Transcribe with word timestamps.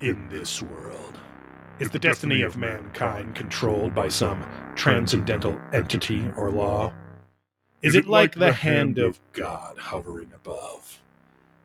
in 0.00 0.28
this 0.28 0.62
world? 0.62 1.18
Is 1.78 1.90
the 1.90 1.98
destiny 1.98 2.42
of 2.42 2.56
mankind 2.56 3.34
controlled 3.34 3.94
by 3.94 4.08
some 4.08 4.44
transcendental 4.74 5.58
entity 5.72 6.30
or 6.36 6.50
law? 6.50 6.92
Is 7.82 7.94
it 7.94 8.06
like 8.06 8.34
the 8.34 8.52
hand 8.52 8.98
of 8.98 9.20
God 9.32 9.78
hovering 9.78 10.32
above? 10.34 11.00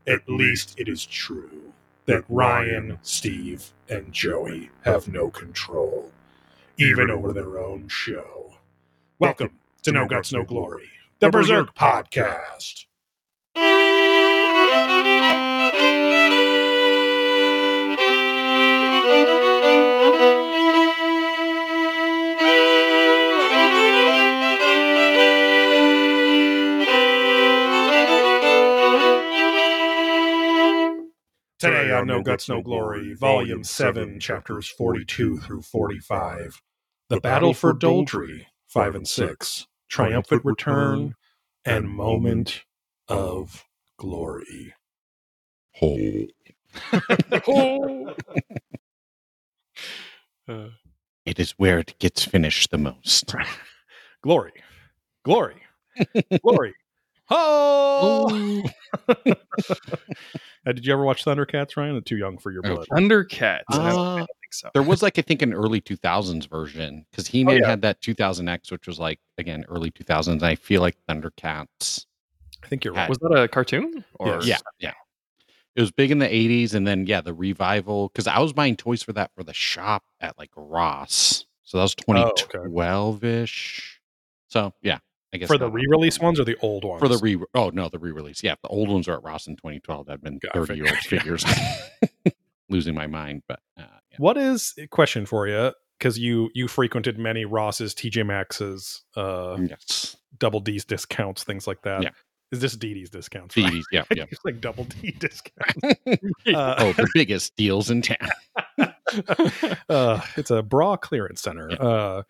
At 0.07 0.28
least 0.28 0.75
it 0.78 0.88
is 0.88 1.05
true 1.05 1.73
that 2.05 2.25
Ryan, 2.28 3.00
Steve, 3.02 3.71
and 3.88 4.12
Joey 4.12 4.70
have 4.84 5.07
no 5.07 5.29
control, 5.29 6.11
even 6.77 7.09
over 7.09 7.32
their 7.32 7.57
own 7.57 7.88
show. 7.88 8.55
Welcome 9.20 9.52
to 9.84 9.91
No 9.91 10.07
Guts, 10.07 10.34
No 10.34 10.43
Glory, 10.43 10.89
the 11.20 11.29
Berserk 11.29 11.75
Podcast. 11.75 12.86
Today 31.61 31.92
on 31.92 32.08
No 32.08 32.23
Guts, 32.23 32.50
No 32.50 32.64
Glory, 32.64 33.14
Volume 33.14 33.64
7, 33.64 34.20
Chapters 34.20 34.67
42 34.67 35.39
through 35.42 35.61
45. 35.61 36.59
The 37.09 37.22
Battle 37.22 37.53
for 37.53 37.73
Doldrey, 37.73 38.47
5 38.70 38.95
and 38.95 39.08
6. 39.08 39.67
Triumphant 39.88 40.44
Return, 40.44 41.16
and 41.64 41.88
Moment 41.89 42.64
of 43.08 43.66
Glory. 43.97 44.73
Ho. 45.75 46.28
Uh, 50.50 50.70
It 51.26 51.39
is 51.39 51.52
where 51.52 51.80
it 51.80 51.95
gets 52.00 52.26
finished 52.26 52.72
the 52.72 52.80
most. 52.80 53.36
glory. 54.23 54.54
Glory. 55.23 55.62
Glory. 56.44 56.73
Oh! 57.32 58.64
Uh, 60.64 60.74
did 60.74 60.86
you 60.86 60.94
ever 60.94 61.04
watch 61.04 61.26
Thundercats, 61.26 61.76
Ryan? 61.76 61.96
Or 61.96 62.02
too 62.02 62.18
young 62.18 62.38
for 62.38 62.52
your 62.52 62.62
Oh, 62.66 62.76
blood. 62.76 62.88
Thundercats. 62.92 63.64
I 63.70 63.78
don't- 63.94 63.98
I 63.98 64.22
Uh, 64.22 64.26
think 64.42 64.54
so. 64.54 64.70
there 64.76 64.84
was 64.84 65.02
like 65.02 65.18
I 65.18 65.23
think 65.23 65.42
an 65.42 65.56
early 65.56 65.82
2000s 65.82 66.46
version 66.46 67.04
because 67.10 67.26
He 67.26 67.44
Man 67.44 67.56
Oh, 67.56 67.58
yeah. 67.62 67.68
had 67.68 67.82
that 67.82 68.00
2000X, 68.00 68.72
which 68.72 68.86
was 68.86 69.00
like 69.00 69.20
again 69.40 69.66
early 69.70 69.90
2000s. 69.90 70.44
And 70.44 70.52
I 70.52 70.54
feel 70.54 70.82
like 70.82 70.96
Thundercats. 71.10 72.06
I 72.64 72.68
think 72.68 72.86
you're 72.86 72.94
right. 72.94 73.10
Was 73.10 73.18
that 73.20 73.32
a 73.36 73.48
cartoon? 73.48 74.06
Or 74.20 74.28
Yes. 74.28 74.45
Yeah, 74.45 74.58
yeah. 74.80 74.94
It 75.76 75.82
was 75.82 75.92
big 75.92 76.12
in 76.12 76.20
the 76.20 76.28
80s, 76.32 76.76
and 76.76 76.86
then 76.86 77.08
yeah, 77.08 77.22
the 77.22 77.34
revival. 77.34 78.10
Because 78.10 78.28
I 78.28 78.38
was 78.38 78.54
buying 78.54 78.76
toys 78.76 79.02
for 79.02 79.14
that 79.14 79.32
for 79.34 79.44
the 79.44 79.54
shop 79.56 80.04
at 80.20 80.38
like 80.38 80.52
Ross, 80.56 81.48
so 81.64 81.78
that 81.80 81.84
was 81.84 81.95
Oh, 82.08 82.12
okay. 82.14 82.36
2012 82.60 83.23
ish. 83.23 84.00
So 84.48 84.73
yeah, 84.84 85.00
I 85.34 85.38
guess 85.38 85.48
for 85.48 85.58
the 85.58 85.70
re-release 85.70 86.20
ones 86.20 86.40
or 86.40 86.44
the 86.44 86.58
old 86.62 86.84
ones? 86.84 87.00
for 87.00 87.08
the 87.08 87.18
re 87.18 87.40
oh 87.56 87.70
no 87.70 87.90
the 87.90 88.00
re-release 88.00 88.44
yeah 88.44 88.56
the 88.62 88.68
old 88.68 88.90
ones 88.90 89.08
are 89.08 89.14
at 89.14 89.24
Ross 89.24 89.48
in 89.48 89.56
2012 89.56 90.08
that'd 90.08 90.22
been 90.22 90.40
I 90.54 90.58
30 90.58 90.76
year 90.76 90.88
old 90.88 90.98
figures 90.98 91.46
losing 92.70 92.96
my 92.96 93.08
mind 93.08 93.44
but 93.48 93.60
uh, 93.80 93.84
yeah. 94.12 94.18
What 94.18 94.38
is 94.38 94.76
question 94.90 95.26
for 95.26 95.48
you? 95.48 95.72
Because 95.98 96.18
you 96.18 96.50
you 96.54 96.68
frequented 96.68 97.18
many 97.18 97.46
Ross's, 97.46 97.94
TJ 97.94 98.26
Maxx's, 98.26 99.04
uh, 99.16 99.58
yes 99.62 100.18
Double 100.38 100.60
D's 100.60 100.84
discounts, 100.84 101.44
things 101.44 101.68
like 101.68 101.82
that. 101.84 102.04
Yeah. 102.04 102.10
Is 102.52 102.60
this 102.60 102.76
DD's 102.76 103.10
discounts? 103.10 103.56
right? 103.56 103.72
CDs 103.72 103.84
yeah 103.92 104.04
yeah 104.16 104.26
It's 104.30 104.44
like 104.44 104.60
double 104.60 104.84
D 104.86 105.12
discount. 105.20 105.98
Uh, 106.48 106.76
oh 106.80 106.94
the 106.94 107.08
biggest 107.14 107.54
deals 107.58 107.92
in 107.92 108.02
town 108.02 108.18
uh, 109.90 110.22
it's 110.38 110.52
a 110.52 110.62
bra 110.62 110.95
clearance 110.95 111.42
center. 111.42 111.70
Yeah. 111.70 111.78
Uh, 111.78 112.23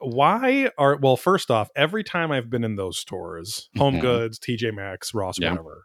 why 0.00 0.70
are 0.78 0.96
well? 0.96 1.16
First 1.16 1.50
off, 1.50 1.70
every 1.76 2.02
time 2.04 2.32
I've 2.32 2.50
been 2.50 2.64
in 2.64 2.76
those 2.76 2.98
stores, 2.98 3.68
Home 3.78 3.96
Mhm. 3.96 4.00
Goods, 4.00 4.38
TJ 4.38 4.72
Maxx, 4.74 5.14
Ross, 5.14 5.38
Yeah. 5.38 5.50
whatever. 5.50 5.84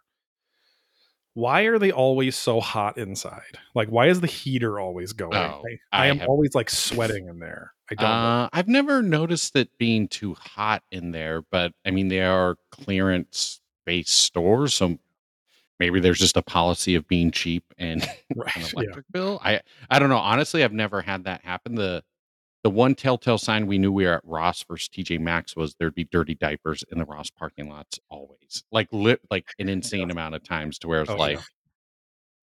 Why 1.34 1.62
are 1.62 1.78
they 1.78 1.92
always 1.92 2.34
so 2.34 2.60
hot 2.60 2.96
inside? 2.96 3.58
Like, 3.74 3.88
why 3.88 4.06
is 4.08 4.22
the 4.22 4.26
heater 4.26 4.80
always 4.80 5.12
going? 5.12 5.34
Oh, 5.34 5.62
I, 5.92 5.98
I 5.98 6.04
I 6.04 6.06
am 6.06 6.18
have- 6.20 6.28
always 6.28 6.54
like 6.54 6.70
sweating 6.70 7.28
in 7.28 7.38
there. 7.40 7.72
I 7.90 7.94
don't. 7.94 8.08
know. 8.10 8.16
uh, 8.16 8.48
I've 8.52 8.68
never 8.68 9.02
noticed 9.02 9.54
it 9.54 9.68
being 9.78 10.08
too 10.08 10.34
hot 10.34 10.82
in 10.90 11.12
there 11.12 11.42
but 11.52 11.72
I 11.84 11.92
mean 11.92 12.08
they 12.08 12.20
are 12.22 12.56
clearance 12.72 13.60
based 13.84 14.08
stores 14.16 14.74
so 14.74 14.98
maybe 15.78 16.00
there's 16.00 16.18
just 16.18 16.36
a 16.36 16.42
policy 16.42 16.96
of 16.96 17.06
being 17.06 17.30
cheap 17.30 17.62
and 17.78 18.02
an 18.02 18.08
Right? 18.34 18.56
Yeah. 18.56 18.68
electric 18.74 19.04
bill. 19.12 19.40
I 19.44 19.60
I 19.88 19.98
don't 20.00 20.08
know. 20.08 20.16
Honestly, 20.16 20.64
I've 20.64 20.72
never 20.72 21.00
had 21.02 21.24
that 21.24 21.44
happen. 21.44 21.74
The 21.76 22.02
the 22.66 22.70
one 22.70 22.96
telltale 22.96 23.38
sign 23.38 23.68
we 23.68 23.78
knew 23.78 23.92
we 23.92 24.06
were 24.06 24.14
at 24.14 24.22
Ross 24.24 24.64
versus 24.64 24.88
TJ 24.88 25.20
Maxx 25.20 25.54
was 25.54 25.76
there'd 25.78 25.94
be 25.94 26.02
dirty 26.02 26.34
diapers 26.34 26.82
in 26.90 26.98
the 26.98 27.04
Ross 27.04 27.30
parking 27.30 27.68
lots 27.68 28.00
always. 28.10 28.64
Like 28.72 28.88
lit 28.90 29.20
like 29.30 29.46
an 29.60 29.68
insane 29.76 30.10
amount 30.10 30.34
of 30.34 30.42
times 30.42 30.76
to 30.80 30.88
where 30.88 31.02
it's 31.02 31.10
Oh, 31.12 31.14
like 31.14 31.36
yeah. 31.36 31.42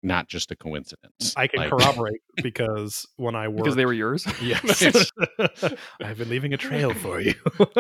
not 0.01 0.27
just 0.27 0.49
a 0.49 0.55
coincidence. 0.55 1.35
I 1.37 1.45
can 1.45 1.59
Like, 1.59 1.69
corroborate 1.69 2.21
because 2.41 3.05
when 3.17 3.35
I 3.35 3.49
worked, 3.49 3.57
because 3.65 3.75
they 3.75 3.85
were 3.85 3.93
yours. 3.93 4.25
yes, 4.41 5.11
I've 6.03 6.17
been 6.17 6.29
leaving 6.29 6.55
a 6.55 6.57
trail 6.57 6.91
for 6.95 7.21
you, 7.21 7.35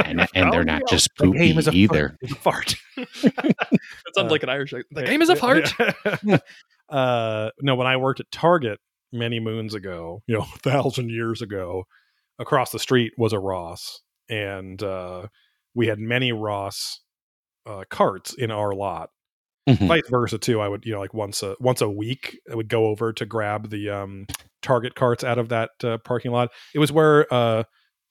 and 0.05 0.27
and 0.35 0.53
they're 0.53 0.63
not 0.63 0.83
yeah. 0.85 0.91
just 0.95 1.09
The 1.17 1.23
poopy 1.25 1.51
a 1.57 1.71
either. 1.71 2.15
It's 2.21 2.31
a 2.33 2.35
fart. 2.35 2.75
That 2.95 3.55
sounds 4.13 4.27
Uh, 4.27 4.29
like 4.29 4.43
an 4.43 4.49
Irish. 4.49 4.71
The 4.91 5.01
game 5.01 5.23
is 5.23 5.29
a 5.29 5.35
fart. 5.35 5.73
uh, 6.89 7.49
no, 7.59 7.73
when 7.73 7.87
I 7.87 7.97
worked 7.97 8.19
at 8.19 8.29
Target 8.29 8.79
many 9.11 9.39
moons 9.39 9.73
ago, 9.73 10.21
you 10.27 10.37
know, 10.37 10.43
a 10.43 10.59
thousand 10.59 11.09
years 11.09 11.41
ago, 11.41 11.85
across 12.39 12.71
the 12.71 12.79
street 12.79 13.13
was 13.17 13.33
a 13.33 13.39
Ross, 13.39 14.01
and 14.29 14.81
uh, 14.81 15.27
we 15.75 15.87
had 15.87 15.99
many 15.99 16.31
Ross 16.31 17.01
uh, 17.65 17.83
carts 17.89 18.33
in 18.33 18.49
our 18.51 18.73
lot. 18.73 19.09
Mhm. 19.67 19.87
Vice 19.87 20.09
versa 20.09 20.37
too. 20.39 20.59
I 20.61 20.67
would, 20.67 20.83
you 20.85 20.93
know, 20.93 20.99
like 20.99 21.13
once 21.13 21.43
a 21.43 21.55
once 21.59 21.81
a 21.81 21.89
week, 21.89 22.39
I 22.51 22.55
would 22.55 22.69
go 22.69 22.87
over 22.87 23.13
to 23.13 23.25
grab 23.25 23.69
the 23.69 23.89
um, 23.89 24.25
Target 24.63 24.95
carts 24.95 25.23
out 25.23 25.37
of 25.37 25.49
that 25.49 25.69
uh, 25.83 25.97
parking 25.99 26.31
lot. 26.31 26.49
It 26.73 26.79
was 26.79 26.91
where 26.91 27.31
uh, 27.31 27.63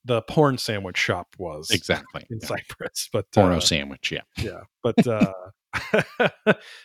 the 0.05 0.21
porn 0.21 0.57
sandwich 0.57 0.97
shop 0.97 1.27
was 1.37 1.69
Exactly. 1.71 2.25
in 2.29 2.39
Yeah. 2.41 2.47
Cyprus, 2.47 3.09
but 3.11 3.25
Porno 3.33 3.57
uh, 3.57 3.59
sandwich, 3.59 4.11
yeah. 4.11 4.21
yeah 4.37 4.61
but 4.81 5.05
uh 5.05 5.33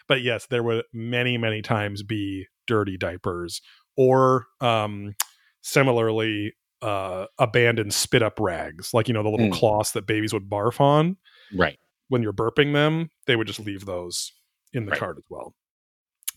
but 0.09 0.21
yes 0.23 0.47
there 0.51 0.63
would 0.63 0.85
many 0.93 1.39
many 1.39 1.63
times 1.63 2.03
be 2.03 2.47
dirty 2.67 2.97
diapers 2.99 3.63
or 3.97 4.45
um 4.61 5.15
similarly 5.63 6.53
uh 6.85 7.27
abandoned 7.39 7.93
spit 7.95 8.23
up 8.23 8.39
rags 8.39 8.93
like 8.93 9.09
you 9.09 9.15
know 9.15 9.23
the 9.23 9.29
little 9.31 9.49
Mm. 9.49 9.53
cloths 9.53 9.93
that 9.93 10.07
babies 10.07 10.33
would 10.35 10.49
barf 10.51 10.81
on 10.81 11.17
Right. 11.53 11.79
when 12.09 12.23
you're 12.23 12.33
burping 12.33 12.73
them 12.75 13.09
they 13.27 13.37
would 13.37 13.47
just 13.47 13.61
leave 13.61 13.87
those 13.87 14.33
in 14.73 14.85
the 14.85 14.91
Right. 14.91 15.01
cart 15.01 15.17
as 15.19 15.25
well 15.31 15.55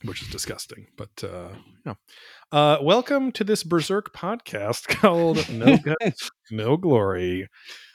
which 0.03 0.21
is 0.21 0.27
disgusting 0.29 0.87
but 0.95 1.09
uh 1.23 1.49
yeah 1.85 1.93
uh 2.51 2.77
welcome 2.81 3.31
to 3.33 3.43
this 3.43 3.63
berserk 3.63 4.13
podcast 4.13 4.87
called 4.99 5.49
no 5.49 5.75
guts 6.01 6.29
no 6.51 6.77
glory 6.77 7.47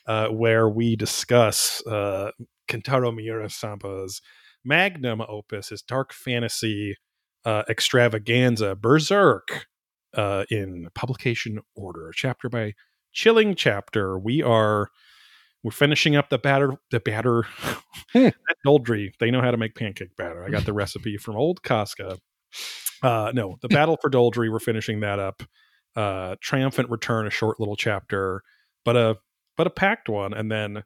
uh 0.07 0.29
where 0.29 0.69
we 0.69 0.95
discuss 0.97 1.81
uh 1.87 2.31
kentaro 2.69 3.15
miura 3.15 3.49
sampa's 3.49 4.21
magnum 4.65 5.23
opus 5.29 5.69
his 5.71 5.81
dark 5.83 6.13
fantasy 6.13 6.97
uh 7.45 7.63
extravaganza 7.69 8.75
berserk 8.75 9.67
uh 10.15 10.45
in 10.51 10.89
publication 10.95 11.61
order 11.75 12.13
chapter 12.15 12.49
by 12.49 12.75
chilling 13.13 13.55
chapter 13.55 14.19
we 14.19 14.43
are 14.43 14.89
we're 15.63 15.71
finishing 15.71 16.17
up 16.17 16.29
the 16.29 16.39
batter 16.39 16.77
the 16.91 17.01
batter 17.01 17.45
Hmm. 18.13 18.29
Doldrey, 18.67 19.13
they 19.19 19.31
know 19.31 19.41
how 19.41 19.51
to 19.51 19.57
make 19.57 19.75
pancake 19.75 20.17
batter. 20.17 20.45
I 20.45 20.51
got 20.51 20.65
the 20.65 20.73
recipe 20.73 21.17
from 21.17 21.37
old 21.37 21.63
Casca. 21.63 22.19
Uh, 23.03 23.33
no, 23.35 23.57
the 23.63 23.69
battle 23.69 23.99
for 24.01 24.11
Doldrey, 24.11 24.51
we're 24.51 24.61
finishing 24.61 25.01
that 25.01 25.19
up. 25.19 25.43
Uh, 25.97 26.37
triumphant 26.41 26.89
return, 26.91 27.27
a 27.27 27.31
short 27.31 27.59
little 27.59 27.77
chapter, 27.77 28.43
but 28.85 28.97
a 28.97 29.19
but 29.57 29.67
a 29.67 29.71
packed 29.71 30.09
one, 30.09 30.33
and 30.33 30.51
then 30.51 30.85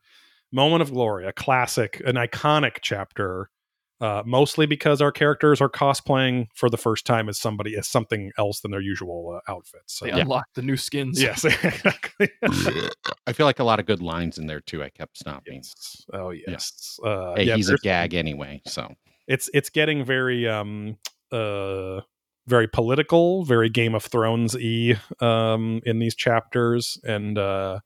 moment 0.52 0.82
of 0.82 0.92
glory, 0.92 1.26
a 1.26 1.32
classic, 1.32 2.00
an 2.04 2.16
iconic 2.16 2.78
chapter. 2.80 3.50
Uh, 3.98 4.22
mostly 4.26 4.66
because 4.66 5.00
our 5.00 5.10
characters 5.10 5.58
are 5.60 5.70
cosplaying 5.70 6.46
for 6.54 6.68
the 6.68 6.76
first 6.76 7.06
time 7.06 7.30
as 7.30 7.38
somebody 7.38 7.74
as 7.76 7.88
something 7.88 8.30
else 8.36 8.60
than 8.60 8.70
their 8.70 8.80
usual 8.82 9.40
uh, 9.46 9.50
outfits. 9.50 9.94
So, 9.94 10.04
They 10.04 10.10
Yeah. 10.12 10.20
unlocked 10.20 10.54
the 10.54 10.60
new 10.62 10.76
skins. 10.76 11.20
yes, 11.22 11.44
exactly. 11.64 12.28
I 13.26 13.32
feel 13.32 13.46
like 13.46 13.58
a 13.58 13.64
lot 13.64 13.80
of 13.80 13.86
good 13.86 14.02
lines 14.02 14.36
in 14.38 14.46
there 14.46 14.60
too. 14.60 14.82
I 14.82 14.90
kept 14.90 15.16
stopping. 15.16 15.56
Yes. 15.56 16.04
Oh 16.12 16.30
yes. 16.30 17.00
Uh, 17.02 17.34
Hey, 17.36 17.44
yeah, 17.44 17.56
he's 17.56 17.70
a 17.70 17.76
gag 17.76 18.12
anyway, 18.14 18.60
so 18.66 18.94
it's 19.26 19.48
it's 19.54 19.70
getting 19.70 20.04
very 20.04 20.46
um 20.48 20.98
uh 21.32 22.00
very 22.46 22.68
political 22.68 23.44
very 23.44 23.68
game 23.68 23.94
of 23.94 24.04
thrones 24.04 24.54
e 24.56 24.94
um 25.20 25.80
in 25.84 25.98
these 25.98 26.14
chapters 26.14 26.96
and 27.02 27.36
uh 27.36 27.80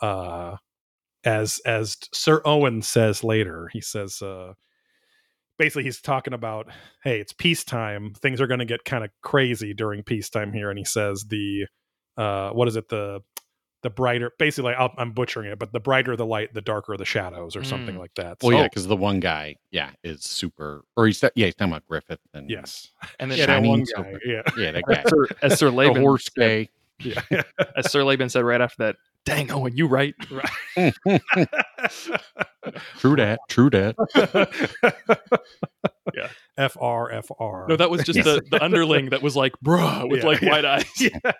uh 0.00 0.56
as 1.24 1.60
as 1.64 1.96
sir 2.12 2.42
owen 2.44 2.82
says 2.82 3.22
later 3.22 3.68
he 3.72 3.80
says 3.80 4.20
uh 4.20 4.52
basically 5.58 5.82
he's 5.84 6.00
talking 6.00 6.32
about 6.32 6.66
hey 7.04 7.20
it's 7.20 7.32
peacetime 7.32 8.12
things 8.14 8.40
are 8.40 8.46
going 8.46 8.58
to 8.60 8.64
get 8.64 8.84
kind 8.84 9.04
of 9.04 9.10
crazy 9.22 9.74
during 9.74 10.02
peacetime 10.02 10.52
here 10.52 10.70
and 10.70 10.78
he 10.78 10.84
says 10.84 11.24
the 11.28 11.66
uh 12.16 12.50
what 12.50 12.68
is 12.68 12.76
it 12.76 12.88
the 12.88 13.20
the 13.82 13.90
brighter 13.90 14.30
basically 14.38 14.72
I'll, 14.74 14.92
i'm 14.96 15.10
butchering 15.12 15.50
it 15.50 15.58
but 15.58 15.72
the 15.72 15.80
brighter 15.80 16.14
the 16.16 16.24
light 16.26 16.54
the 16.54 16.60
darker 16.62 16.96
the 16.96 17.04
shadows 17.04 17.56
or 17.56 17.64
something 17.64 17.96
Mm. 17.96 17.98
like 17.98 18.14
that 18.14 18.38
Well, 18.42 18.52
So- 18.52 18.58
yeah, 18.58 18.62
because 18.64 18.86
the 18.86 18.96
one 18.96 19.18
guy, 19.20 19.56
yeah, 19.72 19.90
is 20.04 20.22
super, 20.22 20.84
or 20.96 21.06
he's 21.08 21.20
yeah, 21.34 21.46
he's 21.46 21.54
talking 21.56 21.72
about 21.72 21.86
Griffith 21.88 22.20
and 22.32 22.48
yes 22.48 22.90
And 23.18 23.30
then 23.30 23.38
yeah 23.38 23.46
that 23.46 23.62
one 23.62 23.80
guy 23.80 23.84
silver. 23.86 24.20
yeah 24.24 24.42
yeah, 24.56 24.70
that 24.72 24.84
guy, 24.88 25.02
as 25.02 25.10
Sir, 25.10 25.26
as 25.42 25.58
Sir 25.58 25.70
the 25.94 26.00
horse 26.00 26.28
gay. 26.28 26.68
yeah 27.00 27.20
as 27.76 27.90
Sir 27.90 28.04
Laban 28.04 28.28
said 28.28 28.44
right 28.44 28.60
after 28.60 28.84
that, 28.84 28.96
"Dang, 29.24 29.50
Owen, 29.50 29.76
you 29.76 29.88
right. 29.88 30.14
right." 30.76 30.94
True 32.98 33.16
that, 33.16 33.38
true 33.48 33.70
that. 33.70 33.96
Yeah. 36.14 36.28
fr 36.68 37.10
fr 37.22 37.66
No, 37.68 37.76
that 37.76 37.90
was 37.90 38.02
just 38.04 38.16
Yes. 38.18 38.24
the, 38.26 38.42
the 38.50 38.62
underling 38.62 39.10
that 39.10 39.22
was 39.22 39.34
like, 39.36 39.52
"Bruh," 39.64 40.08
with 40.10 40.20
Yeah, 40.20 40.26
like 40.26 40.40
yeah. 40.42 40.50
wide 40.50 40.64
eyes. 40.64 40.84
yeah. 41.00 41.32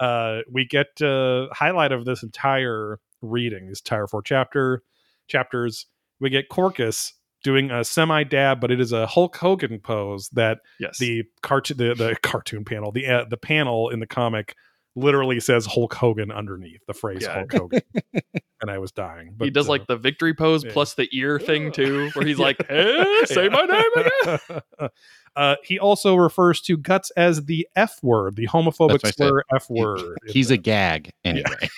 uh, 0.00 0.40
we 0.50 0.64
get 0.66 1.00
uh, 1.00 1.46
highlight 1.52 1.92
of 1.92 2.04
this 2.04 2.22
entire 2.22 2.98
reading, 3.22 3.68
this 3.68 3.80
entire 3.80 4.06
four 4.06 4.22
chapter 4.22 4.82
chapters. 5.28 5.86
We 6.20 6.30
get 6.30 6.48
Corkus 6.48 7.12
doing 7.44 7.70
a 7.70 7.84
semi 7.84 8.24
dab, 8.24 8.60
but 8.60 8.70
it 8.70 8.80
is 8.80 8.92
a 8.92 9.06
Hulk 9.06 9.36
Hogan 9.36 9.78
pose 9.78 10.28
that 10.30 10.58
Yes. 10.80 10.98
the 10.98 11.24
cartoon 11.42 11.76
the, 11.76 11.94
the 11.94 12.16
cartoon 12.22 12.64
panel 12.64 12.90
the 12.92 13.06
uh, 13.06 13.24
the 13.28 13.36
panel 13.36 13.90
in 13.90 14.00
the 14.00 14.06
comic 14.06 14.54
literally 14.96 15.38
says 15.38 15.66
Hulk 15.66 15.94
Hogan 15.94 16.32
underneath 16.32 16.80
the 16.86 16.94
phrase 16.94 17.22
Yeah. 17.22 17.34
Hulk 17.34 17.52
Hogan, 17.52 17.80
and 18.60 18.70
I 18.70 18.78
was 18.78 18.90
dying. 18.90 19.34
But 19.36 19.44
he 19.44 19.50
does 19.50 19.68
uh, 19.68 19.70
like 19.72 19.86
the 19.86 19.96
victory 19.96 20.34
pose 20.34 20.64
yeah. 20.64 20.72
plus 20.72 20.94
the 20.94 21.08
ear 21.12 21.38
thing 21.38 21.70
too, 21.70 22.10
where 22.14 22.26
he's 22.26 22.38
like, 22.40 22.56
"Hey, 22.68 23.22
say 23.26 23.44
Yeah. 23.44 23.48
my 23.50 23.64
name 23.64 24.38
again." 24.80 24.90
uh, 25.36 25.56
he 25.62 25.78
also 25.78 26.16
refers 26.16 26.60
to 26.62 26.76
guts 26.76 27.10
as 27.16 27.44
the 27.44 27.68
F 27.76 28.02
word, 28.02 28.36
the 28.36 28.48
homophobic 28.48 29.00
That's 29.00 29.04
what 29.04 29.04
I 29.04 29.10
said. 29.10 29.28
slur 29.28 29.42
F 29.54 29.66
He- 29.68 29.80
word. 29.80 30.18
He's 30.26 30.50
a 30.50 30.56
gag 30.56 31.10
anyway. 31.24 31.68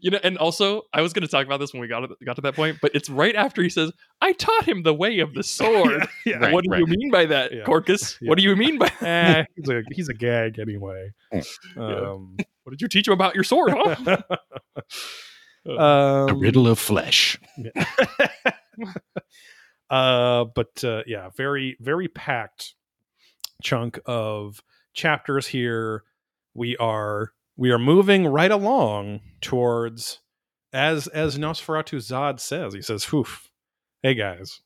You 0.00 0.10
know, 0.10 0.18
and 0.22 0.38
also 0.38 0.82
I 0.92 1.02
was 1.02 1.12
going 1.12 1.22
to 1.22 1.28
talk 1.28 1.46
about 1.46 1.60
this 1.60 1.72
when 1.72 1.80
we 1.80 1.88
got 1.88 2.00
to, 2.00 2.08
got 2.24 2.36
to 2.36 2.42
that 2.42 2.54
point, 2.54 2.78
but 2.80 2.92
it's 2.94 3.08
right 3.08 3.34
after 3.34 3.62
he 3.62 3.68
says, 3.68 3.92
"I 4.20 4.32
taught 4.32 4.66
him 4.66 4.82
the 4.82 4.94
way 4.94 5.20
of 5.20 5.34
the 5.34 5.42
sword." 5.58 6.06
yeah, 6.26 6.36
Right, 6.36 6.52
what 6.52 6.64
do 6.64 6.76
you 6.76 6.86
mean 6.86 7.10
by 7.10 7.26
that, 7.26 7.52
Yeah. 7.52 7.64
Corkus? 7.64 8.18
Yeah. 8.20 8.28
What 8.28 8.38
do 8.38 8.44
you 8.44 8.56
mean 8.56 8.78
by? 8.78 8.90
eh, 9.00 9.44
he's 9.56 9.68
a 9.68 9.82
he's 9.92 10.08
a 10.08 10.14
gag 10.14 10.58
anyway. 10.58 11.12
Um, 11.76 12.36
What 12.64 12.70
did 12.70 12.82
you 12.82 12.88
teach 12.88 13.06
him 13.06 13.14
about 13.14 13.34
your 13.34 13.44
sword? 13.44 13.72
Huh? 13.74 14.18
the 15.64 15.80
um, 15.80 16.38
riddle 16.40 16.66
of 16.66 16.78
flesh. 16.78 17.38
uh, 19.90 20.44
but 20.44 20.84
uh, 20.84 21.02
yeah, 21.06 21.30
very 21.36 21.76
very 21.80 22.08
packed 22.08 22.74
chunk 23.62 23.98
of 24.06 24.62
chapters 24.94 25.46
here. 25.46 26.04
We 26.54 26.76
are 26.76 27.32
we 27.58 27.70
are 27.72 27.78
moving 27.78 28.26
right 28.26 28.50
along 28.50 29.20
towards 29.42 30.20
as 30.72 31.08
as 31.08 31.36
Nosferatu 31.36 31.98
Zodd 31.98 32.40
says. 32.40 32.72
He 32.72 32.80
says, 32.80 33.12
"Oof, 33.12 33.50
hey 34.02 34.14
guys, 34.14 34.60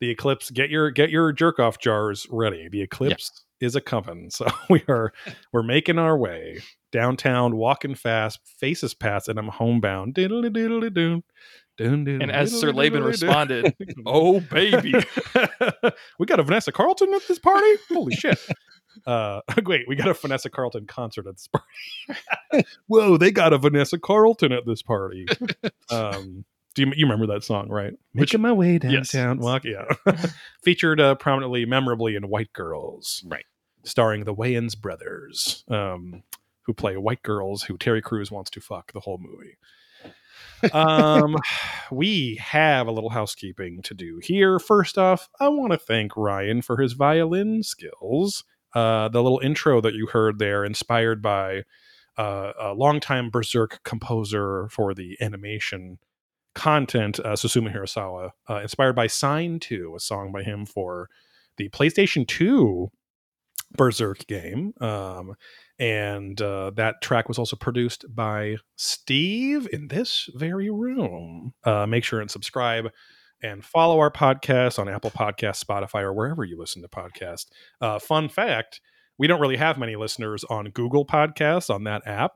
the 0.00 0.08
eclipse. 0.08 0.50
Get 0.50 0.70
your 0.70 0.90
get 0.90 1.10
your 1.10 1.32
jerk 1.32 1.58
off 1.58 1.78
jars 1.78 2.26
ready. 2.30 2.68
The 2.70 2.80
eclipse 2.80 3.44
is 3.60 3.76
a 3.76 3.80
coming." 3.80 4.30
So 4.38 4.46
we 4.70 4.82
are 4.88 5.12
we're 5.52 5.64
making 5.64 5.98
our 5.98 6.16
way 6.16 6.60
downtown, 6.92 7.56
walking 7.56 7.96
fast, 7.96 8.38
faces 8.58 8.94
past, 8.94 9.28
and 9.28 9.38
I'm 9.38 9.48
homebound. 9.48 10.14
Diddly 10.14 10.50
diddly 10.50 10.94
doon. 10.94 11.24
And 11.78 12.30
as 12.30 12.58
Sir 12.58 12.70
Laban 12.70 13.02
responded, 13.02 13.74
"Oh 14.06 14.40
baby." 14.40 14.94
we 16.18 16.26
got 16.26 16.38
a 16.38 16.44
Vanessa 16.44 16.70
Carlton 16.70 17.12
at 17.14 17.26
this 17.26 17.40
party. 17.40 17.66
Holy 17.88 18.14
shit! 18.14 18.38
Uh, 19.06 19.40
wait, 19.66 19.82
we 19.88 19.96
got 19.96 20.08
a 20.08 20.14
Vanessa 20.14 20.50
Carlton 20.50 20.86
concert 20.86 21.26
at 21.26 21.34
this 21.36 21.48
party. 21.48 22.64
Whoa, 22.86 23.16
they 23.16 23.30
got 23.30 23.52
a 23.52 23.58
Vanessa 23.58 23.98
Carlton 23.98 24.52
at 24.52 24.66
this 24.66 24.82
party. 24.82 25.26
Um, 25.90 26.44
do 26.74 26.82
you, 26.82 26.92
you 26.96 27.04
remember 27.04 27.26
that 27.34 27.44
song, 27.44 27.68
right? 27.68 27.92
Making 28.14 28.40
my 28.40 28.52
way 28.52 28.78
Yes. 28.82 29.10
downtown, 29.12 29.40
walk, 29.40 29.64
yeah. 29.64 29.84
Featured 30.62 31.00
uh, 31.00 31.16
prominently, 31.16 31.66
memorably 31.66 32.16
in 32.16 32.28
White 32.28 32.52
Girls, 32.54 33.22
Right. 33.26 33.44
starring 33.84 34.24
the 34.24 34.34
Wayans 34.34 34.78
brothers, 34.80 35.64
um, 35.68 36.22
who 36.62 36.72
play 36.72 36.96
white 36.96 37.22
girls 37.22 37.64
who 37.64 37.76
Terry 37.76 38.00
Crews 38.00 38.30
wants 38.30 38.50
to 38.52 38.60
fuck 38.60 38.92
the 38.92 39.00
whole 39.00 39.18
movie. 39.18 39.58
um, 40.72 41.36
we 41.90 42.36
have 42.36 42.86
a 42.86 42.92
little 42.92 43.10
housekeeping 43.10 43.82
to 43.82 43.94
do 43.94 44.20
here. 44.22 44.58
First 44.58 44.96
off, 44.96 45.28
I 45.40 45.48
want 45.48 45.72
to 45.72 45.78
thank 45.78 46.16
Ryan 46.16 46.62
for 46.62 46.78
his 46.80 46.92
violin 46.94 47.62
skills. 47.62 48.44
Uh, 48.74 49.08
the 49.08 49.22
little 49.22 49.40
intro 49.40 49.80
that 49.80 49.94
you 49.94 50.06
heard 50.06 50.38
there, 50.38 50.64
inspired 50.64 51.20
by 51.22 51.62
uh, 52.16 52.52
a 52.58 52.72
longtime 52.74 53.30
Berserk 53.30 53.80
composer 53.84 54.68
for 54.70 54.94
the 54.94 55.16
animation 55.20 55.98
content, 56.54 57.18
uh, 57.20 57.32
Susumu 57.32 57.74
Hirasawa, 57.74 58.30
uh, 58.48 58.60
inspired 58.60 58.94
by 58.94 59.06
Sign 59.06 59.58
2, 59.58 59.94
a 59.96 60.00
song 60.00 60.32
by 60.32 60.42
him 60.42 60.66
for 60.66 61.08
the 61.56 61.68
PlayStation 61.70 62.26
2 62.26 62.90
Berserk 63.76 64.26
game. 64.26 64.74
Um, 64.80 65.34
and 65.78 66.40
uh, 66.40 66.70
that 66.76 67.00
track 67.00 67.28
was 67.28 67.38
also 67.38 67.56
produced 67.56 68.04
by 68.14 68.56
Steve 68.76 69.66
in 69.72 69.88
this 69.88 70.28
very 70.34 70.70
room. 70.70 71.54
Uh, 71.64 71.86
make 71.86 72.04
sure 72.04 72.20
and 72.20 72.30
subscribe 72.30 72.90
and 73.42 73.64
follow 73.64 73.98
our 73.98 74.10
podcast 74.10 74.78
on 74.78 74.88
Apple 74.88 75.10
Podcasts, 75.10 75.64
Spotify, 75.64 76.02
or 76.02 76.12
wherever 76.12 76.44
you 76.44 76.58
listen 76.58 76.82
to 76.82 76.88
podcasts. 76.88 77.46
Uh, 77.80 77.98
fun 77.98 78.28
fact 78.28 78.80
we 79.18 79.26
don't 79.26 79.40
really 79.40 79.56
have 79.58 79.78
many 79.78 79.94
listeners 79.94 80.42
on 80.44 80.70
Google 80.70 81.04
Podcasts 81.04 81.72
on 81.72 81.84
that 81.84 82.06
app. 82.06 82.32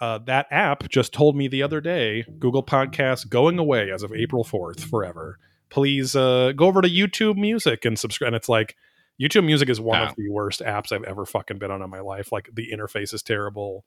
Uh, 0.00 0.18
that 0.26 0.46
app 0.50 0.88
just 0.88 1.12
told 1.12 1.34
me 1.36 1.48
the 1.48 1.62
other 1.62 1.80
day 1.80 2.24
Google 2.38 2.62
Podcasts 2.64 3.28
going 3.28 3.58
away 3.58 3.90
as 3.90 4.02
of 4.02 4.12
April 4.12 4.44
4th 4.44 4.80
forever. 4.80 5.38
Please 5.70 6.14
uh, 6.14 6.52
go 6.54 6.66
over 6.66 6.82
to 6.82 6.88
YouTube 6.88 7.36
Music 7.36 7.84
and 7.84 7.98
subscribe. 7.98 8.28
And 8.28 8.36
it's 8.36 8.48
like, 8.48 8.76
YouTube 9.20 9.44
Music 9.44 9.68
is 9.68 9.80
one 9.80 10.00
Wow. 10.00 10.08
of 10.08 10.16
the 10.16 10.30
worst 10.30 10.60
apps 10.60 10.92
I've 10.92 11.04
ever 11.04 11.26
fucking 11.26 11.58
been 11.58 11.70
on 11.70 11.82
in 11.82 11.90
my 11.90 12.00
life. 12.00 12.32
Like 12.32 12.48
the 12.52 12.70
interface 12.72 13.12
is 13.12 13.22
terrible. 13.22 13.84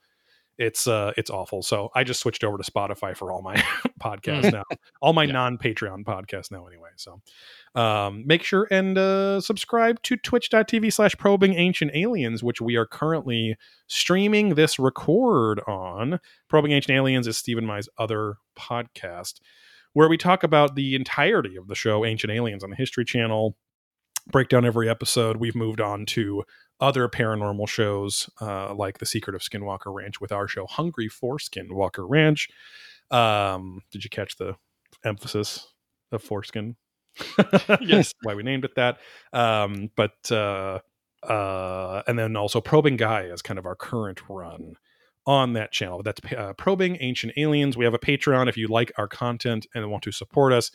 It's 0.58 0.86
uh 0.86 1.14
it's 1.18 1.30
awful. 1.30 1.64
So 1.64 1.90
I 1.96 2.04
just 2.04 2.20
switched 2.20 2.44
over 2.44 2.58
to 2.58 2.72
Spotify 2.72 3.18
for 3.18 3.32
all 3.32 3.42
my 3.42 3.56
podcasts 4.00 4.52
now. 4.52 4.64
All 5.02 5.14
my 5.14 5.24
Yeah. 5.24 5.32
non-Patreon 5.34 6.04
podcasts 6.04 6.52
now 6.52 6.68
anyway. 6.68 6.90
So 6.96 7.22
um 7.74 8.24
make 8.28 8.44
sure 8.44 8.68
and 8.70 8.98
uh 8.98 9.42
subscribe 9.42 10.02
to 10.04 10.16
twitch.tv 10.18 10.94
slash 10.94 11.16
probing 11.18 11.56
ancient 11.56 11.92
aliens, 11.96 12.44
which 12.44 12.62
we 12.62 12.76
are 12.76 12.86
currently 12.86 13.56
streaming 13.88 14.56
this 14.56 14.78
record 14.78 15.60
on. 15.68 16.20
Probing 16.50 16.72
Ancient 16.72 16.96
Aliens 16.96 17.28
is 17.28 17.36
Stephen 17.38 17.66
Mai's 17.66 17.90
other 17.98 18.36
podcast 18.58 19.40
where 19.94 20.10
we 20.10 20.18
talk 20.18 20.44
about 20.44 20.76
the 20.76 20.96
entirety 20.96 21.56
of 21.56 21.68
the 21.68 21.76
show 21.76 22.04
Ancient 22.04 22.32
Aliens 22.32 22.64
on 22.64 22.72
the 22.72 22.76
History 22.76 23.06
Channel 23.06 23.56
break 24.32 24.50
down 24.50 24.66
every 24.66 24.90
episode. 24.90 25.38
We've 25.38 25.56
moved 25.56 25.82
on 25.82 26.06
to 26.08 26.44
other 26.80 27.08
paranormal 27.08 27.68
shows 27.68 28.30
uh, 28.42 28.74
like 28.74 28.98
The 28.98 29.06
Secret 29.06 29.36
of 29.36 29.42
Skinwalker 29.42 29.94
Ranch 29.94 30.20
with 30.20 30.32
our 30.32 30.48
show 30.48 30.66
Hungry 30.66 31.08
for 31.08 31.38
Skinwalker 31.38 32.06
Ranch. 32.08 32.50
Um, 33.12 33.82
did 33.92 34.04
you 34.04 34.10
catch 34.10 34.38
the 34.38 34.56
emphasis 35.06 35.68
of 36.12 36.24
foreskin? 36.24 36.76
Yes. 37.82 38.14
why 38.24 38.34
we 38.34 38.44
named 38.44 38.66
it 38.66 38.76
that. 38.76 38.98
Um, 39.34 39.92
but 39.96 40.32
uh, 40.32 40.80
uh, 41.24 42.04
and 42.08 42.18
then 42.18 42.36
also 42.36 42.60
Probing 42.60 42.98
Guy 42.98 43.24
is 43.24 43.42
kind 43.42 43.60
of 43.60 43.66
our 43.66 43.76
current 43.76 44.22
run 44.30 44.76
on 45.26 45.54
that 45.54 45.72
channel. 45.72 46.02
That's 46.04 46.22
uh, 46.34 46.54
Probing 46.54 46.98
Ancient 47.00 47.34
Aliens. 47.38 47.78
We 47.78 47.86
have 47.86 47.94
a 47.94 48.00
Patreon 48.00 48.50
if 48.50 48.58
you 48.58 48.68
like 48.68 48.92
our 48.98 49.08
content 49.08 49.68
and 49.74 49.90
want 49.90 50.04
to 50.04 50.12
support 50.12 50.54
us. 50.54 50.72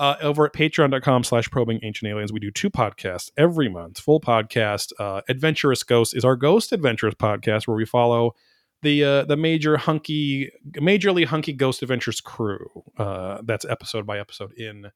Uh, 0.00 0.16
over 0.22 0.46
at 0.46 0.54
patreon.com 0.54 1.22
slash 1.22 1.50
probing 1.50 1.78
ancient 1.82 2.10
aliens, 2.10 2.32
we 2.32 2.40
do 2.40 2.50
two 2.50 2.70
podcasts 2.70 3.30
every 3.36 3.68
month. 3.68 4.00
Full 4.00 4.18
podcast. 4.18 4.92
Uh, 4.98 5.20
Adventurous 5.28 5.82
Ghost 5.82 6.16
is 6.16 6.24
our 6.24 6.36
Ghost 6.36 6.72
Adventures 6.72 7.14
podcast 7.14 7.68
where 7.68 7.76
we 7.76 7.84
follow 7.84 8.32
the 8.80 9.04
uh, 9.04 9.24
the 9.24 9.36
major 9.36 9.76
hunky, 9.76 10.50
majorly 10.78 11.26
hunky 11.26 11.52
Ghost 11.52 11.82
Adventures 11.82 12.22
crew. 12.22 12.66
Uh, 12.96 13.42
that's 13.44 13.66
episode 13.66 14.06
by 14.06 14.18
episode 14.18 14.54
in 14.54 14.90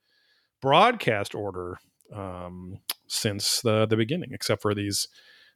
broadcast 0.63 1.35
order 1.35 1.77
um, 2.11 2.79
since 3.07 3.61
the 3.61 3.85
the 3.85 3.99
beginning, 3.99 4.31
except 4.33 4.63
for 4.63 4.75
these 4.75 5.07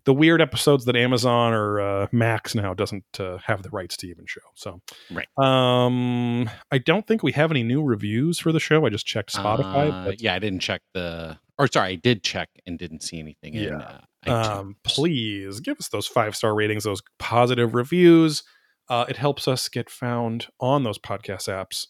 the 0.05 0.14
weird 0.14 0.40
episodes 0.40 0.85
that 0.87 0.97
Amazon 0.97 1.52
or 1.52 1.81
uh, 1.81 2.07
Max 2.12 2.55
now 2.55 2.73
doesn't 2.75 3.05
uh, 3.21 3.38
have 3.45 3.62
the 3.62 3.69
rights 3.71 3.97
to 3.99 4.07
even 4.09 4.25
show. 4.26 4.40
So, 4.55 4.81
Right. 5.11 5.26
Um, 5.37 6.49
I 6.71 6.78
don't 6.78 7.07
think 7.07 7.23
we 7.23 7.33
have 7.33 7.50
any 7.50 7.62
new 7.62 7.83
reviews 7.83 8.38
for 8.38 8.52
the 8.52 8.61
show. 8.61 8.87
I 8.87 8.88
just 8.90 9.07
checked 9.07 9.35
Spotify. 9.35 9.90
Uh, 9.93 10.05
but, 10.07 10.21
yeah, 10.23 10.35
I 10.35 10.38
didn't 10.38 10.61
check 10.61 10.81
the, 10.95 11.38
or 11.59 11.67
sorry, 11.67 11.90
I 11.90 11.95
did 11.97 12.23
check 12.23 12.49
and 12.67 12.78
didn't 12.78 13.02
see 13.02 13.19
anything. 13.19 13.55
In, 13.55 13.64
Yeah. 13.64 14.00
uh, 14.26 14.59
um, 14.61 14.76
please 14.83 15.61
give 15.61 15.78
us 15.78 15.88
those 15.88 16.07
five 16.07 16.35
star 16.35 16.55
ratings, 16.55 16.85
those 16.85 17.02
positive 17.19 17.75
reviews. 17.75 18.43
Uh, 18.88 19.05
it 19.09 19.17
helps 19.19 19.47
us 19.47 19.69
get 19.69 19.90
found 19.90 20.47
on 20.61 20.83
those 20.85 20.99
podcast 20.99 21.49
apps 21.49 21.87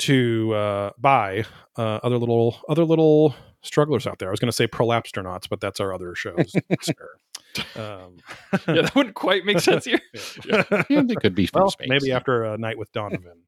to 0.00 0.52
uh, 0.54 0.90
by 0.98 1.44
uh, 1.76 1.98
other 2.02 2.18
little 2.18 2.58
other 2.68 2.84
little 2.84 3.34
strugglers 3.62 4.06
out 4.06 4.18
there. 4.18 4.28
I 4.28 4.30
was 4.30 4.38
going 4.38 4.48
to 4.50 4.56
say 4.56 4.66
prolapsternauts, 4.68 5.48
but 5.48 5.60
that's 5.60 5.80
our 5.80 5.92
other 5.92 6.14
shows. 6.14 6.52
um, 7.76 8.16
yeah, 8.52 8.82
that 8.82 8.92
wouldn't 8.94 9.14
quite 9.14 9.44
make 9.44 9.60
sense 9.60 9.84
here. 9.84 10.00
yeah. 10.46 10.62
Yeah, 10.90 11.02
they 11.02 11.14
could 11.14 11.34
be 11.34 11.46
from 11.46 11.62
well, 11.62 11.70
space. 11.70 11.88
maybe 11.88 12.12
after 12.12 12.44
a 12.44 12.58
night 12.58 12.78
with 12.78 12.90
Donovan, 12.92 13.42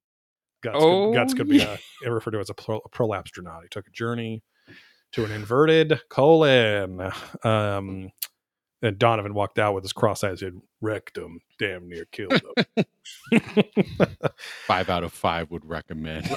guts, 0.63 0.77
Oh, 0.79 1.07
could, 1.07 1.15
guts 1.15 1.35
could 1.35 1.49
be 1.49 1.59
yeah. 1.59 1.77
uh, 2.07 2.11
referred 2.11 2.33
to 2.33 2.41
as 2.41 2.51
a, 2.51 2.55
pro, 2.55 2.79
a 2.79 2.89
prolapstronaut. 2.89 3.63
He 3.63 3.69
took 3.71 3.87
a 3.87 3.91
journey 3.93 4.43
to 5.13 5.25
an 5.25 5.33
inverted 5.33 6.01
colon. 6.09 7.11
Um, 7.45 8.11
and 8.83 8.99
Donovan 8.99 9.35
walked 9.35 9.59
out 9.59 9.75
with 9.75 9.85
his 9.85 9.93
cross-eyed 9.93 10.41
head, 10.41 10.55
wrecked 10.81 11.19
him, 11.19 11.41
damn 11.59 11.87
near 11.89 12.07
killed 12.07 12.41
him. 12.41 12.85
five 14.67 14.89
out 14.89 15.05
of 15.05 15.13
five 15.13 15.51
would 15.51 15.67
recommend. 15.67 16.35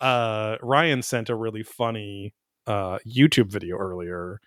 uh, 0.00 0.56
Ryan 0.60 1.02
sent 1.02 1.30
a 1.30 1.34
really 1.34 1.62
funny 1.62 2.34
uh, 2.66 2.98
YouTube 3.06 3.50
video 3.50 3.76
earlier, 3.78 4.40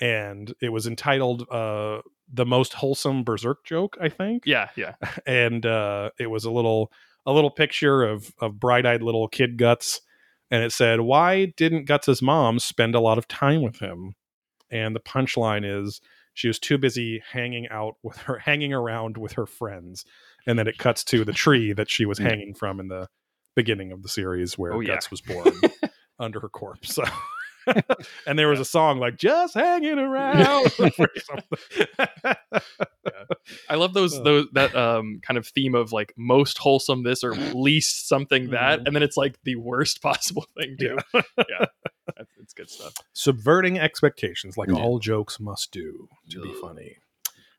and 0.00 0.54
it 0.60 0.70
was 0.70 0.86
entitled 0.86 1.46
uh, 1.50 2.00
"The 2.32 2.46
Most 2.46 2.74
Wholesome 2.74 3.24
Berserk 3.24 3.64
Joke," 3.64 3.96
I 4.00 4.08
think. 4.08 4.44
Yeah, 4.46 4.68
yeah. 4.76 4.94
and 5.26 5.64
uh, 5.66 6.10
it 6.18 6.28
was 6.28 6.44
a 6.44 6.50
little 6.50 6.92
a 7.26 7.32
little 7.32 7.50
picture 7.50 8.04
of 8.04 8.32
of 8.40 8.58
bright 8.60 8.86
eyed 8.86 9.02
little 9.02 9.28
kid 9.28 9.56
Guts, 9.58 10.00
and 10.50 10.62
it 10.62 10.72
said, 10.72 11.00
"Why 11.00 11.46
didn't 11.56 11.84
Guts's 11.86 12.22
mom 12.22 12.58
spend 12.58 12.94
a 12.94 13.00
lot 13.00 13.18
of 13.18 13.28
time 13.28 13.62
with 13.62 13.78
him?" 13.78 14.14
And 14.70 14.94
the 14.94 15.00
punchline 15.00 15.64
is 15.64 16.00
she 16.34 16.46
was 16.46 16.58
too 16.58 16.78
busy 16.78 17.22
hanging 17.32 17.68
out 17.68 17.96
with 18.02 18.18
her, 18.18 18.38
hanging 18.38 18.72
around 18.72 19.16
with 19.16 19.32
her 19.32 19.46
friends, 19.46 20.04
and 20.46 20.58
then 20.58 20.68
it 20.68 20.78
cuts 20.78 21.02
to 21.04 21.24
the 21.24 21.32
tree 21.32 21.72
that 21.72 21.90
she 21.90 22.04
was 22.04 22.18
hanging 22.18 22.54
from 22.54 22.78
in 22.78 22.88
the 22.88 23.08
beginning 23.56 23.90
of 23.90 24.02
the 24.02 24.08
series 24.08 24.56
where 24.56 24.74
Oh, 24.74 24.80
yeah. 24.80 24.94
Guts 24.94 25.10
was 25.10 25.20
born 25.20 25.50
under 26.20 26.38
her 26.38 26.48
corpse. 26.48 26.98
And 28.26 28.38
there 28.38 28.48
was 28.48 28.60
a 28.60 28.64
song 28.64 28.98
like 28.98 29.16
"Just 29.16 29.54
Hanging 29.54 29.98
Around" 29.98 30.70
something. 30.72 31.08
I 33.68 33.74
love 33.76 33.94
those 33.94 34.18
Uh. 34.18 34.22
those 34.22 34.46
that 34.52 34.74
um 34.76 35.20
kind 35.22 35.38
of 35.38 35.46
theme 35.46 35.74
of 35.74 35.92
like 35.92 36.12
most 36.16 36.58
wholesome 36.58 37.02
this 37.02 37.24
or 37.24 37.34
least 37.34 38.08
something 38.08 38.50
that, 38.50 38.80
Mhm. 38.80 38.86
and 38.86 38.96
then 38.96 39.02
it's 39.02 39.16
like 39.16 39.36
the 39.44 39.56
worst 39.56 40.02
possible 40.02 40.46
thing 40.56 40.76
too. 40.78 40.98
Yeah, 41.14 41.66
That's, 42.16 42.30
it's 42.40 42.54
good 42.54 42.70
stuff. 42.70 42.94
subverting 43.12 43.78
expectations 43.78 44.56
like 44.56 44.68
Yeah. 44.68 44.76
all 44.76 44.98
jokes 44.98 45.38
must 45.40 45.72
do 45.72 46.08
to 46.30 46.42
be 46.42 46.52
funny 46.60 46.96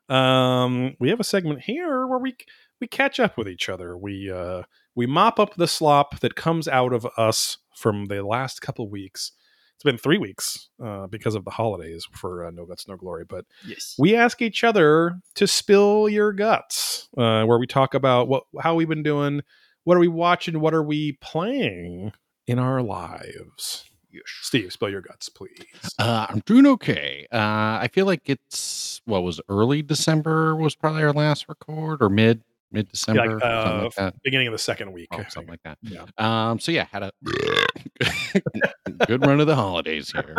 um 0.09 0.95
we 0.99 1.09
have 1.09 1.19
a 1.19 1.23
segment 1.23 1.61
here 1.61 2.07
where 2.07 2.17
we 2.17 2.35
we 2.81 2.87
catch 2.87 3.19
up 3.19 3.37
with 3.37 3.47
each 3.47 3.69
other 3.69 3.95
we 3.95 4.31
uh 4.31 4.63
we 4.95 5.05
mop 5.05 5.39
up 5.39 5.53
the 5.55 5.67
slop 5.67 6.19
that 6.21 6.33
comes 6.35 6.67
out 6.67 6.93
of 6.93 7.05
us 7.15 7.59
from 7.75 8.05
the 8.07 8.23
last 8.25 8.59
couple 8.61 8.89
weeks 8.89 9.31
it's 9.79 9.83
been 9.85 9.97
three 9.97 10.17
weeks 10.17 10.67
uh 10.83 11.07
because 11.07 11.35
of 11.35 11.45
the 11.45 11.51
holidays 11.51 12.05
for 12.11 12.45
uh, 12.45 12.51
no 12.51 12.65
guts 12.65 12.85
no 12.87 12.97
glory 12.97 13.23
but 13.23 13.45
Yes. 13.65 13.95
we 13.97 14.13
ask 14.13 14.41
each 14.41 14.65
other 14.65 15.19
to 15.35 15.47
spill 15.47 16.09
your 16.09 16.33
guts 16.33 17.07
uh 17.17 17.45
where 17.45 17.57
we 17.57 17.65
talk 17.65 17.93
about 17.93 18.27
what 18.27 18.43
how 18.61 18.75
we've 18.75 18.89
been 18.89 19.03
doing 19.03 19.41
what 19.85 19.95
are 19.95 20.01
we 20.01 20.09
watching 20.09 20.59
what 20.59 20.73
are 20.73 20.83
we 20.83 21.13
playing 21.21 22.11
in 22.45 22.59
our 22.59 22.81
lives 22.81 23.85
steve 24.25 24.73
spill 24.73 24.89
your 24.89 25.01
guts 25.01 25.29
please 25.29 25.49
Uh, 25.97 26.25
I'm 26.29 26.39
doing 26.45 26.65
okay. 26.65 27.25
Uh, 27.31 27.37
I 27.81 27.89
feel 27.93 28.05
like 28.05 28.27
it's 28.29 29.01
what 29.05 29.23
was 29.23 29.39
early 29.49 29.81
December 29.81 30.55
was 30.55 30.75
probably 30.75 31.03
our 31.03 31.13
last 31.13 31.47
record 31.47 32.01
or 32.01 32.09
mid 32.09 32.41
mid 32.71 32.87
December, 32.89 33.35
like, 33.35 33.43
uh, 33.43 33.81
like 33.83 33.95
that. 33.95 34.13
beginning 34.23 34.47
of 34.47 34.51
the 34.53 34.57
second 34.59 34.91
week. 34.91 35.07
Oh, 35.11 35.23
something 35.29 35.49
like 35.49 35.63
that. 35.63 35.77
Yeah. 35.81 36.05
Um, 36.17 36.59
so 36.59 36.71
yeah, 36.71 36.85
had 36.91 37.03
a 37.03 37.11
good 39.07 39.25
run 39.25 39.39
of 39.39 39.47
the 39.47 39.55
holidays 39.55 40.11
here. 40.11 40.35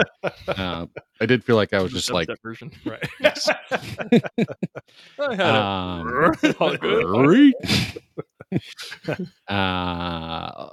Uh, 0.49 0.87
I 1.21 1.27
did 1.27 1.45
feel 1.45 1.57
like 1.57 1.73
I 1.73 1.81
was 1.83 1.93
just 1.93 2.11
like, 2.13 2.29
that 2.29 2.39
version. 2.43 2.71
Right. 2.85 3.09
yes. 3.21 3.49
I 3.71 5.35
had 5.35 5.41
a- 5.41 5.63
Um, 5.63 6.35
Great. 8.51 9.21
uh, 9.49 9.53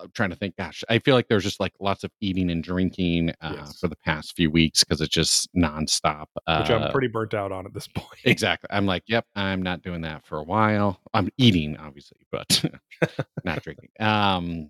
I'm 0.01 0.11
trying 0.13 0.29
to 0.31 0.35
think. 0.35 0.55
Gosh, 0.57 0.83
I 0.89 0.99
feel 0.99 1.15
like 1.15 1.27
there's 1.27 1.43
just 1.43 1.59
like 1.59 1.73
lots 1.79 2.03
of 2.03 2.11
eating 2.21 2.49
and 2.49 2.63
drinking 2.63 3.31
uh, 3.41 3.53
Yes. 3.57 3.79
for 3.79 3.87
the 3.87 3.95
past 3.97 4.35
few 4.35 4.49
weeks 4.51 4.83
because 4.83 5.01
it's 5.01 5.13
just 5.13 5.53
nonstop. 5.55 6.25
Uh, 6.45 6.61
Which 6.61 6.71
I'm 6.71 6.91
pretty 6.91 7.07
burnt 7.07 7.33
out 7.33 7.51
on 7.51 7.65
at 7.65 7.73
this 7.73 7.87
point. 7.95 8.19
exactly. 8.23 8.67
I'm 8.71 8.85
like, 8.85 9.03
yep, 9.07 9.25
I'm 9.35 9.61
not 9.61 9.81
doing 9.81 10.01
that 10.01 10.25
for 10.25 10.37
a 10.39 10.43
while. 10.43 10.99
I'm 11.13 11.29
eating, 11.37 11.77
obviously, 11.77 12.19
but 12.31 12.63
not 13.43 13.61
drinking. 13.63 13.89
Um, 13.99 14.69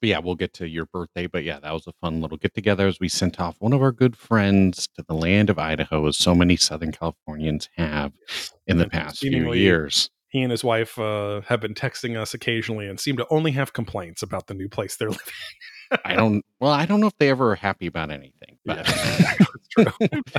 but 0.00 0.08
yeah, 0.08 0.18
we'll 0.20 0.36
get 0.36 0.54
to 0.54 0.66
your 0.66 0.86
birthday. 0.86 1.26
But 1.26 1.44
yeah, 1.44 1.60
that 1.60 1.72
was 1.72 1.86
a 1.86 1.92
fun 2.00 2.22
little 2.22 2.38
get 2.38 2.54
together 2.54 2.86
as 2.86 2.98
we 2.98 3.08
sent 3.10 3.38
off 3.40 3.56
one 3.58 3.74
of 3.74 3.82
our 3.82 3.92
good 3.92 4.16
friends 4.16 4.88
to 4.96 5.04
the 5.06 5.14
land 5.14 5.50
of 5.50 5.58
Idaho, 5.58 6.06
as 6.06 6.16
so 6.16 6.34
many 6.34 6.56
Southern 6.56 6.92
Californians 6.92 7.68
have 7.76 8.12
in 8.66 8.78
the 8.78 8.88
past 8.88 9.18
few 9.18 9.52
years. 9.52 10.10
He 10.32 10.40
and 10.42 10.50
his 10.50 10.64
wife 10.64 10.98
uh, 10.98 11.42
have 11.42 11.60
been 11.60 11.74
texting 11.74 12.18
us 12.18 12.32
occasionally 12.34 12.88
and 12.88 12.98
seem 12.98 13.16
to 13.18 13.26
only 13.30 13.52
have 13.52 13.72
complaints 13.74 14.22
about 14.22 14.46
the 14.48 14.54
new 14.54 14.68
place 14.68 14.96
they're 14.96 15.10
living. 15.10 15.24
I 16.06 16.14
don't. 16.14 16.42
Well, 16.58 16.72
I 16.72 16.86
don't 16.86 17.00
know 17.00 17.06
if 17.06 17.16
they 17.18 17.28
ever 17.28 17.52
are 17.52 17.54
happy 17.54 17.86
about 17.86 18.10
anything, 18.10 18.56
but 18.64 18.86
Yeah. 18.88 19.34
It's 19.54 19.68
true. 19.68 19.84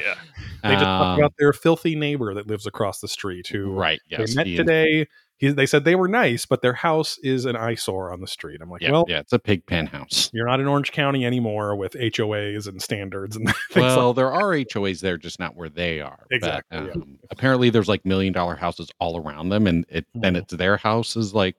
yeah. 0.02 0.16
They 0.64 0.70
just 0.74 0.84
talk 0.84 1.14
Um, 1.14 1.20
about 1.20 1.34
their 1.38 1.54
filthy 1.54 1.96
neighbor 1.96 2.34
that 2.34 2.48
lives 2.48 2.66
across 2.68 3.00
the 3.00 3.08
street 3.08 3.48
who 3.48 3.72
right. 3.72 4.00
Yes. 4.10 4.30
they 4.32 4.36
met 4.36 4.48
he- 4.48 4.58
today. 4.58 5.08
He, 5.44 5.52
they 5.52 5.66
said 5.66 5.84
they 5.84 5.96
were 5.96 6.08
nice, 6.08 6.46
but 6.46 6.62
their 6.62 6.74
house 6.74 7.18
is 7.22 7.44
an 7.46 7.56
eyesore 7.58 8.14
on 8.14 8.22
the 8.22 8.28
street. 8.28 8.62
I'm 8.62 8.70
like, 8.70 8.82
Yeah, 8.82 8.92
well, 8.92 9.06
yeah, 9.10 9.20
it's 9.20 9.34
a 9.34 9.40
pig 9.40 9.66
pen 9.66 9.88
house. 9.88 10.30
you're 10.34 10.48
not 10.48 10.60
in 10.62 10.68
Orange 10.68 10.92
County 10.94 11.26
anymore 11.26 11.76
with 11.76 11.94
HOAs 11.94 12.68
and 12.68 12.82
standards 12.82 13.36
and 13.36 13.46
things 13.72 13.76
like 13.76 13.98
Well, 13.98 14.14
there 14.14 14.32
are 14.32 14.52
HOAs 14.54 15.02
there, 15.02 15.18
just 15.18 15.40
not 15.40 15.56
where 15.56 15.68
they 15.70 16.00
are. 16.00 16.26
But, 16.30 16.36
Exactly, 16.38 16.78
yeah. 16.78 16.92
um, 16.94 17.20
Apparently, 17.30 17.70
there's 17.70 17.90
like 17.90 18.06
million 18.06 18.32
dollar 18.32 18.56
houses 18.56 18.90
all 19.00 19.18
around 19.18 19.50
them, 19.50 19.68
and 19.68 19.86
it 19.90 20.06
then 20.14 20.36
Mhm. 20.36 20.38
it's 20.44 20.54
their 20.54 20.78
house 20.78 21.16
is 21.18 21.34
like 21.34 21.56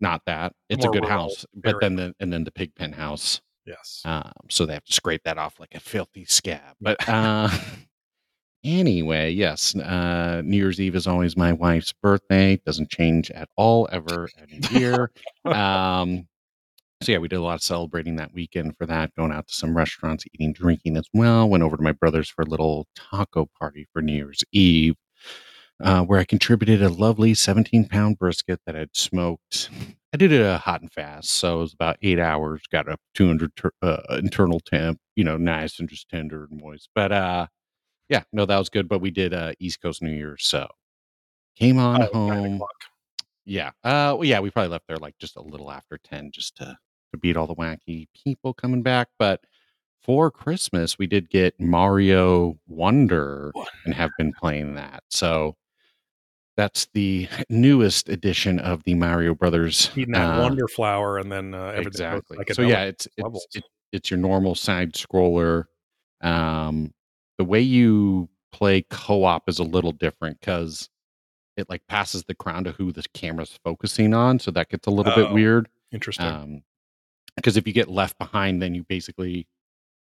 not 0.00 0.22
that. 0.26 0.54
It's 0.68 0.84
More 0.84 0.96
a 0.96 1.00
good 1.00 1.08
house, 1.08 1.44
but 1.54 1.76
then 1.80 1.96
the 1.96 2.14
and 2.20 2.32
then 2.32 2.44
the 2.44 2.50
pig 2.50 2.74
pen 2.74 2.92
house. 2.92 3.40
Yes. 3.66 4.02
Um, 4.04 4.30
so 4.50 4.66
they 4.66 4.74
have 4.74 4.84
to 4.84 4.92
scrape 4.92 5.22
that 5.24 5.38
off 5.38 5.58
like 5.60 5.74
a 5.74 5.80
filthy 5.80 6.24
scab. 6.24 6.76
But 6.80 6.96
uh, 7.08 7.48
anyway, 8.64 9.30
yes, 9.30 9.76
uh, 9.76 10.42
New 10.44 10.56
Year's 10.56 10.80
Eve 10.80 10.96
is 10.96 11.06
always 11.06 11.36
my 11.36 11.52
wife's 11.52 11.92
birthday. 11.92 12.56
Doesn't 12.64 12.90
change 12.90 13.30
at 13.30 13.48
all 13.56 13.88
ever 13.92 14.28
every 14.40 14.60
year. 14.70 15.10
um, 15.44 16.26
so 17.02 17.12
yeah, 17.12 17.18
we 17.18 17.28
did 17.28 17.36
a 17.36 17.42
lot 17.42 17.56
of 17.56 17.62
celebrating 17.62 18.16
that 18.16 18.32
weekend 18.32 18.76
for 18.78 18.86
that. 18.86 19.14
Going 19.14 19.32
out 19.32 19.46
to 19.46 19.54
some 19.54 19.76
restaurants, 19.76 20.24
eating, 20.32 20.52
drinking 20.52 20.96
as 20.96 21.06
well. 21.12 21.48
Went 21.48 21.62
over 21.62 21.76
to 21.76 21.82
my 21.82 21.92
brother's 21.92 22.30
for 22.30 22.42
a 22.42 22.48
little 22.48 22.86
taco 22.96 23.48
party 23.58 23.86
for 23.92 24.00
New 24.00 24.14
Year's 24.14 24.42
Eve. 24.52 24.94
Uh, 25.82 26.02
where 26.02 26.20
I 26.20 26.24
contributed 26.24 26.82
a 26.82 26.88
lovely 26.88 27.34
17 27.34 27.88
pound 27.88 28.16
brisket 28.16 28.60
that 28.64 28.76
I'd 28.76 28.94
smoked. 28.96 29.70
I 30.12 30.16
did 30.16 30.30
it 30.30 30.60
hot 30.60 30.82
and 30.82 30.92
fast, 30.92 31.32
so 31.32 31.56
it 31.56 31.60
was 31.62 31.74
about 31.74 31.96
eight 32.00 32.20
hours. 32.20 32.62
Got 32.70 32.88
up 32.88 33.00
200 33.14 33.56
ter- 33.56 33.72
uh, 33.82 34.02
internal 34.10 34.60
temp, 34.60 35.00
you 35.16 35.24
know, 35.24 35.36
nice 35.36 35.80
and 35.80 35.88
just 35.88 36.08
tender 36.08 36.46
and 36.48 36.62
moist. 36.62 36.88
But 36.94 37.10
uh, 37.10 37.46
yeah, 38.08 38.22
no, 38.32 38.46
that 38.46 38.58
was 38.58 38.68
good. 38.68 38.88
But 38.88 39.00
we 39.00 39.10
did 39.10 39.34
uh, 39.34 39.52
East 39.58 39.80
Coast 39.80 40.02
New 40.02 40.12
Year's, 40.12 40.46
so 40.46 40.68
came 41.56 41.78
on 41.78 42.02
Oh, 42.02 42.08
home. 42.12 42.62
Yeah, 43.44 43.68
uh, 43.84 44.16
well, 44.16 44.24
yeah, 44.24 44.40
we 44.40 44.50
probably 44.50 44.70
left 44.70 44.86
there 44.88 44.96
like 44.96 45.18
just 45.18 45.36
a 45.36 45.42
little 45.42 45.70
after 45.70 45.98
10, 45.98 46.30
just 46.32 46.56
to 46.56 46.76
to 47.12 47.18
beat 47.18 47.36
all 47.36 47.46
the 47.46 47.54
wacky 47.54 48.08
people 48.24 48.52
coming 48.54 48.82
back. 48.82 49.08
But 49.18 49.40
for 50.02 50.30
Christmas, 50.30 50.98
we 50.98 51.06
did 51.06 51.30
get 51.30 51.58
Mario 51.60 52.58
Wonder 52.66 53.52
and 53.84 53.94
have 53.94 54.10
been 54.18 54.32
playing 54.32 54.74
that. 54.74 55.02
So 55.08 55.56
that's 56.56 56.88
the 56.92 57.28
newest 57.48 58.08
edition 58.08 58.58
of 58.58 58.82
the 58.84 58.94
Mario 58.94 59.34
Brothers. 59.34 59.90
Eating 59.96 60.12
that 60.12 60.38
uh, 60.38 60.42
wonder 60.42 60.68
flower 60.68 61.18
and 61.18 61.30
then 61.30 61.54
uh, 61.54 61.72
exactly. 61.76 62.36
like 62.36 62.52
so 62.52 62.62
yeah, 62.62 62.84
it's 62.84 63.08
it's 63.16 63.46
it, 63.54 63.64
it's 63.92 64.10
your 64.10 64.18
normal 64.18 64.54
side 64.54 64.92
scroller. 64.92 65.64
Um, 66.20 66.92
the 67.38 67.44
way 67.44 67.60
you 67.60 68.28
play 68.52 68.82
co-op 68.82 69.48
is 69.48 69.58
a 69.58 69.64
little 69.64 69.92
different 69.92 70.38
because 70.40 70.88
it 71.56 71.68
like 71.70 71.86
passes 71.88 72.24
the 72.24 72.34
crown 72.34 72.64
to 72.64 72.72
who 72.72 72.92
the 72.92 73.04
camera's 73.14 73.58
focusing 73.64 74.12
on, 74.14 74.38
so 74.38 74.50
that 74.52 74.68
gets 74.68 74.86
a 74.86 74.90
little 74.90 75.14
bit 75.14 75.26
Oh. 75.30 75.34
weird. 75.34 75.68
interesting. 75.92 76.26
Um, 76.26 76.62
because 77.36 77.56
if 77.56 77.66
you 77.66 77.72
get 77.72 77.88
left 77.88 78.18
behind, 78.18 78.60
then 78.62 78.74
you 78.74 78.82
basically 78.84 79.46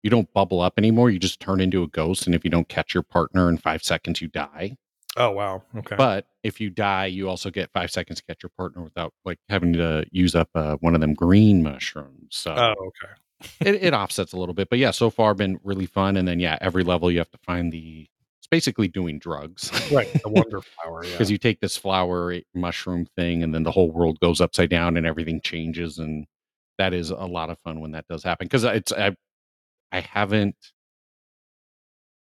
you 0.02 0.10
don't 0.10 0.32
bubble 0.34 0.60
up 0.62 0.74
anymore. 0.78 1.10
You 1.10 1.20
just 1.20 1.40
turn 1.40 1.60
into 1.62 1.82
a 1.84 1.88
ghost, 1.88 2.26
and 2.26 2.36
if 2.36 2.44
you 2.44 2.50
don't 2.50 2.68
catch 2.68 2.94
your 2.94 3.04
partner 3.04 3.48
in 3.50 3.58
five 3.58 3.82
seconds, 3.84 4.22
you 4.22 4.28
die. 4.30 4.78
oh 5.18 5.32
wow. 5.32 5.64
Okay. 5.78 5.96
But 5.98 6.28
if 6.44 6.60
you 6.60 6.70
die, 6.70 7.06
you 7.06 7.30
also 7.30 7.50
get 7.50 7.70
five 7.74 7.92
seconds 7.92 8.20
to 8.20 8.26
catch 8.26 8.44
your 8.44 8.50
partner 8.58 8.82
without 8.82 9.14
like 9.26 9.40
having 9.50 9.74
to 9.74 10.06
use 10.12 10.36
up 10.36 10.50
uh, 10.56 10.76
one 10.78 10.96
of 10.96 11.02
them 11.02 11.14
green 11.14 11.64
mushrooms. 11.64 12.28
So 12.32 12.54
oh 12.54 12.74
okay. 12.88 13.14
It, 13.62 13.76
it 13.76 13.94
offsets 13.94 14.34
a 14.34 14.38
little 14.38 14.54
bit. 14.56 14.70
But 14.70 14.80
yeah, 14.80 14.92
so 14.92 15.10
far 15.10 15.34
been 15.34 15.60
really 15.64 15.86
fun. 15.86 16.18
And 16.18 16.28
then 16.28 16.40
yeah, 16.40 16.58
every 16.62 16.84
level 16.84 17.12
you 17.12 17.18
have 17.20 17.32
to 17.32 17.38
find 17.40 17.72
the 17.72 18.08
it's 18.40 18.48
basically 18.48 18.88
doing 18.90 19.20
drugs. 19.20 19.72
right. 19.92 20.12
The 20.24 20.30
wonder 20.30 20.62
flower. 20.62 21.06
Yeah. 21.06 21.12
because 21.12 21.32
you 21.32 21.38
take 21.38 21.60
this 21.62 21.78
flower 21.78 22.32
eh, 22.34 22.42
mushroom 22.54 23.06
thing 23.18 23.42
and 23.44 23.54
then 23.54 23.64
the 23.64 23.72
whole 23.72 23.90
world 23.92 24.20
goes 24.20 24.42
upside 24.42 24.70
down 24.70 24.98
and 24.98 25.06
everything 25.06 25.40
changes 25.42 25.98
and 26.00 26.26
that 26.78 26.94
is 26.94 27.10
a 27.12 27.16
lot 27.26 27.50
of 27.50 27.58
fun 27.60 27.80
when 27.80 27.92
that 27.92 28.06
does 28.10 28.24
happen 28.24 28.46
because 28.48 28.64
it's 28.66 28.92
I, 28.92 29.16
I 29.92 30.00
haven't 30.02 30.56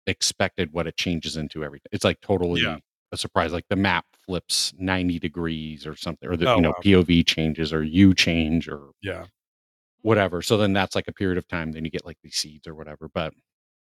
expected 0.06 0.72
what 0.72 0.88
it 0.88 0.96
changes 0.98 1.36
into 1.38 1.64
every. 1.64 1.82
it's 1.92 2.06
like 2.06 2.22
totally 2.22 2.62
Yeah. 2.62 2.78
a 3.12 3.18
surprise 3.18 3.52
like 3.52 3.66
the 3.70 3.76
map 3.76 4.06
flips 4.26 4.74
90 4.78 5.20
degrees 5.20 5.86
or 5.86 5.96
something 5.96 6.30
or 6.30 6.38
the 6.38 6.50
Oh, 6.50 6.56
you 6.56 6.62
know 6.62 6.70
wow. 6.70 6.82
pov 6.84 7.26
changes 7.26 7.74
or 7.74 7.84
you 7.84 8.14
change 8.14 8.70
or 8.70 8.92
yeah. 9.02 9.26
Whatever 10.08 10.42
so 10.42 10.58
then 10.58 10.74
that's 10.74 10.96
like 10.96 11.08
a 11.08 11.14
period 11.14 11.38
of 11.38 11.48
time 11.48 11.72
then 11.74 11.84
you 11.86 11.92
get 11.92 12.06
like 12.06 12.18
these 12.24 12.36
seeds 12.36 12.66
or 12.68 12.74
whatever 12.76 13.10
but 13.14 13.34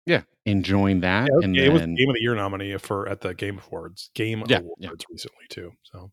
yeah 0.05 0.21
enjoying 0.45 1.01
that 1.01 1.29
Yeah, 1.31 1.43
and 1.43 1.55
it 1.57 1.69
was 1.71 1.81
then 1.81 1.95
game 1.95 2.09
of 2.09 2.15
the 2.15 2.21
year 2.21 2.35
nominee 2.35 2.77
for 2.77 3.07
at 3.09 3.21
the 3.21 3.33
Game 3.33 3.59
Awards. 3.67 4.09
Game 4.15 4.43
Yeah, 4.47 4.59
Awards 4.59 4.75
yeah. 4.79 4.89
recently 5.09 5.45
too. 5.49 5.71
So 5.83 6.11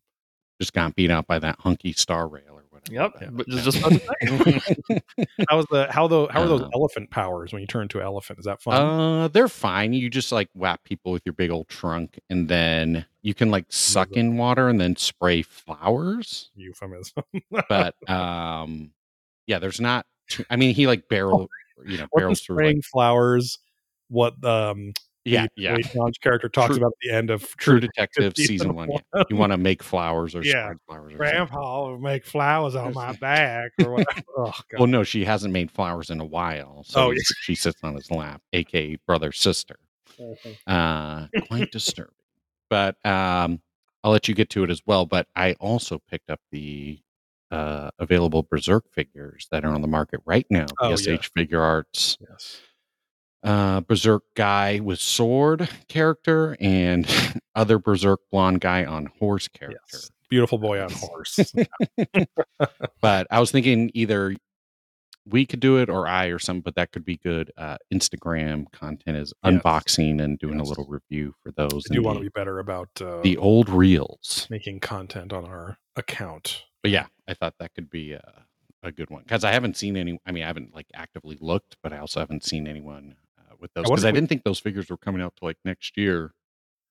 just 0.61 0.73
got 0.73 0.95
beat 0.95 1.09
out 1.11 1.27
by 1.27 1.39
that 1.39 1.59
Honkai 1.59 1.97
Star 1.97 2.27
Rail 2.27 2.43
or 2.51 2.63
whatever 2.69 2.93
Yep. 2.93 3.35
but- 3.35 3.47
just, 3.47 3.63
just 3.65 3.77
about 3.79 3.91
to 3.91 5.01
how 5.49 5.57
was 5.57 5.65
the 5.71 5.87
how 5.91 6.07
the 6.07 6.27
how 6.31 6.41
are 6.43 6.47
those 6.47 6.61
Um, 6.61 6.69
elephant 6.73 7.09
powers 7.09 7.51
when 7.53 7.61
you 7.61 7.67
turn 7.67 7.83
into 7.83 7.99
an 7.99 8.05
elephant? 8.05 8.39
Is 8.39 8.45
that 8.45 8.61
fun? 8.61 8.75
Uh, 8.75 9.27
they're 9.27 9.47
fine. 9.47 9.93
You 9.93 10.09
just 10.09 10.31
like 10.31 10.49
whap 10.53 10.83
people 10.83 11.11
with 11.11 11.23
your 11.25 11.33
big 11.33 11.51
old 11.51 11.67
trunk, 11.67 12.19
and 12.29 12.47
then 12.47 13.05
you 13.21 13.33
can 13.33 13.49
like 13.51 13.65
suck 13.69 14.11
in 14.11 14.37
water 14.37 14.67
and 14.69 14.79
then 14.79 14.95
spray 14.95 15.41
flowers. 15.41 16.51
Euphemism. 16.55 17.23
But 17.69 17.95
um, 18.09 18.91
yeah, 19.47 19.59
there's 19.59 19.81
not. 19.81 20.05
Too, 20.29 20.43
I 20.49 20.55
mean, 20.55 20.73
he 20.75 20.87
like 20.87 21.07
barrel, 21.09 21.49
you 21.85 21.97
know, 21.97 22.07
barrels 22.15 22.41
through. 22.41 22.55
Like, 22.57 22.61
spraying 22.63 22.81
flowers 22.83 23.59
what 24.09 24.43
um 24.45 24.93
yeah, 25.23 25.43
the 25.55 25.61
yeah. 25.61 25.77
John's 25.93 26.17
character 26.17 26.49
talks 26.49 26.69
True- 26.69 26.77
about 26.77 26.87
at 26.93 26.93
the 27.03 27.11
end 27.15 27.29
of 27.29 27.55
True 27.57 27.79
Detective 27.79 28.33
season 28.35 28.47
season 28.47 28.75
one. 28.75 28.87
one. 28.89 29.01
Yeah. 29.15 29.23
You 29.29 29.35
want 29.35 29.51
to 29.51 29.57
make 29.57 29.83
flowers 29.83 30.33
or 30.35 30.41
Yeah. 30.43 30.73
flowers. 30.87 31.13
Or. 31.13 31.17
Grandpa 31.17 31.87
will 31.89 31.99
make 31.99 32.25
flowers 32.25 32.75
on 32.75 32.93
my 32.93 33.13
back 33.13 33.71
or 33.83 33.91
whatever. 33.91 34.21
Oh 34.37 34.45
god. 34.45 34.79
Well, 34.79 34.87
no, 34.87 35.03
she 35.03 35.23
hasn't 35.23 35.53
made 35.53 35.69
flowers 35.69 36.09
in 36.09 36.19
a 36.19 36.25
while, 36.25 36.83
so 36.85 37.07
Oh, 37.07 37.11
he's- 37.11 37.21
she 37.41 37.53
sits 37.55 37.79
on 37.83 37.93
his 37.95 38.09
lap, 38.09 38.41
aka 38.53 38.97
brother 39.05 39.31
sister. 39.31 39.75
uh 40.67 41.27
quite 41.47 41.71
disturbing 41.71 42.13
but 42.69 42.95
um 43.05 43.59
i'll 44.03 44.11
let 44.11 44.27
you 44.27 44.35
get 44.35 44.49
to 44.49 44.63
it 44.63 44.69
as 44.69 44.81
well 44.85 45.05
but 45.05 45.25
i 45.35 45.53
also 45.53 45.99
picked 46.09 46.29
up 46.29 46.39
the 46.51 46.99
uh 47.51 47.91
available 47.99 48.43
berserk 48.43 48.85
figures 48.93 49.47
that 49.51 49.63
are 49.65 49.73
on 49.73 49.81
the 49.81 49.87
market 49.87 50.19
right 50.25 50.45
now 50.49 50.65
Oh, 50.79 50.95
sh 50.95 51.07
yeah. 51.07 51.17
figure 51.35 51.61
arts 51.61 52.17
yes. 52.29 52.61
uh 53.43 53.81
berserk 53.81 54.23
guy 54.35 54.79
with 54.79 54.99
sword 54.99 55.67
character 55.87 56.55
and 56.59 57.05
other 57.55 57.77
berserk 57.79 58.21
blonde 58.31 58.61
guy 58.61 58.85
on 58.85 59.07
horse 59.19 59.47
character 59.47 59.79
Yes. 59.93 60.11
Beautiful 60.29 60.57
boy 60.59 60.81
on 60.81 60.89
horse. 60.91 61.39
but 63.01 63.27
i 63.29 63.39
was 63.39 63.51
thinking 63.51 63.91
either 63.93 64.33
we 65.27 65.45
could 65.45 65.59
do 65.59 65.77
it 65.77 65.89
or 65.89 66.07
i 66.07 66.27
or 66.27 66.39
some 66.39 66.61
but 66.61 66.75
that 66.75 66.91
could 66.91 67.03
be 67.05 67.17
good 67.17 67.51
uh 67.57 67.77
instagram 67.93 68.65
content 68.71 69.17
is 69.17 69.33
Yes. 69.43 69.53
unboxing 69.53 70.21
and 70.21 70.39
doing 70.39 70.57
Yes. 70.57 70.65
a 70.67 70.69
little 70.69 70.85
review 70.87 71.35
for 71.43 71.51
those 71.51 71.85
I 71.91 71.95
do 71.95 72.01
want 72.01 72.15
the- 72.19 72.25
to 72.25 72.29
be 72.31 72.33
better 72.33 72.59
about 72.59 72.89
uh, 73.01 73.19
the 73.21 73.37
old 73.37 73.69
reels. 73.69 74.47
making 74.49 74.79
content 74.79 75.31
on 75.33 75.45
our 75.45 75.77
account. 75.95 76.63
But 76.81 76.91
yeah, 76.91 77.07
I 77.27 77.33
thought 77.33 77.55
that 77.59 77.73
could 77.73 77.89
be 77.89 78.13
a, 78.13 78.45
a 78.83 78.91
good 78.91 79.09
one 79.09 79.23
because 79.23 79.43
I 79.43 79.51
haven't 79.51 79.77
seen 79.77 79.97
any. 79.97 80.19
I 80.25 80.31
mean, 80.31 80.43
I 80.43 80.47
haven't 80.47 80.73
like 80.75 80.87
actively 80.93 81.37
looked, 81.39 81.77
but 81.83 81.93
I 81.93 81.99
also 81.99 82.19
haven't 82.19 82.43
seen 82.43 82.67
anyone 82.67 83.15
uh, 83.39 83.55
with 83.59 83.73
those 83.73 83.85
because 83.85 84.03
if 84.03 84.07
I 84.07 84.11
didn't 84.11 84.29
think 84.29 84.43
those 84.43 84.59
figures 84.59 84.89
were 84.89 84.97
coming 84.97 85.21
out 85.21 85.35
to 85.37 85.45
like 85.45 85.57
next 85.63 85.97
year. 85.97 86.33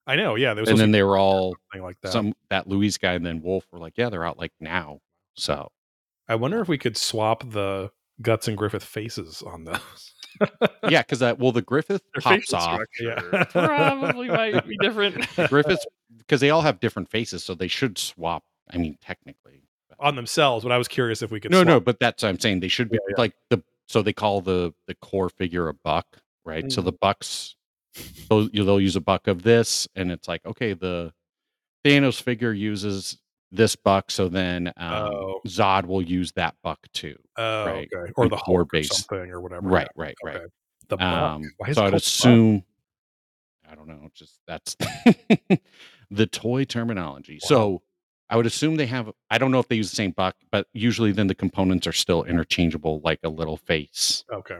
I 0.07 0.17
know, 0.17 0.35
yeah. 0.35 0.55
There 0.55 0.63
was 0.63 0.71
and 0.71 0.79
then 0.79 0.93
they 0.93 1.03
were 1.03 1.19
all 1.19 1.55
like 1.75 2.01
that. 2.03 2.13
some 2.13 2.35
that 2.49 2.67
Louise 2.67 2.99
guy 2.99 3.15
and 3.15 3.25
then 3.25 3.43
Wolf 3.43 3.67
were 3.71 3.79
like, 3.79 3.95
yeah, 3.97 4.09
they're 4.09 4.25
out 4.25 4.39
like 4.39 4.53
now. 4.61 5.01
So 5.35 5.71
I 6.29 6.37
wonder 6.37 6.61
if 6.61 6.69
we 6.69 6.79
could 6.79 6.97
swap 6.97 7.45
the 7.51 7.91
Guts 8.23 8.49
and 8.49 8.57
Griffith 8.57 8.85
faces 8.85 9.43
on 9.43 9.65
those. 9.65 10.15
yeah, 10.89 11.03
because 11.03 11.21
that 11.21 11.39
well, 11.39 11.53
the 11.53 11.63
Griffith 11.63 12.03
Their 12.15 12.23
pops 12.23 12.53
off. 12.53 12.81
Yeah. 13.01 13.45
probably 13.51 14.29
might 14.29 14.67
be 14.67 14.77
different. 14.79 15.27
Griffiths 15.49 15.85
because 16.19 16.41
they 16.41 16.51
all 16.51 16.63
have 16.63 16.81
different 16.81 17.11
faces, 17.11 17.45
so 17.45 17.55
they 17.55 17.69
should 17.69 17.99
swap. 17.99 18.45
I 18.71 18.77
mean, 18.77 18.97
technically. 19.01 19.65
On 20.01 20.17
themselves, 20.17 20.65
but 20.65 20.73
I 20.73 20.79
was 20.79 20.89
curious 20.89 21.21
if 21.23 21.31
we 21.31 21.41
could 21.41 21.51
No, 21.51 21.59
swap. 21.59 21.67
no, 21.69 21.81
but 21.81 22.01
that's 22.01 22.25
I'm 22.25 22.39
saying. 22.41 22.61
They 22.61 22.69
should 22.69 22.89
be 22.91 22.97
Yeah, 22.97 23.11
yeah. 23.17 23.21
like 23.21 23.33
the 23.51 23.63
so 23.87 24.03
they 24.03 24.13
call 24.13 24.41
the 24.41 24.73
the 24.87 24.95
core 24.97 25.29
figure 25.29 25.69
a 25.69 25.75
buck, 25.75 26.07
right? 26.45 26.71
So 26.73 26.81
Mm-hmm. 26.81 26.87
the 26.87 26.93
bucks, 26.93 27.57
they'll 28.29 28.49
you- 28.49 28.65
they'll 28.65 28.81
use 28.81 28.97
a 28.97 29.01
buck 29.01 29.27
of 29.29 29.43
this, 29.43 29.87
and 29.95 30.11
it's 30.11 30.27
like 30.29 30.45
okay, 30.47 30.73
the 30.73 31.13
Thanos 31.85 32.21
figure 32.23 32.53
uses 32.53 33.19
this 33.53 33.75
buck, 33.77 34.11
so 34.11 34.29
then 34.29 34.69
um, 34.77 34.93
Oh. 34.93 35.41
Zodd 35.47 35.85
will 35.87 36.03
use 36.03 36.31
that 36.33 36.55
buck 36.63 36.79
too. 36.93 37.17
Oh, 37.37 37.67
right. 37.67 37.89
okay. 37.93 38.13
Or 38.17 38.25
Like 38.25 38.31
the 38.31 38.37
core 38.37 38.59
Hulk 38.59 38.61
or 38.61 38.65
base. 38.67 38.89
something 39.07 39.31
or 39.31 39.41
whatever. 39.41 39.67
Right, 39.69 39.89
right, 39.97 40.15
right. 40.25 40.37
Okay. 40.37 40.45
The 40.89 40.97
buck. 40.97 41.07
Um, 41.07 41.43
Why 41.59 41.69
is 41.69 41.77
so 41.77 41.83
I'd 41.83 41.85
called 41.85 41.93
buck? 41.93 42.01
assume, 42.03 42.65
I 43.71 43.75
don't 43.75 43.89
know, 43.89 44.09
just 44.15 44.39
that's 44.47 44.77
the 46.11 46.27
toy 46.27 46.65
terminology. 46.65 47.35
Wow. 47.43 47.49
So 47.49 47.83
I 48.31 48.37
would 48.37 48.47
assume 48.47 48.77
they 48.77 48.87
have. 48.87 49.11
I 49.31 49.39
don't 49.39 49.51
know 49.51 49.59
if 49.59 49.69
they 49.69 49.77
use 49.77 49.91
the 49.91 49.97
same 49.97 50.13
buck, 50.13 50.37
but 50.53 50.67
usually 50.73 51.13
then 51.13 51.27
the 51.27 51.35
components 51.35 51.87
are 51.87 51.93
still 51.93 52.23
interchangeable, 52.25 53.01
like 53.05 53.19
a 53.25 53.29
little 53.29 53.57
face, 53.57 54.25
Okay. 54.33 54.59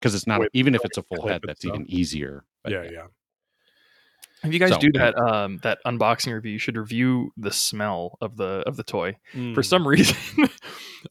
because 0.00 0.14
it's 0.14 0.26
not 0.26 0.40
With- 0.40 0.48
even 0.54 0.74
if 0.74 0.80
it's 0.84 0.96
a 0.98 1.02
full 1.02 1.28
head, 1.28 1.42
that's 1.46 1.60
stuff. 1.60 1.74
even 1.74 1.86
easier. 1.90 2.44
But 2.62 2.72
yeah, 2.72 2.82
yeah. 2.90 3.06
If 4.42 4.52
you 4.52 4.58
guys 4.58 4.70
So, 4.70 4.78
do 4.78 4.90
yeah. 4.94 5.12
that 5.12 5.18
um, 5.18 5.58
that 5.62 5.78
unboxing 5.86 6.34
review, 6.34 6.52
you 6.52 6.58
should 6.58 6.76
review 6.76 7.32
the 7.36 7.50
smell 7.50 8.18
of 8.20 8.36
the 8.36 8.62
of 8.66 8.76
the 8.76 8.82
toy. 8.82 9.16
For 9.32 9.38
Mm. 9.38 9.64
some 9.64 9.88
reason, 9.88 10.16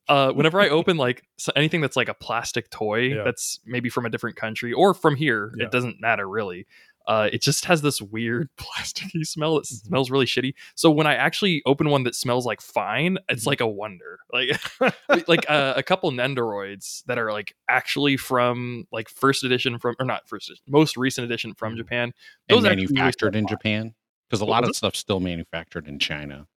uh, 0.08 0.32
whenever 0.34 0.60
I 0.62 0.70
open 0.70 0.98
like 0.98 1.24
anything 1.56 1.82
that's 1.82 1.96
like 1.96 2.10
a 2.10 2.14
plastic 2.14 2.70
toy 2.70 3.14
Yeah. 3.16 3.24
that's 3.24 3.60
maybe 3.66 3.90
from 3.90 4.06
a 4.06 4.10
different 4.10 4.36
country 4.36 4.72
or 4.72 4.94
from 4.94 5.16
here, 5.16 5.52
Yeah. 5.58 5.66
it 5.66 5.72
doesn't 5.72 6.00
matter 6.00 6.28
really. 6.30 6.68
Uh, 7.08 7.30
it 7.34 7.42
just 7.42 7.66
has 7.66 7.82
this 7.82 8.02
weird 8.02 8.50
plasticky 8.58 9.26
smell. 9.26 9.58
It 9.58 9.64
Mhm. 9.66 9.86
smells 9.88 10.10
really 10.12 10.26
shitty. 10.26 10.54
So 10.76 10.90
when 10.90 11.06
I 11.08 11.16
actually 11.16 11.62
open 11.66 11.90
one 11.90 12.04
that 12.04 12.16
smells 12.16 12.46
like 12.46 12.62
fine, 12.62 13.18
it's 13.30 13.44
Mhm. 13.44 13.48
like 13.48 13.62
a 13.62 13.68
wonder. 13.68 14.20
Like 14.34 14.60
like 15.28 15.46
uh, 15.50 15.74
a 15.76 15.84
couple 15.84 16.12
Nendoroids 16.12 17.04
that 17.06 17.18
are 17.18 17.32
like 17.32 17.56
actually 17.70 18.18
from 18.18 18.88
like 18.92 19.10
first 19.10 19.44
edition 19.44 19.78
from 19.80 19.96
or 20.00 20.06
not 20.06 20.28
first 20.28 20.50
edition, 20.50 20.64
most 20.68 20.98
recent 20.98 21.26
edition 21.26 21.54
from 21.54 21.74
Mhm. 21.74 21.78
Japan. 21.78 22.14
Those 22.50 22.64
really 22.64 22.76
manufactured 22.88 23.36
in. 23.36 23.48
Japan, 23.48 23.94
because 24.30 24.42
a 24.42 24.46
What 24.46 24.52
lot 24.52 24.70
of 24.70 24.76
stuff's 24.76 25.00
still 25.00 25.20
manufactured 25.20 25.88
in 25.88 26.00
China. 26.00 26.48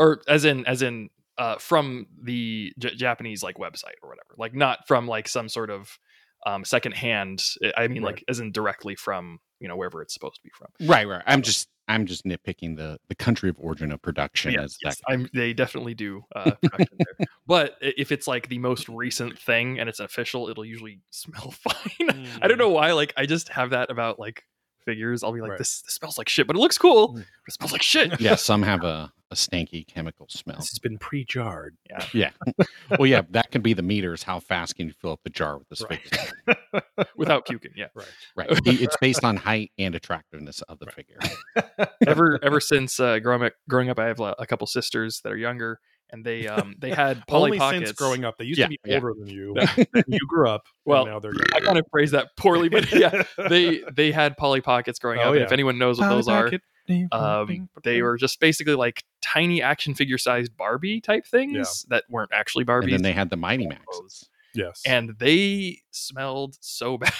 or 0.00 0.22
as 0.28 0.44
in 0.44 0.66
as 0.66 0.82
in 0.82 1.08
uh 1.38 1.56
from 1.58 2.06
the 2.22 2.72
J- 2.78 2.94
japanese 2.96 3.42
like 3.44 3.56
website 3.58 3.94
or 4.02 4.08
whatever 4.08 4.34
like 4.36 4.54
not 4.54 4.86
from 4.88 5.06
like 5.06 5.28
some 5.28 5.48
sort 5.48 5.70
of 5.70 5.98
um 6.46 6.64
second 6.64 6.92
hand 6.92 7.42
i 7.76 7.86
mean 7.88 8.02
Right. 8.02 8.14
like 8.14 8.24
as 8.28 8.40
in 8.40 8.50
directly 8.52 8.96
from 8.96 9.38
you 9.64 9.68
know 9.68 9.76
wherever 9.76 10.02
it's 10.02 10.12
supposed 10.12 10.36
to 10.36 10.42
be 10.42 10.50
from 10.50 10.68
Right, 10.86 11.08
right. 11.08 11.22
I'm 11.26 11.40
just 11.40 11.70
I'm 11.88 12.04
just 12.04 12.26
nitpicking 12.26 12.76
the 12.76 12.98
the 13.08 13.14
country 13.14 13.48
of 13.48 13.56
origin 13.58 13.92
of 13.92 14.02
production 14.02 14.52
Yeah, 14.52 14.62
as 14.62 14.76
yes, 14.84 14.96
that. 14.96 15.12
I'm, 15.12 15.28
they 15.32 15.54
definitely 15.54 15.94
do 15.94 16.22
uh, 16.36 16.50
production 16.62 16.98
there. 16.98 17.26
But 17.46 17.76
if 17.80 18.12
it's 18.12 18.26
like 18.26 18.48
the 18.48 18.58
most 18.58 18.88
recent 18.90 19.38
thing 19.38 19.80
and 19.80 19.88
it's 19.88 20.00
official, 20.00 20.48
it'll 20.50 20.66
usually 20.66 21.00
smell 21.10 21.50
fine. 21.68 22.28
I 22.42 22.46
don't 22.46 22.58
know 22.58 22.68
why. 22.68 22.92
Like 22.92 23.14
I 23.16 23.24
just 23.24 23.48
have 23.48 23.70
that 23.70 23.90
about 23.90 24.18
like 24.18 24.44
figures. 24.84 25.22
I'll 25.22 25.32
be 25.32 25.40
like, 25.40 25.50
Right. 25.50 25.58
this, 25.58 25.82
this 25.82 25.94
smells 25.94 26.18
like 26.18 26.28
shit, 26.28 26.46
but 26.46 26.56
it 26.56 26.58
looks 26.60 26.78
cool. 26.78 27.10
Mm. 27.10 27.14
But 27.14 27.24
it 27.48 27.52
smells 27.54 27.72
like 27.72 27.82
shit. 27.82 28.20
Yeah, 28.20 28.34
some 28.36 28.62
have 28.62 28.84
a, 28.84 29.12
a 29.30 29.34
stanky 29.34 29.86
chemical 29.86 30.26
smell. 30.28 30.56
This 30.56 30.70
has 30.70 30.78
been 30.78 30.98
pre-jarred. 30.98 31.76
Yeah. 31.90 32.04
Yeah. 32.14 32.30
well, 32.98 33.06
yeah, 33.06 33.22
that 33.30 33.50
can 33.50 33.62
be 33.62 33.72
the 33.72 33.82
meters. 33.82 34.22
How 34.22 34.38
fast 34.40 34.76
can 34.76 34.86
you 34.86 34.92
fill 34.92 35.12
up 35.12 35.20
the 35.24 35.30
jar 35.30 35.58
with 35.58 35.68
this 35.68 35.82
Right. 35.88 36.00
figure? 36.02 37.04
without 37.16 37.46
puking. 37.46 37.72
Yeah. 37.76 37.86
Right. 37.94 38.06
Right. 38.36 38.48
It's 38.66 38.96
based 39.00 39.24
on 39.24 39.36
height 39.36 39.72
and 39.78 39.94
attractiveness 39.94 40.62
of 40.62 40.78
the 40.78 40.86
Right. 40.86 40.94
figure. 40.94 41.18
ever 42.06 42.38
ever 42.42 42.60
since 42.60 42.98
uh, 43.00 43.18
growing 43.18 43.42
up, 43.44 43.52
growing 43.68 43.90
up, 43.90 43.98
I 43.98 44.06
have 44.06 44.20
a, 44.20 44.34
a 44.38 44.46
couple 44.46 44.66
sisters 44.66 45.20
that 45.22 45.32
are 45.32 45.36
younger, 45.36 45.80
and 46.10 46.24
they 46.24 46.46
um 46.46 46.74
they 46.78 46.90
had 46.94 47.26
Polly 47.26 47.44
Only 47.50 47.58
Pockets. 47.58 47.86
since 47.88 47.98
growing 47.98 48.24
up, 48.24 48.36
they 48.38 48.44
used 48.44 48.58
Yeah, 48.58 48.66
to 48.66 48.70
be 48.70 48.78
yeah. 48.84 48.94
older 48.96 49.12
than 49.18 49.26
you. 49.28 49.54
then 49.92 50.04
you 50.08 50.18
grew 50.28 50.48
up. 50.48 50.62
and 50.86 50.92
Well, 50.92 51.06
now 51.06 51.18
they're 51.18 51.32
I 51.54 51.60
kind 51.60 51.78
of 51.78 51.86
phrased 51.90 52.12
that 52.14 52.28
poorly, 52.36 52.68
but 52.68 52.90
yeah, 52.92 53.22
they 53.48 53.82
they 53.92 54.12
had 54.12 54.36
Polly 54.36 54.60
Pockets 54.60 54.98
growing 54.98 55.18
Oh, 55.20 55.22
up. 55.22 55.28
and 55.30 55.38
yeah. 55.40 55.44
if 55.46 55.52
anyone 55.52 55.78
knows 55.78 55.98
what 55.98 56.08
those 56.08 56.28
are, 56.28 56.50
um, 57.12 57.68
they 57.82 58.02
were 58.02 58.16
just 58.16 58.40
basically 58.40 58.74
like 58.74 59.04
tiny 59.22 59.62
action 59.62 59.94
figure 59.94 60.18
sized 60.18 60.56
Barbie 60.56 61.00
type 61.00 61.26
things 61.26 61.84
that 61.88 62.04
weren't 62.10 62.30
actually 62.32 62.64
Barbie's. 62.64 62.94
And 62.94 63.04
then 63.04 63.10
they 63.10 63.14
had 63.16 63.30
the 63.30 63.36
Mighty 63.36 63.66
Maxes. 63.66 64.28
Yes, 64.54 64.82
and 64.86 65.10
they 65.18 65.78
smelled 65.90 66.56
so 66.60 66.96
bad. 66.98 67.12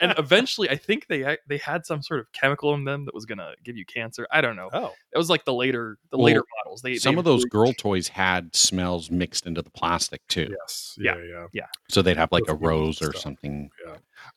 and 0.00 0.14
eventually, 0.18 0.68
I 0.70 0.76
think 0.76 1.06
they 1.08 1.36
they 1.48 1.58
had 1.58 1.86
some 1.86 2.02
sort 2.02 2.20
of 2.20 2.30
chemical 2.32 2.74
in 2.74 2.84
them 2.84 3.04
that 3.06 3.14
was 3.14 3.24
gonna 3.26 3.52
give 3.64 3.76
you 3.76 3.84
cancer. 3.84 4.26
I 4.30 4.40
don't 4.40 4.56
know. 4.56 4.68
oh, 4.72 4.92
It 5.12 5.18
was 5.18 5.30
like 5.30 5.44
the 5.44 5.54
later 5.54 5.98
the 6.10 6.18
Well, 6.18 6.26
later 6.26 6.44
models. 6.64 6.82
They 6.82 6.96
Some 6.96 7.14
they 7.14 7.18
of 7.20 7.24
those 7.24 7.40
really- 7.44 7.50
girl 7.50 7.72
toys 7.72 8.08
had 8.08 8.54
smells 8.54 9.10
mixed 9.10 9.46
into 9.46 9.62
the 9.62 9.70
plastic 9.70 10.26
too. 10.28 10.48
yes, 10.60 10.96
Yeah. 11.00 11.16
yeah, 11.18 11.46
yeah. 11.52 11.66
So 11.88 12.02
they'd 12.02 12.16
have 12.16 12.32
like 12.32 12.48
a 12.48 12.54
rose 12.54 13.00
or 13.02 13.10
stuff. 13.12 13.22
something. 13.22 13.70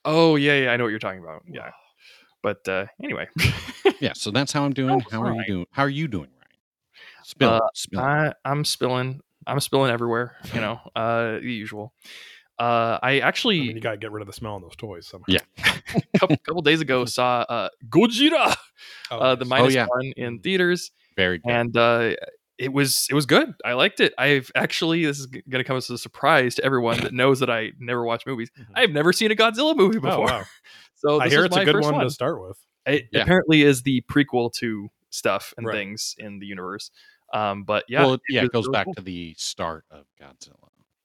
Oh 0.06 0.36
yeah, 0.36 0.56
yeah, 0.66 0.72
I 0.72 0.78
know 0.78 0.84
what 0.86 0.90
you're 0.92 1.00
talking 1.00 1.24
about. 1.24 1.44
Yeah. 1.48 1.72
But 2.44 2.68
uh, 2.68 2.88
anyway, 3.04 3.28
Yeah, 4.00 4.14
so 4.14 4.32
that's 4.32 4.52
how 4.52 4.64
I'm 4.66 4.74
doing. 4.82 5.00
Oh, 5.00 5.10
how 5.12 5.22
are 5.22 5.36
you 5.36 5.46
doing? 5.46 5.66
How 5.72 5.84
are 5.84 5.90
you 5.90 6.08
doing, 6.08 6.30
Ryan? 6.30 7.24
Spill, 7.24 7.50
Uh, 7.50 7.60
spill. 7.76 8.00
I, 8.00 8.34
I'm 8.46 8.66
spilling. 8.66 9.22
I'm 9.48 9.60
spilling 9.60 9.92
everywhere. 9.92 10.36
You 10.54 10.62
know, 10.62 10.80
uh, 10.96 11.40
the 11.40 11.42
usual. 11.54 11.94
Uh, 12.60 13.00
I 13.02 13.14
I 13.14 13.20
actually 13.20 13.60
mean, 13.62 13.76
you 13.76 13.82
got 13.82 13.92
to 13.92 13.98
get 13.98 14.12
rid 14.12 14.22
of 14.22 14.28
the 14.28 14.34
smell 14.34 14.54
on 14.54 14.62
those 14.62 14.76
toys 14.76 15.08
somehow. 15.08 15.26
Yeah. 15.30 15.40
a 15.96 16.02
couple, 16.20 16.38
couple 16.38 16.62
days 16.62 16.80
ago 16.82 17.06
saw 17.06 17.40
uh, 17.50 17.70
Gojira, 17.90 18.56
Oh, 19.10 19.18
uh, 19.20 19.36
the 19.36 19.46
nice. 19.46 19.50
minus 19.50 19.74
yeah. 19.74 19.88
one 19.88 20.14
in 20.16 20.40
theaters, 20.40 20.92
Very 21.16 21.40
good. 21.40 21.52
and 21.52 21.76
uh, 21.76 22.12
it 22.60 22.72
was 22.72 23.08
it 23.10 23.16
was 23.16 23.26
good. 23.26 23.54
I 23.66 23.74
liked 23.74 24.00
it. 24.00 24.14
I've 24.18 24.52
actually 24.54 25.04
this 25.06 25.18
is 25.20 25.26
g- 25.26 25.42
going 25.50 25.64
to 25.64 25.68
come 25.68 25.78
as 25.78 25.90
a 25.90 25.98
surprise 25.98 26.54
to 26.56 26.64
everyone 26.64 27.00
that 27.02 27.14
knows 27.14 27.40
that 27.40 27.50
I 27.50 27.72
never 27.80 28.04
watch 28.06 28.26
movies. 28.28 28.52
Mhm. 28.60 28.66
I've 28.76 28.92
never 28.92 29.12
seen 29.12 29.32
a 29.32 29.36
Godzilla 29.36 29.76
movie 29.76 29.98
before. 30.00 30.30
Oh, 30.30 30.38
wow. 30.38 30.44
so 30.96 31.20
I 31.20 31.30
hear 31.30 31.40
is 31.40 31.46
it's 31.46 31.58
a 31.58 31.66
good 31.66 31.74
first 31.74 31.92
one, 31.92 32.04
to 32.04 32.10
start 32.12 32.40
with. 32.42 32.58
It 32.86 33.06
Yeah. 33.12 33.24
apparently 33.24 33.64
is 33.64 33.82
the 33.82 34.02
prequel 34.12 34.54
to 34.56 34.90
stuff 35.10 35.54
and 35.58 35.66
Right. 35.66 35.76
things 35.76 36.16
in 36.20 36.38
the 36.40 36.46
universe. 36.46 36.92
Um, 37.34 37.64
but 37.64 37.86
yeah, 37.88 38.02
well, 38.06 38.18
yeah, 38.30 38.42
was 38.42 38.50
it 38.50 38.54
goes 38.54 38.66
really 38.68 38.74
back 38.74 38.86
cool. 38.86 38.94
to 38.96 39.02
the 39.02 39.34
start 39.38 39.86
of 39.92 40.06
Godzilla. 40.22 40.56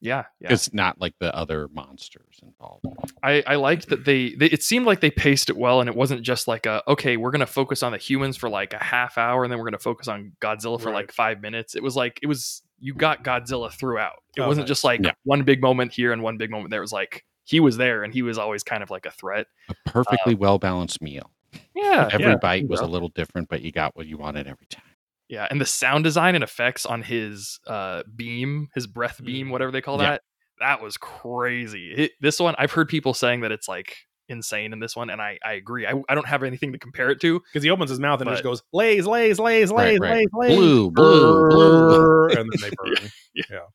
yeah, 0.00 0.24
yeah. 0.40 0.52
It's 0.52 0.72
not 0.74 1.00
like 1.00 1.14
the 1.18 1.34
other 1.34 1.68
monsters 1.72 2.38
involved. 2.42 2.84
I, 3.22 3.42
I 3.46 3.54
liked 3.56 3.88
that 3.88 4.04
they, 4.04 4.30
they 4.34 4.46
it 4.46 4.62
seemed 4.62 4.86
like 4.86 5.00
they 5.00 5.10
paced 5.10 5.50
it 5.50 5.56
well 5.56 5.80
and 5.80 5.88
it 5.88 5.96
wasn't 5.96 6.22
just 6.22 6.46
like 6.48 6.66
a 6.66 6.82
okay 6.88 7.16
we're 7.16 7.30
gonna 7.30 7.46
focus 7.46 7.82
on 7.82 7.92
the 7.92 7.98
humans 7.98 8.36
for 8.36 8.48
like 8.48 8.72
a 8.74 8.82
half 8.82 9.16
hour 9.18 9.42
and 9.44 9.50
then 9.52 9.58
we're 9.58 9.64
gonna 9.66 9.78
focus 9.78 10.08
on 10.08 10.32
Godzilla 10.40 10.80
for 10.80 10.88
Right. 10.90 10.96
like 10.96 11.12
five 11.12 11.40
minutes. 11.40 11.74
It 11.76 11.82
was 11.82 11.96
like 11.96 12.18
it 12.22 12.26
was 12.26 12.62
you 12.78 12.92
got 12.92 13.24
Godzilla 13.24 13.72
throughout. 13.72 14.22
It 14.36 14.42
Oh, 14.42 14.48
wasn't 14.48 14.64
nice. 14.64 14.68
just 14.68 14.84
like 14.84 15.00
Yeah. 15.02 15.12
one 15.24 15.42
big 15.44 15.62
moment 15.62 15.92
here 15.92 16.12
and 16.12 16.22
one 16.22 16.36
big 16.36 16.50
moment 16.50 16.70
there. 16.70 16.80
It 16.80 16.84
was 16.84 16.92
like 16.92 17.24
he 17.44 17.58
was 17.60 17.76
there 17.76 18.02
and 18.04 18.12
he 18.12 18.22
was 18.22 18.36
always 18.38 18.62
kind 18.62 18.82
of 18.82 18.90
like 18.90 19.06
a 19.06 19.10
threat. 19.12 19.46
A 19.70 19.74
perfectly 19.86 20.34
well 20.34 20.58
balanced 20.58 21.00
meal. 21.00 21.30
Yeah, 21.74 22.10
Every 22.12 22.26
yeah, 22.26 22.36
bite 22.36 22.68
was 22.68 22.80
a 22.80 22.86
little 22.86 23.08
different, 23.08 23.48
but 23.48 23.62
you 23.62 23.72
got 23.72 23.96
what 23.96 24.06
you 24.06 24.18
wanted 24.18 24.46
every 24.46 24.66
time. 24.66 24.82
Yeah, 25.28 25.46
and 25.50 25.60
the 25.60 25.66
sound 25.66 26.04
design 26.04 26.34
and 26.34 26.44
effects 26.44 26.86
on 26.86 27.02
his 27.02 27.58
uh 27.66 28.02
beam, 28.14 28.68
his 28.74 28.86
breath 28.86 29.22
beam, 29.24 29.48
Mm. 29.48 29.50
whatever 29.50 29.72
they 29.72 29.80
call 29.80 30.00
Yeah. 30.00 30.10
that, 30.12 30.22
that 30.60 30.82
was 30.82 30.96
crazy. 30.96 31.92
It, 31.96 32.12
this 32.20 32.38
one, 32.40 32.54
I've 32.58 32.72
heard 32.72 32.88
people 32.88 33.12
saying 33.14 33.40
that 33.40 33.52
it's 33.52 33.68
like 33.68 33.96
insane 34.28 34.72
in 34.72 34.80
this 34.80 34.96
one, 34.96 35.10
and 35.10 35.20
I 35.20 35.38
I 35.44 35.52
agree. 35.54 35.86
I, 35.86 35.92
I 36.08 36.14
don't 36.14 36.26
have 36.26 36.42
anything 36.42 36.72
to 36.72 36.78
compare 36.78 37.10
it 37.10 37.20
to. 37.20 37.40
Because 37.40 37.62
he 37.62 37.70
opens 37.70 37.90
his 37.90 38.00
mouth 38.00 38.20
and 38.20 38.28
it 38.28 38.32
just 38.34 38.42
goes, 38.44 38.62
lays, 38.72 39.06
lays, 39.06 39.38
lays, 39.38 39.70
lays, 39.70 39.98
Right, 39.98 40.10
right. 40.10 40.26
lays, 40.32 40.48
lays. 40.50 40.56
Blue, 40.56 40.90
blue, 40.90 41.48
blue. 41.50 42.28
And 42.28 42.50
then 42.52 42.60
they 42.60 42.70
burn. 43.50 43.60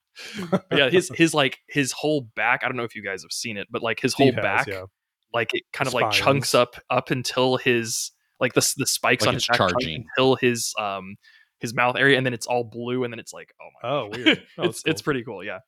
But 0.50 0.66
yeah, 0.72 0.90
his 0.90 1.10
his 1.16 1.34
like 1.34 1.60
his 1.68 1.92
whole 1.92 2.22
back. 2.36 2.62
I 2.64 2.68
don't 2.68 2.78
know 2.78 2.84
if 2.84 2.96
you 2.96 3.04
guys 3.04 3.24
have 3.24 3.32
seen 3.32 3.58
it, 3.58 3.68
but 3.72 3.82
like 3.82 4.00
his 4.00 4.14
whole 4.14 4.32
has, 4.34 4.42
back, 4.42 4.68
yeah. 4.68 4.84
like 5.34 5.54
it 5.54 5.64
kind 5.74 5.88
of 5.88 5.94
like 5.94 6.12
chunks 6.12 6.54
up 6.54 6.76
up 6.90 7.12
until 7.12 7.58
his 7.58 8.12
like 8.40 8.54
the 8.54 8.74
the 8.78 8.86
spikes 8.86 9.22
Like 9.24 9.30
on 9.30 9.34
his 9.36 9.48
back 9.48 9.58
charging. 9.58 10.06
until 10.18 10.36
his 10.36 10.74
um 10.80 11.16
his 11.62 11.74
mouth 11.74 11.95
area, 11.95 12.17
and 12.17 12.26
then 12.26 12.34
it's 12.34 12.47
all 12.47 12.63
blue, 12.63 13.04
and 13.04 13.13
then 13.13 13.19
it's 13.19 13.34
like 13.34 13.54
oh 13.62 13.69
my 13.82 13.89
Oh, 13.89 14.10
weird. 14.12 14.43
Oh, 14.58 14.63
it's 14.65 14.82
that's 14.84 14.84
it's 14.86 15.02
pretty 15.02 15.24
cool, 15.24 15.43
yeah. 15.43 15.60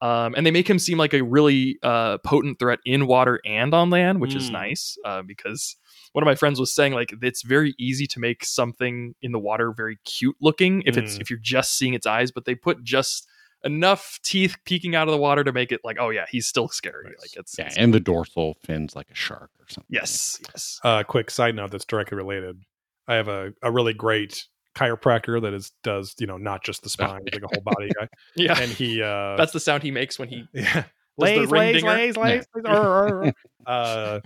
Um, 0.00 0.34
and 0.36 0.44
they 0.44 0.50
make 0.50 0.68
him 0.68 0.80
seem 0.80 0.98
like 0.98 1.14
a 1.14 1.22
really 1.22 1.78
uh, 1.82 2.18
potent 2.18 2.58
threat 2.58 2.80
in 2.84 3.06
water 3.06 3.38
and 3.46 3.72
on 3.72 3.88
land, 3.90 4.20
which 4.20 4.34
is 4.34 4.48
Mm. 4.48 4.52
nice 4.54 4.96
uh, 5.04 5.22
because 5.22 5.76
one 6.12 6.24
of 6.24 6.26
my 6.26 6.34
friends 6.34 6.58
was 6.58 6.74
saying 6.74 6.92
like 6.92 7.14
it's 7.22 7.42
very 7.42 7.72
easy 7.78 8.08
to 8.08 8.18
make 8.18 8.44
something 8.44 9.14
in 9.22 9.30
the 9.30 9.38
water 9.38 9.72
very 9.72 9.98
cute 10.04 10.34
looking 10.40 10.82
if 10.86 10.96
it's 10.96 11.18
Mm. 11.18 11.20
if 11.20 11.30
you're 11.30 11.38
just 11.38 11.78
seeing 11.78 11.94
its 11.94 12.06
eyes, 12.06 12.32
but 12.32 12.46
they 12.46 12.56
put 12.56 12.82
just 12.82 13.28
enough 13.64 14.18
teeth 14.24 14.56
peeking 14.64 14.96
out 14.96 15.06
of 15.06 15.12
the 15.12 15.18
water 15.18 15.44
to 15.44 15.52
make 15.52 15.70
it 15.70 15.80
like 15.84 15.96
oh 16.00 16.10
yeah 16.10 16.24
he's 16.28 16.48
still 16.48 16.66
scary 16.66 17.04
Nice. 17.04 17.20
like 17.20 17.30
it's, 17.36 17.54
Yeah, 17.56 17.66
it's- 17.66 17.78
and 17.78 17.94
the 17.94 18.00
dorsal 18.00 18.56
fins 18.64 18.96
like 18.96 19.08
a 19.08 19.14
shark 19.14 19.50
or 19.60 19.66
something. 19.68 19.86
yes 19.88 20.40
yes 20.48 20.80
Uh, 20.82 21.04
quick 21.04 21.30
side 21.30 21.54
note 21.54 21.70
that's 21.70 21.84
directly 21.84 22.16
related. 22.16 22.60
I 23.06 23.14
have 23.14 23.28
a, 23.28 23.52
a 23.62 23.70
really 23.70 23.94
great 23.94 24.48
chiropractor 24.74 25.40
that 25.42 25.52
is 25.52 25.72
does 25.82 26.14
you 26.18 26.26
know 26.26 26.36
not 26.36 26.64
just 26.64 26.82
the 26.82 26.88
spine, 26.88 27.20
like 27.32 27.42
a 27.42 27.48
whole 27.52 27.62
body 27.62 27.90
guy, 27.98 28.08
yeah 28.36 28.58
and 28.58 28.70
he 28.70 29.02
uh, 29.02 29.36
that's 29.38 29.52
the 29.52 29.60
sound 29.60 29.82
he 29.82 29.90
makes 29.90 30.18
when 30.18 30.28
he 30.28 30.44
yeah 30.54 30.84
lays, 31.18 31.50
lays, 31.50 31.82
lays, 31.82 32.16
lays, 32.16 32.46
lays, 32.54 33.34
uh, 33.66 34.20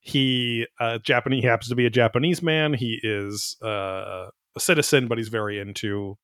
he 0.00 0.66
uh, 0.80 0.98
Japanese. 0.98 1.42
He 1.42 1.48
happens 1.48 1.68
to 1.68 1.74
be 1.74 1.86
a 1.86 1.90
Japanese 1.90 2.42
man. 2.42 2.72
He 2.74 2.98
is 3.02 3.56
uh, 3.62 4.28
a 4.56 4.60
citizen, 4.60 5.08
but 5.08 5.18
he's 5.18 5.28
very 5.28 5.58
into 5.58 6.16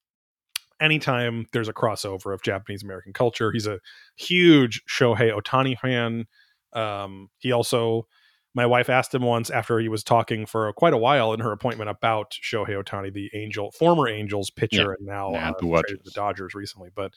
anytime 0.81 1.47
there's 1.53 1.69
a 1.69 1.73
crossover 1.73 2.33
of 2.33 2.43
Japanese 2.43 2.83
American 2.83 3.13
culture. 3.13 3.53
He's 3.53 3.67
a 3.67 3.81
huge 4.17 4.83
Shohei 4.89 5.33
Ohtani 5.37 5.79
fan. 5.79 6.27
Um, 6.73 7.29
he 7.39 7.53
also, 7.53 8.07
my 8.55 8.67
wife 8.67 8.89
asked 8.89 9.15
him 9.15 9.23
once 9.23 9.51
after 9.51 9.79
he 9.81 9.89
was 9.89 10.05
talking 10.05 10.47
for 10.47 10.73
quite 10.75 10.93
a 10.93 10.99
while 10.99 11.33
in 11.33 11.41
her 11.41 11.53
appointment 11.53 11.91
about 11.91 12.37
Shohei 12.43 12.83
Ohtani, 12.83 13.13
the 13.13 13.31
Angel, 13.35 13.73
former 13.73 14.09
Angels 14.09 14.51
pitcher, 14.51 14.93
and 14.93 15.07
now 15.07 15.35
uh, 15.35 15.53
the 15.61 15.99
the 16.05 16.11
Dodgers. 16.13 16.55
Recently. 16.55 16.91
But 16.95 17.13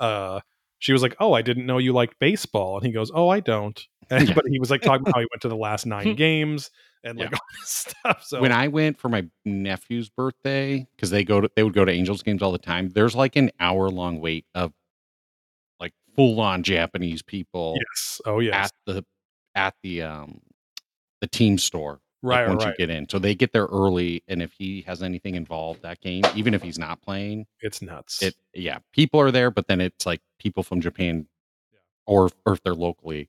uh, 0.00 0.40
she 0.80 0.92
was 0.92 1.02
like, 1.02 1.14
"Oh, 1.20 1.32
I 1.32 1.42
didn't 1.42 1.66
know 1.66 1.78
you 1.78 1.92
liked 1.92 2.18
baseball," 2.18 2.76
and 2.76 2.84
he 2.84 2.92
goes, 2.92 3.10
"Oh, 3.14 3.28
I 3.28 3.40
don't." 3.40 3.80
And, 4.12 4.26
Yeah. 4.26 4.34
But 4.34 4.46
he 4.48 4.58
was 4.58 4.72
like 4.72 4.82
talking 4.82 5.02
about 5.02 5.14
how 5.14 5.20
he 5.20 5.28
went 5.30 5.40
to 5.42 5.48
the 5.48 5.54
last 5.54 5.86
nine 5.86 6.16
games 6.16 6.72
and 7.04 7.16
like 7.16 7.30
Yeah. 7.30 7.36
all 7.40 7.60
this 7.60 7.70
stuff. 7.70 8.24
So 8.24 8.40
when 8.40 8.50
I 8.50 8.66
went 8.66 8.98
for 8.98 9.08
my 9.08 9.24
nephew's 9.44 10.08
birthday, 10.08 10.84
because 10.96 11.10
they 11.10 11.22
go 11.22 11.40
to 11.40 11.48
they 11.54 11.62
would 11.62 11.74
go 11.74 11.84
to 11.84 11.92
Angels 11.92 12.24
games 12.24 12.42
all 12.42 12.50
the 12.50 12.58
time. 12.58 12.88
There's 12.88 13.14
like 13.14 13.36
an 13.36 13.52
hour 13.60 13.88
long 13.88 14.20
wait 14.20 14.46
of 14.56 14.72
like 15.78 15.92
full 16.16 16.40
on 16.40 16.64
Japanese 16.64 17.22
people 17.22 17.76
yes, 17.76 18.20
oh 18.26 18.40
yes, 18.40 18.52
at 18.66 18.72
the 18.86 19.04
at 19.54 19.74
the 19.84 20.02
um 20.02 20.40
the 21.20 21.26
team 21.26 21.58
store 21.58 22.00
like, 22.22 22.40
right, 22.40 22.48
once 22.48 22.64
right. 22.64 22.74
you 22.78 22.86
get 22.86 22.94
in. 22.94 23.08
So 23.08 23.18
they 23.18 23.34
get 23.34 23.52
there 23.52 23.66
early, 23.66 24.22
and 24.28 24.42
if 24.42 24.52
he 24.58 24.82
has 24.82 25.02
anything 25.02 25.34
involved 25.36 25.82
that 25.82 26.00
game, 26.00 26.22
even 26.34 26.52
if 26.54 26.62
he's 26.62 26.78
not 26.78 27.00
playing, 27.02 27.46
It's 27.60 27.80
nuts. 27.80 28.22
it 28.22 28.34
yeah, 28.54 28.78
people 28.92 29.20
are 29.20 29.30
there, 29.30 29.50
but 29.50 29.66
then 29.68 29.80
it's 29.80 30.04
like 30.06 30.20
people 30.38 30.62
from 30.62 30.80
Japan, 30.80 31.26
or 32.06 32.30
or 32.44 32.54
if 32.54 32.62
they're 32.62 32.74
locally, 32.74 33.28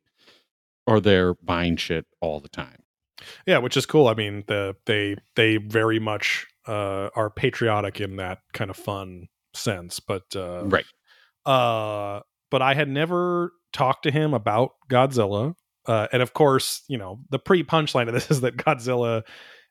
or 0.87 0.99
they're 0.99 1.33
buying 1.35 1.77
shit 1.77 2.05
all 2.19 2.39
the 2.39 2.49
time. 2.49 2.83
yeah, 3.45 3.59
which 3.59 3.77
is 3.77 3.85
cool. 3.85 4.07
I 4.07 4.13
mean, 4.13 4.43
the 4.47 4.75
they 4.85 5.15
they 5.35 5.57
very 5.57 5.99
much 5.99 6.47
uh, 6.67 7.09
are 7.15 7.29
patriotic 7.29 8.01
in 8.01 8.17
that 8.17 8.39
kind 8.53 8.69
of 8.69 8.75
fun 8.77 9.27
sense. 9.53 9.99
But 9.99 10.35
uh, 10.35 10.63
Right. 10.65 10.85
uh, 11.45 12.21
but 12.49 12.61
I 12.61 12.73
had 12.73 12.89
never 12.89 13.53
talked 13.73 14.03
to 14.03 14.11
him 14.11 14.33
about 14.33 14.71
Godzilla. 14.89 15.55
Uh, 15.87 16.07
and 16.13 16.21
of 16.21 16.33
course, 16.33 16.83
you 16.87 16.97
know, 16.97 17.19
the 17.29 17.39
pre 17.39 17.63
punchline 17.63 18.07
of 18.07 18.13
this 18.13 18.29
is 18.31 18.41
that 18.41 18.57
Godzilla 18.57 19.23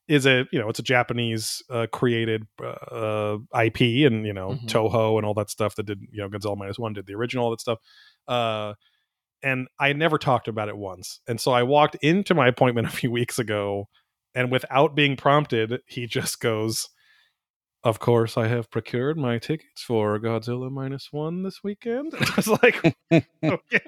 is 0.09 0.27
a, 0.27 0.44
you 0.51 0.59
know, 0.59 0.68
it's 0.68 0.81
a 0.81 0.83
Japanese 0.83 1.62
uh, 1.70 1.87
created 1.92 2.44
uh, 2.61 3.37
IP 3.62 3.81
and, 4.07 4.27
you 4.27 4.33
know, 4.33 4.51
Mhm. 4.51 4.66
Toho 4.66 5.18
and 5.18 5.25
all 5.27 5.35
that 5.35 5.51
stuff 5.51 5.77
that 5.77 5.87
did, 5.87 6.01
you 6.11 6.20
know, 6.20 6.29
Godzilla 6.29 6.57
minus 6.57 6.79
one 6.79 6.92
did 6.94 7.07
the 7.07 7.14
original, 7.14 7.44
all 7.44 7.51
that 7.51 7.61
stuff. 7.61 7.79
Uh, 8.27 8.75
and 9.42 9.68
I 9.79 9.92
never 9.92 10.18
talked 10.18 10.49
about 10.49 10.68
it 10.68 10.77
once. 10.77 11.20
And 11.29 11.40
so 11.40 11.53
I 11.53 11.62
walked 11.62 11.94
into 12.03 12.35
my 12.35 12.49
appointment 12.49 12.87
a 12.88 12.90
few 12.90 13.11
weeks 13.11 13.38
ago 13.38 13.88
and 14.35 14.51
without 14.51 14.94
being 14.94 15.16
prompted, 15.16 15.81
he 15.87 16.07
just 16.07 16.40
goes, 16.40 16.88
of 17.82 17.98
course, 17.98 18.36
I 18.36 18.46
have 18.46 18.70
procured 18.70 19.16
my 19.16 19.38
tickets 19.38 19.82
for 19.82 20.18
Godzilla 20.18 20.70
minus 20.70 21.08
one 21.12 21.42
this 21.42 21.64
weekend. 21.64 22.12
I 22.20 22.32
was 22.36 22.48
like, 22.48 22.94
okay. 23.42 23.80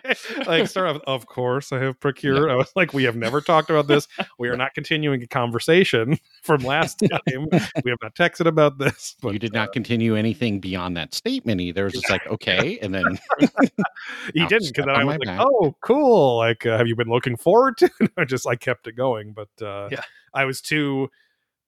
Like, 0.46 0.66
start 0.68 0.96
off, 0.96 1.02
of 1.06 1.26
course, 1.26 1.72
I 1.72 1.80
have 1.80 2.00
procured. 2.00 2.50
I 2.50 2.54
was 2.56 2.72
like, 2.74 2.94
we 2.94 3.04
have 3.04 3.16
never 3.16 3.42
talked 3.42 3.68
about 3.68 3.88
this. 3.88 4.08
We 4.38 4.48
are 4.48 4.56
not 4.56 4.72
continuing 4.72 5.22
a 5.22 5.26
conversation 5.26 6.18
from 6.42 6.62
last 6.62 7.00
time. 7.00 7.48
we 7.84 7.90
have 7.90 7.98
not 8.02 8.14
texted 8.14 8.46
about 8.46 8.78
this. 8.78 9.14
But 9.20 9.34
you 9.34 9.38
did 9.38 9.52
not 9.52 9.72
continue 9.74 10.16
anything 10.16 10.58
beyond 10.58 10.96
that 10.96 11.12
statement 11.12 11.60
either. 11.60 11.86
It's 11.86 12.00
just 12.00 12.10
like 12.10 12.26
okay, 12.26 12.78
and 12.80 12.94
then 12.94 13.18
he 14.32 14.46
didn't 14.46 14.68
because 14.68 14.86
then 14.86 14.90
I 14.90 15.04
was 15.04 15.18
like, 15.18 15.26
back. 15.26 15.40
"Oh, 15.42 15.76
cool! 15.82 16.38
Like, 16.38 16.64
uh, 16.64 16.78
have 16.78 16.86
you 16.86 16.96
been 16.96 17.08
looking 17.10 17.36
forward 17.36 17.76
to?" 17.78 17.90
it? 18.00 18.10
I 18.16 18.24
just 18.24 18.46
I 18.46 18.56
kept 18.56 18.86
it 18.86 18.92
going, 18.92 19.34
but 19.34 19.48
uh, 19.60 19.88
Yeah. 19.92 20.00
I 20.32 20.46
was 20.46 20.62
too 20.62 21.10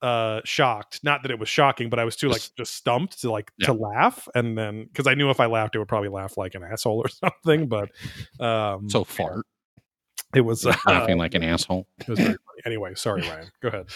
uh 0.04 0.40
shocked. 0.44 1.00
Not 1.02 1.22
that 1.22 1.30
it 1.30 1.38
was 1.38 1.48
shocking, 1.48 1.88
but 1.88 1.98
I 1.98 2.04
was 2.04 2.16
too 2.16 2.28
like 2.28 2.40
Just- 2.40 2.56
just 2.56 2.74
stumped 2.74 3.20
to 3.22 3.30
like 3.30 3.50
Yeah. 3.58 3.66
to 3.68 3.72
laugh, 3.72 4.28
and 4.34 4.56
then 4.58 4.84
because 4.84 5.06
I 5.06 5.14
knew 5.14 5.30
if 5.30 5.40
I 5.40 5.46
laughed, 5.46 5.74
it 5.74 5.78
would 5.78 5.88
probably 5.88 6.10
laugh 6.10 6.36
like 6.36 6.54
an 6.54 6.62
asshole 6.62 6.98
or 7.04 7.08
something. 7.24 7.68
But 7.68 7.90
um, 8.40 8.88
so 8.90 9.04
fart 9.04 9.46
it 10.34 10.40
was 10.42 10.66
uh, 10.66 10.74
laughing 10.86 11.16
like 11.16 11.34
an 11.34 11.42
asshole. 11.44 11.86
it 12.00 12.08
was 12.08 12.18
very 12.18 12.30
funny. 12.32 12.60
Anyway, 12.66 12.94
sorry, 12.96 13.22
Ryan. 13.28 13.48
Go 13.62 13.68
ahead. 13.68 13.86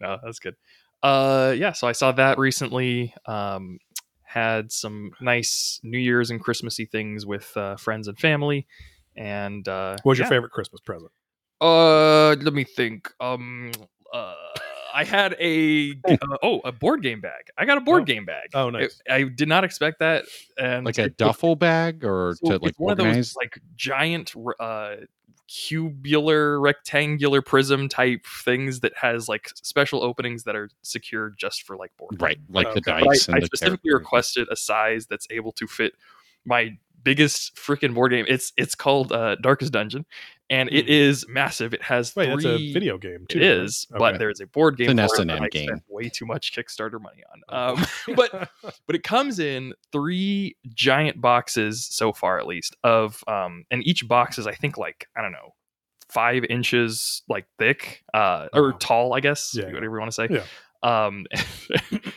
no 0.00 0.18
that's 0.24 0.38
good 0.38 0.54
uh 1.02 1.52
yeah 1.56 1.72
so 1.72 1.86
i 1.86 1.92
saw 1.92 2.10
that 2.10 2.38
recently 2.38 3.12
um 3.26 3.78
had 4.22 4.72
some 4.72 5.10
nice 5.20 5.78
new 5.82 5.98
year's 5.98 6.30
and 6.30 6.40
christmassy 6.40 6.86
things 6.86 7.26
with 7.26 7.54
uh, 7.56 7.76
friends 7.76 8.08
and 8.08 8.18
family 8.18 8.66
and 9.14 9.68
uh 9.68 9.94
What 10.04 10.12
was 10.12 10.18
your 10.18 10.26
favorite 10.28 10.52
Christmas 10.52 10.80
present? 10.80 11.10
uh 11.60 12.30
let 12.40 12.54
me 12.54 12.64
think 12.64 13.10
um 13.20 13.72
uh 14.12 14.34
i 14.96 15.04
had 15.04 15.36
a 15.38 15.92
uh, 16.08 16.16
oh 16.42 16.60
a 16.64 16.72
board 16.72 17.02
game 17.02 17.20
bag 17.20 17.44
i 17.58 17.64
got 17.64 17.76
a 17.78 17.80
board 17.80 18.02
Oh. 18.02 18.04
game 18.04 18.24
bag 18.24 18.48
Oh, 18.54 18.70
nice. 18.70 19.00
I, 19.08 19.14
I 19.16 19.22
did 19.24 19.48
not 19.48 19.62
expect 19.64 19.98
that 20.00 20.24
and 20.58 20.84
Like 20.86 20.98
a 20.98 21.04
it- 21.04 21.16
duffel 21.16 21.54
bag 21.56 22.04
or 22.04 22.34
so 22.42 22.52
to 22.52 22.58
like 22.58 22.70
it's 22.70 22.78
one 22.78 22.92
of 22.92 22.98
those 22.98 23.36
like 23.36 23.58
giant 23.76 24.32
uh 24.58 24.96
cubular 25.48 26.60
rectangular 26.60 27.40
prism 27.42 27.88
type 27.88 28.24
things 28.44 28.80
that 28.80 28.92
has 28.96 29.28
like 29.28 29.48
special 29.54 30.02
openings 30.02 30.44
that 30.44 30.56
are 30.56 30.68
secured 30.82 31.34
just 31.38 31.62
for 31.62 31.76
like 31.76 31.96
board 31.96 32.20
Right, 32.20 32.38
like 32.48 32.72
the 32.72 32.78
Okay. 32.78 33.00
dice 33.04 33.28
I, 33.28 33.32
and 33.32 33.36
I 33.36 33.40
the 33.40 33.46
specifically 33.46 33.90
characters. 33.90 34.04
requested 34.06 34.48
a 34.50 34.56
size 34.56 35.06
that's 35.06 35.26
able 35.30 35.52
to 35.52 35.66
fit 35.66 35.92
my 36.44 36.76
biggest 37.02 37.54
freaking 37.56 37.94
board 37.94 38.10
game. 38.12 38.24
It's 38.28 38.52
it's 38.56 38.74
called 38.74 39.12
uh, 39.12 39.36
Darkest 39.36 39.72
Dungeon, 39.72 40.04
and 40.50 40.68
it 40.70 40.86
Hmm. 40.86 40.90
massive. 41.28 41.74
It 41.74 41.82
has 41.82 42.14
Wait, 42.14 42.26
three. 42.26 42.34
that's 42.42 42.46
a 42.46 42.72
video 42.72 42.98
game 42.98 43.26
too. 43.28 43.38
It 43.40 43.42
right? 43.42 43.62
is, 43.64 43.86
Okay. 43.92 43.98
but 43.98 44.18
there 44.18 44.30
is 44.30 44.40
a 44.40 44.46
board 44.46 44.76
game. 44.76 44.90
It's 44.90 45.00
an 45.00 45.08
for 45.08 45.14
S&M 45.32 45.42
I 45.42 45.48
game. 45.48 45.66
spent 45.68 45.82
way 45.88 46.08
too 46.08 46.26
much 46.26 46.52
Kickstarter 46.54 47.00
money 47.00 47.22
on. 47.32 47.42
Oh. 47.48 47.74
Um, 48.08 48.14
but 48.16 48.48
but 48.86 48.96
it 48.96 49.02
comes 49.02 49.38
in 49.38 49.72
three 49.92 50.56
giant 50.74 51.20
boxes 51.20 51.84
so 51.86 52.12
far, 52.12 52.38
at 52.38 52.46
least 52.46 52.76
of 52.84 53.22
um, 53.28 53.64
and 53.70 53.86
each 53.86 54.06
box 54.08 54.38
is 54.38 54.46
I 54.46 54.52
think 54.54 54.76
like 54.78 55.08
I 55.16 55.22
don't 55.22 55.32
know 55.32 55.54
five 56.08 56.44
inches 56.44 57.22
like 57.28 57.46
thick 57.58 58.04
uh 58.14 58.46
or 58.52 58.70
Wow. 58.70 58.76
tall 58.78 59.14
i 59.14 59.18
guess 59.18 59.52
Yeah, 59.52 59.66
yeah. 59.66 59.72
whatever 59.74 59.96
you 59.96 59.98
want 59.98 60.12
to 60.12 60.14
say 60.14 60.28
Yeah. 60.30 60.44
Um 60.82 61.26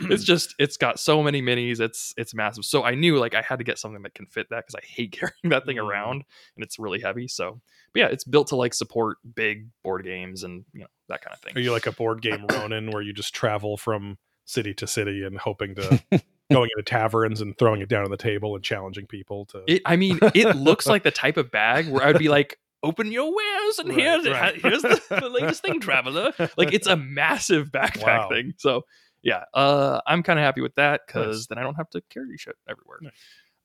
it's 0.01 0.23
just 0.33 0.55
it's 0.59 0.77
got 0.77 0.99
so 0.99 1.21
many 1.23 1.41
minis 1.41 1.79
it's 1.79 2.13
it's 2.17 2.33
massive. 2.33 2.65
So 2.65 2.83
i 2.83 2.95
knew 2.95 3.17
like 3.17 3.33
i 3.35 3.41
had 3.41 3.57
to 3.59 3.63
get 3.63 3.77
something 3.79 4.01
that 4.03 4.13
can 4.13 4.25
fit 4.25 4.47
that 4.49 4.65
because 4.67 4.75
i 4.75 4.85
hate 4.85 5.11
carrying 5.19 5.33
that 5.45 5.65
thing 5.65 5.77
Mm. 5.77 5.87
around 5.87 6.23
and 6.55 6.63
it's 6.63 6.77
really 6.79 6.99
heavy. 6.99 7.27
So 7.27 7.61
but 7.93 7.99
yeah 7.99 8.07
it's 8.07 8.23
built 8.23 8.47
to 8.47 8.55
like 8.55 8.73
support 8.73 9.17
big 9.35 9.67
board 9.83 10.03
games 10.03 10.43
and 10.43 10.65
you 10.73 10.81
know 10.81 10.87
that 11.07 11.21
kind 11.21 11.33
of 11.33 11.39
thing. 11.41 11.57
Are 11.57 11.61
you 11.61 11.71
like 11.71 11.87
a 11.87 11.91
board 11.91 12.21
game 12.21 12.45
Ronin 12.51 12.91
where 12.91 13.01
you 13.01 13.13
just 13.13 13.33
travel 13.33 13.77
from 13.77 14.17
city 14.45 14.73
to 14.75 14.87
city 14.87 15.23
and 15.23 15.37
hoping 15.37 15.75
to 15.75 16.03
going 16.51 16.69
into 16.75 16.83
taverns 16.83 17.41
and 17.41 17.55
throwing 17.57 17.81
it 17.81 17.89
down 17.89 18.03
on 18.03 18.09
the 18.11 18.17
table 18.17 18.55
and 18.55 18.63
challenging 18.63 19.05
people 19.05 19.45
to 19.45 19.63
It, 19.67 19.83
I 19.85 19.95
mean, 19.95 20.17
it 20.33 20.55
looks 20.55 20.87
like 20.87 21.03
the 21.03 21.11
type 21.11 21.37
of 21.37 21.51
bag 21.51 21.87
where 21.87 22.03
I'd 22.03 22.17
be 22.17 22.29
like, 22.29 22.57
"Open 22.83 23.11
your 23.11 23.33
wares, 23.35 23.79
and 23.79 23.89
Right, 23.89 23.97
here's 23.99 24.27
right. 24.27 24.55
here's 24.61 24.81
the, 24.81 25.01
the 25.09 25.29
latest 25.41 25.61
thing, 25.61 25.79
traveler." 25.79 26.31
Like 26.57 26.73
it's 26.73 26.87
a 26.87 26.95
massive 26.95 27.69
backpack 27.71 28.03
Wow. 28.03 28.29
thing. 28.29 28.53
So 28.57 28.83
yeah, 29.21 29.43
uh, 29.53 29.99
I'm 30.07 30.23
kind 30.23 30.39
of 30.39 30.43
happy 30.45 30.61
with 30.61 30.75
that 30.75 31.01
because 31.05 31.37
Nice. 31.39 31.47
then 31.47 31.57
I 31.57 31.63
don't 31.63 31.75
have 31.75 31.89
to 31.91 32.01
carry 32.09 32.37
shit 32.37 32.55
everywhere. 32.69 32.99
Nice. 33.01 33.11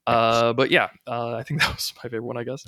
Uh, 0.07 0.53
but 0.53 0.71
yeah, 0.71 0.89
uh, 1.07 1.35
I 1.37 1.43
think 1.43 1.61
that 1.63 1.75
was 1.75 1.93
my 1.97 2.03
favorite 2.03 2.25
one, 2.25 2.37
I 2.37 2.45
guess. 2.45 2.67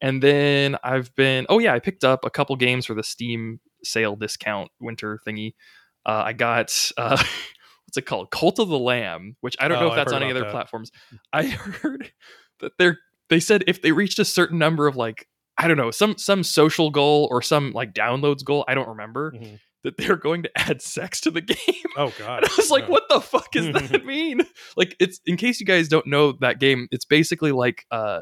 And 0.00 0.22
then 0.22 0.76
I've 0.82 1.14
been, 1.14 1.44
oh 1.48 1.58
yeah, 1.58 1.74
I 1.74 1.78
picked 1.78 2.04
up 2.04 2.24
a 2.24 2.30
couple 2.30 2.56
games 2.56 2.86
for 2.86 2.94
the 2.94 3.02
Steam 3.02 3.60
sale 3.84 4.16
discount 4.16 4.70
winter 4.80 5.18
thingy. 5.26 5.54
Uh, 6.06 6.22
I 6.24 6.32
got 6.32 6.90
uh, 6.96 7.16
what's 7.86 7.96
it 7.96 8.06
called, 8.06 8.30
Cult 8.30 8.58
of 8.58 8.68
the 8.68 8.78
Lamb, 8.78 9.36
which 9.40 9.56
I 9.60 9.68
don't 9.68 9.76
Oh, 9.78 9.80
know 9.82 9.88
if 9.88 9.96
that's 9.96 10.12
on 10.12 10.22
any 10.22 10.30
other 10.30 10.40
that. 10.44 10.52
platforms. 10.52 10.90
I 11.32 11.46
heard 11.46 12.10
that 12.60 12.72
they're 12.78 12.98
they 13.28 13.40
said 13.40 13.64
if 13.66 13.82
they 13.82 13.92
reached 13.92 14.18
a 14.18 14.24
certain 14.24 14.58
number 14.58 14.86
of 14.86 14.96
like 14.96 15.28
I 15.62 15.68
don't 15.68 15.76
know 15.76 15.90
some 15.90 16.16
some 16.18 16.42
social 16.42 16.90
goal 16.90 17.28
or 17.30 17.42
some 17.42 17.72
like 17.72 17.92
downloads 17.94 18.44
goal, 18.44 18.64
I 18.66 18.74
don't 18.74 18.88
remember 18.88 19.32
Mhm. 19.32 19.60
that 19.84 19.96
they're 19.96 20.16
going 20.16 20.42
to 20.44 20.50
add 20.56 20.82
sex 20.82 21.20
to 21.22 21.30
the 21.30 21.40
game. 21.52 21.90
Oh 21.96 22.12
god. 22.18 22.42
And 22.44 22.50
I 22.52 22.54
was 22.56 22.70
like, 22.70 22.84
No. 22.84 22.90
what 22.90 23.08
the 23.08 23.20
fuck 23.20 23.50
does 23.52 23.66
that 23.72 24.04
mean? 24.04 24.40
Like, 24.76 24.96
it's 24.98 25.20
in 25.26 25.36
case 25.36 25.60
you 25.60 25.66
guys 25.66 25.88
don't 25.88 26.06
know 26.06 26.32
that 26.40 26.58
game, 26.60 26.88
it's 26.90 27.04
basically 27.04 27.52
like 27.52 27.84
uh 27.90 28.20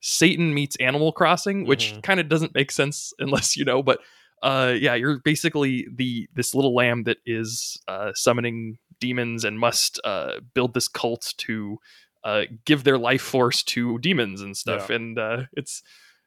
Satan 0.00 0.52
meets 0.52 0.76
Animal 0.76 1.12
Crossing, 1.12 1.64
which 1.66 1.92
Mhm. 1.94 2.02
kind 2.02 2.20
of 2.20 2.28
doesn't 2.28 2.54
make 2.54 2.70
sense 2.70 3.12
unless 3.18 3.56
you 3.56 3.64
know, 3.64 3.82
but 3.82 4.00
uh 4.42 4.74
yeah, 4.78 4.94
you're 4.94 5.20
basically 5.24 5.86
the 5.94 6.28
this 6.34 6.54
little 6.54 6.74
lamb 6.74 7.04
that 7.04 7.16
is 7.24 7.80
uh 7.88 8.12
summoning 8.14 8.76
demons 9.00 9.44
and 9.44 9.58
must 9.58 9.98
uh 10.04 10.40
build 10.54 10.74
this 10.74 10.88
cult 10.88 11.32
to 11.38 11.78
uh 12.24 12.42
give 12.66 12.84
their 12.84 12.98
life 12.98 13.22
force 13.22 13.62
to 13.62 13.98
demons 13.98 14.40
and 14.42 14.56
stuff. 14.56 14.90
And 14.90 15.18
uh 15.18 15.42
it's 15.54 15.82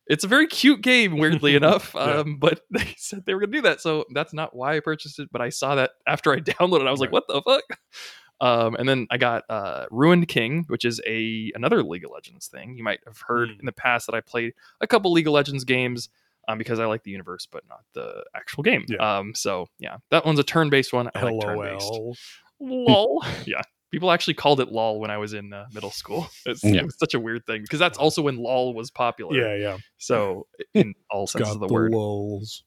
it's 0.09 0.23
a 0.23 0.27
very 0.27 0.47
cute 0.47 0.81
game, 0.81 1.17
weirdly 1.17 1.55
enough. 1.61 1.91
Yeah. 1.95 2.01
Um, 2.01 2.37
but 2.37 2.61
they 2.71 2.93
said 2.97 3.23
they 3.25 3.33
were 3.33 3.41
gonna 3.41 3.51
do 3.53 3.61
that, 3.63 3.81
so 3.81 4.05
that's 4.13 4.33
not 4.33 4.55
why 4.55 4.77
I 4.77 4.79
purchased 4.79 5.19
it. 5.19 5.29
But 5.31 5.41
I 5.41 5.49
saw 5.49 5.75
that 5.75 5.91
after 6.07 6.31
I 6.33 6.37
downloaded, 6.39 6.81
it, 6.81 6.87
I 6.87 6.91
was 6.91 6.99
like, 6.99 7.11
"What 7.11 7.27
the 7.27 7.41
fuck?" 7.41 7.63
Um, 8.39 8.75
and 8.75 8.87
then 8.87 9.07
I 9.09 9.17
got 9.17 9.43
uh, 9.49 9.87
Ruined 9.89 10.27
King, 10.27 10.65
which 10.67 10.85
is 10.85 11.01
a 11.07 11.51
another 11.55 11.81
League 11.83 12.05
of 12.05 12.11
Legends 12.11 12.47
thing. 12.47 12.77
You 12.77 12.83
might 12.83 12.99
have 13.05 13.19
heard 13.27 13.49
Hmm. 13.49 13.59
in 13.61 13.65
the 13.65 13.71
past 13.71 14.05
that 14.07 14.15
I 14.15 14.21
played 14.21 14.53
a 14.81 14.87
couple 14.87 15.11
League 15.11 15.27
of 15.27 15.33
Legends 15.33 15.63
games 15.63 16.09
um, 16.47 16.57
because 16.59 16.79
I 16.79 16.85
like 16.85 17.03
the 17.03 17.11
universe, 17.11 17.47
but 17.51 17.63
not 17.67 17.81
the 17.93 18.23
actual 18.35 18.61
game. 18.63 18.85
Yeah. 18.87 19.17
Um, 19.17 19.33
so 19.33 19.67
yeah, 19.79 19.97
that 20.11 20.23
one's 20.25 20.37
a 20.39 20.43
turn-based 20.43 20.93
one. 20.93 21.09
I 21.15 21.23
like 21.23 21.41
turn-based. 21.41 21.83
LOL. 21.91 22.15
Lol. 22.59 23.23
yeah. 23.45 23.61
People 23.91 24.11
actually 24.11 24.33
called 24.33 24.59
it 24.59 24.69
LOL 24.71 24.99
when 24.99 25.09
I 25.11 25.17
was 25.17 25.33
in 25.33 25.53
uh, 25.53 25.65
middle 25.73 25.91
school. 25.91 26.27
It's, 26.45 26.63
Yeah. 26.63 26.81
It 26.81 26.85
was 26.85 26.97
such 26.99 27.13
a 27.13 27.19
weird 27.19 27.45
thing 27.45 27.61
because 27.61 27.79
that's 27.79 27.97
also 27.97 28.21
when 28.21 28.37
LOL 28.37 28.73
was 28.73 28.91
popular. 28.91 29.35
Yeah, 29.37 29.55
yeah. 29.55 29.77
So 29.97 30.47
in 30.73 30.93
all 31.09 31.25
senses 31.27 31.55
of 31.55 31.61
the, 31.61 31.67
word. 31.67 31.91
lols. 31.93 32.63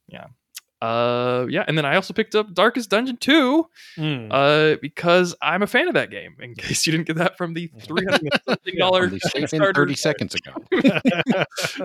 Uh, 0.82 1.44
yeah, 1.50 1.62
and 1.68 1.76
then 1.76 1.84
I 1.84 1.96
also 1.96 2.14
picked 2.14 2.34
up 2.34 2.54
Darkest 2.54 2.88
Dungeon 2.88 3.18
2 3.18 3.66
Mm. 3.98 4.28
uh, 4.30 4.78
because 4.80 5.34
I'm 5.42 5.62
a 5.62 5.66
fan 5.66 5.88
of 5.88 5.94
that 5.94 6.10
game. 6.10 6.36
In 6.40 6.54
case 6.56 6.86
you 6.86 6.92
didn't 6.92 7.06
get 7.06 7.16
that 7.16 7.36
from 7.36 7.52
the 7.52 7.66
three 7.80 8.06
hundred 8.06 8.30
something 8.48 8.74
dollar 8.78 9.02
Only 9.02 9.18
saving 9.20 9.60
30 9.74 9.94
seconds 9.94 10.34
ago. 10.34 10.54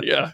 yeah. 0.01 0.31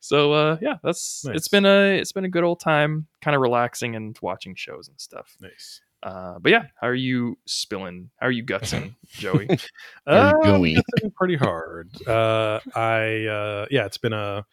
So 0.00 0.32
uh, 0.32 0.56
yeah, 0.60 0.78
that's 0.82 1.24
Nice. 1.24 1.36
it's 1.36 1.48
been 1.48 1.66
a 1.66 1.98
it's 1.98 2.10
been 2.12 2.24
a 2.24 2.28
good 2.28 2.42
old 2.42 2.58
time, 2.58 3.06
kind 3.20 3.34
of 3.36 3.42
relaxing 3.42 3.94
and 3.94 4.18
watching 4.22 4.54
shows 4.56 4.88
and 4.88 4.98
stuff. 5.00 5.36
nice. 5.40 5.80
Uh, 6.02 6.38
but 6.38 6.50
yeah, 6.50 6.64
how 6.80 6.88
are 6.88 6.94
you 6.94 7.36
spilling? 7.46 8.10
How 8.16 8.26
are 8.26 8.30
you 8.30 8.44
gutsing, 8.44 8.94
Joey? 9.06 9.48
Are 10.06 10.18
you 10.18 10.34
Uh, 10.42 10.42
going? 10.44 10.82
pretty 11.16 11.36
hard. 11.36 11.90
Uh, 12.06 12.60
I 12.74 13.26
uh, 13.26 13.66
yeah, 13.70 13.84
it's 13.84 13.98
been 13.98 14.12
a 14.14 14.46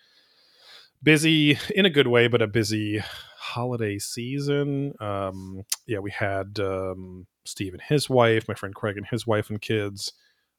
busy 1.02 1.58
in 1.76 1.86
a 1.86 1.90
good 1.90 2.08
way, 2.08 2.28
but 2.28 2.42
a 2.42 2.48
busy 2.48 3.02
holiday 3.38 3.98
season. 3.98 4.94
Um, 5.00 5.64
yeah, 5.86 6.00
we 6.00 6.12
had 6.12 6.60
um, 6.60 7.28
Steve 7.46 7.74
and 7.74 7.82
his 7.82 8.10
wife, 8.10 8.48
my 8.48 8.54
friend 8.54 8.76
Craig 8.76 8.98
and 8.98 9.06
his 9.08 9.26
wife 9.26 9.50
and 9.50 9.62
kids, 9.62 10.14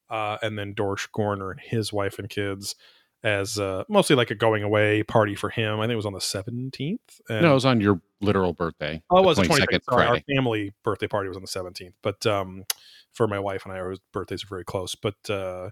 uh, 0.09 0.37
and 0.41 0.57
then 0.57 0.73
Dorsch 0.73 1.07
Gorner 1.11 1.51
and 1.51 1.59
his 1.59 1.93
wife 1.93 2.17
and 2.19 2.29
kids 2.29 2.75
as 3.23 3.59
uh, 3.59 3.83
mostly 3.89 4.15
like 4.15 4.31
a 4.31 4.35
going 4.35 4.63
away 4.63 5.03
party 5.03 5.35
for 5.35 5.49
him. 5.49 5.79
I 5.79 5.83
think 5.83 5.93
it 5.93 5.95
was 5.97 6.05
on 6.05 6.13
the 6.13 6.21
seventeenth. 6.21 7.19
No, 7.29 7.51
it 7.51 7.53
was 7.53 7.65
on 7.65 7.81
your 7.81 8.01
literal 8.21 8.53
birthday. 8.53 9.01
Oh, 9.09 9.19
it 9.19 9.25
was 9.25 9.37
the 9.37 9.43
22nd 9.43 9.65
22nd. 9.67 9.79
Sorry, 9.89 10.05
our 10.07 10.19
family 10.35 10.73
birthday 10.83 11.07
party 11.07 11.27
was 11.29 11.37
on 11.37 11.41
the 11.43 11.47
17th. 11.47 11.93
But 12.01 12.25
um, 12.25 12.65
for 13.13 13.27
my 13.27 13.39
wife 13.39 13.65
and 13.65 13.73
I, 13.73 13.79
our 13.79 13.95
birthdays 14.13 14.43
are 14.43 14.47
very 14.47 14.63
close. 14.65 14.95
But 14.95 15.15
uh, 15.29 15.69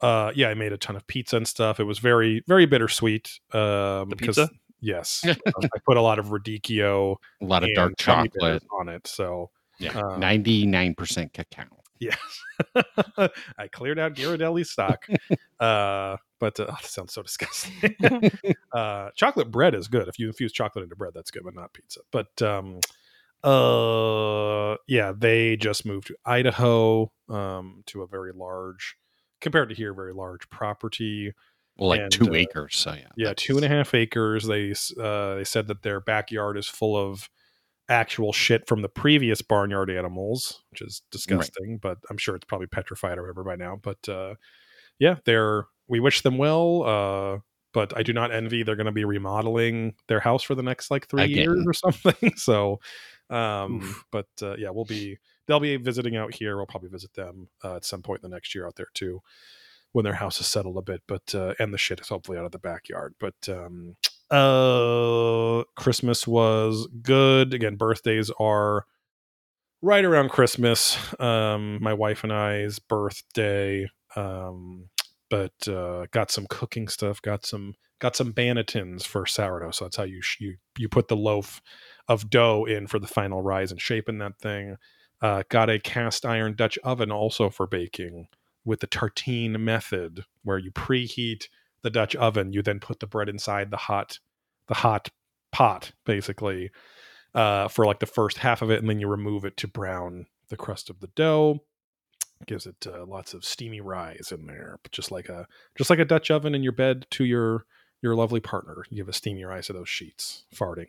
uh, 0.00 0.32
yeah, 0.34 0.48
I 0.48 0.54
made 0.54 0.72
a 0.72 0.78
ton 0.78 0.96
of 0.96 1.06
pizza 1.06 1.36
and 1.36 1.46
stuff. 1.46 1.78
It 1.80 1.84
was 1.84 1.98
very, 1.98 2.42
very 2.48 2.66
bittersweet. 2.66 3.38
Um, 3.52 4.08
The 4.10 4.16
'cause- 4.16 4.26
pizza? 4.36 4.50
Yes. 4.82 5.22
Um, 5.26 5.34
I 5.74 5.78
put 5.84 5.96
a 5.98 6.00
lot 6.00 6.18
of 6.18 6.26
radicchio 6.28 7.16
A 7.42 7.44
lot 7.44 7.62
of 7.64 7.68
dark 7.74 7.94
chocolate. 7.98 8.62
on 8.78 8.88
it. 8.88 9.06
So 9.06 9.50
Yeah, 9.78 9.90
uh, 9.98 10.16
99% 10.18 11.32
cacao. 11.34 11.64
yes, 12.00 12.16
I 13.58 13.68
cleared 13.70 13.98
out 13.98 14.14
Ghirardelli's 14.14 14.70
stock. 14.70 15.06
uh, 15.60 16.16
but 16.40 16.58
uh, 16.58 16.66
oh, 16.68 16.72
that 16.82 16.84
sounds 16.84 17.12
so 17.12 17.22
disgusting. 17.22 17.94
uh, 18.72 19.10
chocolate 19.14 19.50
bread 19.50 19.74
is 19.74 19.86
good. 19.86 20.08
If 20.08 20.18
you 20.18 20.26
infuse 20.26 20.52
chocolate 20.52 20.82
into 20.82 20.96
bread, 20.96 21.12
that's 21.14 21.30
good, 21.30 21.44
but 21.44 21.54
not 21.54 21.72
pizza. 21.72 22.00
But 22.10 22.42
um, 22.42 22.80
uh, 23.44 24.76
yeah, 24.88 25.12
they 25.16 25.56
just 25.56 25.86
moved 25.86 26.08
to 26.08 26.16
Idaho 26.24 27.12
um, 27.28 27.82
to 27.86 28.02
a 28.02 28.06
very 28.06 28.32
large, 28.32 28.96
compared 29.40 29.68
to 29.68 29.74
here, 29.74 29.94
very 29.94 30.14
large 30.14 30.48
property. 30.50 31.32
Well, 31.78 31.90
like 31.90 32.00
And, 32.00 32.12
two 32.12 32.32
uh, 32.32 32.34
acres. 32.34 32.76
So 32.76 32.92
yeah. 32.92 33.08
Yeah, 33.16 33.32
two 33.36 33.56
and 33.56 33.64
a 33.64 33.68
half 33.68 33.94
acres. 33.94 34.46
They 34.46 34.72
uh, 35.00 35.36
they 35.36 35.44
said 35.44 35.68
that 35.68 35.82
their 35.82 36.00
backyard 36.00 36.58
is 36.58 36.66
full 36.66 36.96
of 36.96 37.30
actual 37.88 38.32
shit 38.32 38.68
from 38.68 38.82
the 38.82 38.88
previous 38.88 39.42
barnyard 39.42 39.90
animals, 39.90 40.62
which 40.70 40.82
is 40.82 41.02
disgusting. 41.10 41.78
But 41.78 41.98
I'm 42.10 42.18
sure 42.18 42.36
it's 42.36 42.44
probably 42.44 42.66
petrified 42.66 43.18
or 43.18 43.22
whatever 43.22 43.44
by 43.44 43.56
now. 43.56 43.78
But 43.80 44.08
uh, 44.08 44.34
yeah, 44.98 45.16
they're 45.24 45.64
we 45.90 46.00
wish 46.00 46.22
them 46.22 46.38
well. 46.38 46.82
Uh, 46.84 47.38
but 47.72 47.96
I 47.96 48.02
do 48.02 48.12
not 48.12 48.32
envy. 48.32 48.62
They're 48.62 48.76
going 48.76 48.86
to 48.86 48.92
be 48.92 49.04
remodeling 49.04 49.94
their 50.08 50.20
house 50.20 50.42
for 50.42 50.54
the 50.54 50.62
next 50.62 50.90
like 50.90 51.06
three 51.08 51.24
Again. 51.24 51.36
years 51.36 51.64
or 51.66 51.72
something. 51.92 52.32
so, 52.36 52.80
um, 53.28 53.76
Oof. 53.82 54.04
but 54.10 54.28
uh, 54.42 54.56
yeah, 54.56 54.70
we'll 54.70 54.84
be 54.84 55.18
they'll 55.46 55.60
be 55.60 55.76
visiting 55.76 56.16
out 56.16 56.34
here. 56.34 56.56
We'll 56.56 56.66
probably 56.66 56.88
visit 56.88 57.12
them 57.14 57.48
uh, 57.62 57.76
at 57.76 57.84
some 57.84 58.02
point 58.02 58.20
in 58.24 58.30
the 58.30 58.34
next 58.34 58.54
year 58.54 58.66
out 58.66 58.76
there 58.76 58.88
too 58.94 59.20
when 59.92 60.04
their 60.04 60.14
house 60.14 60.40
is 60.40 60.46
settled 60.46 60.76
a 60.76 60.82
bit, 60.82 61.02
but 61.08 61.34
uh, 61.34 61.54
and 61.58 61.74
the 61.74 61.78
shit 61.78 62.00
is 62.00 62.08
hopefully 62.08 62.38
out 62.38 62.44
of 62.44 62.52
the 62.52 62.58
backyard. 62.58 63.14
But 63.18 63.48
um, 63.48 63.96
uh, 64.30 65.64
Christmas 65.76 66.26
was 66.26 66.88
good. 67.02 67.52
Again, 67.54 67.76
birthdays 67.76 68.30
are 68.38 68.86
right 69.82 70.04
around 70.04 70.30
Christmas. 70.30 70.96
Um, 71.20 71.82
my 71.82 71.94
wife 71.94 72.22
and 72.24 72.32
I's 72.32 72.78
birthday. 72.78 73.88
Um, 74.16 74.88
but 75.30 75.68
uh, 75.68 76.06
got 76.10 76.30
some 76.30 76.46
cooking 76.50 76.88
stuff. 76.88 77.22
Got 77.22 77.46
some 77.46 77.74
got 78.00 78.16
some 78.16 78.32
bannetons 78.32 79.06
for 79.06 79.24
sourdough. 79.24 79.70
So 79.70 79.86
that's 79.86 79.96
how 79.96 80.02
you 80.02 80.20
you 80.38 80.56
you 80.76 80.88
put 80.88 81.08
the 81.08 81.16
loaf 81.16 81.62
of 82.08 82.28
dough 82.28 82.66
in 82.66 82.86
for 82.86 82.98
the 82.98 83.06
final 83.06 83.40
rise 83.40 83.70
and 83.70 83.80
shape 83.80 84.08
in 84.08 84.18
that 84.18 84.38
thing. 84.38 84.76
Uh, 85.22 85.44
got 85.48 85.70
a 85.70 85.78
cast 85.78 86.26
iron 86.26 86.54
Dutch 86.56 86.78
oven 86.78 87.10
also 87.10 87.48
for 87.48 87.66
baking 87.66 88.26
with 88.64 88.80
the 88.80 88.86
tartine 88.86 89.58
method, 89.60 90.24
where 90.42 90.58
you 90.58 90.70
preheat 90.70 91.44
the 91.82 91.90
Dutch 91.90 92.16
oven. 92.16 92.52
You 92.52 92.62
then 92.62 92.80
put 92.80 93.00
the 93.00 93.06
bread 93.06 93.28
inside 93.28 93.70
the 93.70 93.76
hot 93.76 94.18
the 94.66 94.74
hot 94.74 95.08
pot 95.52 95.92
basically 96.04 96.70
uh, 97.34 97.68
for 97.68 97.84
like 97.84 98.00
the 98.00 98.06
first 98.06 98.38
half 98.38 98.62
of 98.62 98.70
it, 98.70 98.80
and 98.80 98.88
then 98.88 98.98
you 98.98 99.08
remove 99.08 99.44
it 99.44 99.56
to 99.58 99.68
brown 99.68 100.26
the 100.48 100.56
crust 100.56 100.90
of 100.90 101.00
the 101.00 101.08
dough. 101.08 101.60
Gives 102.46 102.66
it 102.66 102.86
uh, 102.86 103.04
lots 103.06 103.34
of 103.34 103.44
steamy 103.44 103.80
rise 103.80 104.32
in 104.32 104.46
there, 104.46 104.78
just 104.90 105.10
like 105.10 105.28
a 105.28 105.46
just 105.76 105.90
like 105.90 105.98
a 105.98 106.04
Dutch 106.04 106.30
oven 106.30 106.54
in 106.54 106.62
your 106.62 106.72
bed 106.72 107.06
to 107.10 107.24
your 107.24 107.64
your 108.02 108.14
lovely 108.14 108.40
partner. 108.40 108.84
You 108.88 108.96
give 108.96 109.08
a 109.08 109.12
steamy 109.12 109.44
rise 109.44 109.66
to 109.66 109.72
those 109.74 109.88
sheets, 109.88 110.44
farting 110.54 110.86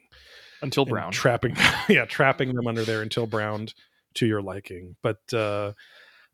Until 0.61 0.85
brown. 0.85 1.11
trapping 1.11 1.55
yeah 1.89 2.05
trapping 2.05 2.55
them 2.55 2.67
under 2.67 2.83
there 2.83 3.01
until 3.01 3.27
browned 3.27 3.73
to 4.15 4.25
your 4.25 4.41
liking 4.41 4.95
but 5.01 5.19
uh 5.33 5.71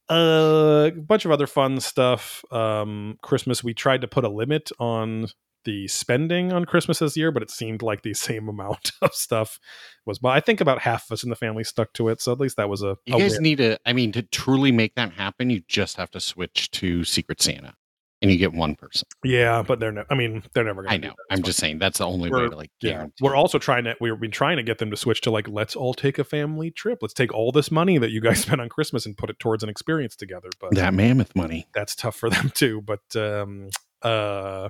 a 0.09 0.91
bunch 0.95 1.25
of 1.25 1.31
other 1.31 1.45
fun 1.47 1.79
stuff 1.79 2.43
um 2.51 3.17
christmas 3.21 3.63
we 3.63 3.73
tried 3.73 4.01
to 4.01 4.07
put 4.07 4.23
a 4.23 4.29
limit 4.29 4.71
on 4.79 5.27
the 5.67 5.87
spending 5.87 6.51
on 6.51 6.65
christmas 6.65 6.97
this 6.99 7.15
year 7.15 7.31
but 7.31 7.43
it 7.43 7.51
seemed 7.51 7.81
like 7.83 8.01
the 8.01 8.13
same 8.29 8.49
amount 8.49 8.91
of 9.03 9.13
stuff 9.13 9.59
was 10.05 10.17
but 10.17 10.29
i 10.29 10.39
think 10.39 10.59
about 10.61 10.79
half 10.79 11.05
of 11.05 11.11
us 11.13 11.23
in 11.23 11.29
the 11.29 11.35
family 11.35 11.63
stuck 11.63 11.93
to 11.93 12.09
it 12.09 12.19
so 12.21 12.31
at 12.31 12.39
least 12.39 12.57
that 12.57 12.69
was 12.69 12.81
a, 12.81 12.97
You 13.05 13.15
a 13.15 13.19
guys 13.19 13.33
win. 13.33 13.43
need 13.43 13.57
to. 13.57 13.77
I 13.85 13.93
mean, 13.93 14.11
to 14.13 14.23
truly 14.23 14.71
make 14.71 14.95
that 14.95 15.11
happen, 15.11 15.49
you 15.51 15.61
just 15.67 15.97
have 15.97 16.09
to 16.11 16.19
switch 16.19 16.71
to 16.71 17.03
Secret 17.03 17.41
Santa, 17.41 17.73
and 18.21 18.31
you 18.31 18.37
get 18.37 18.53
one 18.53 18.75
person. 18.75 19.05
yeah 19.23 19.61
but 19.61 19.79
they're 19.79 19.91
no, 19.91 20.03
i 20.09 20.15
mean 20.15 20.41
they're 20.53 20.63
never 20.63 20.81
gonna 20.83 20.93
I 20.95 20.97
know. 20.97 21.13
I'm 21.29 21.39
It's 21.39 21.47
just 21.47 21.59
saying 21.59 21.77
that's 21.79 21.99
the 21.99 22.05
only 22.07 22.29
way 22.31 22.39
We're- 22.39 22.49
to 22.49 22.55
like 22.55 22.71
yeah 22.81 22.91
guarantee. 22.93 23.13
we're 23.21 23.35
also 23.35 23.59
trying 23.59 23.83
to 23.83 23.95
we've 24.01 24.19
been 24.19 24.31
trying 24.31 24.57
to 24.57 24.63
get 24.63 24.77
them 24.79 24.89
to 24.91 24.97
switch 24.97 25.21
to 25.21 25.31
like 25.31 25.47
let's 25.47 25.75
all 25.75 25.93
take 25.93 26.17
a 26.17 26.23
family 26.23 26.71
trip 26.71 26.99
let's 27.01 27.13
take 27.13 27.33
all 27.33 27.51
this 27.51 27.69
money 27.69 27.97
that 27.99 28.09
you 28.11 28.21
guys 28.21 28.39
spent 28.45 28.59
on 28.61 28.69
christmas 28.69 29.05
and 29.05 29.17
put 29.17 29.29
it 29.29 29.37
towards 29.39 29.61
an 29.63 29.69
experience 29.69 30.15
together 30.15 30.49
but 30.59 30.73
that 30.73 30.93
mammoth 30.93 31.35
money. 31.35 31.67
that's 31.75 31.95
tough 31.95 32.15
for 32.15 32.29
them 32.35 32.49
too 32.55 32.81
but 32.81 33.01
um 33.15 33.69
uh 34.01 34.69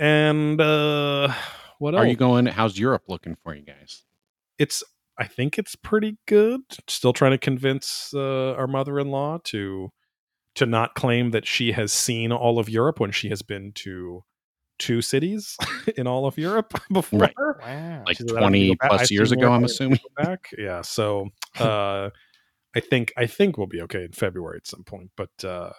and 0.00 0.60
uh 0.60 1.32
what 1.78 1.94
else 1.94 2.02
Are 2.04 2.06
you 2.08 2.16
going? 2.16 2.46
How's 2.46 2.78
Europe 2.78 3.04
looking 3.08 3.36
for 3.44 3.54
you 3.54 3.62
guys? 3.62 4.02
it's 4.58 4.84
i 5.18 5.26
think 5.26 5.58
it's 5.58 5.74
pretty 5.74 6.18
good 6.28 6.60
still 6.86 7.14
trying 7.14 7.30
to 7.30 7.38
convince 7.38 8.12
uh, 8.14 8.52
our 8.52 8.66
mother-in-law 8.66 9.38
to 9.44 9.88
to 10.54 10.66
not 10.66 10.94
claim 10.94 11.30
that 11.30 11.46
she 11.46 11.72
has 11.72 11.90
seen 11.92 12.30
all 12.30 12.58
of 12.58 12.68
europe 12.68 13.00
when 13.00 13.10
she 13.10 13.30
has 13.30 13.40
been 13.40 13.72
to 13.72 14.22
two 14.78 15.00
cities 15.00 15.56
in 15.96 16.06
all 16.06 16.26
of 16.26 16.36
europe 16.36 16.74
before 16.92 17.20
Right. 17.20 17.34
Wow. 17.62 18.02
Like 18.06 18.18
She 18.18 18.24
said, 18.28 18.36
"I 18.36 18.40
don't 18.40 18.52
need 18.52 18.66
20 18.66 18.68
to 18.68 18.74
go 18.76 18.78
back. 18.80 18.90
plus 18.90 19.10
years 19.10 19.32
ago, 19.32 19.50
I'm 19.50 19.62
than 19.62 19.64
I 19.64 19.66
need 19.66 19.68
to 19.68 19.72
assuming. 19.72 19.98
back 20.18 20.50
yeah 20.58 20.82
so 20.82 21.28
uh 21.58 22.10
i 22.76 22.80
think 22.80 23.12
i 23.16 23.26
think 23.26 23.56
we'll 23.56 23.66
be 23.66 23.80
okay 23.82 24.04
in 24.04 24.12
february 24.12 24.58
at 24.58 24.66
some 24.66 24.84
point 24.84 25.10
but 25.16 25.30
uh 25.44 25.72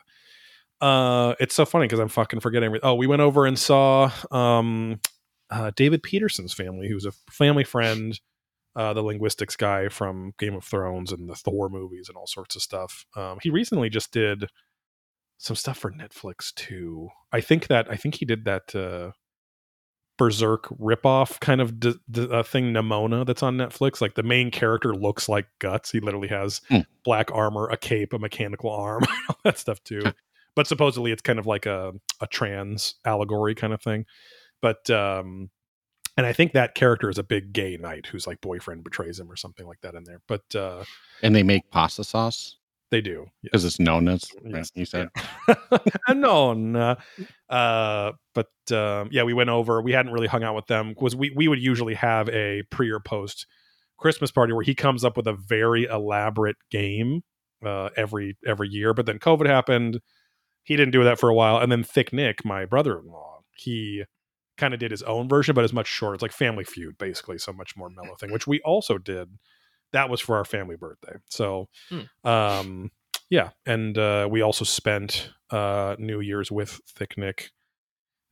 uh 0.81 1.35
it's 1.39 1.53
so 1.55 1.65
funny 1.65 1.85
because 1.85 1.99
i'm 1.99 2.07
fucking 2.09 2.39
forgetting 2.39 2.75
oh 2.83 2.95
we 2.95 3.07
went 3.07 3.21
over 3.21 3.45
and 3.45 3.57
saw 3.59 4.11
um 4.31 4.99
uh 5.49 5.71
david 5.75 6.01
peterson's 6.03 6.53
family 6.53 6.87
who's 6.89 7.05
a 7.05 7.11
family 7.31 7.63
friend 7.63 8.19
uh 8.75 8.93
the 8.93 9.01
linguistics 9.01 9.55
guy 9.55 9.87
from 9.89 10.33
game 10.39 10.55
of 10.55 10.63
thrones 10.63 11.11
and 11.11 11.29
the 11.29 11.35
thor 11.35 11.69
movies 11.69 12.07
and 12.09 12.17
all 12.17 12.27
sorts 12.27 12.55
of 12.55 12.61
stuff 12.61 13.05
um 13.15 13.37
he 13.43 13.49
recently 13.49 13.89
just 13.89 14.11
did 14.11 14.45
some 15.37 15.55
stuff 15.55 15.77
for 15.77 15.91
netflix 15.91 16.53
too 16.55 17.09
i 17.31 17.39
think 17.41 17.67
that 17.67 17.87
i 17.91 17.95
think 17.95 18.15
he 18.15 18.25
did 18.25 18.45
that 18.45 18.73
uh 18.75 19.11
berserk 20.17 20.67
ripoff 20.79 21.39
kind 21.39 21.61
of 21.61 21.79
d- 21.79 21.95
d- 22.09 22.27
uh, 22.31 22.43
thing 22.43 22.71
Nimona 22.73 23.25
that's 23.25 23.41
on 23.41 23.57
Netflix. 23.57 24.01
Like 24.01 24.13
the 24.13 24.21
main 24.21 24.51
character 24.51 24.93
looks 24.93 25.27
like 25.27 25.47
guts. 25.57 25.91
He 25.91 25.99
literally 25.99 26.27
has 26.27 26.61
Hmm. 26.67 26.81
black 27.03 27.31
armor, 27.33 27.67
a 27.69 27.77
cape, 27.77 28.13
a 28.13 28.19
mechanical 28.19 28.69
arm, 28.69 29.01
all 29.29 29.37
that 29.45 29.57
stuff 29.57 29.83
too. 29.83 30.03
But 30.55 30.67
supposedly 30.67 31.11
it's 31.11 31.21
kind 31.21 31.39
of 31.39 31.45
like 31.45 31.65
a 31.65 31.93
a 32.19 32.27
trans 32.27 32.95
allegory 33.05 33.55
kind 33.55 33.73
of 33.73 33.81
thing. 33.81 34.05
But 34.61 34.89
um 34.89 35.49
and 36.17 36.25
I 36.25 36.33
think 36.33 36.51
that 36.51 36.75
character 36.75 37.09
is 37.09 37.17
a 37.17 37.23
big 37.23 37.53
gay 37.53 37.77
knight 37.77 38.07
whose 38.07 38.27
like 38.27 38.41
boyfriend 38.41 38.83
betrays 38.83 39.19
him 39.19 39.31
or 39.31 39.35
something 39.35 39.65
like 39.65 39.81
that 39.81 39.95
in 39.95 40.03
there. 40.03 40.21
But 40.27 40.43
uh 40.55 40.83
And 41.23 41.35
they 41.35 41.43
make 41.43 41.69
pasta 41.71 42.03
sauce 42.03 42.57
they 42.91 43.01
do. 43.01 43.25
because 43.41 43.63
it's 43.63 43.79
known 43.79 44.09
as. 44.09 44.29
Yes, 44.45 44.71
You 44.75 44.85
said. 44.85 45.09
no, 46.13 46.53
no. 46.53 46.97
Uh, 47.49 48.11
but 48.35 48.51
um, 48.71 49.07
yeah, 49.11 49.23
we 49.23 49.33
went 49.33 49.49
over. 49.49 49.81
We 49.81 49.93
hadn't 49.93 50.11
really 50.11 50.27
hung 50.27 50.43
out 50.43 50.55
with 50.55 50.67
them 50.67 50.89
because 50.89 51.15
we 51.15 51.31
we 51.31 51.47
would 51.47 51.61
usually 51.61 51.93
have 51.95 52.27
a 52.29 52.63
pre 52.69 52.91
or 52.91 52.99
post 52.99 53.47
Christmas 53.97 54.29
party 54.29 54.51
where 54.51 54.63
he 54.63 54.75
comes 54.75 55.05
up 55.05 55.15
with 55.15 55.25
a 55.25 55.33
very 55.33 55.85
elaborate 55.85 56.57
game 56.69 57.23
uh, 57.65 57.89
every 57.95 58.37
every 58.45 58.67
year. 58.67 58.93
But 58.93 59.05
then 59.05 59.19
COVID 59.19 59.47
happened. 59.47 60.01
He 60.63 60.75
didn't 60.75 60.91
do 60.91 61.03
that 61.03 61.19
for 61.19 61.29
a 61.29 61.33
while, 61.33 61.57
and 61.57 61.71
then 61.71 61.83
Thick 61.83 62.13
Nick, 62.13 62.45
my 62.45 62.65
brother 62.65 62.99
in 62.99 63.07
law, 63.07 63.41
he 63.55 64.03
kind 64.57 64.73
of 64.73 64.79
did 64.79 64.91
his 64.91 65.01
own 65.03 65.27
version, 65.27 65.55
but 65.55 65.63
it's 65.63 65.73
much 65.73 65.87
shorter. 65.87 66.13
It's 66.13 66.21
like 66.21 66.31
Family 66.31 66.63
Feud, 66.63 66.97
basically, 66.97 67.37
so 67.39 67.51
much 67.51 67.75
more 67.75 67.89
mellow 67.89 68.15
thing, 68.15 68.31
which 68.31 68.45
we 68.47 68.59
also 68.61 68.97
did. 68.97 69.29
That 69.91 70.09
was 70.09 70.21
for 70.21 70.37
our 70.37 70.45
family 70.45 70.75
birthday. 70.75 71.15
So, 71.29 71.67
Hmm. 71.89 72.29
um, 72.29 72.91
yeah, 73.29 73.49
and 73.65 73.97
uh, 73.97 74.27
we 74.29 74.41
also 74.41 74.63
spent 74.65 75.31
uh, 75.49 75.95
New 75.97 76.19
Year's 76.19 76.51
with 76.51 76.79
Thick 76.87 77.17
Nick 77.17 77.51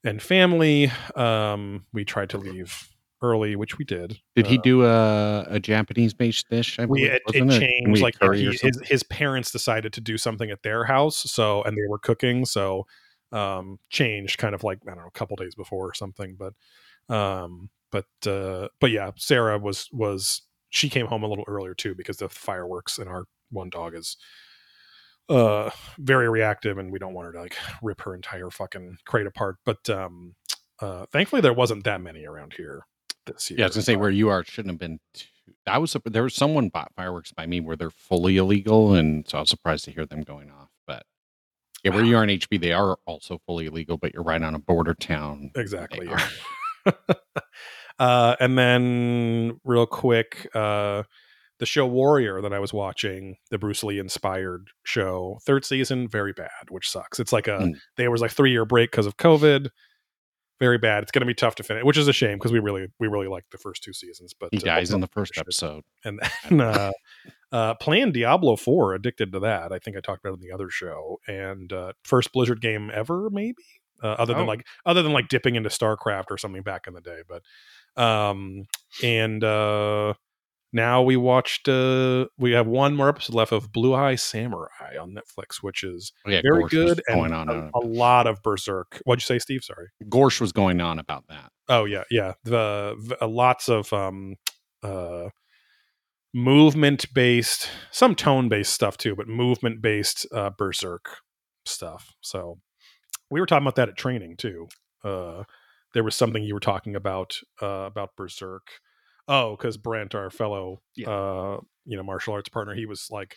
and 0.04 0.22
family. 0.22 0.92
Um, 1.16 1.86
we 1.92 2.06
tried 2.06 2.30
to 2.32 2.38
leave 2.38 2.90
early, 3.22 3.56
which 3.56 3.78
we 3.78 3.86
did. 3.86 4.20
Did 4.36 4.48
he 4.48 4.58
Uh, 4.58 4.62
do 4.62 4.86
a, 4.86 5.46
a 5.50 5.60
Japanese 5.60 6.14
based 6.14 6.50
dish? 6.50 6.80
I 6.80 6.86
we 6.86 7.02
believe, 7.02 7.12
it, 7.12 7.22
it 7.34 7.44
wasn't 7.46 7.62
changed 7.62 7.90
We 7.90 8.02
like 8.02 8.16
he, 8.36 8.46
his 8.46 8.82
his 8.84 9.04
parents 9.04 9.52
decided 9.52 9.94
to 9.94 10.02
do 10.02 10.18
something 10.18 10.50
at 10.52 10.64
their 10.64 10.86
house 10.86 11.18
so 11.18 11.64
and 11.64 11.78
they 11.78 11.88
were 11.88 12.00
cooking 12.00 12.46
so 12.46 12.86
um 13.32 13.78
changed 13.90 14.38
kind 14.38 14.56
of 14.56 14.64
like 14.64 14.80
i 14.88 14.90
don't 14.90 15.00
know 15.00 15.08
a 15.08 15.12
couple 15.12 15.36
days 15.36 15.54
before 15.54 15.88
or 15.90 15.94
something 15.94 16.36
but 16.36 16.54
um 17.14 17.70
but 17.92 18.06
uh 18.26 18.68
but 18.80 18.90
yeah 18.90 19.12
sarah 19.18 19.60
was 19.60 19.88
was 19.92 20.42
she 20.70 20.90
came 20.90 21.06
home 21.06 21.24
a 21.24 21.28
little 21.28 21.46
earlier 21.48 21.76
too 21.76 21.94
because 21.94 22.18
the 22.18 22.30
fireworks 22.30 22.98
and 22.98 23.08
our 23.08 23.26
one 23.52 23.70
dog 23.70 23.94
is 23.94 24.18
uh 25.30 25.70
very 26.00 26.28
reactive 26.28 26.80
and 26.80 26.92
we 26.92 26.98
don't 26.98 27.14
want 27.14 27.28
her 27.28 27.34
to 27.34 27.42
like 27.42 27.56
rip 27.84 28.02
her 28.02 28.16
entire 28.16 28.50
fucking 28.50 28.98
crate 29.06 29.28
apart 29.28 29.58
but 29.64 29.88
um 29.92 30.34
uh 30.80 31.06
thankfully 31.12 31.42
there 31.42 31.54
wasn't 31.54 31.84
that 31.84 32.02
many 32.02 32.26
around 32.26 32.54
here 32.58 32.86
this 33.34 33.50
year 33.50 33.60
Yeah, 33.60 33.66
I 33.66 33.68
was 33.68 33.76
gonna 33.76 33.84
say 33.84 33.96
where 33.96 34.10
you 34.10 34.30
are 34.30 34.44
shouldn't 34.44 34.74
have 34.74 34.80
been. 34.80 35.00
Too, 35.14 35.26
I 35.68 35.78
was 35.78 35.96
there 36.06 36.24
was 36.24 36.36
someone 36.36 36.70
bought 36.70 36.92
fireworks 36.96 37.32
by 37.32 37.46
me 37.46 37.60
where 37.62 37.76
they're 37.76 37.90
fully 37.92 38.38
illegal, 38.38 38.94
and 38.94 39.28
so 39.28 39.38
I 39.38 39.42
was 39.42 39.50
surprised 39.50 39.86
to 39.86 39.92
hear 39.92 40.06
them 40.06 40.22
going 40.24 40.50
off. 40.52 40.70
But 40.88 41.04
yeah, 41.84 41.94
where 41.94 42.04
you 42.04 42.18
are 42.18 42.24
in 42.24 42.30
HB, 42.30 42.60
they 42.62 42.74
are 42.74 42.98
also 43.06 43.40
fully 43.46 43.68
illegal, 43.68 43.98
but 43.98 44.14
you're 44.14 44.24
right 44.24 44.42
on 44.42 44.56
a 44.56 44.60
border 44.60 44.94
town. 44.94 45.52
exactly 45.56 46.08
yeah. 46.08 46.28
uh 48.00 48.36
and 48.40 48.58
then 48.58 49.60
real 49.64 49.86
quick 49.86 50.48
uh 50.56 51.04
the 51.60 51.66
show 51.66 51.86
warrior 51.86 52.42
that 52.42 52.54
i 52.54 52.60
was 52.60 52.72
watching 52.74 53.36
the 53.52 53.58
bruce 53.58 53.84
lee 53.84 54.00
inspired 54.00 54.70
show 54.84 55.38
third 55.46 55.66
season 55.66 56.08
very 56.08 56.32
bad 56.32 56.50
which 56.70 56.90
sucks 56.90 57.20
it's 57.20 57.34
like 57.34 57.48
a 57.48 57.60
Mm. 57.60 57.74
there 57.98 58.10
was 58.12 58.22
like 58.22 58.32
three 58.32 58.52
year 58.52 58.64
break 58.66 58.92
because 58.92 59.06
of 59.06 59.18
covid 59.18 59.70
very 60.60 60.78
bad 60.78 61.04
it's 61.04 61.12
going 61.12 61.22
to 61.22 61.26
be 61.26 61.34
tough 61.34 61.56
to 61.56 61.64
finish 61.64 61.84
which 61.84 61.98
is 61.98 62.08
a 62.08 62.14
shame 62.14 62.38
because 62.38 62.52
we 62.52 62.60
really 62.60 62.88
we 63.00 63.08
really 63.08 63.28
liked 63.28 63.52
the 63.52 63.58
first 63.58 63.84
two 63.84 63.94
seasons 63.94 64.34
but 64.38 64.50
He 64.52 64.58
uh, 64.60 64.62
dies 64.62 64.92
in 64.92 65.00
the 65.02 65.08
first 65.08 65.34
shit. 65.36 65.42
episode. 65.42 65.84
and 66.04 66.20
then 66.50 66.62
uh, 66.62 66.92
uh, 67.52 67.74
playing 67.76 68.12
Diablo 68.12 68.56
4, 68.56 68.94
addicted 68.94 69.32
to 69.32 69.40
that. 69.40 69.72
I 69.72 69.80
think 69.80 69.98
I 69.98 70.02
talked 70.02 70.24
about 70.24 70.38
it 70.38 70.42
in 70.44 70.48
the 70.48 70.54
other 70.54 70.70
show. 70.70 71.20
And 71.28 71.74
uh, 71.74 71.94
first 72.04 72.32
Blizzard 72.32 72.62
game 72.62 72.92
ever, 72.94 73.30
maybe. 73.32 73.64
Uh, 74.04 74.10
other 74.20 74.34
than 74.36 74.44
Oh. 74.44 74.46
like 74.46 74.66
other 74.86 75.02
than 75.02 75.14
like 75.14 75.28
dipping 75.30 75.56
into 75.56 75.70
StarCraft 75.70 76.26
or 76.30 76.38
something 76.38 76.62
back 76.62 76.86
in 76.88 76.94
the 76.94 77.02
day, 77.02 77.22
but 77.28 77.42
um 78.02 78.66
and 79.04 79.44
uh 79.44 80.14
now 80.72 81.02
we 81.02 81.18
watched 81.18 81.68
uh 81.68 82.26
we 82.38 82.52
have 82.52 82.68
one 82.68 82.96
more 82.96 83.10
episode 83.10 83.36
left 83.36 83.52
of 83.52 83.72
Blue 83.72 83.94
Eye 83.94 84.16
Samurai 84.16 84.98
on 85.02 85.16
Netflix, 85.16 85.58
which 85.62 85.84
is 85.84 86.12
Oh, 86.26 86.30
yeah, 86.30 86.42
very 86.44 86.64
Gorsh 86.64 86.70
good 86.70 87.02
and 87.08 87.18
going 87.18 87.34
on. 87.34 87.50
a, 87.50 87.70
a 87.78 87.84
lot 87.86 88.28
of 88.28 88.42
Berserk. 88.44 89.02
What'd 89.06 89.22
you 89.22 89.26
say, 89.26 89.40
Steve? 89.40 89.64
Sorry. 89.64 89.88
Gorsh 90.06 90.40
was 90.40 90.52
going 90.52 90.82
on 90.82 91.00
about 91.00 91.26
that. 91.30 91.52
Oh 91.68 91.86
yeah, 91.86 92.04
yeah. 92.12 92.34
The, 92.44 92.96
the 93.00 93.24
uh, 93.24 93.28
lots 93.28 93.68
of 93.70 93.92
um 93.94 94.36
uh 94.84 95.30
movement 96.34 97.12
based, 97.14 97.70
some 97.92 98.16
tone 98.16 98.50
based 98.50 98.74
stuff 98.74 98.98
too, 98.98 99.16
but 99.16 99.28
movement 99.28 99.82
based 99.82 100.28
uh 100.34 100.52
berserk 100.58 101.18
stuff. 101.66 102.14
So 102.22 102.60
we 103.32 103.40
were 103.40 103.46
talking 103.46 103.64
about 103.64 103.76
that 103.76 103.90
at 103.90 103.98
training 103.98 104.38
too. 104.38 104.68
Uh 105.04 105.44
there 105.94 106.04
was 106.04 106.16
something 106.16 106.44
you 106.44 106.54
were 106.54 106.60
talking 106.60 106.96
about 106.96 107.38
uh 107.62 107.86
about 107.88 108.16
berserk. 108.16 108.68
Oh, 109.30 109.56
because 109.56 109.78
Brent, 109.78 110.14
our 110.16 110.30
fellow 110.30 110.82
Yeah. 110.96 111.10
uh 111.10 111.60
you 111.86 111.96
know 111.96 112.04
martial 112.04 112.34
arts 112.34 112.50
partner, 112.50 112.74
he 112.76 112.86
was 112.86 113.08
like 113.10 113.36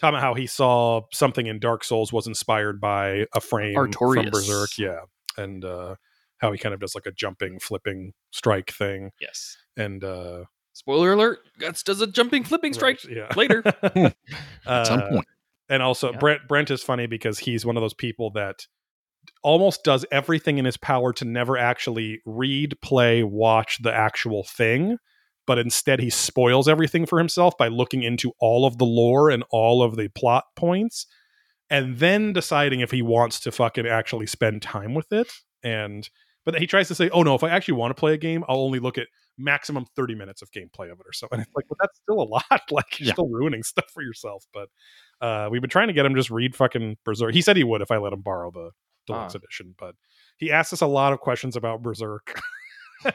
talking 0.00 0.14
about 0.16 0.22
how 0.22 0.34
he 0.34 0.46
saw 0.48 1.02
something 1.12 1.46
in 1.46 1.58
Dark 1.60 1.84
Souls 1.84 2.12
was 2.12 2.26
inspired 2.26 2.80
by 2.80 3.26
a 3.32 3.40
frame 3.40 3.74
from 3.74 4.30
Berserk. 4.30 4.76
Yeah. 4.78 5.00
And 5.38 5.64
uh 5.64 5.94
how 6.38 6.50
he 6.52 6.58
kind 6.58 6.74
of 6.74 6.80
does 6.80 6.94
like 6.96 7.06
a 7.06 7.12
jumping, 7.12 7.60
flipping 7.60 8.12
strike 8.32 8.72
thing. 8.72 9.10
Yes. 9.20 9.56
And 9.76 10.02
uh 10.02 10.44
Spoiler 10.72 11.12
alert: 11.12 11.38
Guts 11.60 11.84
does 11.84 12.00
a 12.00 12.06
jumping, 12.08 12.42
flipping 12.42 12.72
strike. 12.74 12.98
right, 13.04 13.16
yeah. 13.16 13.28
later. 13.36 13.62
At 14.66 14.86
some 14.88 15.00
Uh, 15.00 15.08
point, 15.08 15.26
And 15.68 15.82
also 15.84 16.10
Yeah. 16.12 16.18
Brent 16.18 16.48
Brent 16.48 16.70
is 16.70 16.82
funny 16.82 17.06
because 17.06 17.38
he's 17.38 17.64
one 17.64 17.76
of 17.76 17.80
those 17.80 17.94
people 17.94 18.30
that 18.32 18.66
almost 19.42 19.84
does 19.84 20.04
everything 20.10 20.58
in 20.58 20.64
his 20.64 20.76
power 20.76 21.12
to 21.14 21.24
never 21.24 21.56
actually 21.56 22.20
read, 22.26 22.74
play, 22.82 23.22
watch 23.22 23.78
the 23.82 23.94
actual 23.94 24.42
thing, 24.44 24.98
but 25.46 25.58
instead 25.58 26.00
he 26.00 26.10
spoils 26.10 26.68
everything 26.68 27.06
for 27.06 27.18
himself 27.18 27.56
by 27.58 27.68
looking 27.68 28.02
into 28.02 28.32
all 28.40 28.64
of 28.66 28.78
the 28.78 28.84
lore 28.86 29.30
and 29.30 29.44
all 29.50 29.82
of 29.82 29.96
the 29.96 30.08
plot 30.08 30.44
points 30.56 31.06
and 31.70 31.98
then 31.98 32.32
deciding 32.32 32.80
if 32.80 32.90
he 32.90 33.02
wants 33.02 33.40
to 33.40 33.50
fucking 33.52 33.86
actually 33.86 34.26
spend 34.26 34.62
time 34.62 34.94
with 34.94 35.12
it 35.12 35.30
and 35.62 36.08
but 36.46 36.58
he 36.58 36.66
tries 36.66 36.88
to 36.88 36.94
say, 36.94 37.08
"Oh 37.08 37.22
no, 37.22 37.34
if 37.34 37.42
I 37.42 37.48
actually 37.48 37.78
want 37.78 37.96
to 37.96 37.98
play 37.98 38.12
a 38.12 38.18
game, 38.18 38.44
I'll 38.50 38.58
only 38.60 38.78
look 38.78 38.98
at 38.98 39.06
maximum 39.38 39.86
30 39.96 40.14
minutes 40.14 40.42
of 40.42 40.50
gameplay 40.50 40.92
of 40.92 41.00
it 41.00 41.06
or 41.06 41.12
something." 41.14 41.40
It's 41.40 41.50
like, 41.56 41.64
but 41.70 41.78
that's 41.80 41.98
still 42.02 42.20
a 42.20 42.28
lot. 42.28 42.44
like 42.70 43.00
you're 43.00 43.06
Yeah. 43.06 43.12
still 43.14 43.30
ruining 43.30 43.62
stuff 43.62 43.86
for 43.94 44.02
yourself. 44.02 44.44
But 44.52 44.68
uh 45.22 45.48
we've 45.50 45.62
been 45.62 45.70
trying 45.70 45.86
to 45.86 45.94
get 45.94 46.04
him 46.04 46.14
just 46.14 46.30
read 46.30 46.54
fucking 46.54 46.98
Berserk. 47.06 47.32
He 47.32 47.40
said 47.40 47.56
he 47.56 47.64
would 47.64 47.80
if 47.80 47.90
I 47.90 47.96
let 47.96 48.12
him 48.12 48.20
borrow 48.20 48.50
the 48.50 48.72
deluxe 49.06 49.34
Ah. 49.34 49.38
edition, 49.38 49.74
but 49.78 49.94
he 50.36 50.52
asked 50.52 50.74
us 50.74 50.82
a 50.82 50.86
lot 50.86 51.14
of 51.14 51.20
questions 51.20 51.56
about 51.56 51.80
Berserk. 51.82 52.38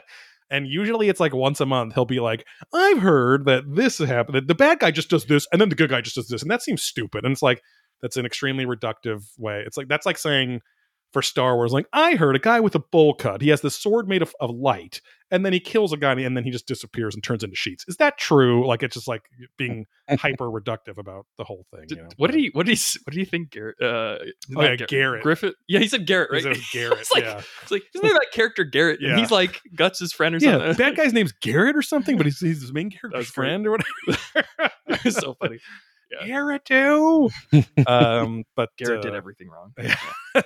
and 0.49 0.67
usually 0.67 1.09
it's 1.09 1.19
like 1.19 1.33
once 1.33 1.59
a 1.61 1.65
month 1.65 1.93
he'll 1.93 2.05
be 2.05 2.19
like, 2.19 2.45
"I've 2.73 2.99
heard 2.99 3.45
that 3.45 3.63
this 3.67 3.97
happened. 3.99 4.35
That 4.35 4.47
the 4.47 4.55
bad 4.55 4.79
guy 4.79 4.91
just 4.91 5.09
does 5.09 5.25
this, 5.25 5.47
and 5.51 5.61
then 5.61 5.69
the 5.69 5.75
good 5.75 5.89
guy 5.89 6.01
just 6.01 6.15
does 6.15 6.27
this, 6.27 6.41
and 6.41 6.51
that 6.51 6.61
seems 6.61 6.83
stupid." 6.83 7.23
And 7.23 7.31
it's 7.31 7.41
like 7.41 7.61
that's 8.01 8.17
an 8.17 8.25
extremely 8.25 8.65
reductive 8.65 9.23
way. 9.37 9.63
It's 9.65 9.77
like 9.77 9.87
that's 9.87 10.05
like 10.05 10.17
saying 10.17 10.61
for 11.11 11.21
Star 11.21 11.55
Wars, 11.55 11.71
like 11.71 11.87
I 11.93 12.15
heard 12.15 12.35
a 12.35 12.39
guy 12.39 12.59
with 12.59 12.75
a 12.75 12.79
bowl 12.79 13.13
cut. 13.15 13.41
He 13.41 13.49
has 13.49 13.61
this 13.61 13.75
sword 13.75 14.07
made 14.07 14.21
of, 14.21 14.33
of 14.39 14.51
light, 14.51 15.01
and 15.31 15.43
then 15.45 15.53
he 15.53 15.59
kills 15.59 15.91
a 15.91 15.97
guy, 15.97 16.11
and 16.13 16.37
then 16.37 16.43
he 16.43 16.51
just 16.51 16.67
disappears 16.67 17.15
and 17.15 17.23
turns 17.23 17.43
into 17.43 17.55
sheets. 17.55 17.83
Is 17.87 17.95
that 17.97 18.17
true? 18.17 18.67
Like 18.67 18.83
it's 18.83 18.93
just 18.95 19.07
like 19.07 19.23
being 19.57 19.85
hyper 20.09 20.45
reductive 20.45 20.97
about 20.97 21.25
the 21.37 21.43
whole 21.43 21.65
thing. 21.73 21.85
Did- 21.87 21.97
you 21.97 22.03
know? 22.03 22.09
what 22.17 22.31
did 22.31 22.39
he? 22.39 22.49
What 22.53 22.65
did 22.67 22.77
he? 22.77 22.99
What 23.05 23.13
do 23.13 23.19
you 23.19 23.25
think, 23.25 23.49
Garrett? 23.49 23.81
Uh, 23.81 24.17
Oh, 24.55 24.61
yeah, 24.63 24.75
Garrett. 24.75 25.23
Griffith. 25.23 25.55
Yeah, 25.67 25.79
he 25.79 25.87
said 25.87 26.05
Garrett, 26.05 26.29
He 26.31 26.47
right? 26.47 26.55
says 26.55 26.65
Garrett, 26.73 26.99
it's 26.99 27.11
like, 27.13 27.23
yeah. 27.23 27.41
it's 27.61 27.71
like 27.71 27.83
isn't 27.95 28.07
there 28.07 28.13
that 28.13 28.27
character 28.33 28.63
Garrett? 28.63 28.99
Yeah. 29.01 29.11
And 29.11 29.19
he's 29.19 29.31
like 29.31 29.61
Guts' 29.75 30.11
friend 30.11 30.35
or 30.35 30.39
something. 30.39 30.59
Yeah, 30.59 30.67
something. 30.73 30.85
bad 30.85 30.95
guy's 30.97 31.13
name's 31.13 31.31
Garrett 31.33 31.75
or 31.75 31.81
something, 31.81 32.17
but 32.17 32.25
he's, 32.25 32.39
he's 32.39 32.61
his 32.61 32.73
main 32.73 32.89
character's 32.91 33.25
That's 33.25 33.31
friend 33.31 33.65
or 33.67 33.71
whatever. 33.71 34.43
it's 35.05 35.17
so 35.17 35.35
funny. 35.35 35.59
Yeah. 36.11 36.25
Garrett 36.25 36.65
too. 36.65 37.29
um, 37.85 38.43
but 38.55 38.69
Garrett 38.77 39.03
did 39.03 39.13
uh, 39.13 39.17
everything 39.17 39.47
wrong. 39.49 39.73
Yeah. 39.79 40.41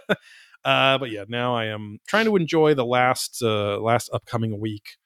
Uh, 0.66 0.98
but 0.98 1.12
yeah, 1.12 1.26
now 1.28 1.56
I 1.56 1.66
am 1.66 2.00
trying 2.08 2.26
to 2.26 2.36
enjoy 2.36 2.74
the 2.74 2.86
last 2.86 3.42
uh, 3.42 3.80
last 3.80 4.10
upcoming 4.14 4.60
week, 4.60 4.98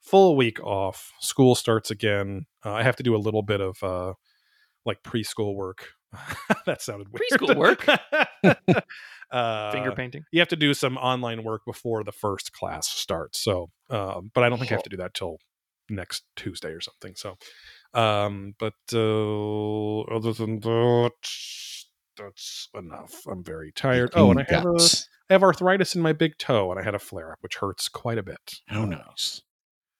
full 0.00 0.36
week 0.36 0.62
off. 0.62 1.12
School 1.20 1.54
starts 1.54 1.90
again. 1.90 2.46
Uh, 2.64 2.72
I 2.72 2.82
have 2.82 2.96
to 2.96 3.02
do 3.02 3.14
a 3.14 3.18
little 3.18 3.42
bit 3.42 3.60
of 3.60 3.82
uh, 3.82 4.14
like 4.84 5.02
preschool 5.02 5.54
work. 5.54 5.88
that 6.66 6.82
sounded 6.82 7.08
weird. 7.08 7.22
Preschool 7.30 7.56
work? 7.56 7.86
uh, 9.32 9.72
Finger 9.72 9.92
painting. 9.92 10.24
You 10.30 10.40
have 10.40 10.48
to 10.48 10.56
do 10.56 10.74
some 10.74 10.96
online 10.96 11.42
work 11.42 11.62
before 11.66 12.04
the 12.04 12.12
first 12.12 12.52
class 12.52 12.88
starts. 12.88 13.42
So, 13.42 13.70
um, 13.90 14.30
but 14.34 14.44
I 14.44 14.48
don't 14.48 14.58
think 14.58 14.72
I 14.72 14.74
have 14.74 14.84
to 14.84 14.90
do 14.90 14.98
that 14.98 15.14
till 15.14 15.38
next 15.88 16.24
Tuesday 16.36 16.70
or 16.70 16.80
something. 16.80 17.14
So, 17.16 17.36
um, 17.94 18.54
but 18.58 18.74
uh, 18.92 20.00
other 20.02 20.32
than 20.32 20.60
that, 20.60 21.12
that's 22.16 22.68
enough. 22.74 23.26
I'm 23.26 23.42
very 23.44 23.72
tired. 23.72 24.10
Oh, 24.14 24.30
and 24.30 24.40
I 24.40 24.44
have, 24.48 24.64
a, 24.66 24.72
Guts. 24.72 25.08
I 25.30 25.34
have 25.34 25.42
arthritis 25.42 25.94
in 25.94 26.02
my 26.02 26.12
big 26.12 26.38
toe, 26.38 26.70
and 26.70 26.80
I 26.80 26.82
had 26.82 26.94
a 26.94 26.98
flare 26.98 27.32
up, 27.32 27.38
which 27.40 27.56
hurts 27.56 27.88
quite 27.88 28.18
a 28.18 28.22
bit. 28.22 28.60
How 28.66 28.82
Uh, 28.82 28.86
nice. 28.86 29.42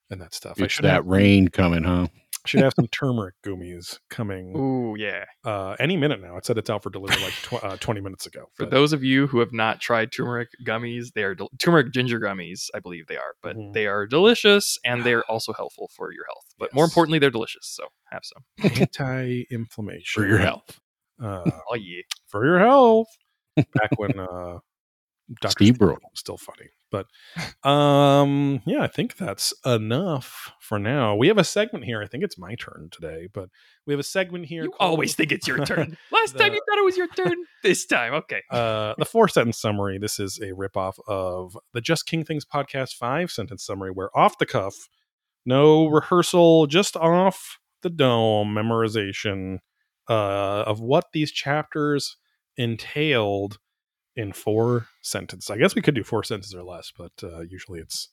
and 0.09 0.21
that 0.21 0.33
stuff. 0.33 0.59
I 0.59 0.65
It's 0.65 0.73
should 0.73 0.85
that 0.85 0.93
have, 0.93 1.05
rain 1.05 1.47
coming, 1.47 1.83
huh? 1.83 2.07
should 2.45 2.59
have 2.59 2.73
some 2.75 2.87
turmeric 2.87 3.35
gummies 3.45 3.99
coming 4.09 4.53
Ooh, 4.57 4.97
yeah. 4.97 5.23
uh, 5.45 5.77
any 5.79 5.95
minute 5.95 6.21
now. 6.21 6.35
It 6.35 6.45
said 6.45 6.57
it's 6.57 6.69
out 6.69 6.83
for 6.83 6.89
delivery 6.89 7.23
like 7.23 7.31
tw- 7.35 7.63
uh, 7.63 7.77
20 7.77 8.01
minutes 8.01 8.25
ago. 8.25 8.47
For 8.55 8.65
but- 8.65 8.71
those 8.71 8.91
of 8.91 9.01
you 9.01 9.27
who 9.27 9.39
have 9.39 9.53
not 9.53 9.79
tried 9.79 10.11
turmeric 10.11 10.49
gummies, 10.67 11.13
they 11.15 11.23
are 11.23 11.35
del- 11.35 11.49
turmeric 11.57 11.93
ginger 11.93 12.19
gummies, 12.19 12.67
I 12.75 12.79
believe 12.81 13.07
they 13.07 13.15
are, 13.15 13.35
but 13.41 13.55
Mhm. 13.55 13.71
they 13.73 13.87
are 13.87 14.05
delicious 14.05 14.77
and 14.83 15.05
they 15.05 15.13
are 15.13 15.23
also 15.29 15.53
helpful 15.53 15.89
for 15.95 16.11
your 16.11 16.25
health. 16.25 16.43
But 16.59 16.73
more 16.73 16.83
importantly, 16.83 17.17
they're 17.17 17.31
delicious. 17.31 17.65
So 17.65 17.87
have 18.11 18.23
some. 18.25 18.43
anti-inflammation 18.81 20.03
For 20.21 20.27
your 20.27 20.39
health. 20.39 20.81
Uh, 21.21 21.43
Oh 21.71 21.75
yeah. 21.75 22.01
for 22.27 22.45
your 22.45 22.59
health. 22.59 23.07
Back 23.55 23.97
when 23.97 24.19
uh, 24.19 24.59
Dr. 25.41 25.51
Steve 25.51 25.77
Brule. 25.79 25.93
was 25.93 26.01
still 26.15 26.37
funny, 26.37 26.69
but 26.91 27.05
um, 27.67 28.61
yeah, 28.65 28.81
I 28.81 28.87
think 28.87 29.15
that's 29.17 29.53
enough 29.65 30.51
for 30.59 30.79
now. 30.79 31.15
We 31.15 31.27
have 31.27 31.37
a 31.37 31.43
segment 31.43 31.85
here. 31.85 32.01
I 32.01 32.07
think 32.07 32.23
it's 32.23 32.37
my 32.37 32.55
turn 32.55 32.89
today, 32.91 33.27
but 33.33 33.49
we 33.85 33.93
have 33.93 33.99
a 33.99 34.03
segment 34.03 34.47
here. 34.47 34.63
You 34.63 34.71
called- 34.71 34.89
always 34.91 35.13
think 35.15 35.31
it's 35.31 35.47
your 35.47 35.63
turn. 35.65 35.97
Last 36.11 36.35
time 36.37 36.53
you 36.53 36.59
thought 36.67 36.77
it 36.79 36.85
was 36.85 36.97
your 36.97 37.07
turn. 37.07 37.35
This 37.63 37.85
time, 37.85 38.13
okay. 38.15 38.41
uh, 38.51 38.93
the 38.97 39.05
four 39.05 39.29
sentence 39.29 39.57
summary. 39.57 39.97
This 39.97 40.19
is 40.19 40.37
a 40.39 40.47
ripoff 40.51 40.95
of 41.07 41.57
the 41.73 41.79
Just 41.79 42.05
King 42.05 42.25
Things 42.25 42.43
podcast 42.43 42.95
five 42.95 43.31
sentence 43.31 43.63
summary, 43.65 43.91
where 43.91 44.09
off 44.17 44.37
the 44.37 44.45
cuff, 44.45 44.73
no 45.45 45.85
rehearsal, 45.87 46.67
just 46.67 46.97
off 46.97 47.59
the 47.81 47.89
dome 47.89 48.53
memorization 48.53 49.59
uh, 50.09 50.63
of 50.67 50.79
what 50.79 51.05
these 51.13 51.31
chapters 51.31 52.17
entailed 52.57 53.59
in 54.15 54.31
four 54.31 54.87
sentences. 55.01 55.49
I 55.49 55.57
guess 55.57 55.75
we 55.75 55.81
could 55.81 55.95
do 55.95 56.03
four 56.03 56.23
sentences 56.23 56.53
or 56.53 56.63
less, 56.63 56.91
but 56.95 57.11
uh, 57.23 57.41
usually 57.41 57.79
it's 57.79 58.09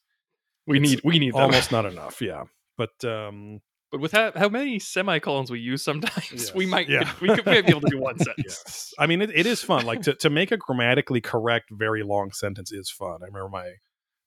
We 0.66 0.78
It's 0.78 0.90
need 0.90 1.00
we 1.04 1.18
need 1.18 1.34
almost 1.34 1.72
not 1.72 1.84
enough. 1.86 2.22
Yeah, 2.22 2.44
but 2.78 3.04
um, 3.04 3.60
But 3.90 4.00
with 4.00 4.12
how, 4.12 4.32
how 4.34 4.48
many 4.48 4.78
semicolons 4.78 5.50
we 5.50 5.58
use 5.60 5.82
sometimes, 5.82 6.54
we 6.54 6.64
might 6.64 6.88
Yeah. 6.88 7.12
we 7.20 7.28
could 7.34 7.44
maybe 7.44 7.62
be 7.66 7.70
able 7.70 7.80
to 7.82 7.90
do 7.90 7.98
one 7.98 8.18
sentence. 8.26 8.46
yes. 8.66 8.94
I 8.98 9.06
mean, 9.06 9.20
it, 9.20 9.30
it 9.34 9.46
is 9.46 9.62
fun. 9.62 9.84
Like 9.84 10.02
to, 10.02 10.14
to 10.14 10.30
make 10.30 10.52
a 10.52 10.56
grammatically 10.56 11.20
correct, 11.20 11.70
very 11.70 12.02
long 12.02 12.30
sentence 12.32 12.72
is 12.72 12.88
fun. 12.90 13.18
I 13.22 13.26
remember 13.26 13.48
my 13.48 13.72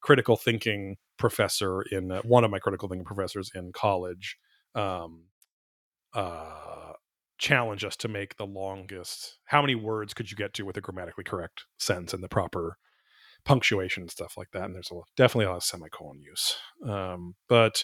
critical 0.01 0.35
thinking 0.35 0.97
professor 1.17 1.81
in 1.83 2.11
uh, 2.11 2.21
one 2.23 2.43
of 2.43 2.51
my 2.51 2.59
critical 2.59 2.89
thinking 2.89 3.05
professors 3.05 3.49
in 3.55 3.71
college 3.71 4.37
um, 4.75 5.23
uh, 6.13 6.82
challenge 7.43 7.83
us 7.83 7.97
to 7.97 8.07
make 8.07 8.37
the 8.37 8.45
longest. 8.45 9.37
How 9.45 9.61
many 9.61 9.75
words 9.75 10.13
could 10.13 10.31
you 10.31 10.37
get 10.37 10.53
to 10.53 10.63
with 10.63 10.77
a 10.77 10.81
grammatically 10.81 11.25
correct 11.25 11.65
sentence 11.77 12.13
and 12.13 12.23
the 12.23 12.29
proper 12.29 12.77
punctuation 13.43 14.03
and 14.03 14.09
stuff 14.09 14.35
like 14.37 14.51
that? 14.53 14.63
And 14.63 14.75
there's 14.75 14.89
a, 14.91 15.01
definitely 15.17 15.45
a 15.45 15.49
lot 15.49 15.57
of 15.57 15.63
semicolon 15.63 16.21
use. 16.21 16.55
Um, 16.87 17.35
but 17.49 17.83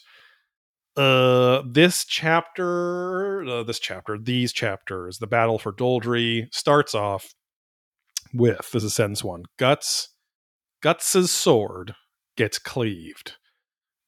uh, 0.95 1.61
this 1.69 2.05
chapter, 2.05 3.43
uh, 3.43 3.63
this 3.63 3.79
chapter, 3.79 4.17
these 4.17 4.53
chapters, 4.53 5.17
the 5.17 5.27
battle 5.27 5.59
for 5.59 5.73
Doldrey 5.73 6.47
starts 6.53 6.95
off 6.95 7.33
with 8.33 8.71
this 8.71 8.83
is 8.85 8.93
sentence 8.93 9.25
one. 9.25 9.43
Guts, 9.57 10.07
Guts's 10.81 11.31
sword 11.31 11.95
gets 12.37 12.59
cleaved 12.59 13.33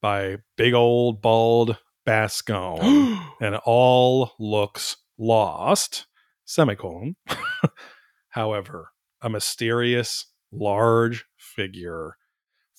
by 0.02 0.38
big 0.56 0.74
old 0.74 1.22
bald 1.22 1.78
Boscone 2.08 3.22
and 3.41 3.56
all 3.66 4.32
looks 4.39 4.95
lost. 5.22 6.07
Semicolon. 6.43 7.15
However, 8.30 8.91
a 9.22 9.30
mysterious, 9.30 10.26
large 10.51 11.26
figure 11.38 12.17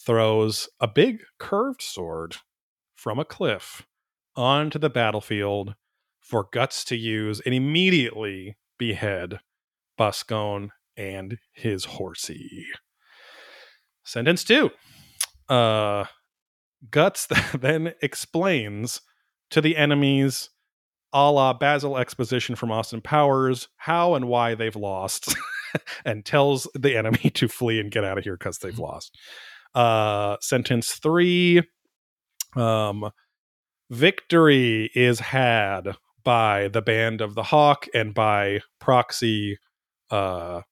throws 0.04 0.68
a 0.80 0.88
big 0.88 1.22
curved 1.38 1.80
sword 1.80 2.36
from 2.94 3.18
a 3.18 3.24
cliff 3.24 3.86
onto 4.34 4.78
the 4.78 4.90
battlefield 4.90 5.74
for 6.20 6.48
Guts 6.52 6.84
to 6.84 6.96
use 6.96 7.40
and 7.40 7.54
immediately 7.54 8.56
behead 8.78 9.40
Boscone 9.98 10.68
and 10.96 11.38
his 11.52 11.84
horsey. 11.84 12.66
Sentence 14.04 14.44
two. 14.44 14.70
Uh, 15.48 16.06
Guts 16.90 17.28
then 17.58 17.94
explains 18.02 19.00
to 19.50 19.60
the 19.60 19.76
enemies, 19.76 20.50
a 21.12 21.30
la 21.30 21.52
Basil 21.52 21.98
exposition 21.98 22.54
from 22.54 22.70
Austin 22.70 23.00
Powers, 23.00 23.68
how 23.76 24.14
and 24.14 24.28
why 24.28 24.54
they've 24.54 24.76
lost, 24.76 25.34
and 26.04 26.24
tells 26.24 26.68
the 26.74 26.96
enemy 26.96 27.30
to 27.34 27.48
flee 27.48 27.80
and 27.80 27.90
get 27.90 28.04
out 28.04 28.18
of 28.18 28.24
here 28.24 28.36
because 28.36 28.58
they've 28.58 28.78
lost. 28.78 29.16
Uh, 29.74 30.36
sentence 30.40 30.92
three. 30.92 31.62
Um, 32.56 33.10
victory 33.90 34.90
is 34.94 35.20
had 35.20 35.96
by 36.24 36.68
the 36.68 36.82
band 36.82 37.20
of 37.20 37.34
the 37.34 37.42
Hawk 37.42 37.86
and 37.94 38.14
by 38.14 38.60
proxy 38.78 39.58
uh 40.10 40.62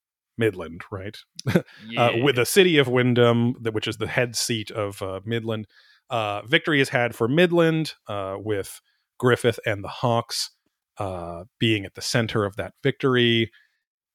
Midland, 0.40 0.82
right? 0.90 1.16
Yeah. 1.46 1.62
uh, 1.98 2.24
with 2.24 2.36
the 2.36 2.46
city 2.46 2.78
of 2.78 2.88
Wyndham, 2.88 3.54
which 3.72 3.86
is 3.86 3.98
the 3.98 4.08
head 4.08 4.34
seat 4.34 4.72
of 4.72 5.00
uh, 5.02 5.20
Midland. 5.24 5.66
Uh, 6.08 6.42
victory 6.42 6.80
is 6.80 6.88
had 6.88 7.14
for 7.14 7.28
Midland, 7.28 7.92
uh, 8.08 8.36
with 8.38 8.80
Griffith 9.20 9.60
and 9.64 9.84
the 9.84 9.88
Hawks 9.88 10.50
uh, 10.98 11.44
being 11.60 11.84
at 11.84 11.94
the 11.94 12.02
center 12.02 12.44
of 12.44 12.56
that 12.56 12.72
victory. 12.82 13.52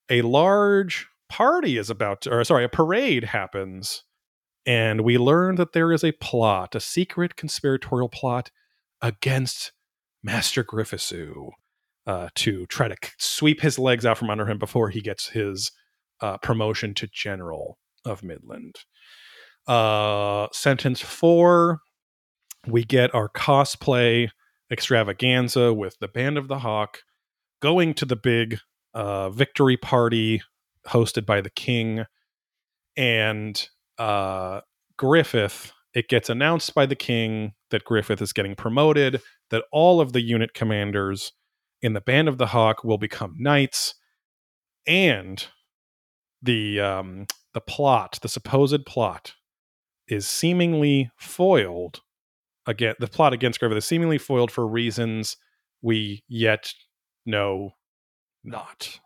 A 0.09 0.21
large 0.23 1.07
party 1.29 1.77
is 1.77 1.89
about 1.89 2.21
to, 2.21 2.31
or 2.31 2.43
sorry, 2.43 2.65
a 2.65 2.69
parade 2.69 3.23
happens, 3.23 4.03
and 4.65 5.01
we 5.01 5.17
learn 5.17 5.55
that 5.55 5.71
there 5.71 5.93
is 5.93 6.03
a 6.03 6.11
plot, 6.11 6.75
a 6.75 6.79
secret 6.79 7.37
conspiratorial 7.37 8.09
plot 8.09 8.51
against 9.01 9.71
Master 10.21 10.63
Griffisu 10.63 11.51
uh, 12.05 12.29
to 12.35 12.65
try 12.65 12.87
to 12.87 12.97
sweep 13.17 13.61
his 13.61 13.79
legs 13.79 14.05
out 14.05 14.17
from 14.17 14.29
under 14.29 14.45
him 14.45 14.59
before 14.59 14.89
he 14.89 15.01
gets 15.01 15.29
his 15.29 15.71
uh, 16.21 16.37
promotion 16.39 16.93
to 16.95 17.07
general. 17.07 17.77
of 18.05 18.23
Midland. 18.23 18.75
Uh, 19.67 20.47
sentence 20.51 21.01
four, 21.01 21.79
we 22.67 22.83
get 22.83 23.13
our 23.15 23.29
cosplay 23.29 24.29
extravaganza 24.71 25.73
with 25.73 25.97
the 25.99 26.07
Band 26.07 26.37
of 26.37 26.47
the 26.47 26.59
Hawk 26.59 26.99
going 27.61 27.93
to 27.95 28.05
the 28.05 28.15
big 28.15 28.59
uh, 28.93 29.29
victory 29.29 29.77
party 29.77 30.41
hosted 30.87 31.25
by 31.25 31.41
the 31.41 31.49
king. 31.49 32.05
And 32.97 33.67
uh, 33.97 34.61
Griffith, 34.97 35.71
it 35.93 36.07
gets 36.07 36.29
announced 36.29 36.73
by 36.73 36.85
the 36.85 36.95
king 36.95 37.53
that 37.71 37.83
Griffith 37.83 38.21
is 38.21 38.33
getting 38.33 38.55
promoted, 38.55 39.21
that 39.49 39.65
all 39.71 40.01
of 40.01 40.13
the 40.13 40.21
unit 40.21 40.53
commanders 40.53 41.33
in 41.81 41.93
the 41.93 42.01
Band 42.01 42.27
of 42.27 42.37
the 42.37 42.47
Hawk 42.47 42.83
will 42.83 42.97
become 42.97 43.35
knights, 43.37 43.95
and 44.87 45.45
the 46.41 46.79
um, 46.79 47.25
the 47.53 47.61
plot, 47.61 48.19
the 48.21 48.29
supposed 48.29 48.85
plot, 48.85 49.33
is 50.07 50.27
seemingly 50.27 51.11
foiled. 51.17 52.01
Again, 52.67 52.95
the 52.99 53.07
plot 53.07 53.33
against 53.33 53.59
Griffith 53.59 53.77
is 53.77 53.85
seemingly 53.85 54.17
foiled 54.17 54.51
for 54.51 54.67
reasons 54.67 55.37
we 55.81 56.23
yet 56.27 56.73
know 57.25 57.71
not. 58.43 58.99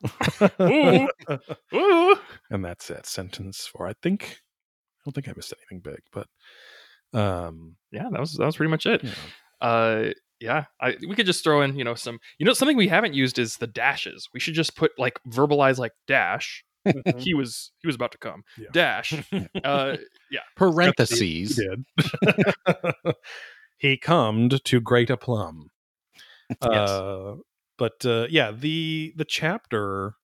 Ooh. 0.62 1.08
Ooh. 1.74 2.16
and 2.50 2.64
that's 2.64 2.90
it. 2.90 3.06
Sentence 3.06 3.68
four. 3.68 3.88
I 3.88 3.94
think 4.02 4.24
I 4.24 5.02
don't 5.06 5.14
think 5.14 5.28
I 5.28 5.34
missed 5.36 5.54
anything 5.58 5.82
big, 5.82 6.02
but 6.14 6.28
um, 7.20 7.76
Yeah, 7.92 8.10
that 8.12 8.20
was 8.20 8.34
that 8.34 8.46
was 8.46 8.56
pretty 8.58 8.70
much 8.72 8.86
it. 8.86 9.04
know. 9.04 9.12
Uh, 9.62 10.12
yeah, 10.40 10.66
I, 10.80 10.96
we 11.08 11.16
could 11.16 11.26
just 11.26 11.44
throw 11.44 11.62
in, 11.64 11.78
you 11.78 11.84
know, 11.84 11.96
some, 11.96 12.20
you 12.38 12.46
know, 12.46 12.54
something 12.54 12.78
we 12.78 12.88
haven't 12.88 13.14
used 13.14 13.38
is 13.38 13.58
the 13.58 13.68
dashes. 13.68 14.30
We 14.34 14.40
should 14.40 14.54
just 14.54 14.78
put 14.78 14.92
like 14.98 15.20
verbalize 15.28 15.78
like 15.78 15.92
dash. 16.08 16.64
He 17.18 17.34
was 17.34 17.72
he 17.82 17.88
was 17.88 17.96
about 17.96 18.12
to 18.12 18.18
come. 18.18 18.44
Yeah. 18.58 18.68
Dash. 18.72 19.14
Uh, 19.64 19.98
yeah. 20.32 20.42
Parentheses. 20.56 21.20
He 21.20 21.46
did. 21.46 21.86
he 23.78 23.98
comed 23.98 24.64
to 24.64 24.80
great 24.80 25.10
aplomb. 25.10 25.70
Yes. 26.50 26.90
Uh, 26.90 27.36
but 27.78 28.06
uh, 28.06 28.28
yeah, 28.30 28.52
the 28.52 29.14
the 29.16 29.26
chapter 29.26 30.16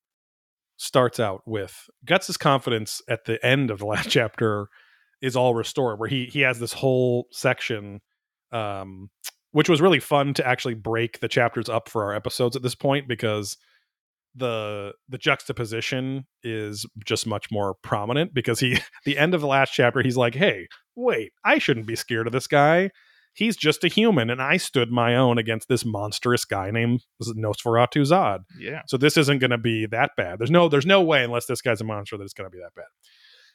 starts 0.77 1.19
out 1.19 1.41
with 1.45 1.89
Guts's 2.03 2.37
confidence 2.37 3.01
at 3.09 3.25
the 3.25 3.43
end 3.45 3.71
of 3.71 3.79
the 3.79 3.85
last 3.85 4.09
chapter 4.09 4.67
is 5.21 5.35
all 5.35 5.55
restored, 5.55 5.99
where 5.99 6.09
he 6.09 6.25
he 6.25 6.41
has 6.41 6.59
this 6.59 6.73
whole 6.73 7.27
section, 7.31 8.01
um, 8.51 9.09
which 9.51 9.69
was 9.69 9.81
really 9.81 9.99
fun 9.99 10.33
to 10.35 10.45
actually 10.45 10.73
break 10.73 11.19
the 11.19 11.27
chapters 11.27 11.69
up 11.69 11.89
for 11.89 12.03
our 12.03 12.13
episodes 12.13 12.55
at 12.55 12.61
this 12.61 12.75
point 12.75 13.07
because 13.07 13.57
the 14.35 14.93
the 15.07 15.17
juxtaposition 15.17 16.25
is 16.43 16.85
just 17.05 17.25
much 17.25 17.47
more 17.51 17.75
prominent 17.83 18.33
because 18.33 18.59
he 18.59 18.77
the 19.05 19.17
end 19.17 19.33
of 19.33 19.41
the 19.41 19.47
last 19.47 19.71
chapter 19.71 20.01
he's 20.01 20.17
like 20.17 20.35
hey 20.35 20.67
wait 20.95 21.31
i 21.43 21.57
shouldn't 21.57 21.87
be 21.87 21.95
scared 21.95 22.27
of 22.27 22.33
this 22.33 22.47
guy 22.47 22.89
he's 23.33 23.55
just 23.55 23.83
a 23.83 23.87
human 23.87 24.29
and 24.29 24.41
i 24.41 24.57
stood 24.57 24.91
my 24.91 25.15
own 25.15 25.37
against 25.37 25.69
this 25.69 25.85
monstrous 25.85 26.45
guy 26.45 26.69
named 26.69 27.01
nosferatu 27.23 28.05
zodd 28.05 28.39
yeah. 28.59 28.81
so 28.87 28.97
this 28.97 29.17
isn't 29.17 29.39
going 29.39 29.51
to 29.51 29.57
be 29.57 29.85
that 29.85 30.11
bad 30.17 30.37
there's 30.39 30.51
no 30.51 30.67
there's 30.67 30.85
no 30.85 31.01
way 31.01 31.23
unless 31.23 31.45
this 31.45 31.61
guy's 31.61 31.81
a 31.81 31.85
monster 31.85 32.17
that 32.17 32.23
it's 32.23 32.33
going 32.33 32.49
to 32.49 32.55
be 32.55 32.61
that 32.61 32.75
bad 32.75 32.85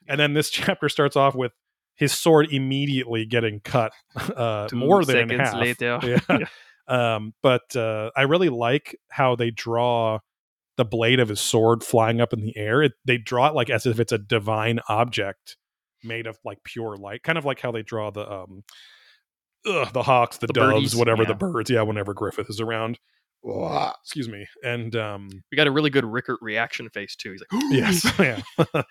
and 0.09 0.19
then 0.19 0.35
this 0.35 0.51
chapter 0.51 0.89
starts 0.89 1.17
off 1.17 1.35
with 1.35 1.53
his 1.95 2.13
sword 2.13 2.49
immediately 2.51 3.27
getting 3.27 3.61
cut 3.61 3.93
uh, 4.37 4.69
more 4.73 5.05
than 5.05 5.29
seconds 5.29 5.51
half 5.51 5.61
later. 5.61 6.21
yeah. 6.29 6.47
Um, 6.89 7.35
but 7.41 7.77
uh, 7.77 8.11
I 8.17 8.23
really 8.23 8.49
like 8.49 8.99
how 9.09 9.37
they 9.37 9.51
draw 9.51 10.19
the 10.81 10.85
blade 10.87 11.21
of 11.21 11.29
his 11.29 11.41
sword 11.41 11.85
flying 11.85 12.23
up 12.23 12.33
in 12.33 12.41
the 12.41 12.57
air. 12.57 12.83
It, 12.83 12.93
they 13.05 13.19
draw 13.19 13.49
it 13.49 13.55
like 13.55 13.69
as 13.69 13.85
if 13.85 14.01
it's 14.01 14.13
a 14.13 14.19
divine 14.19 14.81
object 14.89 15.59
made 16.03 16.27
of 16.27 16.39
like 16.43 16.65
pure 16.65 16.97
light, 16.97 17.23
kind 17.23 17.37
of 17.37 17.45
like 17.45 17.61
how 17.61 17.71
they 17.71 17.83
draw 17.83 18.11
the 18.11 18.27
um, 18.29 18.65
ugh, 19.67 19.93
the 19.93 20.03
hawks, 20.03 20.39
the, 20.39 20.47
The 20.47 20.55
doves, 20.55 20.73
birdies, 20.73 20.97
whatever 20.97 21.23
yeah. 21.25 21.29
the 21.29 21.35
birds. 21.35 21.69
Yeah, 21.69 21.83
whenever 21.83 22.15
Griffith 22.15 22.49
is 22.49 22.61
around. 22.61 22.99
Excuse 24.03 24.27
me. 24.27 24.47
And 24.65 24.97
um, 24.97 25.29
We 25.53 25.57
got 25.57 25.67
a 25.67 25.71
really 25.71 25.91
good 25.91 26.07
Rickert 26.07 26.39
reaction 26.41 26.89
face 26.89 27.15
too. 27.15 27.33
He's 27.33 27.43
like, 27.53 27.63
yes 27.71 28.19
yeah 28.19 28.83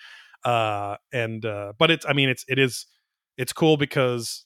uh 0.50 0.96
and 1.12 1.46
uh 1.46 1.74
but 1.78 1.92
it's 1.92 2.06
i 2.08 2.14
mean 2.14 2.30
it's 2.30 2.46
it 2.48 2.58
is 2.58 2.86
it's 3.38 3.52
cool 3.52 3.76
because 3.76 4.46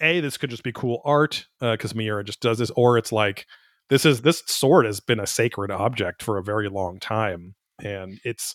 a 0.00 0.20
this 0.20 0.36
could 0.36 0.50
just 0.50 0.62
be 0.62 0.70
cool 0.70 1.02
art 1.04 1.46
uh 1.60 1.72
because 1.72 1.96
miura 1.96 2.22
just 2.22 2.40
does 2.40 2.58
this 2.58 2.70
or 2.76 2.96
it's 2.96 3.10
like 3.10 3.44
this 3.90 4.04
is 4.06 4.22
this 4.22 4.42
sword 4.46 4.86
has 4.86 5.00
been 5.00 5.20
a 5.20 5.26
sacred 5.26 5.70
object 5.70 6.22
for 6.22 6.38
a 6.38 6.42
very 6.42 6.68
long 6.68 6.98
time 6.98 7.54
and 7.82 8.18
it's 8.24 8.54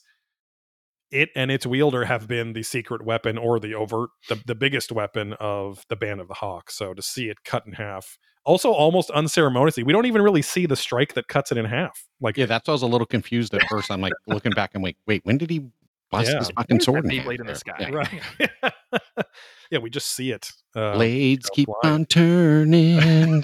it 1.11 1.29
and 1.35 1.51
its 1.51 1.65
wielder 1.67 2.05
have 2.05 2.27
been 2.27 2.53
the 2.53 2.63
secret 2.63 3.03
weapon 3.05 3.37
or 3.37 3.59
the 3.59 3.73
overt 3.75 4.09
the, 4.29 4.41
the 4.47 4.55
biggest 4.55 4.91
weapon 4.91 5.33
of 5.39 5.85
the 5.89 5.95
band 5.95 6.19
of 6.19 6.27
the 6.27 6.33
hawk 6.33 6.71
so 6.71 6.93
to 6.93 7.01
see 7.01 7.29
it 7.29 7.43
cut 7.43 7.63
in 7.67 7.73
half 7.73 8.17
also 8.43 8.71
almost 8.71 9.09
unceremoniously 9.11 9.83
we 9.83 9.93
don't 9.93 10.05
even 10.07 10.21
really 10.21 10.41
see 10.41 10.65
the 10.65 10.75
strike 10.75 11.13
that 11.13 11.27
cuts 11.27 11.51
it 11.51 11.57
in 11.57 11.65
half 11.65 12.05
like 12.21 12.37
Yeah, 12.37 12.45
that's 12.47 12.67
why 12.67 12.71
I 12.71 12.75
was 12.75 12.81
a 12.81 12.87
little 12.87 13.07
confused 13.07 13.53
at 13.53 13.61
first. 13.69 13.91
I'm 13.91 14.01
like 14.01 14.13
looking 14.27 14.51
back 14.53 14.71
and 14.73 14.83
like, 14.83 14.97
wait, 15.05 15.21
when 15.25 15.37
did 15.37 15.49
he 15.49 15.67
bust 16.11 16.31
Yeah. 16.31 16.39
his 16.39 16.49
fucking 16.51 16.79
sword? 16.79 17.05
that 17.05 17.11
in 17.13 17.19
half 17.19 17.39
in 17.39 17.45
the 17.45 17.55
sky? 17.55 17.75
Yeah. 17.79 17.89
right 17.89 19.25
yeah 19.71 19.79
we 19.79 19.89
just 19.89 20.15
see 20.15 20.31
it 20.31 20.51
uh, 20.75 20.93
Blades 20.93 21.49
keep 21.53 21.67
flying. 21.81 21.95
on 21.95 22.05
turning. 22.05 23.43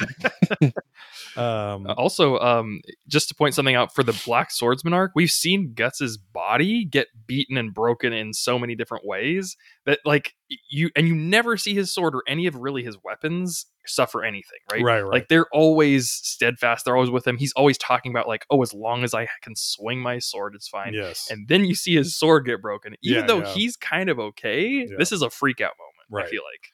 um 1.37 1.87
Uh, 1.87 1.93
also, 1.93 2.37
um, 2.39 2.81
just 3.07 3.29
to 3.29 3.35
point 3.35 3.53
something 3.55 3.75
out 3.75 3.93
for 3.95 4.03
the 4.03 4.19
Black 4.25 4.51
Swordsman 4.51 4.93
arc, 4.93 5.11
we've 5.15 5.31
seen 5.31 5.73
Guts's 5.73 6.17
body 6.17 6.83
get 6.85 7.07
beaten 7.27 7.57
and 7.57 7.73
broken 7.73 8.11
in 8.13 8.33
so 8.33 8.57
many 8.59 8.75
different 8.75 9.05
ways 9.05 9.55
that, 9.85 9.99
like, 10.05 10.33
you 10.69 10.89
and 10.95 11.07
you 11.07 11.15
never 11.15 11.55
see 11.57 11.73
his 11.73 11.93
sword 11.93 12.13
or 12.15 12.23
any 12.27 12.45
of 12.47 12.55
really 12.55 12.83
his 12.83 12.97
weapons 13.03 13.65
suffer 13.87 14.23
anything, 14.23 14.59
right? 14.71 14.81
right 14.83 15.01
right 15.01 15.11
Like 15.13 15.27
they're 15.29 15.47
always 15.53 16.11
steadfast. 16.11 16.85
They're 16.85 16.95
always 16.95 17.09
with 17.09 17.25
him. 17.25 17.37
He's 17.37 17.53
always 17.53 17.77
talking 17.77 18.11
about 18.11 18.27
like, 18.27 18.45
oh, 18.49 18.61
as 18.61 18.73
long 18.73 19.03
as 19.03 19.13
I 19.13 19.27
can 19.41 19.55
swing 19.55 19.99
my 19.99 20.19
sword, 20.19 20.53
it's 20.55 20.67
fine. 20.67 20.93
yes 20.93 21.29
And 21.31 21.47
then 21.47 21.63
you 21.65 21.73
see 21.75 21.95
his 21.95 22.15
sword 22.15 22.45
get 22.45 22.61
broken. 22.61 22.95
Even 23.01 23.21
Yeah, 23.21 23.27
though 23.27 23.39
yeah. 23.39 23.53
he's 23.53 23.75
kind 23.77 24.09
of 24.09 24.19
okay, 24.19 24.67
Yeah. 24.89 24.95
this 24.99 25.11
is 25.13 25.21
a 25.21 25.29
freak 25.29 25.61
out 25.61 25.71
moment. 25.79 26.25
I 26.27 26.29
feel 26.29 26.41
like. 26.43 26.67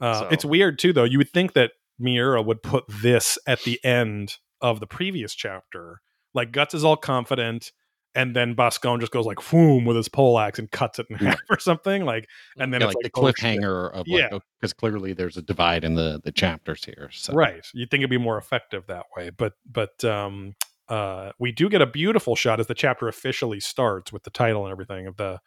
Uh, 0.00 0.20
So- 0.22 0.28
It's 0.32 0.44
weird 0.44 0.78
too, 0.80 0.92
though. 0.92 1.04
You 1.04 1.18
would 1.18 1.30
think 1.30 1.52
that 1.52 1.70
Miura 1.98 2.42
would 2.42 2.62
put 2.62 2.84
this 2.88 3.38
at 3.46 3.62
the 3.62 3.82
end 3.84 4.36
of 4.60 4.80
the 4.80 4.86
previous 4.86 5.34
chapter. 5.34 6.00
Like 6.34 6.52
Guts 6.52 6.74
is 6.74 6.84
all 6.84 6.96
confident, 6.96 7.70
and 8.14 8.34
then 8.34 8.54
Boscone 8.54 9.00
just 9.00 9.12
goes 9.12 9.26
like 9.26 9.38
"foom" 9.38 9.86
with 9.86 9.96
his 9.96 10.08
poleaxe 10.08 10.58
and 10.58 10.70
cuts 10.70 10.98
it 10.98 11.06
in 11.10 11.16
half 11.16 11.40
or 11.50 11.58
something. 11.58 12.04
Like, 12.04 12.28
and 12.58 12.72
then 12.72 12.80
Yeah, 12.80 12.88
it's 12.88 12.94
like, 12.96 13.04
like, 13.04 13.12
the 13.12 13.20
oh, 13.20 13.32
cliffhanger 13.32 13.92
of 13.92 14.06
Yeah. 14.08 14.28
like 14.32 14.42
because 14.60 14.72
clearly 14.72 15.12
there's 15.12 15.36
a 15.36 15.42
divide 15.42 15.84
in 15.84 15.94
the 15.94 16.20
the 16.24 16.32
chapters 16.32 16.84
here. 16.84 17.08
So 17.12 17.32
Right. 17.34 17.64
You'd 17.74 17.90
think 17.90 18.00
it'd 18.00 18.10
be 18.10 18.18
more 18.18 18.38
effective 18.38 18.86
that 18.88 19.06
way, 19.16 19.30
but 19.30 19.52
but 19.70 20.04
um, 20.04 20.54
uh, 20.88 21.32
we 21.38 21.52
do 21.52 21.68
get 21.68 21.82
a 21.82 21.86
beautiful 21.86 22.36
shot 22.36 22.60
as 22.60 22.66
the 22.66 22.74
chapter 22.74 23.08
officially 23.08 23.60
starts 23.60 24.12
with 24.12 24.22
the 24.24 24.30
title 24.30 24.64
and 24.64 24.72
everything 24.72 25.06
of 25.06 25.16
the, 25.16 25.40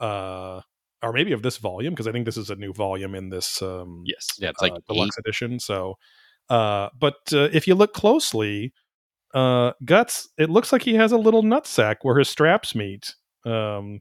uh, 0.00 0.60
or 1.02 1.12
maybe 1.12 1.32
of 1.32 1.42
this 1.42 1.56
volume 1.56 1.92
because 1.94 2.06
I 2.06 2.12
think 2.12 2.26
this 2.26 2.36
is 2.36 2.50
a 2.50 2.56
new 2.56 2.72
volume 2.72 3.14
in 3.14 3.30
this 3.30 3.62
um, 3.62 4.02
Yes. 4.04 4.26
yeah, 4.38 4.50
it's 4.50 4.60
like 4.60 4.72
uh, 4.72 4.80
deluxe 4.88 5.16
edition. 5.18 5.58
So, 5.58 5.96
uh, 6.48 6.88
but 6.98 7.16
uh, 7.32 7.48
if 7.52 7.66
you 7.66 7.74
look 7.74 7.94
closely, 7.94 8.72
uh, 9.34 9.72
guts, 9.84 10.28
it 10.38 10.50
looks 10.50 10.72
like 10.72 10.82
he 10.82 10.94
has 10.94 11.12
a 11.12 11.18
little 11.18 11.42
nutsack 11.42 11.96
where 12.02 12.18
his 12.18 12.28
straps 12.28 12.74
meet. 12.74 13.14
Um, 13.44 14.00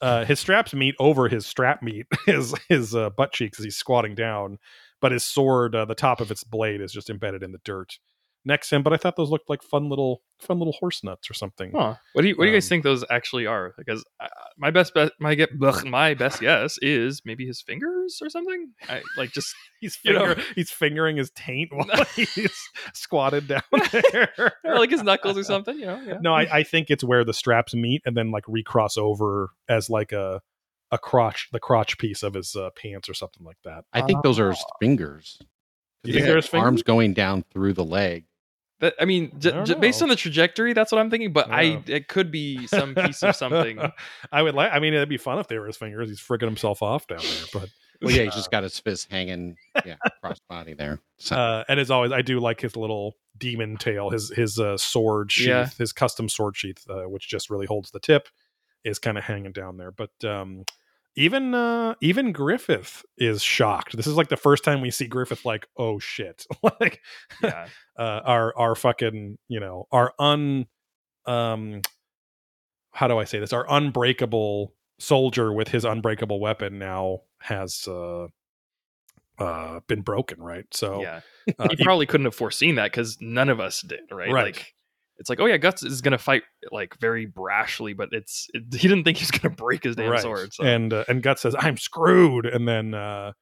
uh, 0.00 0.24
his 0.24 0.38
straps 0.38 0.74
meet 0.74 0.94
over 0.98 1.28
his 1.28 1.46
strap 1.46 1.82
meet 1.82 2.06
his 2.26 2.54
his 2.68 2.94
uh, 2.94 3.10
butt 3.10 3.32
cheeks 3.32 3.58
as 3.58 3.64
he's 3.64 3.76
squatting 3.76 4.14
down, 4.14 4.58
but 5.00 5.12
his 5.12 5.24
sword, 5.24 5.74
uh, 5.74 5.84
the 5.84 5.94
top 5.94 6.20
of 6.20 6.30
its 6.30 6.44
blade, 6.44 6.80
is 6.80 6.92
just 6.92 7.10
embedded 7.10 7.42
in 7.42 7.52
the 7.52 7.60
dirt 7.64 7.98
next 8.46 8.70
to 8.70 8.76
him. 8.76 8.82
But 8.82 8.92
I 8.94 8.96
thought 8.96 9.16
those 9.16 9.28
looked 9.30 9.50
like 9.50 9.62
fun 9.62 9.90
little 9.90 10.22
fun 10.38 10.58
little 10.58 10.72
horse 10.74 11.02
nuts 11.04 11.28
or 11.30 11.34
something. 11.34 11.72
Huh. 11.74 11.96
What 12.14 12.22
do 12.22 12.28
you 12.28 12.34
What 12.36 12.44
do 12.44 12.50
you 12.50 12.56
guys 12.56 12.64
Um, 12.66 12.68
think 12.68 12.84
those 12.84 13.04
actually 13.10 13.44
are? 13.46 13.74
Because 13.76 14.04
uh, 14.20 14.28
my 14.56 14.70
best 14.70 14.94
bet, 14.94 15.12
my 15.20 15.34
get 15.34 15.50
my 15.84 16.14
best 16.14 16.40
guess 16.40 16.78
is 16.80 17.20
maybe 17.24 17.46
his 17.46 17.60
fingers 17.60 18.20
or 18.22 18.30
something. 18.30 18.72
I 18.88 19.02
like 19.18 19.32
just 19.32 19.54
He's 19.80 19.98
You 20.04 20.14
know- 20.14 20.34
he's 20.54 20.70
fingering 20.70 21.16
his 21.18 21.30
taint 21.32 21.70
while 21.74 21.86
he's 22.16 22.56
squatted 22.94 23.48
down 23.48 23.62
there, 24.12 24.52
or 24.64 24.78
like 24.78 24.90
his 24.90 25.02
knuckles 25.02 25.36
or 25.36 25.44
something. 25.44 25.78
You 25.78 25.86
know? 25.86 26.00
Yeah. 26.06 26.18
No, 26.22 26.32
I, 26.34 26.58
I 26.58 26.62
think 26.62 26.90
it's 26.90 27.04
where 27.04 27.24
the 27.24 27.34
straps 27.34 27.74
meet 27.74 28.02
and 28.06 28.16
then 28.16 28.30
like 28.30 28.44
recross 28.48 28.96
over 28.96 29.50
as 29.68 29.90
like 29.90 30.12
a 30.12 30.40
a 30.92 30.98
crotch, 30.98 31.48
the 31.50 31.58
crotch 31.58 31.98
piece 31.98 32.22
of 32.22 32.34
his 32.34 32.54
uh, 32.54 32.70
pants 32.80 33.08
or 33.08 33.14
something 33.14 33.44
like 33.44 33.56
that. 33.64 33.84
I 33.92 34.02
think 34.02 34.22
those 34.22 34.38
are 34.38 34.50
his 34.50 34.64
fingers. 34.80 35.40
You 36.04 36.12
think 36.12 36.22
got 36.22 36.26
they're 36.28 36.36
his 36.36 36.46
fingers? 36.46 36.64
arms 36.64 36.82
going 36.84 37.12
down 37.12 37.42
through 37.52 37.72
the 37.72 37.82
leg. 37.84 38.24
That, 38.80 38.94
I 39.00 39.06
mean, 39.06 39.32
j- 39.38 39.52
I 39.52 39.74
based 39.74 40.02
on 40.02 40.08
the 40.10 40.16
trajectory, 40.16 40.74
that's 40.74 40.92
what 40.92 41.00
I'm 41.00 41.08
thinking. 41.10 41.32
But 41.32 41.50
I, 41.50 41.62
Yeah. 41.62 41.80
it 41.86 42.08
could 42.08 42.30
be 42.30 42.66
some 42.66 42.94
piece 42.94 43.22
of 43.22 43.34
something. 43.34 43.78
I 44.32 44.42
would 44.42 44.54
like. 44.54 44.70
I 44.72 44.80
mean, 44.80 44.92
it'd 44.92 45.08
be 45.08 45.16
fun 45.16 45.38
if 45.38 45.48
they 45.48 45.58
were 45.58 45.66
his 45.66 45.76
fingers. 45.78 46.08
He's 46.10 46.20
freaking 46.20 46.42
himself 46.42 46.82
off 46.82 47.06
down 47.06 47.20
there, 47.20 47.60
but 47.60 47.70
Well, 48.02 48.10
yeah, 48.12 48.24
he's 48.24 48.34
just 48.34 48.50
got 48.50 48.62
his 48.62 48.78
fist 48.78 49.10
hanging, 49.10 49.56
yeah, 49.86 49.96
cross 50.22 50.38
body 50.50 50.74
there. 50.74 50.98
So 51.16 51.34
uh, 51.34 51.64
and 51.66 51.80
as 51.80 51.90
always, 51.90 52.12
I 52.12 52.20
do 52.20 52.38
like 52.40 52.60
his 52.60 52.76
little 52.76 53.14
demon 53.38 53.78
tail, 53.78 54.10
his 54.10 54.28
his 54.28 54.58
uh, 54.60 54.76
sword 54.76 55.32
sheath, 55.32 55.46
Yeah. 55.48 55.68
his 55.78 55.94
custom 55.94 56.28
sword 56.28 56.58
sheath, 56.58 56.84
uh, 56.90 57.04
which 57.08 57.26
just 57.26 57.48
really 57.48 57.64
holds 57.64 57.90
the 57.92 58.00
tip, 58.00 58.28
is 58.84 58.98
kind 58.98 59.16
of 59.16 59.24
hanging 59.24 59.52
down 59.52 59.78
there. 59.78 59.92
But 59.92 60.10
um, 60.24 60.64
even 61.16 61.54
uh 61.54 61.94
even 62.00 62.32
Griffith 62.32 63.04
is 63.16 63.42
shocked. 63.42 63.96
This 63.96 64.06
is 64.06 64.14
like 64.14 64.28
the 64.28 64.36
first 64.36 64.64
time 64.64 64.80
we 64.80 64.90
see 64.90 65.06
Griffith 65.06 65.44
like, 65.44 65.66
oh 65.76 65.98
shit. 65.98 66.46
like 66.80 67.00
Yeah. 67.42 67.68
uh 67.98 68.20
our 68.24 68.56
our 68.56 68.74
fucking, 68.74 69.38
you 69.48 69.60
know, 69.60 69.88
our 69.90 70.12
un 70.18 70.66
um 71.26 71.80
how 72.90 73.08
do 73.08 73.18
I 73.18 73.24
say 73.24 73.38
this? 73.38 73.52
Our 73.52 73.66
unbreakable 73.68 74.74
soldier 74.98 75.52
with 75.52 75.68
his 75.68 75.84
unbreakable 75.84 76.40
weapon 76.40 76.78
now 76.78 77.22
has 77.40 77.88
uh 77.88 78.28
uh 79.38 79.80
been 79.86 80.02
broken, 80.02 80.42
right? 80.42 80.66
So 80.72 81.00
yeah. 81.00 81.20
uh, 81.58 81.68
He 81.76 81.82
probably 81.82 82.06
couldn't 82.06 82.26
have 82.26 82.34
foreseen 82.34 82.74
that 82.76 82.92
because 82.92 83.18
none 83.20 83.48
of 83.48 83.58
us 83.58 83.80
did, 83.80 84.00
right? 84.10 84.30
Right. 84.30 84.54
Like 84.54 84.75
it's 85.18 85.30
like, 85.30 85.40
oh 85.40 85.46
yeah, 85.46 85.56
Guts 85.56 85.82
is 85.82 86.00
gonna 86.00 86.18
fight 86.18 86.42
like 86.72 86.98
very 87.00 87.26
brashly, 87.26 87.96
but 87.96 88.08
it's 88.12 88.48
it, 88.54 88.64
he 88.74 88.88
didn't 88.88 89.04
think 89.04 89.18
he 89.18 89.22
was 89.22 89.30
gonna 89.30 89.54
break 89.54 89.84
his 89.84 89.96
damn 89.96 90.10
right. 90.10 90.20
sword. 90.20 90.52
So 90.52 90.64
And 90.64 90.92
uh, 90.92 91.04
and 91.08 91.22
Gut 91.22 91.38
says, 91.38 91.54
"I'm 91.58 91.76
screwed," 91.76 92.46
and 92.46 92.66
then 92.68 92.94
uh, 92.94 93.32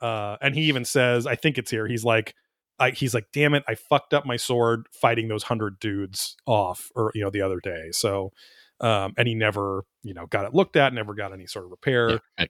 uh, 0.00 0.36
and 0.40 0.54
he 0.54 0.62
even 0.62 0.84
says, 0.84 1.26
"I 1.26 1.36
think 1.36 1.58
it's 1.58 1.70
here." 1.70 1.86
He's 1.86 2.04
like, 2.04 2.34
I, 2.78 2.90
he's 2.90 3.14
like, 3.14 3.26
"Damn 3.32 3.54
it, 3.54 3.62
I 3.68 3.74
fucked 3.74 4.14
up 4.14 4.24
my 4.26 4.36
sword 4.36 4.86
fighting 4.92 5.28
those 5.28 5.42
hundred 5.44 5.78
dudes 5.78 6.36
off, 6.46 6.90
or 6.94 7.12
you 7.14 7.22
know, 7.22 7.30
the 7.30 7.42
other 7.42 7.60
day." 7.60 7.90
So, 7.92 8.32
um, 8.80 9.12
and 9.16 9.28
he 9.28 9.34
never, 9.34 9.84
you 10.02 10.14
know, 10.14 10.26
got 10.26 10.46
it 10.46 10.54
looked 10.54 10.76
at, 10.76 10.92
never 10.94 11.14
got 11.14 11.32
any 11.32 11.46
sort 11.46 11.64
of 11.66 11.70
repair, 11.70 12.10
Yeah, 12.10 12.18
I- 12.38 12.48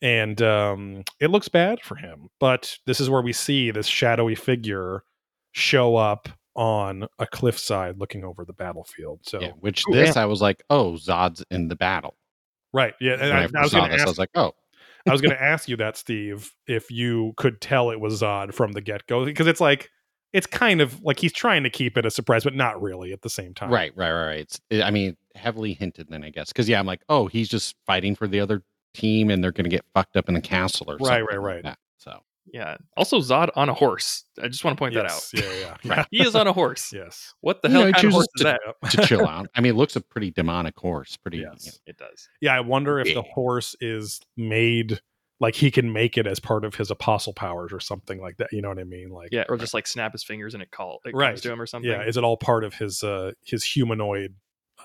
and 0.00 0.40
um, 0.40 1.02
it 1.20 1.30
looks 1.30 1.48
bad 1.48 1.80
for 1.82 1.96
him. 1.96 2.28
But 2.38 2.78
this 2.86 3.00
is 3.00 3.10
where 3.10 3.22
we 3.22 3.32
see 3.32 3.70
this 3.72 3.86
shadowy 3.86 4.36
figure 4.36 5.02
show 5.52 5.96
up 5.96 6.28
on 6.58 7.06
a 7.20 7.26
cliffside 7.26 7.98
looking 7.98 8.24
over 8.24 8.44
the 8.44 8.52
battlefield. 8.52 9.20
So, 9.22 9.40
yeah, 9.40 9.52
which 9.60 9.84
Ooh, 9.88 9.94
this 9.94 10.16
I 10.16 10.24
was 10.24 10.42
like, 10.42 10.64
oh, 10.68 10.94
Zodd's 10.94 11.44
in 11.52 11.68
the 11.68 11.76
battle. 11.76 12.16
right, 12.72 12.94
yeah, 13.00 13.12
and 13.14 13.32
I, 13.32 13.42
I, 13.42 13.42
I 13.42 13.62
was 13.62 13.70
saw 13.70 13.78
going 13.78 13.92
to 13.92 13.96
this, 13.96 14.04
I 14.04 14.08
was 14.08 14.18
like, 14.18 14.30
oh, 14.34 14.52
I 15.06 15.12
was 15.12 15.20
going 15.20 15.30
to 15.36 15.40
ask 15.40 15.68
you 15.68 15.76
that, 15.76 15.96
Steve, 15.96 16.52
if 16.66 16.90
you 16.90 17.32
could 17.36 17.60
tell 17.60 17.90
it 17.90 18.00
was 18.00 18.20
Zodd 18.20 18.52
from 18.52 18.72
the 18.72 18.80
get 18.80 19.06
go, 19.06 19.24
because 19.24 19.46
it's 19.46 19.60
like 19.60 19.88
it's 20.32 20.46
kind 20.46 20.80
of 20.80 21.00
like 21.02 21.20
he's 21.20 21.32
trying 21.32 21.62
to 21.62 21.70
keep 21.70 21.96
it 21.96 22.04
a 22.04 22.10
surprise, 22.10 22.42
but 22.44 22.54
not 22.56 22.82
really 22.82 23.12
at 23.12 23.22
the 23.22 23.30
same 23.30 23.54
time. 23.54 23.70
right, 23.70 23.92
right, 23.96 24.10
right, 24.10 24.26
right. 24.26 24.40
It's, 24.40 24.60
I 24.82 24.90
mean, 24.90 25.16
heavily 25.36 25.74
hinted 25.74 26.08
then, 26.10 26.24
I 26.24 26.30
guess, 26.30 26.48
because 26.48 26.68
yeah, 26.68 26.80
I'm 26.80 26.86
like, 26.86 27.02
oh, 27.08 27.28
he's 27.28 27.48
just 27.48 27.76
fighting 27.86 28.16
for 28.16 28.26
the 28.26 28.40
other 28.40 28.64
team, 28.94 29.30
and 29.30 29.42
they're 29.44 29.52
going 29.52 29.64
to 29.64 29.70
get 29.70 29.84
fucked 29.94 30.16
up 30.16 30.28
in 30.28 30.34
the 30.34 30.40
castle 30.40 30.90
or 30.90 30.96
Right, 30.96 31.20
something. 31.20 31.24
right, 31.24 31.36
like 31.36 31.42
right. 31.44 31.62
that. 31.62 31.78
So 32.52 32.58
yeah. 32.58 32.76
Also 32.96 33.18
Zodd 33.20 33.50
on 33.56 33.68
a 33.68 33.74
horse. 33.74 34.24
I 34.42 34.48
just 34.48 34.64
want 34.64 34.76
to 34.76 34.78
point 34.80 34.94
that 34.94 35.06
out. 35.06 35.20
Yeah, 35.32 35.42
yeah, 35.60 35.76
yeah. 35.82 36.04
He 36.10 36.22
is 36.26 36.34
on 36.34 36.46
a 36.46 36.52
horse. 36.52 36.92
yes. 36.92 37.34
What 37.40 37.62
the 37.62 37.68
You 37.68 37.74
hell 37.74 37.84
know, 37.86 37.92
kind 37.92 37.96
of 37.96 38.00
chooses 38.02 38.14
horse 38.14 38.26
is 38.36 38.40
to- 38.42 38.44
that? 38.44 38.90
To 39.02 39.06
chill 39.06 39.26
out. 39.26 39.48
I 39.54 39.60
mean, 39.60 39.74
it 39.74 39.76
looks 39.76 39.96
a 39.96 40.00
pretty 40.00 40.30
demonic 40.30 40.76
horse. 40.78 41.16
Pretty. 41.16 41.38
Yes. 41.38 41.64
you 41.66 41.70
know, 41.72 41.76
It 41.86 41.98
does. 41.98 42.28
Yeah, 42.40 42.54
I 42.56 42.60
wonder 42.60 42.98
if 43.00 43.12
the 43.14 43.22
horse 43.22 43.74
is 43.80 44.20
made 44.36 45.00
like 45.40 45.54
he 45.54 45.70
can 45.70 45.92
make 45.92 46.18
it 46.18 46.26
as 46.26 46.40
part 46.40 46.64
of 46.64 46.74
his 46.74 46.90
apostle 46.90 47.32
powers 47.32 47.72
or 47.72 47.78
something 47.78 48.20
like 48.20 48.38
that. 48.38 48.48
You 48.52 48.60
know 48.60 48.68
what 48.70 48.78
I 48.80 48.84
mean? 48.84 49.10
Like, 49.10 49.28
Yeah, 49.30 49.44
or 49.48 49.56
just 49.56 49.72
like 49.72 49.86
snap 49.86 50.10
his 50.12 50.24
fingers 50.24 50.52
and 50.54 50.62
it 50.62 50.70
call 50.72 50.98
it 51.04 51.14
Right. 51.14 51.28
comes 51.30 51.42
to 51.42 51.52
him 51.52 51.60
or 51.62 51.66
something. 51.66 51.88
yeah, 51.90 52.02
is 52.04 52.16
it 52.16 52.24
all 52.24 52.36
part 52.36 52.64
of 52.64 52.74
his 52.74 53.02
uh 53.04 53.32
his 53.44 53.62
humanoid 53.62 54.34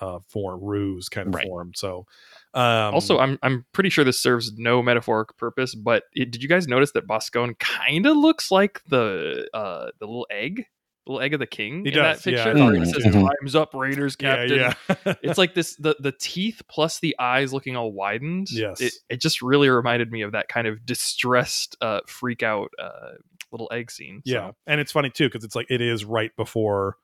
uh 0.00 0.18
form, 0.28 0.62
ruse 0.62 1.08
kind 1.08 1.28
of 1.28 1.34
Right. 1.34 1.46
form? 1.46 1.72
So, 1.74 2.06
um, 2.54 2.94
also, 2.94 3.18
I'm 3.18 3.38
I'm 3.42 3.64
pretty 3.72 3.90
sure 3.90 4.04
this 4.04 4.20
serves 4.20 4.52
no 4.56 4.82
metaphoric 4.82 5.36
purpose, 5.36 5.74
but 5.74 6.04
it, 6.12 6.30
did 6.30 6.42
you 6.42 6.48
guys 6.48 6.66
notice 6.68 6.92
that 6.92 7.06
Boscone 7.06 7.58
kind 7.58 8.06
of 8.06 8.16
looks 8.16 8.50
like 8.50 8.82
the 8.88 9.48
uh 9.54 9.90
the 10.00 10.06
little 10.06 10.26
egg, 10.30 10.66
the 11.06 11.12
little 11.12 11.24
egg 11.24 11.34
of 11.34 11.40
the 11.40 11.46
king 11.46 11.82
He 11.84 11.88
in 11.90 11.94
does, 11.94 12.22
that 12.22 12.30
yeah, 12.32 12.40
I 12.42 12.44
picture? 12.52 12.58
thought 12.58 12.74
it 12.74 12.86
says 12.86 13.02
did. 13.04 13.12
Mhm. 13.12 13.28
"Times 13.40 13.54
up, 13.56 13.74
Raiders, 13.74 14.16
Captain." 14.16 14.58
yeah, 14.58 14.74
yeah. 14.88 15.14
it's 15.22 15.38
like 15.38 15.54
this 15.54 15.76
the 15.76 15.96
the 16.00 16.12
teeth 16.12 16.62
plus 16.68 17.00
the 17.00 17.14
eyes 17.18 17.52
looking 17.52 17.76
all 17.76 17.92
widened. 17.92 18.50
Yes. 18.50 18.80
it, 18.80 18.92
it 19.10 19.20
just 19.20 19.42
really 19.42 19.68
reminded 19.68 20.10
me 20.12 20.22
of 20.22 20.32
that 20.32 20.48
kind 20.48 20.66
of 20.66 20.84
distressed, 20.86 21.76
uh, 21.80 22.00
freak 22.06 22.42
out 22.42 22.70
uh, 22.82 23.12
little 23.52 23.68
egg 23.72 23.90
scene. 23.90 24.22
So, 24.26 24.32
Yeah, 24.32 24.50
and 24.66 24.80
it's 24.80 24.92
funny 24.92 25.10
too 25.10 25.26
because 25.28 25.44
it's 25.44 25.54
like 25.56 25.70
it 25.70 25.80
is 25.80 26.04
right 26.04 26.30
before 26.36 26.96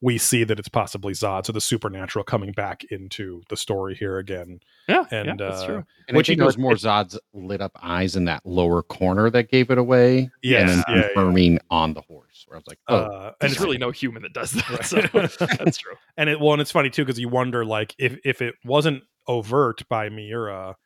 we 0.00 0.16
see 0.16 0.44
that 0.44 0.58
it's 0.60 0.68
possibly 0.68 1.12
Zodd, 1.12 1.44
so 1.46 1.52
the 1.52 1.60
supernatural 1.60 2.24
coming 2.24 2.52
back 2.52 2.84
into 2.84 3.42
the 3.48 3.56
story 3.56 3.96
here 3.96 4.18
again. 4.18 4.60
yeah, 4.88 5.04
And, 5.10 5.26
yeah, 5.26 5.34
that's 5.38 5.62
uh, 5.62 5.66
true. 5.66 5.84
And 6.06 6.16
Which 6.16 6.28
I 6.30 6.32
you 6.32 6.36
think 6.36 6.42
it 6.42 6.46
was 6.46 6.58
more 6.58 6.72
it- 6.72 6.78
Zodd's 6.78 7.18
lit 7.32 7.60
up 7.60 7.72
eyes 7.82 8.14
in 8.14 8.24
that 8.26 8.46
lower 8.46 8.82
corner 8.82 9.28
that 9.30 9.50
gave 9.50 9.70
it 9.70 9.78
away. 9.78 10.30
Yes, 10.42 10.70
and 10.70 10.70
then 10.70 10.84
yeah, 10.88 10.94
yeah. 10.94 11.02
confirming 11.08 11.58
on 11.70 11.94
the 11.94 12.00
horse. 12.02 12.44
Where 12.46 12.56
I 12.56 12.58
was 12.58 12.66
like, 12.68 12.78
oh, 12.86 12.96
Uh, 12.96 13.32
and 13.40 13.50
it's 13.50 13.60
really 13.60 13.78
no 13.78 13.90
human 13.90 14.22
that 14.22 14.32
does 14.32 14.52
that. 14.52 14.70
Right. 14.70 14.84
So 15.30 15.46
that's 15.64 15.78
true. 15.78 15.94
and 16.16 16.30
it 16.30 16.38
well, 16.40 16.52
and 16.52 16.62
it's 16.62 16.70
funny 16.70 16.90
too 16.90 17.04
because 17.04 17.18
you 17.18 17.28
wonder 17.28 17.64
like 17.64 17.94
if 17.98 18.16
if 18.24 18.40
it 18.40 18.54
wasn't 18.64 19.02
overt 19.26 19.82
by 19.88 20.08
Miura, 20.08 20.76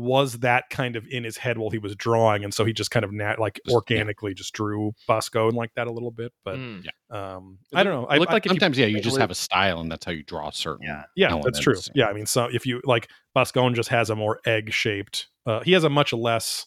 was 0.00 0.38
that 0.38 0.70
kind 0.70 0.94
of 0.94 1.04
in 1.08 1.24
his 1.24 1.36
head 1.36 1.58
while 1.58 1.70
he 1.70 1.78
was 1.78 1.96
drawing, 1.96 2.44
and 2.44 2.54
so 2.54 2.64
he 2.64 2.72
just 2.72 2.92
kind 2.92 3.04
of 3.04 3.12
nat 3.12 3.40
like 3.40 3.54
Just- 3.56 3.66
yeah. 3.68 3.74
organically 3.74 4.32
just 4.32 4.54
drew 4.54 4.94
Bosco 5.08 5.48
and 5.48 5.56
like 5.56 5.74
that 5.74 5.88
a 5.88 5.90
little 5.90 6.12
bit, 6.12 6.32
but 6.44 6.54
Mm. 6.54 6.86
um, 7.10 7.58
It 7.72 7.76
I 7.78 7.82
don't 7.82 7.92
know. 7.92 8.00
looked- 8.02 8.12
I 8.12 8.16
it 8.16 8.18
looked 8.20 8.30
I- 8.30 8.34
like 8.34 8.46
if 8.46 8.52
you 8.52 8.54
sometimes 8.60 8.78
yeah, 8.78 8.86
you 8.86 9.00
just 9.00 9.18
have 9.18 9.32
a 9.32 9.34
style, 9.34 9.80
and 9.80 9.90
that's 9.90 10.04
how 10.06 10.12
you 10.12 10.22
draw 10.22 10.50
certain. 10.50 10.86
Yeah. 10.86 11.02
Yeah, 11.16 11.40
that's 11.42 11.58
true. 11.58 11.74
Yeah, 11.94 12.06
I 12.06 12.12
mean, 12.12 12.26
so 12.26 12.44
if 12.44 12.64
you 12.64 12.80
like, 12.84 13.10
Boscone 13.36 13.74
just 13.74 13.88
has 13.88 14.08
a 14.08 14.14
more 14.14 14.38
egg 14.46 14.72
shaped. 14.72 15.26
Uh, 15.44 15.60
he 15.64 15.72
has 15.72 15.82
a 15.82 15.90
much 15.90 16.12
less 16.12 16.66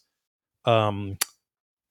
um 0.65 1.17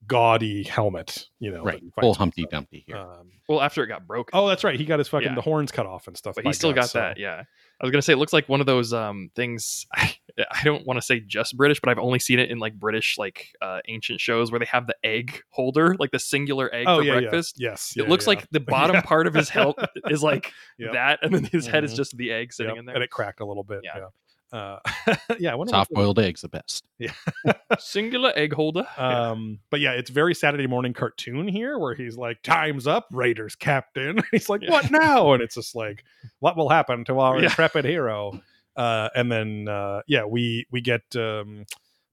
gaudy 0.06 0.62
helmet. 0.64 1.26
You 1.38 1.52
know, 1.52 1.62
right. 1.62 1.74
that 1.76 1.82
you 1.82 1.90
find 1.90 2.02
Full 2.02 2.14
Humpty 2.14 2.46
Dumpty 2.50 2.84
here. 2.86 2.96
Um, 2.96 3.30
Well, 3.48 3.60
after 3.60 3.82
it 3.82 3.88
got 3.88 4.06
broken. 4.06 4.30
oh, 4.38 4.48
that's 4.48 4.64
right. 4.64 4.78
He 4.78 4.84
got 4.84 4.98
his 4.98 5.08
fucking 5.08 5.28
Yeah. 5.28 5.34
the 5.34 5.40
horns 5.40 5.72
cut 5.72 5.86
off 5.86 6.06
and 6.06 6.16
stuff. 6.16 6.34
but 6.36 6.44
he 6.44 6.52
still 6.52 6.72
Guts, 6.72 6.88
got 6.88 6.90
so- 6.92 6.98
that. 7.00 7.18
Yeah, 7.18 7.44
I 7.80 7.84
was 7.84 7.90
gonna 7.92 8.02
say 8.02 8.12
it 8.12 8.16
looks 8.18 8.32
like 8.34 8.48
one 8.48 8.60
of 8.60 8.66
those 8.66 8.92
um 8.92 9.30
things. 9.34 9.86
I, 9.94 10.14
I 10.38 10.62
don't 10.64 10.86
want 10.86 10.96
to 10.98 11.02
say 11.02 11.20
just 11.20 11.56
British, 11.56 11.80
but 11.80 11.90
I've 11.90 11.98
only 11.98 12.18
seen 12.18 12.38
it 12.38 12.50
in 12.50 12.58
like 12.58 12.74
British 12.74 13.16
like 13.18 13.48
uh, 13.60 13.80
ancient 13.88 14.20
shows 14.20 14.50
where 14.50 14.58
they 14.60 14.66
have 14.66 14.86
the 14.86 14.96
egg 15.04 15.42
holder, 15.50 15.96
like 15.98 16.12
the 16.12 16.18
singular 16.18 16.72
egg 16.74 16.84
Oh 16.88 16.98
for 16.98 17.02
yeah, 17.04 17.18
breakfast. 17.20 17.56
yeah. 17.58 17.70
Yes, 17.70 17.92
It 17.96 18.02
yeah, 18.04 18.08
looks 18.08 18.24
yeah. 18.26 18.30
like 18.30 18.50
the 18.50 18.60
bottom 18.76 18.96
Yeah. 18.96 19.02
part 19.02 19.26
of 19.26 19.34
his 19.34 19.48
head 19.48 19.74
is 20.08 20.22
like 20.22 20.52
Yep. 20.78 20.92
that, 20.92 21.18
and 21.22 21.34
then 21.34 21.44
his 21.44 21.66
head 21.66 21.84
is 21.84 21.92
Mhm. 21.92 21.96
just 21.96 22.16
the 22.16 22.30
egg 22.32 22.52
sitting 22.52 22.70
Yep, 22.70 22.78
in 22.78 22.84
there. 22.86 22.94
and 22.94 23.04
it 23.04 23.10
cracked 23.10 23.40
a 23.40 23.44
little 23.44 23.64
bit. 23.64 23.80
Yeah, 23.82 23.96
Yeah. 23.96 24.04
Uh, 24.52 24.78
yeah. 25.38 25.52
I 25.52 25.54
wonder 25.54 25.70
soft 25.70 25.90
boiled 25.92 26.18
eggs, 26.18 26.40
the 26.40 26.48
best. 26.48 26.84
Singular 27.78 28.32
egg 28.36 28.52
holder. 28.52 28.86
Yeah. 28.98 29.20
Um, 29.30 29.60
but 29.70 29.80
yeah, 29.80 29.92
it's 29.92 30.10
very 30.10 30.34
Saturday 30.34 30.66
morning 30.66 30.92
cartoon 30.92 31.46
here 31.48 31.78
where 31.78 31.94
he's 31.94 32.16
like, 32.16 32.42
"Time's 32.42 32.86
up, 32.86 33.06
Raiders 33.12 33.54
captain." 33.54 34.22
he's 34.32 34.48
like, 34.48 34.62
Yeah. 34.62 34.70
"What 34.70 34.90
now?" 34.90 35.32
And 35.32 35.42
it's 35.42 35.54
just 35.54 35.74
like, 35.74 36.04
"What 36.40 36.56
will 36.56 36.68
happen 36.68 37.04
to 37.04 37.18
our 37.20 37.38
Yeah. 37.38 37.44
intrepid 37.44 37.84
hero?" 37.84 38.40
Uh, 38.76 39.08
and 39.14 39.30
then 39.30 39.68
uh, 39.68 40.00
yeah, 40.06 40.24
we 40.24 40.66
we 40.70 40.80
get 40.80 41.02
um, 41.16 41.66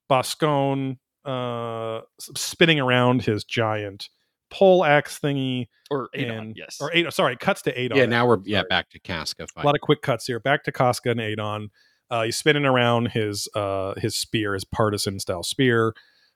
Boscone 0.10 0.98
uh, 1.26 2.02
spinning 2.20 2.80
around 2.80 3.24
his 3.24 3.44
giant 3.44 4.10
pole 4.50 4.84
axe 4.86 5.20
thingy, 5.20 5.68
or 5.92 6.10
Adon, 6.16 6.32
and 6.32 6.58
yes. 6.58 6.78
or 6.80 6.92
Adon. 6.96 7.12
Sorry, 7.12 7.34
it 7.34 7.40
cuts 7.40 7.62
to 7.64 7.72
Adon. 7.78 7.98
yeah, 7.98 8.06
now 8.06 8.26
we're 8.28 8.40
yeah 8.46 8.64
back 8.70 8.90
to 8.92 9.00
Casca 9.00 9.48
a 9.56 9.66
lot 9.66 9.76
of 9.76 9.82
quick 9.82 10.02
cuts 10.02 10.26
here. 10.26 10.40
Back 10.40 10.64
to 10.66 10.72
Casca 10.72 11.12
and 11.12 11.22
Adon. 11.22 11.70
Uh, 12.10 12.24
he's 12.24 12.36
spinning 12.38 12.66
around 12.66 13.10
his 13.10 13.48
uh, 13.56 13.94
his 13.98 14.16
spear, 14.16 14.54
his 14.54 14.64
partisan 14.64 15.20
style 15.20 15.44
spear. 15.44 15.94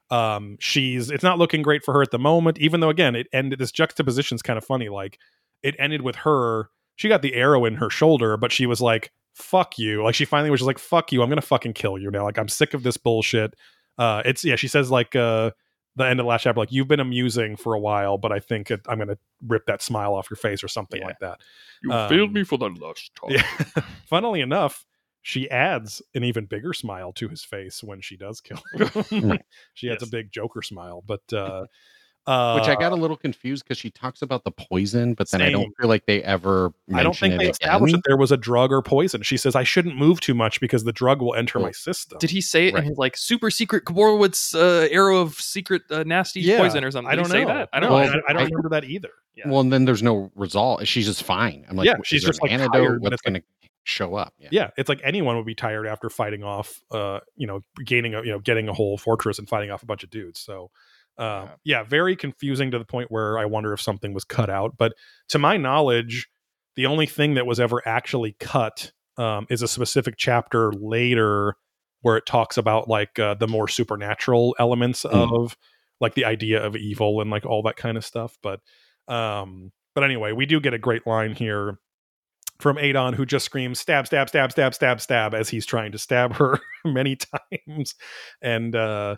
Um, 0.09 0.57
she's 0.59 1.09
it's 1.09 1.23
not 1.23 1.37
looking 1.37 1.61
great 1.61 1.83
for 1.83 1.93
her 1.93 2.01
at 2.01 2.11
the 2.11 2.19
moment, 2.19 2.57
even 2.59 2.79
though 2.81 2.89
again 2.89 3.15
it 3.15 3.27
ended. 3.31 3.59
This 3.59 3.71
juxtaposition 3.71 4.35
is 4.35 4.41
kind 4.41 4.57
of 4.57 4.65
funny. 4.65 4.89
Like 4.89 5.17
it 5.63 5.75
ended 5.79 6.01
with 6.01 6.17
her. 6.17 6.69
She 6.97 7.07
got 7.07 7.21
the 7.21 7.33
arrow 7.33 7.63
in 7.65 7.75
her 7.75 7.89
shoulder, 7.89 8.35
but 8.35 8.51
she 8.51 8.65
was 8.65 8.81
like, 8.81 9.11
"Fuck 9.33 9.79
you!" 9.79 10.03
Like 10.03 10.13
she 10.15 10.25
finally 10.25 10.51
was 10.51 10.59
just 10.59 10.67
like, 10.67 10.79
"Fuck 10.79 11.11
you! 11.13 11.21
I'm 11.23 11.29
gonna 11.29 11.41
fucking 11.41 11.73
kill 11.73 11.97
you 11.97 12.11
now." 12.11 12.23
Like 12.25 12.37
I'm 12.37 12.49
sick 12.49 12.73
of 12.73 12.83
this 12.83 12.97
bullshit. 12.97 13.53
Uh, 13.97 14.21
it's 14.25 14.43
yeah. 14.43 14.57
She 14.57 14.67
says 14.67 14.91
like 14.91 15.15
uh, 15.15 15.51
the 15.95 16.05
end 16.05 16.19
of 16.19 16.25
the 16.25 16.29
last 16.29 16.43
chapter, 16.43 16.59
like 16.59 16.71
you've 16.73 16.89
been 16.89 16.99
amusing 16.99 17.55
for 17.55 17.73
a 17.73 17.79
while, 17.79 18.17
but 18.17 18.33
I 18.33 18.39
think 18.39 18.69
it, 18.71 18.81
I'm 18.89 18.99
gonna 18.99 19.17
rip 19.47 19.65
that 19.67 19.81
smile 19.81 20.13
off 20.13 20.29
your 20.29 20.37
face 20.37 20.61
or 20.63 20.67
something 20.67 20.99
Yeah. 20.99 21.07
like 21.07 21.19
that. 21.19 21.39
you 21.81 21.91
um, 21.93 22.09
failed 22.09 22.33
me 22.33 22.43
for 22.43 22.57
the 22.57 22.67
last 22.69 23.11
time. 23.21 23.31
Yeah. 23.31 23.83
Funnily 24.07 24.41
enough, 24.41 24.85
she 25.21 25.49
adds 25.49 26.01
an 26.15 26.23
even 26.23 26.45
bigger 26.45 26.73
smile 26.73 27.11
to 27.13 27.27
his 27.29 27.43
face 27.43 27.83
when 27.83 28.01
she 28.01 28.17
does 28.17 28.41
kill 28.41 28.59
him. 29.09 29.29
Right. 29.29 29.41
she 29.73 29.89
adds 29.89 30.01
Yes. 30.01 30.07
a 30.09 30.11
big 30.11 30.31
Joker 30.31 30.61
smile, 30.61 31.03
but 31.05 31.21
uh, 31.33 31.65
uh, 32.27 32.59
Which 32.59 32.67
I 32.69 32.75
got 32.75 32.91
a 32.91 32.95
little 32.95 33.17
confused 33.17 33.63
because 33.63 33.77
she 33.79 33.89
talks 33.89 34.21
about 34.21 34.43
the 34.43 34.51
poison, 34.51 35.15
but 35.15 35.29
then 35.31 35.41
I 35.41 35.49
don't 35.51 35.73
feel 35.79 35.89
like 35.89 36.05
they 36.05 36.21
ever. 36.23 36.71
I 36.93 37.01
don't 37.03 37.13
think 37.15 37.31
mention 37.31 37.37
they 37.39 37.47
it 37.47 37.51
established 37.51 37.93
again. 37.93 38.01
that 38.05 38.09
there 38.09 38.17
was 38.17 38.31
a 38.31 38.37
drug 38.37 38.71
or 38.71 38.81
poison. 38.83 39.23
She 39.23 39.37
says 39.37 39.55
I 39.55 39.63
shouldn't 39.63 39.95
move 39.97 40.19
too 40.21 40.33
much 40.35 40.59
because 40.61 40.83
the 40.83 40.91
drug 40.93 41.19
will 41.21 41.33
enter 41.35 41.57
Well, 41.59 41.67
my 41.69 41.71
system. 41.71 42.19
Did 42.19 42.29
he 42.29 42.39
say 42.41 42.67
it 42.67 42.73
Right. 42.75 42.83
in 42.83 42.89
his 42.89 42.97
like 42.99 43.17
super 43.17 43.49
secret 43.49 43.85
Coborlwitz 43.85 44.53
uh, 44.55 44.87
arrow 44.91 45.17
of 45.17 45.33
secret 45.35 45.81
uh, 45.89 46.03
nasty 46.03 46.41
Yeah, 46.41 46.59
poison 46.59 46.83
or 46.83 46.91
something? 46.91 47.11
I 47.11 47.15
don't 47.15 47.25
he 47.25 47.31
say 47.31 47.41
know. 47.41 47.47
that? 47.47 47.69
I 47.73 47.79
don't 47.79 47.91
I, 47.91 48.05
know. 48.05 48.21
I 48.27 48.33
don't 48.33 48.41
I- 48.41 48.45
remember 48.45 48.69
that 48.69 48.83
either. 48.83 49.09
Yeah. 49.35 49.47
Well, 49.47 49.61
and 49.61 49.71
then 49.71 49.85
there's 49.85 50.03
no 50.03 50.29
result. 50.35 50.85
She's 50.87 51.05
just 51.05 51.23
fine. 51.23 51.65
I'm 51.69 51.75
like, 51.77 51.85
Yeah, 51.87 51.93
she's 52.03 52.23
just, 52.23 52.39
an 52.43 52.49
like, 52.51 52.59
antidote. 52.59 52.99
What's 53.01 53.21
going 53.21 53.35
to 53.35 53.43
show 53.83 54.15
up? 54.15 54.33
Yeah. 54.37 54.49
Yeah, 54.51 54.69
it's 54.77 54.89
like 54.89 55.01
anyone 55.03 55.37
would 55.37 55.45
be 55.45 55.55
tired 55.55 55.87
after 55.87 56.09
fighting 56.09 56.43
off, 56.43 56.81
uh, 56.91 57.19
you 57.35 57.47
know, 57.47 57.61
gaining 57.85 58.13
a, 58.15 58.21
you 58.23 58.31
know, 58.31 58.39
getting 58.39 58.67
a 58.69 58.73
whole 58.73 58.97
fortress 58.97 59.39
and 59.39 59.47
fighting 59.49 59.71
off 59.71 59.83
a 59.83 59.85
bunch 59.85 60.03
of 60.03 60.09
dudes. 60.09 60.39
So, 60.39 60.71
uh, 61.17 61.47
yeah. 61.63 61.83
very 61.83 62.15
confusing 62.15 62.71
to 62.71 62.79
the 62.79 62.85
point 62.85 63.11
where 63.11 63.37
I 63.37 63.45
wonder 63.45 63.73
if 63.73 63.81
something 63.81 64.13
was 64.13 64.23
cut 64.23 64.49
out. 64.49 64.75
But 64.77 64.93
to 65.29 65.39
my 65.39 65.57
knowledge, 65.57 66.27
the 66.75 66.85
only 66.85 67.05
thing 67.05 67.33
that 67.35 67.45
was 67.45 67.59
ever 67.59 67.81
actually 67.87 68.35
cut 68.39 68.91
um, 69.17 69.45
is 69.49 69.61
a 69.61 69.67
specific 69.67 70.15
chapter 70.17 70.71
later 70.71 71.55
where 72.01 72.17
it 72.17 72.25
talks 72.25 72.57
about 72.57 72.87
like 72.87 73.19
uh, 73.19 73.35
the 73.35 73.47
more 73.47 73.67
supernatural 73.67 74.55
elements 74.57 75.03
Mm. 75.03 75.43
of 75.43 75.57
like 75.99 76.15
the 76.15 76.25
idea 76.25 76.63
of 76.65 76.75
evil 76.75 77.21
and 77.21 77.29
like 77.29 77.45
all 77.45 77.61
that 77.63 77.75
kind 77.75 77.97
of 77.97 78.05
stuff. 78.05 78.37
But 78.41 78.61
um, 79.07 79.71
but 79.93 80.03
anyway, 80.03 80.31
we 80.31 80.45
do 80.45 80.59
get 80.59 80.73
a 80.73 80.79
great 80.79 81.05
line 81.05 81.35
here 81.35 81.77
from 82.61 82.77
Adon 82.77 83.13
who 83.13 83.25
just 83.25 83.45
screams 83.45 83.79
stab 83.79 84.07
stab 84.07 84.29
stab 84.29 84.51
stab 84.51 84.73
stab 84.73 85.01
stab 85.01 85.33
as 85.33 85.49
he's 85.49 85.65
trying 85.65 85.91
to 85.91 85.97
stab 85.97 86.33
her 86.35 86.59
many 86.85 87.17
times 87.17 87.95
and 88.41 88.75
uh 88.75 89.15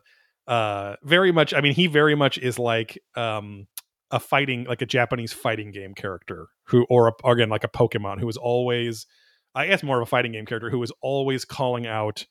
uh 0.48 0.96
very 1.04 1.32
much 1.32 1.54
I 1.54 1.62
mean 1.62 1.74
he 1.74 1.88
very 1.88 2.16
much 2.16 2.38
is 2.38 2.58
like 2.60 2.98
um 3.16 3.68
a 4.12 4.20
fighting 4.20 4.66
like 4.66 4.82
a 4.82 4.86
Japanese 4.86 5.34
fighting 5.34 5.72
game 5.72 5.94
character 5.94 6.48
who 6.68 6.86
or, 6.90 7.08
a, 7.10 7.12
or 7.24 7.34
again 7.34 7.50
like 7.50 7.64
a 7.64 7.70
Pokemon 7.70 8.20
who 8.20 8.30
is 8.30 8.38
always 8.38 9.08
I 9.56 9.68
guess 9.68 9.84
more 9.84 9.98
of 9.98 10.04
a 10.04 10.10
fighting 10.10 10.32
game 10.34 10.46
character 10.46 10.70
who 10.70 10.82
is 10.84 10.92
always 11.02 11.46
calling 11.46 11.86
out 11.88 12.26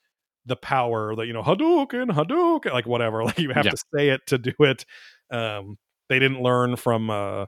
the 0.47 0.57
power 0.57 1.15
that 1.17 1.27
you 1.27 1.33
know 1.33 1.43
Hadouken 1.43 2.11
Hadouken 2.11 2.73
like 2.73 2.87
whatever 2.87 3.25
like 3.27 3.39
you 3.39 3.51
have 3.51 3.65
Yeah. 3.65 3.71
to 3.73 3.77
say 3.95 4.09
it 4.11 4.21
to 4.27 4.39
do 4.39 4.53
it 4.61 4.85
um 5.31 5.77
they 6.09 6.19
didn't 6.19 6.43
learn 6.43 6.77
from 6.77 7.11
uh 7.11 7.47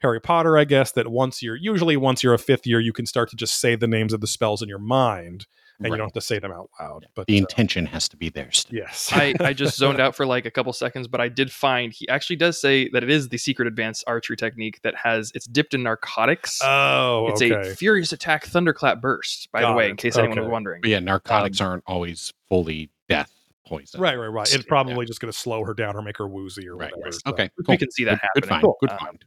Harry 0.00 0.20
Potter, 0.20 0.58
I 0.58 0.64
guess, 0.64 0.92
that 0.92 1.08
once 1.08 1.42
you're 1.42 1.56
usually 1.56 1.96
once 1.96 2.22
you're 2.22 2.34
a 2.34 2.38
fifth 2.38 2.66
year, 2.66 2.80
you 2.80 2.92
can 2.92 3.06
start 3.06 3.30
to 3.30 3.36
just 3.36 3.60
say 3.60 3.76
the 3.76 3.86
names 3.88 4.12
of 4.12 4.20
the 4.20 4.26
spells 4.26 4.62
in 4.62 4.68
your 4.68 4.78
mind 4.78 5.46
and 5.78 5.88
you 5.88 5.96
don't 5.98 6.06
have 6.06 6.12
to 6.14 6.20
say 6.22 6.38
them 6.38 6.52
out 6.52 6.70
loud. 6.80 7.04
But 7.14 7.26
the 7.26 7.34
uh, 7.36 7.40
intention 7.40 7.84
has 7.86 8.08
to 8.08 8.16
be 8.16 8.30
there. 8.30 8.50
Still. 8.50 8.78
yes. 8.78 9.10
I, 9.12 9.34
I 9.40 9.52
just 9.54 9.76
zoned 9.76 10.00
out 10.00 10.14
for 10.16 10.24
like 10.24 10.46
a 10.46 10.50
couple 10.50 10.72
seconds, 10.72 11.06
but 11.06 11.20
I 11.20 11.28
did 11.28 11.52
find 11.52 11.92
he 11.92 12.08
actually 12.08 12.36
does 12.36 12.58
say 12.58 12.88
that 12.94 13.02
it 13.02 13.10
is 13.10 13.28
the 13.28 13.36
secret 13.36 13.68
advanced 13.68 14.02
archery 14.06 14.36
technique 14.38 14.80
that 14.82 14.94
has 14.94 15.32
it's 15.34 15.46
dipped 15.46 15.74
in 15.74 15.82
narcotics. 15.82 16.60
oh, 16.64 17.26
it's 17.28 17.42
okay. 17.42 17.70
a 17.72 17.74
furious 17.74 18.12
attack 18.12 18.46
thunderclap 18.46 19.02
burst, 19.02 19.50
by 19.52 19.60
Got 19.60 19.72
the 19.72 19.76
way, 19.76 19.86
it. 19.86 19.90
in 19.90 19.96
case 19.96 20.16
anyone 20.16 20.40
was 20.40 20.48
wondering. 20.48 20.80
But 20.80 20.90
yeah, 20.90 21.00
narcotics 21.00 21.60
Um, 21.60 21.66
aren't 21.66 21.84
always 21.86 22.32
fully 22.48 22.88
death 23.10 23.30
poison. 23.66 24.00
right, 24.00 24.16
right, 24.18 24.28
right. 24.28 24.46
It's 24.46 24.56
Yeah. 24.64 24.68
probably 24.68 25.04
just 25.04 25.20
going 25.20 25.30
to 25.32 25.38
slow 25.38 25.62
her 25.64 25.74
down 25.74 25.94
or 25.94 26.00
make 26.00 26.16
her 26.16 26.26
woozy 26.28 26.66
or 26.68 26.76
Right. 26.76 26.90
whatever. 26.96 27.02
right. 27.04 27.14
so. 27.14 27.20
Okay. 27.32 27.50
We 27.68 27.76
can 27.76 27.90
see 27.90 28.04
that 28.04 28.20
good, 28.34 28.42
good 28.42 28.50
happening. 28.50 28.60
find. 28.62 28.74
Good 28.80 28.90
Um, 28.92 28.98
find. 28.98 29.24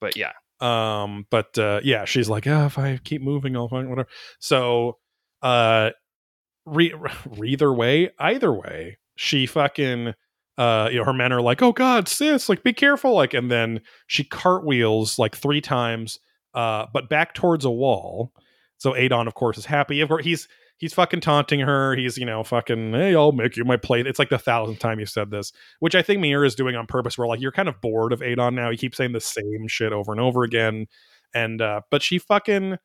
But 0.00 0.16
yeah, 0.16 0.32
um 0.60 1.26
but 1.30 1.56
uh 1.58 1.80
yeah 1.84 2.04
she's 2.04 2.28
like 2.28 2.46
oh, 2.46 2.66
if 2.66 2.78
i 2.78 2.98
keep 3.04 3.22
moving 3.22 3.56
i'll 3.56 3.68
find 3.68 3.88
whatever. 3.88 4.08
So 4.40 4.98
uh 5.42 5.90
re- 6.66 6.94
either 7.44 7.72
way 7.72 8.10
either 8.18 8.52
way 8.52 8.98
she 9.16 9.46
fucking 9.46 10.14
uh 10.56 10.88
you 10.90 10.98
know 10.98 11.04
her 11.04 11.12
men 11.12 11.32
are 11.32 11.40
like 11.40 11.62
oh 11.62 11.72
god 11.72 12.08
sis 12.08 12.48
like 12.48 12.62
be 12.64 12.72
careful 12.72 13.14
like 13.14 13.34
and 13.34 13.50
then 13.50 13.80
she 14.08 14.24
cartwheels 14.24 15.18
like 15.18 15.36
three 15.36 15.60
times 15.60 16.18
uh 16.54 16.86
but 16.92 17.08
back 17.08 17.34
towards 17.34 17.64
a 17.64 17.70
wall. 17.70 18.32
So 18.78 18.94
adon 18.96 19.26
of 19.28 19.34
course 19.34 19.58
is 19.58 19.66
happy. 19.66 20.00
Of 20.00 20.08
course 20.08 20.24
he's 20.24 20.48
he's 20.78 20.94
fucking 20.94 21.20
taunting 21.20 21.60
her 21.60 21.94
he's 21.94 22.16
you 22.16 22.24
know 22.24 22.42
fucking 22.42 22.92
hey 22.92 23.14
i'll 23.14 23.32
make 23.32 23.56
you 23.56 23.64
my 23.64 23.76
plate 23.76 24.06
it's 24.06 24.18
like 24.18 24.30
the 24.30 24.38
thousandth 24.38 24.78
time 24.78 24.98
you 24.98 25.06
said 25.06 25.30
this 25.30 25.52
which 25.80 25.94
I 25.94 26.02
think 26.02 26.20
Miura 26.20 26.46
is 26.46 26.54
doing 26.54 26.76
on 26.76 26.86
purpose. 26.86 27.16
Where 27.16 27.28
like 27.28 27.40
you're 27.40 27.52
kind 27.52 27.68
of 27.68 27.80
bored 27.80 28.12
of 28.12 28.22
Adon 28.22 28.54
now. 28.54 28.70
He 28.70 28.76
keeps 28.76 28.96
saying 28.96 29.12
the 29.12 29.20
same 29.20 29.66
shit 29.68 29.92
over 29.92 30.12
and 30.12 30.20
over 30.20 30.42
again, 30.42 30.86
and 31.34 31.60
uh, 31.60 31.82
but 31.90 32.02
she 32.02 32.18
fucking 32.18 32.78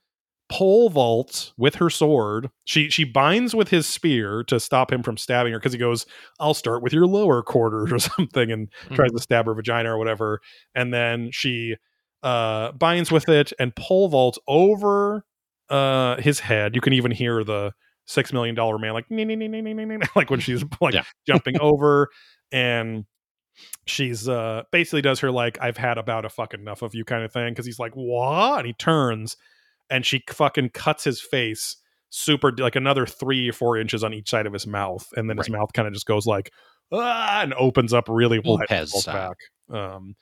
pole 0.50 0.89
vaults 0.89 1.54
with 1.58 1.76
her 1.76 1.89
sword. 1.89 2.50
She 2.66 2.89
she 2.89 3.04
binds 3.04 3.56
with 3.56 3.70
his 3.70 3.88
spear 3.88 4.44
to 4.46 4.60
stop 4.60 4.91
him 4.91 5.04
from 5.04 5.18
stabbing 5.18 5.54
her 5.54 5.60
because 5.60 5.74
he 5.74 5.80
goes, 5.80 6.06
"I'll 6.39 6.54
start 6.54 6.84
with 6.84 6.94
your 6.94 7.08
lower 7.08 7.41
quarters" 7.41 7.91
or 7.94 8.00
something, 8.00 8.52
and 8.52 8.70
tries 8.94 9.12
to 9.12 9.20
stab 9.20 9.46
her 9.46 9.54
vagina 9.54 9.94
or 9.94 9.98
whatever. 9.98 10.39
And 10.76 10.94
then 10.94 11.30
she 11.32 11.76
uh, 12.22 12.72
binds 12.74 13.12
with 13.12 13.30
it 13.30 13.54
and 13.60 13.76
pole 13.76 14.10
vaults 14.10 14.39
over 14.48 15.26
uh, 15.70 16.18
his 16.22 16.39
head. 16.39 16.76
You 16.76 16.82
can 16.82 16.94
even 16.94 17.12
hear 17.12 17.44
the 17.44 17.74
six 18.06 18.34
million 18.34 18.56
dollar 18.56 18.78
man 18.78 18.93
like 18.93 19.06
"Nee, 19.10 19.26
nee, 19.26 19.36
nee, 19.36 19.47
nee, 19.47 19.62
nee, 19.62 19.74
nee, 19.74 19.86
nee," 19.86 19.97
like 20.16 20.30
when 20.30 20.39
she's 20.39 20.64
like 20.82 20.93
Yeah. 20.93 21.04
jumping 21.28 21.58
over 21.62 22.10
and 22.51 23.06
she's 23.86 24.28
uh 24.28 24.64
basically 24.72 25.01
does 25.01 25.20
her 25.20 25.30
like 25.32 25.58
i've 25.62 25.78
had 25.78 25.97
about 25.99 26.26
a 26.26 26.30
fucking 26.30 26.60
enough 26.60 26.82
of 26.82 26.95
you 26.95 27.06
kind 27.06 27.24
of 27.24 27.32
thing 27.32 27.51
because 27.54 27.66
he's 27.68 27.78
like 27.80 27.93
what 27.93 28.58
and 28.60 28.66
he 28.68 28.74
turns 28.74 29.38
and 29.91 30.06
she 30.06 30.24
fucking 30.28 30.70
cuts 30.70 31.04
his 31.04 31.22
face 31.22 31.78
super 32.10 32.51
like 32.58 32.76
another 32.76 33.06
three 33.06 33.47
or 33.49 33.54
four 33.54 33.78
inches 33.78 34.04
on 34.04 34.14
each 34.14 34.30
side 34.30 34.47
of 34.47 34.54
his 34.54 34.66
mouth 34.66 35.08
and 35.16 35.30
then 35.30 35.38
his 35.38 35.49
mouth 35.49 35.72
kind 35.74 35.88
of 35.88 35.93
just 35.93 36.06
goes 36.08 36.26
like 36.26 36.51
ah, 36.91 37.41
and 37.41 37.54
opens 37.56 37.93
up 37.93 38.06
really 38.10 38.39
wide 38.39 38.68
Pez 38.68 38.80
and 38.82 38.89
falls 38.89 39.04
style. 39.04 39.36
back 39.70 39.78
um 39.78 40.16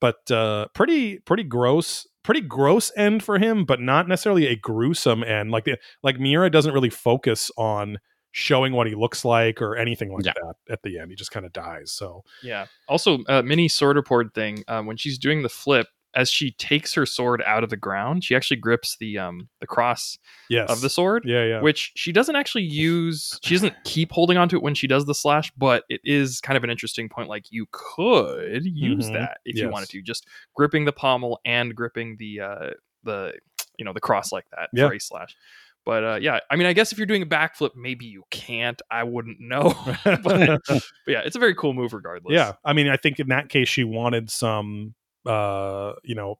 but 0.00 0.30
uh 0.30 0.66
pretty 0.74 1.18
pretty 1.20 1.42
gross 1.44 2.06
pretty 2.26 2.42
gross 2.42 2.92
end 2.96 3.22
for 3.22 3.38
him 3.38 3.64
but 3.64 3.80
not 3.80 4.06
necessarily 4.08 4.46
a 4.46 4.56
gruesome 4.56 5.22
end 5.24 5.50
like 5.50 5.64
the 5.64 5.78
like 6.02 6.18
miura 6.20 6.50
doesn't 6.50 6.74
really 6.74 6.90
focus 6.90 7.50
on 7.56 7.98
showing 8.32 8.74
what 8.74 8.86
he 8.86 8.94
looks 8.94 9.24
like 9.24 9.62
or 9.62 9.76
anything 9.76 10.12
like 10.12 10.26
Yeah. 10.26 10.32
that 10.34 10.54
at 10.72 10.82
the 10.82 10.98
end 10.98 11.10
he 11.10 11.16
just 11.16 11.30
kind 11.30 11.46
of 11.46 11.52
dies 11.54 11.90
so 11.90 12.22
Yeah. 12.42 12.66
Also, 12.88 13.20
uh, 13.28 13.40
mini 13.42 13.66
sword 13.68 13.96
report 13.96 14.34
thing. 14.34 14.62
Um, 14.68 14.84
when 14.86 14.98
she's 14.98 15.16
doing 15.18 15.42
the 15.42 15.48
flip, 15.48 15.86
as 16.16 16.28
she 16.30 16.50
takes 16.52 16.94
her 16.94 17.06
sword 17.06 17.42
out 17.46 17.62
of 17.62 17.70
the 17.70 17.76
ground, 17.76 18.24
she 18.24 18.34
actually 18.34 18.56
grips 18.56 18.96
the 18.98 19.18
um 19.18 19.48
the 19.60 19.66
cross 19.66 20.18
yes 20.50 20.68
of 20.70 20.80
the 20.80 20.88
sword, 20.90 21.22
yeah 21.26 21.44
yeah 21.44 21.60
which 21.60 21.92
she 21.94 22.10
doesn't 22.10 22.34
actually 22.34 22.64
use. 22.64 23.38
She 23.44 23.54
doesn't 23.54 23.74
keep 23.84 24.10
holding 24.10 24.36
onto 24.38 24.56
it 24.56 24.62
when 24.62 24.74
she 24.74 24.86
does 24.88 25.04
the 25.04 25.14
slash, 25.14 25.52
but 25.56 25.84
it 25.88 26.00
is 26.04 26.40
kind 26.40 26.56
of 26.56 26.64
an 26.64 26.70
interesting 26.70 27.08
point. 27.08 27.28
Like 27.28 27.44
you 27.50 27.66
could 27.70 28.64
use 28.64 29.08
Mhm. 29.08 29.12
that 29.12 29.38
if 29.44 29.56
you 29.56 29.68
wanted 29.70 29.90
to, 29.90 30.02
just 30.02 30.26
gripping 30.54 30.84
the 30.86 30.92
pommel 30.92 31.38
and 31.44 31.74
gripping 31.74 32.16
the 32.18 32.40
uh 32.40 32.70
the 33.04 33.34
you 33.78 33.84
know 33.84 33.92
the 33.92 34.00
cross 34.00 34.32
like 34.32 34.46
that 34.56 34.70
Yeah. 34.72 34.88
for 34.88 34.94
a 34.94 34.98
slash. 35.00 35.36
But 35.84 36.02
uh, 36.04 36.18
yeah, 36.20 36.40
I 36.50 36.56
mean, 36.56 36.66
I 36.66 36.72
guess 36.72 36.90
if 36.90 36.98
you're 36.98 37.06
doing 37.06 37.22
a 37.22 37.26
backflip, 37.26 37.70
maybe 37.76 38.06
you 38.06 38.24
can't. 38.32 38.82
I 38.90 39.04
wouldn't 39.04 39.36
know. 39.38 39.72
but, 40.04 40.22
but 40.24 40.82
yeah, 41.06 41.20
it's 41.24 41.36
a 41.36 41.38
very 41.38 41.54
cool 41.54 41.74
move 41.74 41.92
regardless. 41.92 42.32
yeah 42.34 42.54
i 42.64 42.72
mean 42.72 42.88
i 42.88 42.96
think 42.96 43.20
in 43.20 43.28
that 43.28 43.48
case 43.48 43.68
she 43.68 43.84
wanted 43.84 44.28
some 44.30 44.94
uh 45.26 45.92
you 46.04 46.14
know 46.14 46.36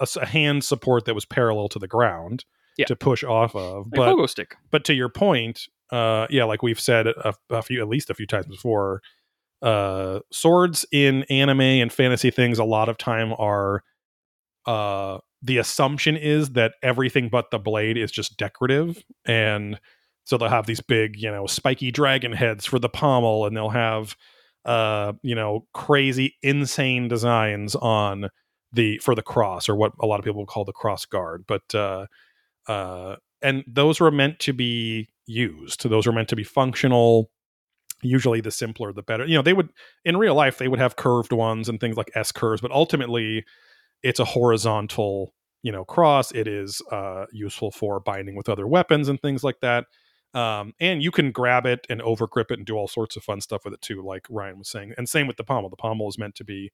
a 0.00 0.26
hand 0.26 0.64
support 0.64 1.04
that 1.06 1.14
was 1.14 1.24
parallel 1.24 1.68
to 1.70 1.78
the 1.78 1.88
ground 1.88 2.44
Yeah. 2.76 2.86
to 2.86 2.96
push 2.96 3.24
off 3.24 3.54
of 3.56 3.86
Like 3.92 4.16
but 4.16 4.26
stick. 4.28 4.56
but 4.70 4.84
to 4.84 4.94
your 4.94 5.08
point 5.08 5.62
uh 5.90 6.26
yeah 6.30 6.44
like 6.44 6.62
we've 6.62 6.80
said 6.80 7.06
a, 7.06 7.34
a 7.50 7.62
few 7.62 7.80
at 7.80 7.88
least 7.88 8.10
a 8.10 8.14
few 8.14 8.26
times 8.26 8.46
before 8.46 9.00
uh 9.62 10.20
swords 10.30 10.84
in 10.92 11.22
anime 11.24 11.60
and 11.60 11.92
fantasy 11.92 12.30
things 12.30 12.58
a 12.58 12.64
lot 12.64 12.88
of 12.88 12.98
time 12.98 13.32
are 13.38 13.82
uh 14.66 15.18
the 15.42 15.58
assumption 15.58 16.16
is 16.16 16.50
that 16.50 16.72
everything 16.82 17.28
but 17.28 17.50
the 17.50 17.58
blade 17.58 17.96
is 17.96 18.10
just 18.10 18.36
decorative 18.36 19.02
and 19.24 19.78
so 20.24 20.36
they'll 20.36 20.48
have 20.48 20.66
these 20.66 20.80
big 20.80 21.16
you 21.16 21.30
know 21.30 21.46
spiky 21.46 21.90
dragon 21.90 22.32
heads 22.32 22.66
for 22.66 22.78
the 22.78 22.88
pommel 22.88 23.46
and 23.46 23.56
they'll 23.56 23.70
have 23.70 24.16
uh 24.66 25.12
you 25.22 25.34
know 25.34 25.66
crazy 25.74 26.36
insane 26.42 27.08
designs 27.08 27.74
on 27.76 28.28
the 28.72 28.98
for 28.98 29.14
the 29.14 29.22
cross 29.22 29.68
or 29.68 29.76
what 29.76 29.92
a 30.02 30.06
lot 30.06 30.18
of 30.18 30.24
people 30.24 30.44
call 30.46 30.64
the 30.64 30.72
cross 30.72 31.06
guard 31.06 31.44
but 31.48 31.74
uh 31.74 32.06
uh 32.68 33.16
and 33.42 33.64
those 33.66 34.00
were 34.00 34.10
meant 34.10 34.38
to 34.40 34.52
be 34.52 35.08
used. 35.26 35.88
Those 35.88 36.06
were 36.06 36.12
meant 36.12 36.28
to 36.30 36.36
be 36.36 36.44
functional. 36.44 37.30
Usually 38.02 38.40
the 38.40 38.50
simpler 38.50 38.92
the 38.92 39.02
better. 39.02 39.26
You 39.26 39.36
know 39.36 39.42
they 39.42 39.52
would 39.54 39.70
in 40.04 40.16
real 40.16 40.34
life 40.34 40.58
they 40.58 40.68
would 40.68 40.78
have 40.78 40.96
curved 40.96 41.32
ones 41.32 41.68
and 41.68 41.80
things 41.80 41.96
like 41.96 42.10
s 42.14 42.32
curves 42.32 42.60
but 42.60 42.72
ultimately 42.72 43.44
it's 44.02 44.20
a 44.20 44.24
horizontal 44.26 45.34
you 45.62 45.72
know 45.72 45.84
cross. 45.84 46.32
It 46.32 46.48
is 46.48 46.82
uh 46.92 47.26
useful 47.32 47.70
for 47.70 48.00
binding 48.00 48.36
with 48.36 48.48
other 48.48 48.66
weapons 48.66 49.08
and 49.08 49.20
things 49.20 49.44
like 49.44 49.60
that 49.62 49.86
um 50.34 50.72
and 50.80 51.02
you 51.02 51.10
can 51.10 51.30
grab 51.32 51.66
it 51.66 51.86
and 51.88 52.02
over 52.02 52.26
grip 52.26 52.50
it 52.50 52.58
and 52.58 52.66
do 52.66 52.76
all 52.76 52.88
sorts 52.88 53.16
of 53.16 53.24
fun 53.24 53.40
stuff 53.40 53.64
with 53.64 53.74
it 53.74 53.80
too 53.82 54.02
like 54.02 54.26
ryan 54.28 54.58
was 54.58 54.68
saying 54.68 54.92
and 54.98 55.08
same 55.08 55.26
with 55.26 55.36
the 55.36 55.44
pommel. 55.44 55.70
The 55.70 55.76
pommel 55.76 56.08
is 56.08 56.18
meant 56.18 56.34
to 56.36 56.44
be 56.44 56.72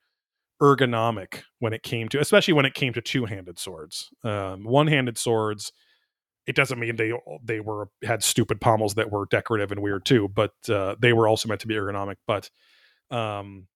ergonomic 0.62 1.42
when 1.58 1.72
it 1.72 1.82
came 1.82 2.08
to 2.10 2.20
especially 2.20 2.54
when 2.54 2.66
it 2.66 2.74
came 2.74 2.92
to 2.92 3.00
two-handed 3.00 3.58
swords. 3.58 4.10
Um 4.24 4.64
one-handed 4.64 5.18
swords 5.18 5.72
it 6.46 6.56
doesn't 6.56 6.78
mean 6.80 6.96
they 6.96 7.12
they 7.44 7.60
were 7.60 7.88
had 8.04 8.22
stupid 8.22 8.60
pommels 8.60 8.94
that 8.94 9.10
were 9.10 9.26
decorative 9.30 9.72
and 9.72 9.82
weird 9.82 10.04
too 10.04 10.28
but 10.28 10.52
uh 10.68 10.96
they 11.00 11.12
were 11.12 11.28
also 11.28 11.48
meant 11.48 11.60
to 11.60 11.66
be 11.68 11.74
ergonomic 11.74 12.16
but 12.26 12.50
um 13.10 13.66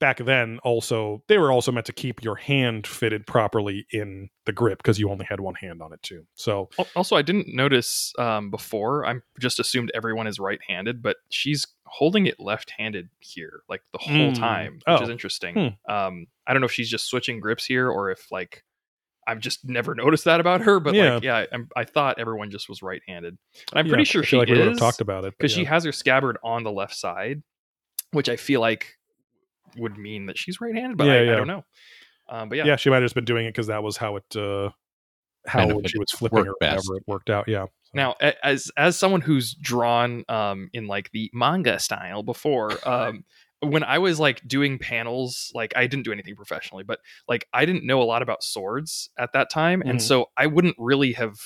back 0.00 0.18
then 0.18 0.58
also 0.64 1.22
they 1.28 1.38
were 1.38 1.52
also 1.52 1.70
meant 1.72 1.86
to 1.86 1.92
keep 1.92 2.22
your 2.22 2.34
hand 2.34 2.86
fitted 2.86 3.26
properly 3.26 3.86
in 3.92 4.28
the 4.44 4.52
grip 4.52 4.78
because 4.78 4.98
you 4.98 5.08
only 5.08 5.24
had 5.24 5.40
one 5.40 5.54
hand 5.54 5.80
on 5.80 5.92
it 5.92 6.02
too 6.02 6.26
so 6.34 6.68
Also, 6.96 7.16
I 7.16 7.22
didn't 7.22 7.54
notice 7.54 8.12
um, 8.18 8.50
before. 8.50 9.06
i'm 9.06 9.22
just 9.40 9.60
assumed 9.60 9.90
everyone 9.94 10.26
is 10.26 10.38
right-handed, 10.38 11.02
but 11.02 11.16
she's 11.30 11.66
holding 11.86 12.26
it 12.26 12.40
left-handed 12.40 13.08
here, 13.20 13.62
like 13.68 13.82
the 13.92 13.98
whole 13.98 14.30
Hmm. 14.32 14.40
time, 14.40 14.72
which 14.74 14.82
Oh. 15.00 15.02
is 15.02 15.08
interesting. 15.08 15.76
Um, 15.88 16.26
I 16.46 16.52
don't 16.52 16.60
know 16.60 16.66
if 16.66 16.72
she's 16.72 16.90
just 16.90 17.06
switching 17.06 17.38
grips 17.40 17.64
here 17.64 17.88
or 17.88 18.10
if 18.10 18.30
like 18.32 18.64
I've 19.26 19.38
just 19.40 19.64
never 19.64 19.94
noticed 19.94 20.24
that 20.24 20.40
about 20.40 20.60
her. 20.62 20.80
But 20.80 20.94
Yeah. 20.94 21.14
like, 21.14 21.22
yeah, 21.22 21.46
I'm, 21.52 21.68
I 21.74 21.84
thought 21.84 22.18
everyone 22.18 22.50
just 22.50 22.68
was 22.68 22.82
right-handed. 22.82 23.38
And 23.72 23.78
I'm 23.78 23.86
yeah, 23.86 23.90
pretty 23.90 24.04
sure 24.04 24.22
I 24.22 24.26
she 24.26 24.36
like 24.36 24.48
we 24.48 24.58
would 24.58 24.66
have 24.66 24.76
talked 24.76 25.00
about 25.00 25.24
it 25.24 25.34
because 25.38 25.52
she 25.52 25.64
has 25.64 25.84
her 25.84 25.92
scabbard 25.92 26.36
on 26.42 26.62
the 26.64 26.72
left 26.72 26.94
side, 26.96 27.42
which 28.10 28.28
I 28.28 28.36
feel 28.36 28.60
like 28.60 28.98
would 29.76 29.96
mean 29.98 30.26
that 30.26 30.38
she's 30.38 30.60
right-handed, 30.60 30.96
but 30.96 31.06
Yeah, 31.06 31.12
I, 31.14 31.22
yeah. 31.22 31.32
I 31.32 31.36
don't 31.36 31.46
know. 31.46 31.64
Um, 32.28 32.48
but 32.48 32.58
yeah, 32.58 32.64
yeah. 32.66 32.76
she 32.76 32.90
might 32.90 32.96
have 32.96 33.04
just 33.04 33.14
been 33.14 33.24
doing 33.24 33.46
it 33.46 33.50
because 33.50 33.66
that 33.68 33.82
was 33.82 33.96
how 33.96 34.16
it 34.16 34.36
uh 34.36 34.70
how 35.46 35.58
Kind 35.60 35.70
of 35.72 35.76
when 35.76 35.84
she 35.86 35.98
was 35.98 36.10
flipping 36.10 36.38
or 36.48 36.54
best. 36.60 36.86
whatever 36.88 36.96
it 36.98 37.04
worked 37.06 37.28
out 37.30 37.48
yeah 37.48 37.66
Now, 37.92 38.14
as 38.42 38.70
as 38.76 38.98
someone 38.98 39.20
who's 39.20 39.54
drawn 39.54 40.24
um 40.28 40.70
in 40.72 40.86
like 40.86 41.10
the 41.12 41.30
manga 41.34 41.78
style 41.78 42.22
before, 42.22 42.70
um 42.88 43.24
when 43.60 43.82
I 43.84 43.98
was 43.98 44.18
like 44.20 44.46
doing 44.46 44.78
panels, 44.78 45.50
like 45.54 45.72
I 45.76 45.86
didn't 45.86 46.04
do 46.04 46.12
anything 46.12 46.34
professionally, 46.36 46.84
but 46.84 46.98
like 47.28 47.46
I 47.52 47.64
didn't 47.64 47.86
know 47.86 48.02
a 48.02 48.04
lot 48.04 48.22
about 48.22 48.42
swords 48.42 49.10
at 49.18 49.32
that 49.34 49.48
time, 49.50 49.82
and 49.82 49.98
Mhm. 49.98 50.02
so 50.02 50.30
I 50.36 50.46
wouldn't 50.46 50.76
really 50.78 51.12
have 51.12 51.36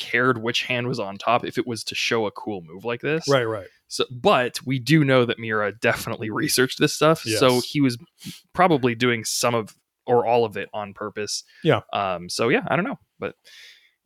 cared 0.00 0.42
which 0.42 0.64
hand 0.64 0.88
was 0.88 0.98
on 0.98 1.16
top 1.16 1.44
if 1.44 1.58
it 1.58 1.66
was 1.66 1.84
to 1.84 1.94
show 1.94 2.26
a 2.26 2.32
cool 2.32 2.62
move 2.62 2.84
like 2.84 3.00
this. 3.00 3.28
right, 3.28 3.44
right. 3.44 3.68
So, 3.86 4.04
but 4.10 4.58
we 4.64 4.80
do 4.80 5.04
know 5.04 5.24
that 5.24 5.38
Miura 5.38 5.72
definitely 5.72 6.30
researched 6.30 6.80
this 6.80 6.92
stuff, 6.92 7.22
so 7.22 7.60
he 7.60 7.80
was 7.80 7.96
probably 8.52 8.96
doing 8.96 9.24
some 9.24 9.54
of 9.54 9.76
or 10.06 10.26
all 10.26 10.44
of 10.44 10.56
it 10.56 10.68
on 10.74 10.94
purpose. 10.94 11.44
Yeah. 11.62 11.80
Um. 11.92 12.28
So 12.28 12.48
yeah, 12.48 12.62
I 12.66 12.74
don't 12.74 12.84
know, 12.84 12.98
but 13.20 13.36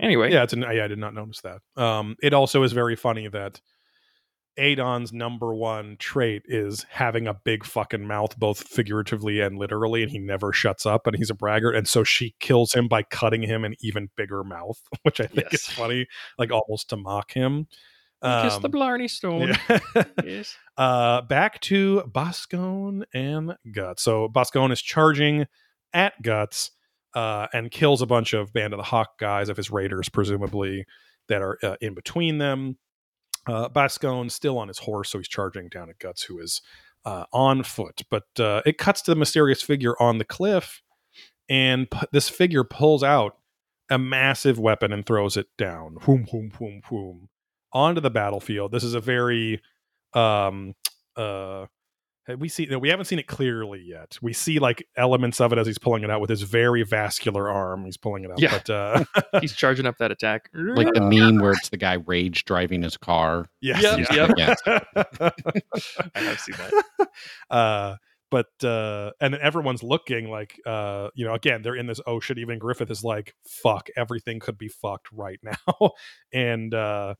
anyway. 0.00 0.32
Yeah, 0.32 0.42
it's 0.42 0.52
an, 0.52 0.62
yeah, 0.62 0.84
I 0.84 0.88
did 0.88 0.98
not 0.98 1.14
notice 1.14 1.40
that. 1.42 1.60
Um, 1.82 2.16
it 2.22 2.34
also 2.34 2.62
is 2.62 2.72
very 2.72 2.96
funny 2.96 3.28
that 3.28 3.60
Adon's 4.58 5.12
number 5.12 5.54
one 5.54 5.96
trait 5.98 6.42
is 6.46 6.84
having 6.90 7.26
a 7.26 7.34
big 7.34 7.64
fucking 7.64 8.06
mouth, 8.06 8.38
both 8.38 8.66
figuratively 8.66 9.40
and 9.40 9.58
literally, 9.58 10.02
and 10.02 10.12
he 10.12 10.18
never 10.18 10.52
shuts 10.52 10.86
up, 10.86 11.06
and 11.06 11.16
he's 11.16 11.30
a 11.30 11.34
braggart, 11.34 11.74
and 11.76 11.88
so 11.88 12.04
she 12.04 12.34
kills 12.40 12.72
him 12.72 12.86
by 12.88 13.02
cutting 13.02 13.42
him 13.42 13.64
an 13.64 13.74
even 13.80 14.10
bigger 14.16 14.44
mouth, 14.44 14.80
which 15.02 15.20
I 15.20 15.26
think 15.26 15.52
is 15.52 15.66
funny, 15.66 16.06
like 16.38 16.50
almost 16.52 16.90
to 16.90 16.96
mock 16.96 17.32
him. 17.32 17.66
Kiss 18.22 18.56
the 18.56 18.66
Um, 18.66 18.70
Blarney 18.72 19.08
Stone. 19.08 19.54
yeah. 19.68 20.04
Yes. 20.24 20.56
uh, 20.78 21.20
back 21.22 21.60
to 21.62 22.02
Boscone 22.10 23.02
and 23.12 23.54
Guts. 23.70 24.02
So 24.02 24.28
Boscone 24.28 24.72
is 24.72 24.80
charging 24.80 25.46
at 25.92 26.20
Guts 26.22 26.70
uh, 27.14 27.48
and 27.52 27.70
kills 27.70 28.00
a 28.00 28.06
bunch 28.06 28.32
of 28.32 28.52
Band 28.54 28.72
of 28.72 28.78
the 28.78 28.84
Hawk 28.84 29.18
guys 29.18 29.50
of 29.50 29.56
his 29.58 29.70
raiders, 29.70 30.08
presumably 30.08 30.86
that 31.28 31.42
are 31.42 31.58
uh, 31.62 31.76
in 31.82 31.92
between 31.94 32.38
them. 32.38 32.78
Uh, 33.46 33.68
Boscone 33.68 34.30
still 34.30 34.58
on 34.58 34.68
his 34.68 34.78
horse, 34.78 35.10
so 35.10 35.18
he's 35.18 35.28
charging 35.28 35.68
down 35.68 35.90
at 35.90 35.98
Guts, 35.98 36.22
who 36.24 36.38
is 36.38 36.62
uh, 37.04 37.24
on 37.32 37.62
foot. 37.62 38.02
But 38.10 38.24
uh, 38.38 38.62
it 38.64 38.78
cuts 38.78 39.02
to 39.02 39.10
the 39.10 39.16
mysterious 39.16 39.62
figure 39.62 39.94
on 40.00 40.18
the 40.18 40.24
cliff, 40.24 40.82
and 41.48 41.90
p- 41.90 42.06
this 42.12 42.28
figure 42.28 42.64
pulls 42.64 43.02
out 43.02 43.36
a 43.90 43.98
massive 43.98 44.58
weapon 44.58 44.92
and 44.92 45.04
throws 45.04 45.36
it 45.36 45.46
down. 45.58 45.96
Whoom, 46.02 46.26
whoom, 46.30 46.50
whoom, 46.58 46.80
whoom. 46.88 47.28
Onto 47.72 48.00
the 48.00 48.10
battlefield. 48.10 48.72
This 48.72 48.84
is 48.84 48.94
a 48.94 49.00
very 49.00 49.60
um 50.14 50.74
uh 51.16 51.66
we 52.38 52.48
see 52.48 52.66
no, 52.66 52.78
we 52.78 52.88
haven't 52.88 53.04
seen 53.06 53.18
it 53.18 53.26
clearly 53.26 53.82
yet. 53.82 54.18
We 54.22 54.32
see 54.32 54.58
like 54.58 54.86
elements 54.96 55.40
of 55.40 55.52
it 55.52 55.58
as 55.58 55.66
he's 55.66 55.78
pulling 55.78 56.04
it 56.04 56.10
out 56.10 56.20
with 56.20 56.30
his 56.30 56.42
very 56.42 56.82
vascular 56.82 57.50
arm. 57.50 57.84
He's 57.84 57.96
pulling 57.96 58.24
it 58.24 58.30
out. 58.30 58.40
Yeah. 58.40 58.50
But 58.58 58.70
uh 58.70 59.04
He's 59.40 59.52
charging 59.54 59.86
up 59.86 59.98
that 59.98 60.10
attack. 60.10 60.48
Like 60.54 60.92
the 60.94 61.00
meme 61.00 61.38
where 61.38 61.52
it's 61.52 61.68
the 61.68 61.76
guy 61.76 61.94
rage 61.94 62.44
driving 62.44 62.82
his 62.82 62.96
car. 62.96 63.46
yes, 63.60 63.82
Yep, 64.10 64.30
yeah. 64.36 64.54
I 66.14 66.20
have 66.20 66.40
seen 66.40 66.56
that. 66.56 66.84
uh 67.50 67.96
but 68.30 68.46
uh 68.64 69.10
and 69.20 69.34
then 69.34 69.40
everyone's 69.42 69.82
looking 69.82 70.30
like 70.30 70.58
uh 70.66 71.08
you 71.14 71.24
know 71.24 71.34
again 71.34 71.62
they're 71.62 71.76
in 71.76 71.86
this 71.86 72.00
oh 72.06 72.20
shit 72.20 72.38
even 72.38 72.58
griffith 72.58 72.90
is 72.90 73.04
like 73.04 73.34
fuck 73.46 73.88
everything 73.96 74.40
could 74.40 74.58
be 74.58 74.68
fucked 74.68 75.08
right 75.12 75.38
now 75.42 75.90
and 76.32 76.74
uh 76.74 77.14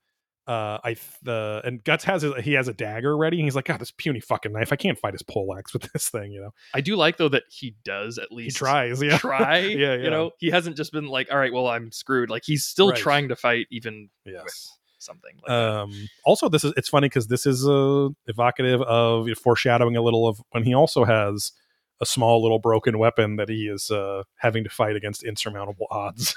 uh 0.47 0.79
i 0.85 0.95
the 1.23 1.63
and 1.65 1.83
guts 1.85 2.05
has 2.05 2.21
his, 2.23 2.35
he 2.43 2.53
has 2.53 2.69
a 2.69 2.75
dagger 2.75 3.17
ready 3.17 3.39
and 3.39 3.45
he's 3.47 3.57
like 3.57 3.65
god 3.65 3.81
this 3.81 3.91
puny 3.91 4.21
fucking 4.21 4.53
knife 4.53 4.73
i 4.73 4.77
can't 4.77 4.99
fight 4.99 5.15
his 5.15 5.23
poleaxe 5.23 5.73
with 5.73 5.83
this 5.95 6.09
thing 6.11 6.33
you 6.33 6.41
know 6.41 6.51
I 6.75 6.81
do 6.83 6.97
like 6.97 7.17
though 7.17 7.31
that 7.31 7.45
he 7.51 7.77
does 7.85 8.19
at 8.19 8.29
he 8.31 8.37
least 8.37 8.57
tries 8.59 9.03
yeah 9.03 9.17
try. 9.19 9.59
Yeah, 9.61 9.77
yeah. 9.95 10.03
You 10.03 10.11
know, 10.11 10.33
he 10.39 10.51
hasn't 10.51 10.77
just 10.77 10.93
been 10.93 11.07
like, 11.07 11.29
all 11.33 11.39
right, 11.39 11.53
well, 11.53 11.67
I'm 11.69 11.91
screwed. 11.93 12.29
Like 12.31 12.43
he's 12.45 12.65
still 12.65 12.91
Right. 12.91 12.99
trying 12.99 13.29
to 13.29 13.37
fight 13.37 13.67
even 13.71 14.11
yes 14.27 14.71
something 14.99 15.33
like 15.37 15.47
that. 15.49 15.55
um 15.55 16.09
also 16.25 16.49
this 16.49 16.65
is 16.65 16.73
it's 16.77 16.89
funny 16.89 17.09
because 17.09 17.27
this 17.29 17.45
is 17.47 17.67
uh 17.69 18.09
evocative 18.27 18.81
of 18.83 19.29
foreshadowing 19.39 19.97
a 19.97 20.03
little 20.03 20.27
of 20.27 20.41
when 20.51 20.63
he 20.65 20.75
also 20.75 21.05
has 21.05 21.53
a 22.01 22.07
small 22.07 22.43
little 22.43 22.59
broken 22.59 22.99
weapon 22.99 23.37
that 23.37 23.49
he 23.49 23.67
is 23.69 23.91
uh 23.91 24.23
having 24.37 24.65
to 24.65 24.71
fight 24.71 24.97
against 24.97 25.23
insurmountable 25.23 25.87
odds 25.91 26.35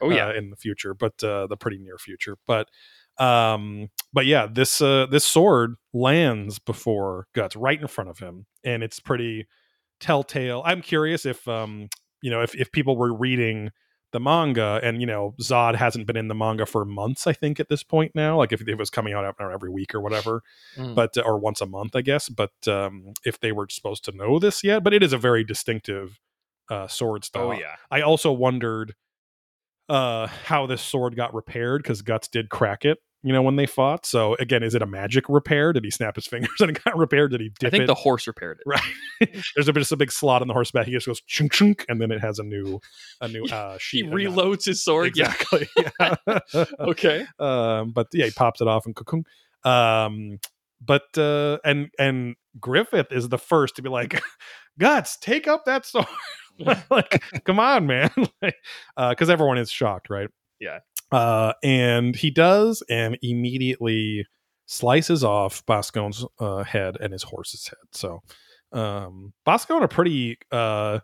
Oh 0.00 0.10
yeah. 0.10 0.26
uh, 0.28 0.32
in 0.34 0.50
the 0.50 0.56
future 0.56 0.92
but 0.92 1.22
uh 1.24 1.46
the 1.46 1.56
pretty 1.56 1.78
near 1.78 1.98
future 1.98 2.36
but 2.46 2.68
um 3.20 3.88
but 4.12 4.24
yeah 4.26 4.46
this 4.50 4.80
uh 4.80 5.06
this 5.10 5.24
sword 5.24 5.74
lands 5.92 6.58
before 6.58 7.26
guts 7.34 7.54
right 7.54 7.80
in 7.80 7.86
front 7.86 8.08
of 8.10 8.18
him 8.18 8.46
and 8.64 8.82
it's 8.82 8.98
pretty 8.98 9.46
telltale 10.00 10.62
i'm 10.64 10.80
curious 10.80 11.26
if 11.26 11.46
um 11.46 11.88
you 12.22 12.30
know 12.30 12.40
if, 12.42 12.54
if 12.54 12.72
people 12.72 12.96
were 12.96 13.14
reading 13.14 13.70
the 14.12 14.18
manga 14.18 14.80
and 14.82 15.00
you 15.00 15.06
know 15.06 15.34
zodd 15.40 15.76
hasn't 15.76 16.06
been 16.06 16.16
in 16.16 16.28
the 16.28 16.34
manga 16.34 16.64
for 16.66 16.84
months 16.84 17.26
i 17.26 17.32
think 17.32 17.60
at 17.60 17.68
this 17.68 17.82
point 17.84 18.10
now 18.14 18.36
like 18.38 18.52
if 18.52 18.66
it 18.66 18.74
was 18.76 18.90
coming 18.90 19.12
out 19.12 19.34
every 19.40 19.70
week 19.70 19.94
or 19.94 20.00
whatever 20.00 20.42
Mm. 20.76 20.94
but 20.94 21.10
or 21.24 21.38
once 21.38 21.60
a 21.60 21.66
month 21.66 21.94
i 21.94 22.00
guess 22.00 22.28
but 22.28 22.50
um 22.66 23.12
if 23.24 23.38
they 23.38 23.52
were 23.52 23.66
supposed 23.70 24.04
to 24.06 24.12
know 24.12 24.38
this 24.38 24.64
yet 24.64 24.82
but 24.82 24.94
it 24.94 25.02
is 25.02 25.12
a 25.12 25.18
very 25.18 25.44
distinctive 25.44 26.18
uh 26.70 26.88
sword 26.88 27.24
style 27.24 27.48
oh 27.48 27.52
yeah. 27.52 27.76
I 27.90 28.00
also 28.00 28.32
wondered 28.32 28.94
uh 29.88 30.26
how 30.28 30.66
this 30.66 30.80
sword 30.82 31.16
got 31.16 31.34
repaired 31.34 31.82
because 31.82 32.02
Guts 32.02 32.28
did 32.28 32.48
crack 32.48 32.84
it, 32.84 32.98
you 33.22 33.32
know, 33.32 33.42
when 33.42 33.56
they 33.56 33.66
fought. 33.66 34.06
So 34.06 34.34
again, 34.36 34.62
is 34.62 34.74
it 34.74 34.82
a 34.82 34.86
magic 34.86 35.28
repair? 35.28 35.72
Did 35.72 35.84
he 35.84 35.90
snap 35.90 36.16
his 36.16 36.26
fingers 36.26 36.50
and 36.60 36.70
it 36.76 36.82
got 36.84 36.96
repaired? 36.96 37.32
Did 37.32 37.40
he 37.40 37.50
dip 37.58 37.68
I 37.68 37.70
think 37.70 37.84
it? 37.84 37.86
the 37.86 37.94
horse 37.94 38.26
repaired 38.26 38.58
it. 38.60 38.68
right. 38.68 38.80
There's 39.54 39.68
a 39.68 39.72
just 39.72 39.92
a 39.92 39.96
big 39.96 40.10
slot 40.12 40.40
on 40.42 40.48
the 40.48 40.54
horseback. 40.54 40.86
He 40.86 40.92
just 40.92 41.06
goes 41.06 41.20
chunk 41.22 41.52
chunk, 41.52 41.84
and 41.88 42.00
then 42.00 42.10
it 42.10 42.20
has 42.20 42.38
a 42.38 42.42
new 42.44 42.80
a 43.20 43.28
new 43.28 43.44
uh 43.52 43.74
He 43.74 43.78
sheet. 43.78 44.06
uh, 44.06 44.10
reloads 44.10 44.64
his 44.64 44.82
sword. 44.84 45.06
Exactly. 45.08 45.68
Yeah. 45.76 46.16
Okay. 46.80 47.26
um, 47.38 47.92
but 47.92 48.08
yeah, 48.12 48.24
he 48.26 48.30
pops 48.30 48.60
it 48.60 48.68
off 48.68 48.86
and 48.86 48.94
cocoon. 48.96 49.24
Um, 49.64 50.38
but 50.80 51.16
uh, 51.18 51.58
and 51.64 51.90
and 51.98 52.36
Griffith 52.58 53.12
is 53.12 53.28
the 53.28 53.38
first 53.38 53.76
to 53.76 53.82
be 53.82 53.90
like, 53.90 54.20
Guts, 54.78 55.18
take 55.18 55.46
up 55.46 55.66
that 55.66 55.84
sword. 55.84 56.06
like, 56.90 57.22
come 57.44 57.58
on, 57.60 57.86
man. 57.86 58.10
like, 58.42 58.56
uh, 58.96 59.10
because 59.10 59.28
everyone 59.30 59.58
is 59.58 59.70
shocked, 59.70 60.08
right? 60.10 60.28
Yeah. 60.58 60.78
Uh, 61.12 61.52
and 61.62 62.14
he 62.14 62.30
does, 62.30 62.82
and 62.88 63.18
immediately 63.22 64.26
slices 64.66 65.24
off 65.24 65.64
Boscone's 65.66 66.24
uh, 66.38 66.62
head 66.62 66.96
and 67.00 67.12
his 67.12 67.24
horse's 67.24 67.66
head. 67.66 67.78
So, 67.92 68.20
um, 68.72 69.32
Boscone 69.46 69.82
a 69.82 69.88
pretty 69.88 70.38
uh 70.52 71.00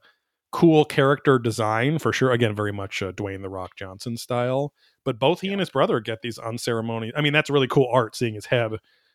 cool 0.53 0.85
character 0.87 1.39
design 1.39 1.99
for 1.99 2.13
sure. 2.13 2.33
Again, 2.33 2.55
very 2.55 2.73
much 2.73 3.03
uh, 3.03 3.13
Dwayne 3.13 3.43
the 3.43 3.51
Rock 3.51 3.73
Johnson 3.77 4.17
style. 4.17 4.73
But 5.05 5.19
both 5.19 5.41
he 5.41 5.51
and 5.51 5.61
his 5.61 5.71
brother 5.71 6.01
get 6.01 6.23
these 6.23 6.39
unceremonious. 6.39 7.13
I 7.17 7.21
mean, 7.21 7.33
that's 7.33 7.51
really 7.51 7.69
cool 7.69 7.89
art 7.93 8.17
seeing 8.17 8.35
his 8.35 8.47
head 8.47 8.73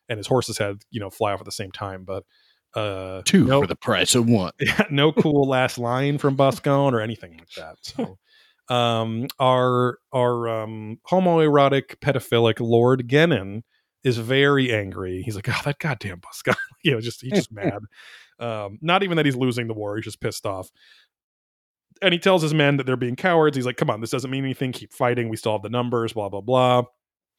and 0.08 0.18
his 0.18 0.28
horse's 0.28 0.58
head, 0.58 0.84
you 0.92 1.00
know, 1.00 1.10
fly 1.10 1.34
off 1.34 1.39
at 1.39 1.46
the 1.46 1.52
same 1.52 1.72
time. 1.72 2.04
But 2.04 2.26
uh, 2.76 3.22
Two 3.26 3.46
no, 3.46 3.62
for 3.62 3.68
the 3.68 3.76
price 3.76 4.14
of 4.14 4.30
one. 4.30 4.52
yeah, 4.60 4.84
no 4.92 5.12
cool 5.12 5.48
last 5.48 5.78
line 5.78 6.18
from 6.18 6.38
Boscone 6.38 6.94
or 6.94 7.02
anything 7.02 7.38
like 7.38 7.50
that. 7.58 7.78
So, 7.82 8.18
um, 8.72 9.28
our 9.38 9.99
our 10.13 10.47
um, 10.47 10.97
homoerotic 11.09 11.97
pedophilic 11.97 12.61
Lord 12.61 13.07
Gennon 13.07 13.63
is 14.05 14.17
very 14.17 14.74
angry. 14.74 15.22
He's 15.24 15.36
like, 15.36 15.49
"Oh, 15.49 15.59
that 15.65 15.80
goddamn 15.80 16.22
Boscone!" 16.22 16.55
you 16.84 16.91
know, 16.91 17.01
just 17.01 17.22
he's 17.22 17.34
just 17.34 17.51
mad. 17.51 17.80
Um, 18.39 18.80
not 18.82 19.03
even 19.03 19.17
that 19.17 19.26
he's 19.26 19.36
losing 19.36 19.67
the 19.67 19.74
war; 19.74 19.97
he's 19.97 20.05
just 20.05 20.22
pissed 20.22 20.45
off. 20.45 20.69
And 22.01 22.13
he 22.13 22.19
tells 22.19 22.41
his 22.41 22.53
men 22.53 22.78
that 22.78 22.86
they're 22.86 22.95
being 22.95 23.17
cowards. 23.17 23.57
He's 23.57 23.65
like, 23.65 23.76
"Come 23.76 23.89
on, 23.89 23.99
this 23.99 24.09
doesn't 24.09 24.32
mean 24.32 24.45
anything. 24.45 24.72
Keep 24.72 24.93
fighting. 24.93 25.28
We 25.28 25.36
still 25.36 25.51
have 25.51 25.63
the 25.63 25.69
numbers." 25.69 26.13
Blah 26.13 26.30
blah 26.30 26.41
blah. 26.41 26.84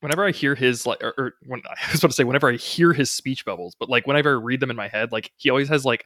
Whenever 0.01 0.27
I 0.27 0.33
hear 0.33 0.55
his 0.55 0.85
like, 0.85 1.03
or, 1.03 1.15
or 1.17 1.33
when 1.47 1.63
I 1.67 1.93
was 1.93 2.01
about 2.01 2.09
to 2.09 2.15
say, 2.15 2.25
whenever 2.25 2.51
I 2.51 2.57
hear 2.57 2.93
his 2.93 3.11
speech 3.11 3.47
bubbles, 3.47 3.75
but 3.81 3.89
like 3.89 4.07
whenever 4.07 4.37
I 4.37 4.43
read 4.43 4.61
them 4.61 4.71
in 4.71 4.77
my 4.77 4.89
head, 4.89 5.13
like 5.13 5.33
he 5.39 5.49
always 5.49 5.71
has 5.71 5.87
like 5.87 6.05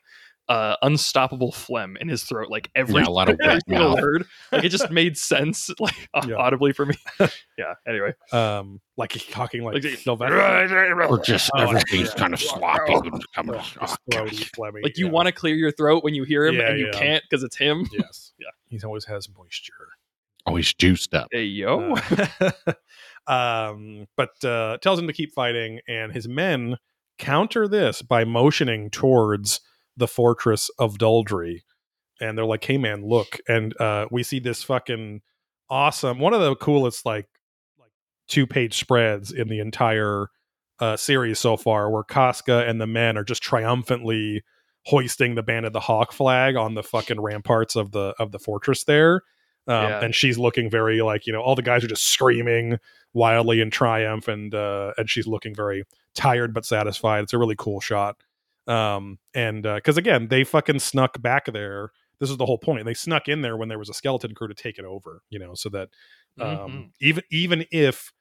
uh 0.49 0.77
unstoppable 0.83 1.51
phlegm 1.53 1.97
in 2.01 2.09
his 2.09 2.23
throat, 2.23 2.49
like 2.51 2.71
every, 2.75 3.03
Yeah, 3.03 3.09
a 3.09 3.11
lot 3.11 3.29
of 3.29 3.39
every 3.43 3.61
single 3.69 3.89
mouth. 3.91 4.01
word. 4.01 4.27
Like 4.53 4.65
it 4.65 4.69
just 4.69 4.91
made 4.91 5.19
sense, 5.19 5.71
like 5.81 5.95
Yeah. 6.27 6.37
audibly 6.37 6.73
for 6.73 6.87
me. 6.87 6.95
yeah. 7.59 7.75
Anyway, 7.87 8.13
Um, 8.33 8.81
like 8.97 9.13
he's 9.13 9.25
talking 9.25 9.63
like, 9.65 9.83
Like, 9.83 9.99
Sylvester. 9.99 11.03
Or 11.09 11.19
just 11.19 11.51
Oh, 11.55 11.63
everything's 11.63 12.09
yeah. 12.11 12.15
kind 12.15 12.33
of 12.35 12.41
sloppy. 12.41 12.95
and 12.95 13.25
coming- 13.35 13.61
oh, 13.81 13.95
throaty, 14.13 14.37
phlegmy, 14.57 14.83
like 14.83 14.97
you 14.99 15.07
yeah. 15.07 15.13
want 15.13 15.27
to 15.27 15.33
clear 15.33 15.55
your 15.57 15.73
throat 15.73 16.05
when 16.05 16.15
you 16.15 16.23
hear 16.25 16.47
him, 16.47 16.55
Yeah, 16.57 16.71
and 16.71 16.79
you 16.79 16.87
yeah. 16.93 16.99
can't 16.99 17.25
because 17.29 17.43
it's 17.43 17.57
him. 17.57 17.89
Yes. 17.93 18.33
Yeah. 18.39 18.47
He 18.69 18.81
always 18.85 19.05
has 19.07 19.29
moisture. 19.37 19.73
Always 20.47 20.73
juiced 20.75 21.13
up. 21.13 21.27
Hey 21.33 21.43
yo, 21.45 21.97
Uh, 21.97 22.73
um, 23.27 24.07
but 24.17 24.43
uh, 24.45 24.79
tells 24.79 24.99
him 24.99 25.07
to 25.09 25.13
keep 25.13 25.33
fighting, 25.35 25.81
and 25.89 26.13
his 26.13 26.29
men 26.29 26.77
counter 27.19 27.67
this 27.67 28.03
by 28.03 28.25
motioning 28.25 28.91
towards 28.91 29.61
the 29.97 30.09
fortress 30.09 30.71
of 30.79 30.99
Doldrey. 30.99 31.63
And 32.21 32.37
they're 32.37 32.45
like, 32.47 32.65
"Hey, 32.65 32.79
man, 32.79 33.05
look!" 33.07 33.39
And 33.49 33.79
uh, 33.81 34.07
we 34.11 34.23
see 34.23 34.39
this 34.39 34.63
fucking 34.63 35.21
awesome, 35.69 36.19
one 36.19 36.33
of 36.35 36.41
the 36.41 36.57
coolest 36.57 37.05
like 37.05 37.29
like 37.79 37.91
two 38.29 38.47
page 38.47 38.79
spreads 38.79 39.33
in 39.33 39.49
the 39.49 39.61
entire 39.61 40.29
uh, 40.81 40.97
series 40.97 41.39
so 41.39 41.57
far, 41.57 41.91
where 41.91 42.03
Casca 42.05 42.67
and 42.67 42.81
the 42.81 42.87
men 42.87 43.17
are 43.19 43.25
just 43.25 43.43
triumphantly 43.43 44.43
hoisting 44.87 45.35
the 45.35 45.43
Band 45.43 45.67
of 45.67 45.73
the 45.73 45.81
Hawk 45.81 46.13
flag 46.13 46.55
on 46.57 46.75
the 46.75 46.83
fucking 46.83 47.21
ramparts 47.21 47.77
of 47.77 47.91
the 47.93 48.15
of 48.19 48.31
the 48.33 48.39
fortress 48.39 48.85
there 48.85 49.23
Um, 49.67 49.83
Yeah. 49.85 50.01
and 50.05 50.15
she's 50.15 50.39
looking 50.39 50.71
very 50.71 51.03
like 51.03 51.27
you 51.27 51.33
know 51.33 51.41
all 51.43 51.55
the 51.57 51.63
guys 51.63 51.83
are 51.83 51.89
just 51.89 52.07
screaming 52.07 52.79
wildly 53.13 53.61
in 53.61 53.71
triumph 53.71 54.29
and 54.29 54.55
uh 54.55 54.93
and 54.97 55.11
she's 55.11 55.27
looking 55.27 55.55
very 55.57 55.83
tired 56.15 56.55
but 56.55 56.65
satisfied 56.65 57.25
it's 57.25 57.33
a 57.33 57.39
really 57.39 57.57
cool 57.59 57.81
shot 57.81 58.17
um 58.69 59.19
and 59.35 59.67
uh 59.67 59.77
because 59.77 59.97
again 59.97 60.29
they 60.29 60.45
fucking 60.45 60.79
snuck 60.79 61.21
back 61.23 61.47
there 61.53 61.91
this 62.19 62.31
is 62.31 62.37
the 62.37 62.47
whole 62.47 62.59
point 62.59 62.85
they 62.85 62.95
snuck 62.95 63.29
in 63.29 63.43
there 63.43 63.57
when 63.57 63.69
there 63.69 63.79
was 63.79 63.89
a 63.89 63.95
skeleton 63.95 64.35
crew 64.35 64.49
to 64.49 64.55
take 64.55 64.79
it 64.79 64.85
over 64.85 65.23
you 65.31 65.39
know 65.39 65.55
so 65.55 65.69
that 65.69 65.89
um 66.41 66.87
Mhm. 66.89 66.91
even 67.01 67.23
even 67.31 67.65
if 67.71 68.13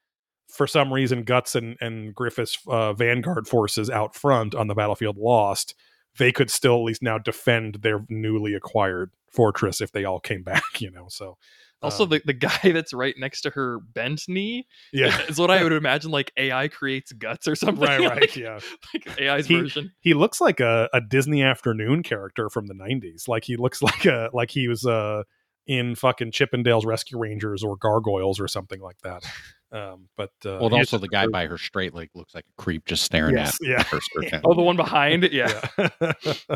for 0.49 0.67
some 0.67 0.93
reason 0.93 1.23
guts 1.23 1.55
and 1.55 1.77
and 1.81 2.13
griffith's 2.15 2.57
uh, 2.67 2.93
vanguard 2.93 3.47
forces 3.47 3.89
out 3.89 4.15
front 4.15 4.53
on 4.55 4.67
the 4.67 4.75
battlefield 4.75 5.17
lost 5.17 5.75
they 6.17 6.31
could 6.31 6.49
still 6.49 6.75
at 6.75 6.83
least 6.83 7.03
now 7.03 7.17
defend 7.17 7.75
their 7.81 8.05
newly 8.09 8.53
acquired 8.53 9.11
fortress 9.31 9.81
if 9.81 9.91
they 9.91 10.05
all 10.05 10.19
came 10.19 10.43
back 10.53 10.79
you 10.81 10.91
know 10.91 11.07
so 11.09 11.37
Also, 11.85 12.03
um, 12.03 12.09
the, 12.09 12.21
the 12.25 12.33
guy 12.33 12.59
that's 12.73 12.93
right 12.93 13.15
next 13.17 13.41
to 13.41 13.49
her 13.51 13.79
bent 13.79 14.23
knee 14.27 14.67
yeah 14.91 15.21
is 15.29 15.37
what 15.39 15.49
I 15.51 15.63
would 15.63 15.71
imagine 15.71 16.11
like 16.11 16.31
AI 16.37 16.67
creates 16.67 17.11
guts 17.13 17.47
or 17.47 17.55
something. 17.55 17.83
right 17.85 17.99
right 18.09 18.21
Like, 18.21 18.35
yeah 18.35 18.59
like 18.93 19.21
AI's 19.21 19.47
He- 19.47 19.61
version. 19.61 19.91
he 20.01 20.13
looks 20.13 20.41
like 20.41 20.59
a, 20.59 20.89
a 20.93 21.01
disney 21.01 21.41
afternoon 21.43 22.03
character 22.03 22.49
from 22.49 22.67
the 22.67 22.73
90s 22.73 23.27
like 23.27 23.43
he 23.45 23.55
looks 23.57 23.81
like 23.81 24.05
a 24.05 24.29
like 24.33 24.51
he 24.51 24.67
was 24.67 24.85
uh 24.85 25.23
in 25.67 25.95
fucking 25.95 26.31
chippendales 26.31 26.85
rescue 26.85 27.17
rangers 27.17 27.63
or 27.63 27.75
gargoyles 27.77 28.39
or 28.39 28.47
something 28.47 28.79
like 28.81 28.97
that 29.03 29.23
um 29.71 30.07
but 30.15 30.31
uh 30.45 30.57
Well, 30.61 30.73
also 30.75 30.97
the 30.97 31.07
guy 31.07 31.27
by 31.27 31.47
her 31.47 31.57
straight 31.57 31.93
leg 31.93 32.09
looks 32.13 32.35
like 32.35 32.45
a 32.45 32.61
creep 32.61 32.85
just 32.85 33.03
staring 33.03 33.35
Yes, 33.35 33.57
at 33.61 33.67
yeah. 33.67 33.83
her 33.83 33.99
skirt. 34.01 34.31
Oh, 34.43 34.53
the 34.53 34.61
one 34.61 34.75
behind. 34.77 35.23
Yeah. 35.31 35.61
yeah. 35.77 36.13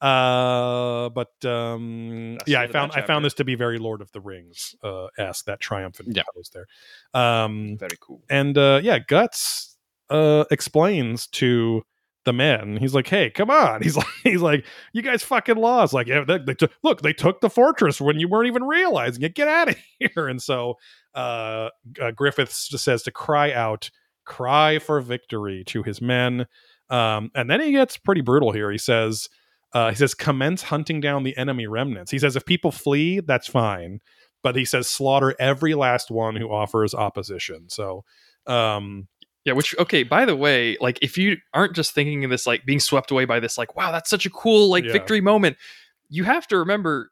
uh 0.00 1.10
but 1.10 1.44
um 1.44 2.38
yeah 2.46 2.62
i 2.62 2.66
found 2.66 2.90
i 2.92 3.02
found 3.02 3.22
this 3.22 3.34
to 3.34 3.44
be 3.44 3.54
very 3.54 3.78
lord 3.78 4.00
of 4.00 4.10
the 4.12 4.20
rings 4.20 4.74
uh 4.82 5.08
esque 5.18 5.44
that 5.44 5.60
triumphant 5.60 6.16
Yeah. 6.16 6.22
pose 6.34 6.50
there 6.54 6.66
um 7.12 7.76
Very 7.78 7.98
cool. 8.00 8.22
and 8.30 8.56
uh 8.56 8.80
yeah 8.82 8.98
guts 8.98 9.76
uh 10.08 10.44
explains 10.50 11.26
to 11.28 11.82
the 12.30 12.34
men 12.34 12.76
he's 12.76 12.94
like 12.94 13.08
hey 13.08 13.28
come 13.28 13.50
on. 13.50 13.82
He's 13.82 13.96
like 13.96 14.06
he's 14.22 14.40
like 14.40 14.64
you 14.92 15.02
guys 15.02 15.24
fucking 15.24 15.56
lost. 15.56 15.92
Like 15.92 16.06
yeah 16.06 16.22
they, 16.24 16.38
they 16.38 16.54
took 16.54 16.70
look 16.84 17.02
they 17.02 17.12
took 17.12 17.40
the 17.40 17.50
fortress 17.50 18.00
when 18.00 18.20
you 18.20 18.28
weren't 18.28 18.46
even 18.46 18.62
realizing 18.62 19.22
it. 19.24 19.34
Get 19.34 19.48
out 19.48 19.70
of 19.70 19.76
here. 19.98 20.28
And 20.28 20.40
so 20.40 20.74
uh, 21.14 21.70
uh 22.00 22.12
griffiths 22.12 22.68
just 22.68 22.84
says 22.84 23.02
to 23.02 23.10
cry 23.10 23.52
out 23.52 23.90
cry 24.24 24.78
for 24.78 25.00
victory 25.00 25.64
to 25.66 25.82
his 25.82 26.00
men. 26.00 26.46
Um 26.88 27.30
and 27.34 27.50
then 27.50 27.60
he 27.60 27.72
gets 27.72 27.96
pretty 27.96 28.20
brutal 28.20 28.52
here. 28.52 28.70
He 28.70 28.78
says 28.78 29.28
uh 29.72 29.90
he 29.90 29.96
says 29.96 30.14
commence 30.14 30.62
hunting 30.62 31.00
down 31.00 31.24
the 31.24 31.36
enemy 31.36 31.66
remnants. 31.66 32.12
He 32.12 32.18
says 32.20 32.36
if 32.36 32.44
people 32.46 32.70
flee 32.70 33.20
that's 33.20 33.48
fine. 33.48 34.00
But 34.42 34.54
he 34.54 34.64
says 34.64 34.88
slaughter 34.88 35.34
every 35.40 35.74
last 35.74 36.10
one 36.12 36.36
who 36.36 36.48
offers 36.48 36.94
opposition. 36.94 37.68
So 37.68 38.04
um 38.46 39.08
Yeah, 39.50 39.56
which 39.56 39.74
okay, 39.80 40.04
by 40.04 40.24
the 40.26 40.36
way, 40.36 40.76
like 40.80 40.96
if 41.02 41.18
you 41.18 41.36
aren't 41.52 41.74
just 41.74 41.92
thinking 41.92 42.22
of 42.24 42.30
this 42.30 42.46
like 42.46 42.64
being 42.64 42.78
swept 42.78 43.10
away 43.10 43.24
by 43.24 43.40
this 43.40 43.58
like 43.58 43.74
wow, 43.74 43.90
that's 43.90 44.08
such 44.08 44.24
a 44.24 44.30
cool 44.30 44.70
like 44.70 44.84
Yeah. 44.84 44.92
victory 44.92 45.20
moment, 45.20 45.56
you 46.08 46.22
have 46.22 46.46
to 46.48 46.58
remember 46.58 47.10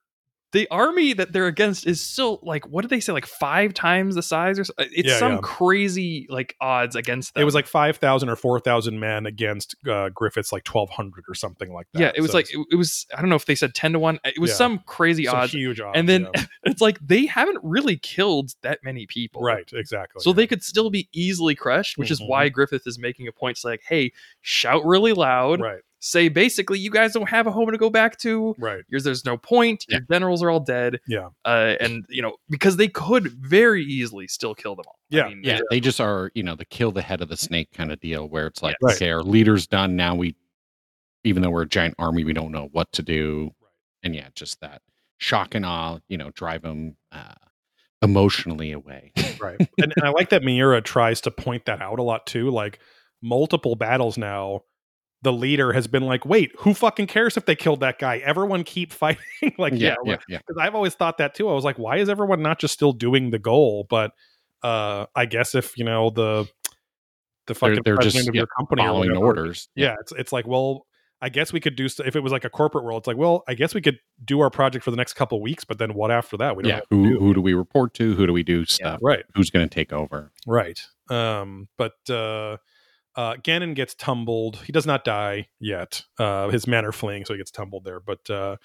the 0.52 0.66
army 0.70 1.12
that 1.12 1.32
they're 1.32 1.46
against 1.46 1.86
is 1.86 2.00
still 2.00 2.40
like 2.42 2.66
what 2.68 2.80
did 2.82 2.88
they 2.90 3.00
say 3.00 3.12
like 3.12 3.26
5 3.26 3.74
times 3.74 4.14
the 4.14 4.22
size 4.22 4.58
or 4.58 4.64
so? 4.64 4.72
it's 4.78 5.08
Yeah, 5.08 5.18
some 5.18 5.32
yeah. 5.32 5.40
crazy 5.42 6.26
like 6.30 6.56
odds 6.60 6.96
against 6.96 7.34
them. 7.34 7.42
it 7.42 7.44
was 7.44 7.54
like 7.54 7.66
5000 7.66 8.28
or 8.30 8.36
4000 8.36 8.98
men 8.98 9.26
against 9.26 9.76
uh 9.86 10.08
griffith's 10.08 10.50
like 10.52 10.66
1200 10.66 11.24
or 11.28 11.34
something 11.34 11.72
like 11.72 11.86
that 11.92 12.00
yeah, 12.00 12.12
it 12.14 12.20
was 12.22 12.30
So 12.30 12.38
like 12.38 12.50
it, 12.54 12.58
it 12.70 12.76
was 12.76 13.06
I 13.16 13.20
don't 13.20 13.28
know 13.28 13.36
if 13.36 13.44
they 13.46 13.54
said 13.54 13.74
10 13.74 13.92
to 13.92 13.98
1. 13.98 14.20
It 14.24 14.38
was 14.38 14.50
Yeah. 14.50 14.56
some 14.56 14.78
crazy 14.86 15.26
some 15.26 15.36
odds. 15.36 15.52
huge 15.52 15.80
odds 15.80 15.98
And 15.98 16.08
then 16.08 16.28
it's 16.64 16.80
like 16.80 16.98
they 17.06 17.26
haven't 17.26 17.58
really 17.62 17.96
killed 17.98 18.52
that 18.62 18.78
many 18.82 19.06
people. 19.06 19.42
right 19.42 19.68
exactly 19.74 20.20
So 20.22 20.32
they 20.32 20.46
could 20.46 20.62
still 20.62 20.88
be 20.88 21.08
easily 21.12 21.54
crushed, 21.54 21.98
which 21.98 22.10
is 22.10 22.20
Mhm. 22.20 22.28
why 22.28 22.48
Griffith 22.48 22.86
is 22.86 22.98
making 22.98 23.28
a 23.28 23.32
point 23.32 23.58
to 23.58 23.66
like, 23.66 23.82
hey, 23.86 24.12
shout 24.40 24.84
really 24.86 25.12
loud, 25.12 25.60
right 25.60 25.80
say 26.00 26.28
basically 26.28 26.78
you 26.78 26.90
guys 26.90 27.12
don't 27.12 27.28
have 27.28 27.46
a 27.46 27.50
home 27.50 27.70
to 27.70 27.78
go 27.78 27.90
back 27.90 28.18
to. 28.18 28.54
right 28.58 28.84
Yours, 28.88 29.04
there's 29.04 29.24
no 29.24 29.36
point. 29.36 29.84
Your 29.88 30.00
generals 30.10 30.42
are 30.42 30.50
all 30.50 30.60
dead. 30.60 31.00
Yeah. 31.08 31.28
Uh, 31.44 31.74
and 31.80 32.04
you 32.08 32.22
know 32.22 32.36
because 32.48 32.76
they 32.76 32.88
could 32.88 33.28
very 33.32 33.84
easily 33.84 34.28
still 34.28 34.54
kill 34.54 34.76
them 34.76 34.84
all. 34.86 34.98
Yeah. 35.10 35.24
I 35.24 35.28
mean, 35.30 35.40
Yeah, 35.42 35.60
they 35.70 35.80
just 35.80 36.00
are, 36.00 36.30
you 36.34 36.42
know, 36.42 36.54
the 36.54 36.64
kill 36.64 36.92
the 36.92 37.02
head 37.02 37.20
of 37.20 37.28
the 37.28 37.36
snake 37.36 37.72
kind 37.72 37.90
of 37.92 38.00
deal 38.00 38.28
where 38.28 38.46
it's 38.46 38.62
like, 38.62 38.76
Right. 38.82 38.94
okay, 38.94 39.10
our 39.10 39.22
leader's 39.22 39.66
done. 39.66 39.96
Now 39.96 40.14
we, 40.14 40.36
even 41.24 41.42
though 41.42 41.50
we're 41.50 41.62
a 41.62 41.68
giant 41.68 41.94
army, 41.98 42.24
we 42.24 42.32
don't 42.32 42.52
know 42.52 42.68
what 42.72 42.92
to 42.92 43.02
do. 43.02 43.50
And 44.02 44.14
yeah, 44.14 44.28
just 44.34 44.60
that 44.60 44.82
shock 45.18 45.54
and 45.54 45.66
awe, 45.66 45.98
you 46.08 46.16
know, 46.16 46.30
drive 46.30 46.62
them 46.62 46.96
uh, 47.10 47.34
emotionally 48.02 48.70
away. 48.72 49.12
right 49.40 49.58
and, 49.78 49.92
and 49.96 50.04
i 50.04 50.08
like 50.10 50.30
that 50.30 50.42
miura 50.44 50.80
tries 50.80 51.20
to 51.20 51.30
point 51.32 51.64
that 51.64 51.82
out 51.82 51.98
a 51.98 52.02
lot 52.02 52.26
too 52.26 52.48
like 52.50 52.78
multiple 53.22 53.74
battles 53.74 54.16
now 54.16 54.60
the 55.22 55.32
leader 55.32 55.72
has 55.72 55.86
been 55.88 56.04
like 56.04 56.24
wait 56.24 56.52
who 56.58 56.72
fucking 56.74 57.06
cares 57.06 57.36
if 57.36 57.44
they 57.44 57.56
killed 57.56 57.80
that 57.80 57.98
guy 57.98 58.18
everyone 58.18 58.62
keep 58.64 58.92
fighting 59.02 59.18
like 59.58 59.72
yeah, 59.76 59.94
yeah, 60.04 60.16
yeah. 60.28 60.38
because 60.38 60.56
I've 60.60 60.74
always 60.74 60.94
thought 60.94 61.18
that 61.18 61.34
too. 61.34 61.48
I 61.48 61.52
was 61.54 61.64
like, 61.64 61.78
why 61.78 61.96
is 61.96 62.08
everyone 62.08 62.40
not 62.42 62.58
just 62.60 62.74
still 62.74 62.92
doing 62.92 63.30
the 63.30 63.38
goal? 63.38 63.86
But 63.90 64.12
uh 64.62 65.06
I 65.14 65.26
guess 65.26 65.54
if 65.54 65.76
you 65.78 65.84
know 65.84 66.10
the 66.10 66.48
the 67.46 67.54
fucking 67.54 67.80
they're 67.84 67.94
president 67.96 68.14
just, 68.24 68.28
of 68.28 68.34
yeah, 68.34 68.40
your 68.40 68.46
company 68.58 68.82
Following 68.82 69.10
whatever, 69.10 69.26
orders. 69.26 69.68
yeah, 69.74 69.94
it's 70.00 70.12
it's 70.12 70.32
like, 70.32 70.46
well, 70.46 70.86
I 71.22 71.30
guess 71.30 71.52
we 71.52 71.60
could 71.60 71.74
do 71.76 71.88
st- 71.88 72.06
if 72.06 72.14
it 72.14 72.20
was 72.20 72.30
like 72.30 72.44
a 72.44 72.50
corporate 72.50 72.84
world. 72.84 73.00
It's 73.00 73.06
like, 73.08 73.16
well, 73.16 73.42
I 73.48 73.54
guess 73.54 73.74
we 73.74 73.80
could 73.80 73.98
do 74.24 74.40
our 74.40 74.50
project 74.50 74.84
for 74.84 74.90
the 74.92 74.96
next 74.98 75.14
couple 75.14 75.40
weeks, 75.40 75.64
but 75.64 75.78
then 75.78 75.94
what 75.94 76.10
after 76.12 76.36
that? 76.36 76.56
We 76.56 76.62
don't 76.62 76.68
Yeah. 76.70 76.76
know 76.76 76.82
what 76.90 76.90
to 76.90 76.96
Who, 77.08 77.12
do. 77.14 77.18
who 77.24 77.34
do 77.34 77.40
we 77.40 77.54
report 77.54 77.94
to? 77.94 78.14
Who 78.14 78.26
do 78.26 78.32
we 78.32 78.42
do 78.44 78.64
stuff? 78.66 79.00
right, 79.02 79.24
Who's 79.34 79.50
going 79.50 79.66
to 79.68 79.74
take 79.74 79.92
over? 79.92 80.30
right. 80.46 80.78
Um, 81.10 81.68
but 81.78 81.94
uh, 82.10 82.58
uh, 83.18 83.34
Gennon 83.42 83.74
gets 83.74 83.96
tumbled. 83.96 84.62
He 84.64 84.70
does 84.72 84.86
not 84.86 85.04
die 85.04 85.48
yet. 85.58 86.04
Uh, 86.20 86.50
his 86.50 86.68
men 86.68 86.84
are 86.84 86.92
fleeing, 86.92 87.24
so 87.24 87.34
he 87.34 87.38
gets 87.38 87.50
tumbled 87.50 87.82
there. 87.82 87.98
But 87.98 88.30
uh, 88.30 88.56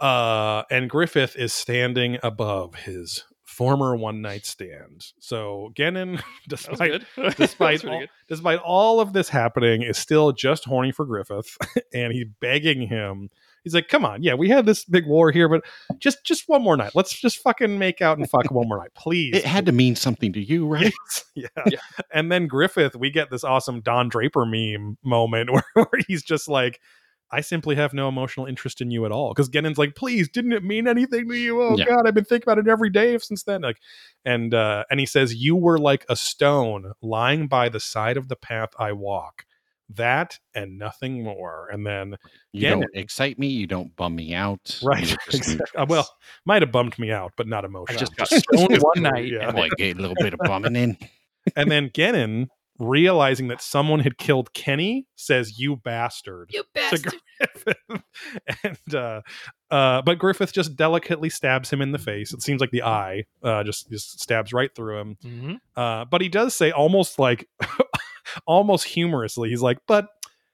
uh, 0.00 0.64
and 0.72 0.90
Griffith 0.90 1.36
is 1.36 1.54
standing 1.54 2.18
above 2.20 2.74
his 2.74 3.24
former 3.44 3.94
one 3.94 4.20
night 4.20 4.44
stand. 4.44 5.06
So 5.20 5.70
Gennon, 5.76 6.20
despite 6.48 6.78
good. 6.90 7.06
That 7.14 7.24
was 7.26 7.34
despite 7.36 7.84
all, 7.86 8.00
good. 8.00 8.08
despite 8.28 8.58
all 8.58 8.98
of 8.98 9.12
this 9.12 9.28
happening, 9.28 9.82
is 9.82 9.96
still 9.96 10.32
just 10.32 10.64
horny 10.64 10.90
for 10.90 11.06
Griffith, 11.06 11.56
and 11.94 12.12
he's 12.12 12.26
begging 12.40 12.88
him. 12.88 13.30
He's 13.66 13.74
like, 13.74 13.88
"Come 13.88 14.04
on, 14.04 14.22
yeah, 14.22 14.34
we 14.34 14.48
had 14.48 14.64
this 14.64 14.84
big 14.84 15.08
war 15.08 15.32
here, 15.32 15.48
but 15.48 15.64
just 15.98 16.24
just 16.24 16.44
one 16.46 16.62
more 16.62 16.76
night. 16.76 16.92
Let's 16.94 17.12
just 17.12 17.38
fucking 17.38 17.80
make 17.80 18.00
out 18.00 18.16
and 18.16 18.30
fuck 18.30 18.48
one 18.52 18.68
more 18.68 18.78
night, 18.78 18.94
please." 18.94 19.34
It 19.34 19.44
had 19.44 19.66
to 19.66 19.72
mean 19.72 19.96
something 19.96 20.32
to 20.34 20.40
you, 20.40 20.68
right? 20.68 20.84
Yes, 20.84 21.24
yeah. 21.34 21.64
Yeah. 21.68 21.78
And 22.14 22.30
then 22.30 22.46
Griffith, 22.46 22.94
we 22.94 23.10
get 23.10 23.28
this 23.28 23.42
awesome 23.42 23.80
Don 23.80 24.08
Draper 24.08 24.46
meme 24.46 24.98
moment 25.02 25.50
where, 25.52 25.64
where 25.74 25.88
he's 26.06 26.22
just 26.22 26.46
like, 26.46 26.78
I 27.32 27.40
simply 27.40 27.74
have 27.74 27.92
no 27.92 28.08
emotional 28.08 28.46
interest 28.46 28.80
in 28.80 28.92
you 28.92 29.04
at 29.04 29.10
all. 29.10 29.34
Because 29.34 29.48
Gennon's 29.48 29.78
like, 29.78 29.96
please, 29.96 30.28
didn't 30.28 30.52
it 30.52 30.62
mean 30.62 30.86
anything 30.86 31.28
to 31.28 31.34
you? 31.34 31.60
Oh 31.60 31.76
Yeah. 31.76 31.86
God, 31.86 32.06
I've 32.06 32.14
been 32.14 32.24
thinking 32.24 32.44
about 32.48 32.64
it 32.64 32.70
every 32.70 32.90
day 32.90 33.18
since 33.18 33.42
then. 33.42 33.62
Like, 33.62 33.78
and 34.24 34.54
uh, 34.54 34.84
and 34.92 35.00
he 35.00 35.06
says, 35.06 35.34
You 35.34 35.56
were 35.56 35.78
like 35.78 36.06
a 36.08 36.14
stone 36.14 36.92
lying 37.02 37.48
by 37.48 37.68
the 37.68 37.80
side 37.80 38.16
of 38.16 38.28
the 38.28 38.36
path 38.36 38.70
I 38.78 38.92
walk. 38.92 39.44
That 39.90 40.38
and 40.54 40.78
nothing 40.78 41.22
more. 41.22 41.68
And 41.72 41.86
then 41.86 42.16
You 42.52 42.66
Again- 42.68 42.80
don't 42.80 42.90
excite 42.96 43.38
me. 43.38 43.46
You 43.48 43.66
don't 43.66 43.94
bum 43.96 44.16
me 44.16 44.34
out. 44.34 44.80
Right, 44.82 45.16
exactly. 45.32 45.60
Uh, 45.80 45.86
well, 45.88 46.08
might 46.44 46.62
have 46.62 46.72
bummed 46.72 46.98
me 46.98 47.10
out, 47.12 47.32
but 47.36 47.46
not 47.46 47.64
emotionally. 47.64 47.98
just 48.00 48.16
got 48.16 48.28
stoned 48.28 48.78
one 48.82 49.02
night 49.02 49.26
Yeah. 49.32 49.48
and 49.48 49.56
like 49.58 49.72
a 49.78 49.92
little 49.94 50.16
bit 50.20 50.34
of 50.34 50.40
bumming 50.40 50.74
in. 50.76 50.98
and 51.56 51.70
then 51.70 51.90
Gennon, 51.94 52.48
realizing 52.78 53.48
that 53.48 53.62
someone 53.62 54.00
had 54.00 54.18
killed 54.18 54.52
Kenny, 54.52 55.06
says, 55.14 55.58
"You 55.58 55.76
bastard." 55.76 56.50
You 56.52 56.64
bastard. 56.74 57.14
And 58.62 58.94
uh, 58.94 59.20
uh, 59.70 60.02
but 60.02 60.18
Griffith 60.18 60.52
just 60.52 60.76
delicately 60.76 61.30
stabs 61.30 61.70
him 61.70 61.80
in 61.80 61.92
the 61.92 61.98
face. 61.98 62.32
It 62.32 62.42
seems 62.42 62.60
like 62.60 62.70
the 62.70 62.82
eye 62.82 63.24
uh, 63.42 63.62
just 63.64 63.90
just 63.90 64.20
stabs 64.20 64.52
right 64.52 64.74
through 64.74 64.98
him. 65.00 65.16
Mhm. 65.24 65.58
Uh, 65.76 66.04
but 66.04 66.20
he 66.20 66.28
does 66.28 66.54
say 66.54 66.70
almost 66.70 67.18
like 67.18 67.48
almost 68.46 68.84
humorously, 68.84 69.50
he's 69.50 69.62
like, 69.62 69.78
"But." 69.86 70.08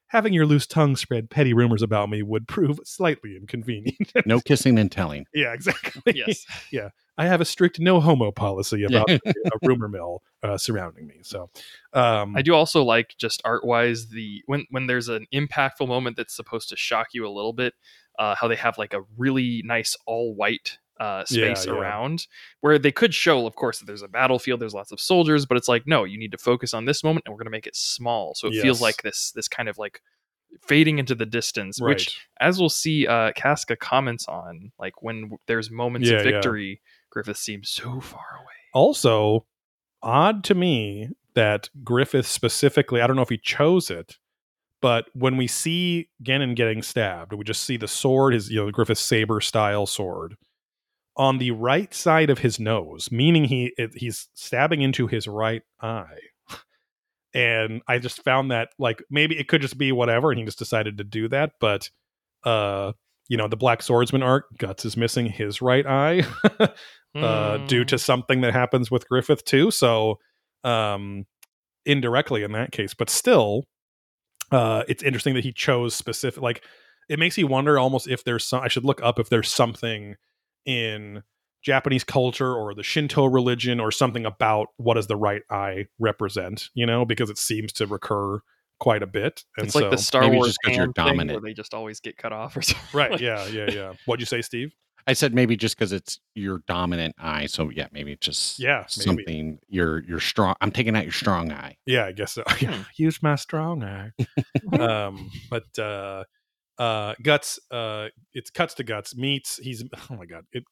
Having 0.09 0.35
your 0.35 0.45
loose 0.45 0.67
tongue 0.67 0.95
spread 0.95 1.31
petty 1.31 1.55
rumors 1.55 1.81
about 1.81 2.11
me 2.11 2.23
would 2.23 2.47
prove 2.47 2.79
slightly 2.85 3.35
inconvenient. 3.35 4.13
No 4.27 4.41
kissing 4.41 4.79
and 4.79 4.93
telling. 4.93 5.25
yeah, 5.33 5.55
exactly. 5.55 6.03
Yes. 6.15 6.45
Yeah. 6.71 6.91
I 7.17 7.25
have 7.25 7.41
a 7.41 7.47
strict 7.47 7.81
no 7.81 7.99
homo 7.99 8.31
policy 8.31 8.85
about 8.85 9.09
Yeah. 9.09 9.17
a 9.27 9.67
rumor 9.67 9.89
mill 9.89 10.23
uh, 10.43 10.59
surrounding 10.59 11.07
me. 11.07 11.21
So, 11.23 11.49
um, 11.95 12.37
I 12.37 12.43
do 12.43 12.53
also 12.55 12.83
like 12.85 13.15
just 13.17 13.41
art 13.47 13.65
wise 13.65 14.09
the 14.11 14.43
when 14.45 14.67
when 14.69 14.87
there's 14.87 15.09
an 15.09 15.25
impactful 15.33 15.89
moment 15.89 16.19
that's 16.19 16.37
supposed 16.37 16.69
to 16.69 16.77
shock 16.77 17.15
you 17.15 17.27
a 17.27 17.33
little 17.33 17.55
bit, 17.55 17.73
uh, 18.19 18.35
how 18.35 18.49
they 18.49 18.57
have 18.57 18.77
like 18.77 18.93
a 18.93 19.01
really 19.17 19.63
nice 19.65 19.97
all 20.05 20.35
white 20.35 20.77
uh, 21.03 21.25
space 21.25 21.67
yeah. 21.67 21.73
around 21.73 22.27
where 22.61 22.79
they 22.79 22.93
could 22.93 23.13
show, 23.13 23.47
of 23.47 23.55
course, 23.57 23.79
that 23.79 23.87
there's 23.87 24.03
a 24.03 24.09
battlefield, 24.09 24.61
there's 24.61 24.75
lots 24.75 24.93
of 24.93 25.01
soldiers, 25.01 25.47
but 25.47 25.57
it's 25.57 25.69
like 25.69 25.85
no, 25.87 26.05
you 26.05 26.19
need 26.19 26.33
to 26.33 26.39
focus 26.39 26.73
on 26.75 26.85
this 26.85 27.03
moment, 27.03 27.25
and 27.27 27.33
we're 27.33 27.39
going 27.39 27.53
to 27.53 27.59
make 27.59 27.67
it 27.67 27.77
small, 27.77 28.35
so 28.35 28.49
it 28.49 28.55
Yes. 28.55 28.63
feels 28.63 28.81
like 28.81 29.03
this 29.03 29.33
this 29.33 29.49
kind 29.49 29.69
of 29.69 29.79
like 29.79 30.01
fading 30.69 30.99
into 30.99 31.15
the 31.15 31.27
distance, 31.27 31.81
which 31.81 32.21
as 32.41 32.59
we'll 32.61 32.69
see 32.69 33.07
uh 33.07 33.33
Casca 33.35 33.75
comments 33.77 34.27
on 34.29 34.71
like 34.79 35.03
when 35.03 35.33
there's 35.47 35.71
moments 35.71 36.09
Yeah, 36.09 36.19
of 36.19 36.25
yeah. 36.27 36.33
victory 36.33 36.81
Griffith 37.11 37.39
seems 37.39 37.69
so 37.71 38.01
far 38.01 38.27
away. 38.39 38.59
Also, 38.75 39.47
odd 40.03 40.45
to 40.45 40.55
me 40.55 41.09
that 41.35 41.69
Griffith 41.83 42.27
specifically, 42.27 43.01
I 43.01 43.07
don't 43.07 43.17
know 43.17 43.23
if 43.23 43.29
he 43.31 43.39
chose 43.39 43.91
it, 43.91 44.19
but 44.81 45.07
when 45.15 45.37
we 45.37 45.47
see 45.47 46.09
Gennon 46.23 46.55
getting 46.55 46.83
stabbed, 46.83 47.33
we 47.33 47.45
just 47.45 47.65
see 47.65 47.77
the 47.77 47.89
sword, 47.89 48.35
his, 48.35 48.51
you 48.51 48.63
know, 48.65 48.71
Griffith 48.71 48.99
saber 48.99 49.41
style 49.41 49.87
sword 49.87 50.37
on 51.17 51.39
the 51.39 51.51
right 51.51 51.93
side 51.93 52.31
of 52.31 52.39
his 52.39 52.59
nose, 52.59 53.11
meaning 53.13 53.45
he 53.45 53.75
he's 53.95 54.29
stabbing 54.35 54.83
into 54.83 55.07
his 55.07 55.27
right 55.29 55.63
eye. 55.81 56.19
And 57.35 57.81
I 57.89 57.99
just 57.99 58.23
found 58.23 58.51
that 58.51 58.71
like 58.79 59.03
maybe 59.11 59.39
it 59.39 59.49
could 59.49 59.63
just 59.63 59.79
be 59.79 59.91
whatever, 59.93 60.31
and 60.31 60.39
he 60.39 60.45
just 60.45 60.59
decided 60.59 60.99
to 60.99 61.05
do 61.05 61.29
that. 61.29 61.53
But 61.61 61.89
uh, 62.45 62.93
you 63.29 63.37
know, 63.37 63.49
the 63.49 63.57
Black 63.57 63.83
Swordsman 63.83 64.23
arc, 64.23 64.47
Guts 64.59 64.85
is 64.85 64.97
missing 64.97 65.27
his 65.27 65.63
right 65.63 65.87
eye 65.87 66.25
uh, 67.23 67.59
due 67.59 67.85
to 67.87 67.95
Hmm. 67.95 67.99
something 67.99 68.41
that 68.43 68.53
happens 68.53 68.91
with 68.91 69.09
Griffith 69.09 69.45
too. 69.45 69.71
So 69.71 70.19
um, 70.65 71.25
indirectly 71.87 72.43
in 72.43 72.53
that 72.53 72.73
case, 72.73 72.93
but 72.95 73.09
still, 73.09 73.65
uh, 74.51 74.83
it's 74.89 75.03
interesting 75.03 75.35
that 75.35 75.45
he 75.45 75.53
chose 75.53 75.95
specific. 75.95 76.43
Like, 76.43 76.63
it 77.09 77.19
makes 77.19 77.39
you 77.39 77.47
wonder 77.47 77.79
almost 77.79 78.09
if 78.09 78.25
there's 78.25 78.45
some. 78.45 78.63
I 78.63 78.69
should 78.69 78.85
look 78.85 79.03
up 79.03 79.19
if 79.19 79.31
there's 79.31 79.53
something 79.53 80.17
in 80.65 81.23
Japanese 81.63 82.05
culture 82.05 82.53
or 82.55 82.75
the 82.75 82.83
Shinto 82.83 83.25
religion 83.27 83.79
or 83.81 83.93
something 83.93 84.27
about 84.27 84.69
what 84.77 84.95
does 84.95 85.07
the 85.07 85.17
right 85.17 85.43
eye 85.51 85.87
represent. 85.99 86.69
You 86.75 86.87
know, 86.87 87.05
because 87.05 87.31
it 87.31 87.39
seems 87.39 87.73
to 87.75 87.87
recur 87.87 88.41
quite 88.81 89.03
a 89.03 89.07
bit. 89.07 89.45
And 89.57 89.67
it's 89.67 89.77
like 89.77 89.91
the 89.91 89.97
Star 89.99 90.23
maybe 90.23 90.37
Wars 90.37 90.49
just 90.49 90.59
'cause 90.65 90.77
you're 90.77 90.93
hand 90.97 91.19
thing 91.19 91.29
where 91.29 91.41
they 91.41 91.55
just 91.55 91.73
always 91.73 92.01
get 92.01 92.17
cut 92.17 92.33
off 92.33 92.57
or 92.57 92.63
something. 92.63 92.85
right. 92.93 93.21
Yeah. 93.21 93.47
Yeah. 93.47 93.71
Yeah. 93.71 93.93
What'd 94.07 94.21
you 94.21 94.27
say, 94.27 94.43
Steve? 94.43 94.75
I 95.07 95.15
said 95.15 95.35
maybe 95.35 95.57
just 95.57 95.77
because 95.77 95.91
it's 95.93 96.21
your 96.37 96.63
dominant 96.69 97.17
eye. 97.19 97.47
So 97.47 97.71
yeah, 97.71 97.89
maybe 97.93 98.13
it's 98.13 98.25
just 98.25 98.59
Yeah, 98.61 98.81
maybe. 98.81 98.89
something 98.89 99.59
your 99.69 100.03
your 100.05 100.21
strong. 100.21 100.55
I'm 100.61 100.71
taking 100.71 100.95
out 100.97 101.03
your 101.05 101.13
strong 101.13 101.51
eye. 101.53 101.77
Yeah, 101.87 102.07
I 102.07 102.13
guess 102.13 102.33
so. 102.33 102.45
Yeah, 102.61 102.85
use 102.97 103.21
my 103.23 103.35
strong 103.35 103.83
eye. 103.83 104.13
um, 104.81 105.31
but 105.51 105.77
uh, 105.79 106.23
uh, 106.83 107.15
guts. 107.23 107.59
Uh, 107.71 108.09
it's 108.33 108.51
cuts 108.51 108.75
to 108.75 108.83
guts 108.85 109.15
meats 109.17 109.59
He's 109.63 109.85
oh 110.11 110.17
my 110.17 110.27
god. 110.27 110.45
It 110.53 110.65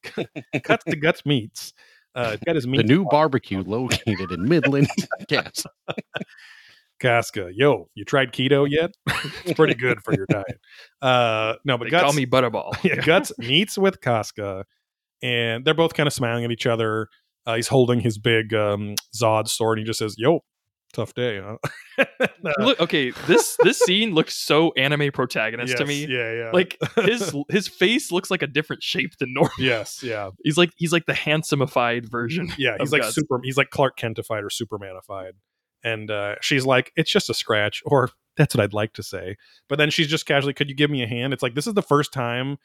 cuts 0.65 0.85
to 0.85 0.97
guts 0.97 1.25
meats 1.27 1.73
Uh, 2.15 2.37
got 2.45 2.55
his 2.57 2.65
The 2.65 2.71
meat. 2.71 2.87
new 2.87 3.05
barbecue 3.11 3.63
located 3.63 4.33
in 4.33 4.49
Midland. 4.49 4.89
yes. 5.29 5.65
Casca. 7.01 7.51
Yo, 7.55 7.89
you 7.95 8.05
tried 8.05 8.33
keto 8.33 8.67
yet? 8.69 8.91
it's 9.45 9.55
pretty 9.55 9.75
good 9.75 10.03
for 10.03 10.15
your 10.15 10.27
diet. 10.27 10.61
Uh, 11.01 11.55
no, 11.65 11.79
but 11.79 11.85
They 11.85 11.91
guts. 11.91 12.05
call 12.05 12.13
me 12.13 12.27
Butterball. 12.27 12.73
yeah, 12.85 12.97
Guts 12.97 13.33
meets 13.39 13.79
with 13.79 14.01
Casca, 14.03 14.67
and 15.23 15.65
they're 15.65 15.73
both 15.75 15.95
kind 15.95 16.07
of 16.07 16.13
smiling 16.13 16.45
at 16.45 16.51
each 16.51 16.67
other. 16.67 17.09
Uh, 17.47 17.55
he's 17.57 17.69
holding 17.69 18.01
his 18.01 18.19
big 18.19 18.53
um, 18.53 18.97
Zodd 19.17 19.49
sword, 19.49 19.79
and 19.79 19.87
he 19.87 19.91
just 19.91 19.99
says, 19.99 20.15
"Yo, 20.19 20.41
tough 20.93 21.15
day, 21.15 21.41
huh?" 21.41 21.57
Uh, 22.21 22.53
Look, 22.59 22.81
okay, 22.81 23.11
this 23.27 23.59
this 23.63 23.79
scene 23.79 24.15
looks 24.15 24.35
so 24.35 24.73
anime 24.73 25.13
protagonist 25.13 25.77
to 25.77 25.85
me. 25.85 26.07
Yeah, 26.07 26.33
yeah. 26.33 26.51
Like 26.53 26.79
his 26.97 27.35
his 27.51 27.69
face 27.69 28.11
looks 28.11 28.31
like 28.31 28.41
a 28.41 28.47
different 28.47 28.83
shape 28.83 29.19
than 29.19 29.35
normal. 29.35 29.53
yes, 29.59 30.03
yeah, 30.03 30.31
He's 30.43 30.57
like 30.57 30.71
he's 30.77 30.93
like 30.93 31.05
the 31.05 31.13
handsomeified 31.13 32.11
version. 32.11 32.51
yeah. 32.59 32.77
He's 32.81 32.93
like 32.93 33.03
Guts. 33.03 33.15
super. 33.15 33.39
He's 33.43 33.59
like 33.59 33.69
Clark 33.69 33.99
Kentified 33.99 34.43
or 34.43 34.49
Supermanified, 34.49 35.33
and 35.85 36.11
uh, 36.11 36.37
she's 36.41 36.65
like, 36.65 36.93
"It's 36.97 37.11
just 37.11 37.29
a 37.29 37.35
scratch," 37.35 37.83
or 37.85 38.09
that's 38.39 38.55
what 38.55 38.65
I'd 38.65 38.73
like 38.73 38.95
to 38.95 39.03
say. 39.03 39.37
But 39.69 39.77
then 39.77 39.91
she's 39.91 40.09
just 40.09 40.25
casually, 40.25 40.55
"Could 40.55 40.71
you 40.71 40.75
give 40.75 40.91
me 40.91 41.03
a 41.03 41.07
hand?" 41.07 41.35
It's 41.35 41.43
like 41.43 41.55
this 41.55 41.67
is 41.67 41.75
the 41.75 41.83
first 41.83 42.13
time 42.15 42.57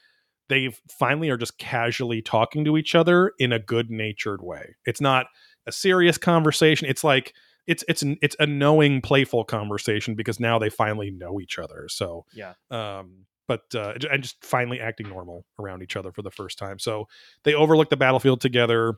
they 0.47 0.69
finally 0.99 1.29
are 1.29 1.37
just 1.37 1.57
casually 1.57 2.21
talking 2.21 2.63
to 2.65 2.77
each 2.77 2.95
other 2.95 3.33
in 3.39 3.51
a 3.51 3.59
good 3.59 3.89
natured 3.89 4.41
way. 4.41 4.75
It's 4.85 5.01
not 5.01 5.25
a 5.67 5.71
serious 5.73 6.17
conversation. 6.17 6.87
It's 6.87 7.03
like 7.03 7.33
it's 7.67 7.83
it's 7.87 8.01
an, 8.01 8.17
it's 8.21 8.35
a 8.39 8.45
knowing, 8.45 9.01
playful 9.01 9.43
conversation 9.43 10.15
because 10.15 10.39
now 10.39 10.59
they 10.59 10.69
finally 10.69 11.11
know 11.11 11.39
each 11.39 11.57
other. 11.59 11.87
So 11.89 12.25
Yeah. 12.33 12.53
um 12.71 13.25
but 13.47 13.61
uh 13.75 13.93
and 14.11 14.23
just 14.23 14.43
finally 14.43 14.79
acting 14.79 15.07
normal 15.07 15.45
around 15.59 15.83
each 15.83 15.95
other 15.95 16.11
for 16.11 16.23
the 16.23 16.31
first 16.31 16.57
time 16.57 16.79
so 16.79 17.07
they 17.43 17.53
overlook 17.53 17.89
the 17.91 17.95
battlefield 17.97 18.41
together 18.41 18.95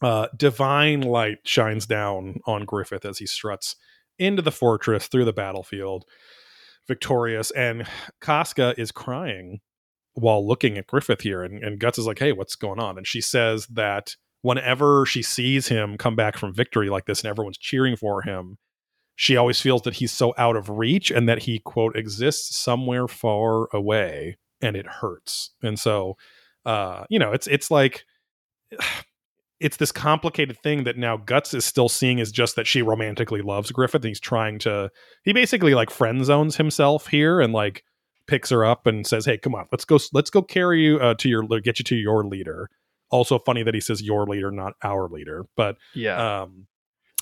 uh 0.00 0.26
divine 0.34 1.02
light 1.02 1.36
shines 1.44 1.84
down 1.84 2.40
on 2.46 2.64
griffith 2.64 3.04
as 3.04 3.18
he 3.18 3.26
struts 3.26 3.76
into 4.18 4.40
the 4.40 4.50
fortress 4.50 5.06
through 5.06 5.26
the 5.26 5.34
battlefield 5.34 6.06
victorious 6.86 7.50
and 7.50 7.86
casca 8.22 8.74
is 8.78 8.90
crying 8.90 9.60
while 10.14 10.46
looking 10.46 10.78
at 10.78 10.86
griffith 10.86 11.20
here 11.20 11.42
and, 11.42 11.62
and 11.62 11.78
guts 11.78 11.98
is 11.98 12.06
like 12.06 12.18
hey 12.20 12.32
what's 12.32 12.56
going 12.56 12.80
on 12.80 12.96
and 12.96 13.06
she 13.06 13.20
says 13.20 13.66
that 13.66 14.16
whenever 14.42 15.04
she 15.04 15.22
sees 15.22 15.68
him 15.68 15.96
come 15.96 16.16
back 16.16 16.36
from 16.36 16.52
victory 16.54 16.88
like 16.88 17.06
this 17.06 17.20
and 17.20 17.30
everyone's 17.30 17.58
cheering 17.58 17.96
for 17.96 18.22
him 18.22 18.56
she 19.20 19.36
always 19.36 19.60
feels 19.60 19.82
that 19.82 19.94
he's 19.94 20.12
so 20.12 20.32
out 20.38 20.54
of 20.54 20.68
reach 20.68 21.10
and 21.10 21.28
that 21.28 21.40
he 21.40 21.58
quote 21.58 21.96
exists 21.96 22.56
somewhere 22.56 23.08
far 23.08 23.66
away 23.72 24.36
and 24.60 24.76
it 24.76 24.86
hurts. 24.86 25.50
And 25.60 25.78
so 25.78 26.16
uh 26.64 27.04
you 27.10 27.18
know 27.18 27.32
it's 27.32 27.48
it's 27.48 27.70
like 27.70 28.04
it's 29.60 29.78
this 29.78 29.90
complicated 29.90 30.56
thing 30.62 30.84
that 30.84 30.96
now 30.96 31.16
guts 31.16 31.52
is 31.52 31.64
still 31.64 31.88
seeing 31.88 32.20
as 32.20 32.30
just 32.30 32.54
that 32.54 32.68
she 32.68 32.80
romantically 32.80 33.42
loves 33.42 33.72
griffith 33.72 34.02
and 34.02 34.10
he's 34.10 34.20
trying 34.20 34.56
to 34.60 34.88
he 35.24 35.32
basically 35.32 35.74
like 35.74 35.90
friend 35.90 36.24
zones 36.24 36.56
himself 36.56 37.08
here 37.08 37.40
and 37.40 37.52
like 37.52 37.82
picks 38.28 38.50
her 38.50 38.64
up 38.64 38.86
and 38.86 39.04
says 39.04 39.24
hey 39.24 39.36
come 39.36 39.54
on 39.56 39.66
let's 39.72 39.84
go 39.84 39.98
let's 40.12 40.30
go 40.30 40.42
carry 40.42 40.82
you 40.82 40.98
uh, 41.00 41.14
to 41.14 41.28
your 41.28 41.42
get 41.60 41.80
you 41.80 41.84
to 41.84 41.96
your 41.96 42.24
leader 42.24 42.68
also 43.10 43.38
funny 43.38 43.62
that 43.62 43.74
he 43.74 43.80
says 43.80 44.02
your 44.02 44.26
leader 44.26 44.50
not 44.50 44.74
our 44.82 45.08
leader 45.08 45.46
but 45.56 45.76
Yeah. 45.94 46.42
um 46.42 46.66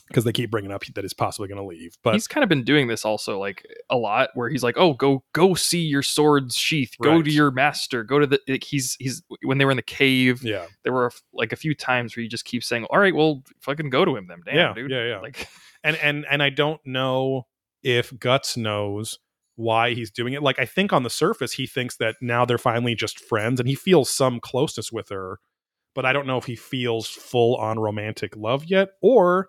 because 0.09 0.23
they 0.23 0.31
keep 0.31 0.53
bringing 0.53 0.71
up 0.71 0.85
that 0.95 1.03
he's 1.03 1.13
possibly 1.13 1.49
going 1.49 1.61
to 1.61 1.67
leave 1.67 1.97
but 2.05 2.15
he's 2.15 2.29
kind 2.29 2.43
of 2.45 2.49
been 2.49 2.63
doing 2.63 2.87
this 2.87 3.05
also 3.05 3.41
like 3.41 3.67
a 3.91 3.97
lot 3.97 4.31
where 4.35 4.49
he's 4.49 4.63
like 4.63 4.77
oh 4.79 4.93
go 4.95 5.25
go 5.33 5.55
see 5.55 5.81
your 5.81 6.03
sword's 6.03 6.57
sheath. 6.57 6.95
Go 7.03 7.17
Right. 7.17 7.25
to 7.25 7.31
your 7.33 7.51
master. 7.51 8.05
Go 8.05 8.21
to 8.21 8.27
the 8.29 8.41
like 8.47 8.63
he's 8.63 8.97
he's 9.01 9.23
when 9.43 9.59
they 9.59 9.65
were 9.65 9.73
in 9.73 9.77
the 9.77 9.83
cave 9.83 10.45
yeah. 10.45 10.67
there 10.85 10.93
were 10.93 11.11
like 11.33 11.53
a 11.53 11.57
few 11.57 11.75
times 11.75 12.17
where 12.17 12.23
he 12.23 12.29
just 12.29 12.45
keeps 12.45 12.69
saying 12.69 12.85
all 12.85 13.01
right 13.01 13.17
well 13.17 13.43
fucking 13.61 13.91
go 13.91 14.05
to 14.05 14.15
him 14.15 14.27
then 14.29 14.43
damn 14.47 14.55
yeah 14.55 14.75
dude. 14.75 14.91
yeah 14.93 15.05
yeah. 15.09 15.19
Like 15.21 15.49
and 15.83 15.97
and 15.97 16.25
and 16.31 16.41
i 16.41 16.51
don't 16.51 16.81
know 16.87 17.47
if 17.83 18.17
guts 18.19 18.57
knows 18.57 19.19
why 19.57 19.93
he's 19.95 20.11
doing 20.13 20.35
it. 20.35 20.43
Like 20.43 20.61
i 20.61 20.67
think 20.67 20.93
on 20.93 21.03
the 21.03 21.11
surface 21.11 21.51
he 21.53 21.67
thinks 21.67 21.97
that 21.97 22.15
now 22.21 22.45
they're 22.45 22.59
finally 22.59 22.95
just 22.95 23.19
friends 23.19 23.59
and 23.59 23.69
he 23.69 23.75
feels 23.75 24.09
some 24.09 24.39
closeness 24.39 24.93
with 24.93 25.09
her 25.09 25.41
but 25.97 26.05
i 26.07 26.13
don't 26.13 26.27
know 26.29 26.39
if 26.39 26.45
he 26.45 26.55
feels 26.55 27.09
full 27.09 27.57
on 27.57 27.81
romantic 27.81 28.37
love 28.37 28.65
yet 28.67 28.91
or 29.03 29.49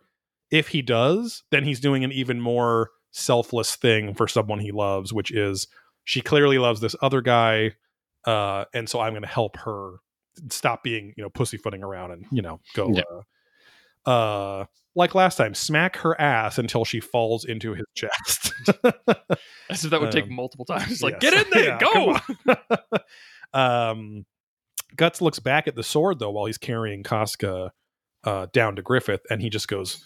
if 0.49 0.69
he 0.69 0.81
does 0.81 1.43
then 1.51 1.63
he's 1.63 1.79
doing 1.79 2.03
an 2.03 2.11
even 2.11 2.41
more 2.41 2.89
selfless 3.11 3.75
thing 3.75 4.15
for 4.15 4.27
someone 4.27 4.59
he 4.59 4.71
loves 4.71 5.13
which 5.13 5.31
is 5.31 5.67
she 6.05 6.21
clearly 6.21 6.57
loves 6.57 6.79
this 6.81 6.95
other 7.01 7.21
guy 7.21 7.71
uh 8.25 8.65
and 8.73 8.89
so 8.89 8.99
i'm 8.99 9.13
going 9.13 9.21
to 9.21 9.27
help 9.27 9.57
her 9.57 9.97
stop 10.49 10.83
being 10.83 11.13
you 11.17 11.23
know 11.23 11.29
pussyfooting 11.29 11.83
around 11.83 12.11
and 12.11 12.25
you 12.31 12.41
know 12.41 12.59
go 12.75 12.93
Yeah. 12.95 13.01
uh, 14.05 14.09
uh 14.09 14.65
like 14.95 15.13
last 15.15 15.35
time 15.35 15.53
smack 15.53 15.97
her 15.97 16.19
ass 16.19 16.57
until 16.57 16.85
she 16.85 16.99
falls 16.99 17.43
into 17.45 17.73
his 17.73 17.85
chest 17.95 18.53
as 19.69 19.83
if 19.83 19.91
that 19.91 19.99
would 20.01 20.11
take 20.11 20.25
Um, 20.25 20.33
multiple 20.33 20.65
times 20.65 21.01
like 21.01 21.19
Yes. 21.21 21.21
get 21.21 21.33
in 21.33 21.49
there 21.51 21.63
Yeah, 21.65 21.79
go 21.79 22.17
um 23.53 24.25
guts 24.97 25.21
looks 25.21 25.39
back 25.39 25.67
at 25.67 25.75
the 25.75 25.83
sword 25.83 26.19
though 26.19 26.31
while 26.31 26.45
he's 26.45 26.57
carrying 26.57 27.03
casca 27.03 27.71
uh 28.23 28.47
down 28.51 28.75
to 28.75 28.81
griffith 28.81 29.21
and 29.29 29.41
he 29.41 29.49
just 29.49 29.67
goes 29.67 30.03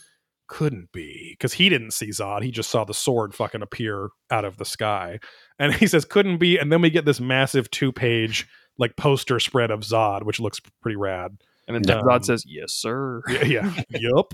couldn't 0.51 0.91
be 0.91 1.29
because 1.31 1.53
he 1.53 1.69
didn't 1.69 1.91
see 1.91 2.09
zodd. 2.09 2.43
He 2.43 2.51
just 2.51 2.69
saw 2.69 2.83
the 2.83 2.93
sword 2.93 3.33
fucking 3.33 3.61
appear 3.61 4.09
out 4.29 4.43
of 4.43 4.57
the 4.57 4.65
sky. 4.65 5.17
And 5.57 5.73
he 5.75 5.87
says 5.87 6.03
couldn't 6.03 6.37
be 6.37 6.57
and 6.57 6.71
then 6.71 6.81
we 6.81 6.89
get 6.89 7.05
this 7.05 7.21
massive 7.21 7.71
two 7.71 7.91
page 7.93 8.45
like 8.77 8.97
poster 8.97 9.39
spread 9.39 9.71
of 9.71 9.81
zodd 9.81 10.23
which 10.23 10.39
looks 10.39 10.59
pretty 10.81 10.97
rad 10.97 11.37
and 11.75 11.85
then 11.85 11.97
Um, 11.97 12.03
Zodd 12.05 12.25
says 12.25 12.45
yes 12.47 12.73
sir 12.73 13.21
yeah, 13.29 13.43
yeah. 13.43 13.83
yup 13.89 14.33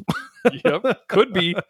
yep 0.64 1.07
could 1.07 1.34
be 1.34 1.55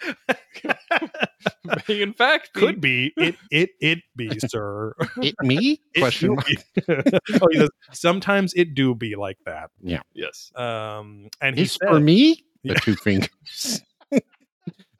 in 1.87 2.13
fact 2.13 2.53
be. 2.53 2.59
could 2.59 2.81
be 2.81 3.13
it 3.17 3.35
it 3.51 3.69
it 3.81 3.99
be 4.15 4.29
sir 4.39 4.93
It 5.21 5.35
me? 5.41 5.81
It 5.93 5.99
Question 5.99 6.29
do 6.29 6.35
mark. 6.35 7.41
oh, 7.41 7.47
he 7.51 7.57
says, 7.57 7.69
sometimes 7.91 8.53
it 8.55 8.73
do 8.75 8.93
be 8.95 9.15
like 9.15 9.37
that. 9.45 9.71
Yeah. 9.81 10.01
Yes 10.13 10.51
Um, 10.55 11.29
and 11.41 11.55
he 11.57 11.63
It's 11.63 11.77
for 11.77 11.99
me? 11.99 12.43
Yeah. 12.63 12.73
The 12.73 12.79
two 12.81 12.95
fingers. 12.95 13.81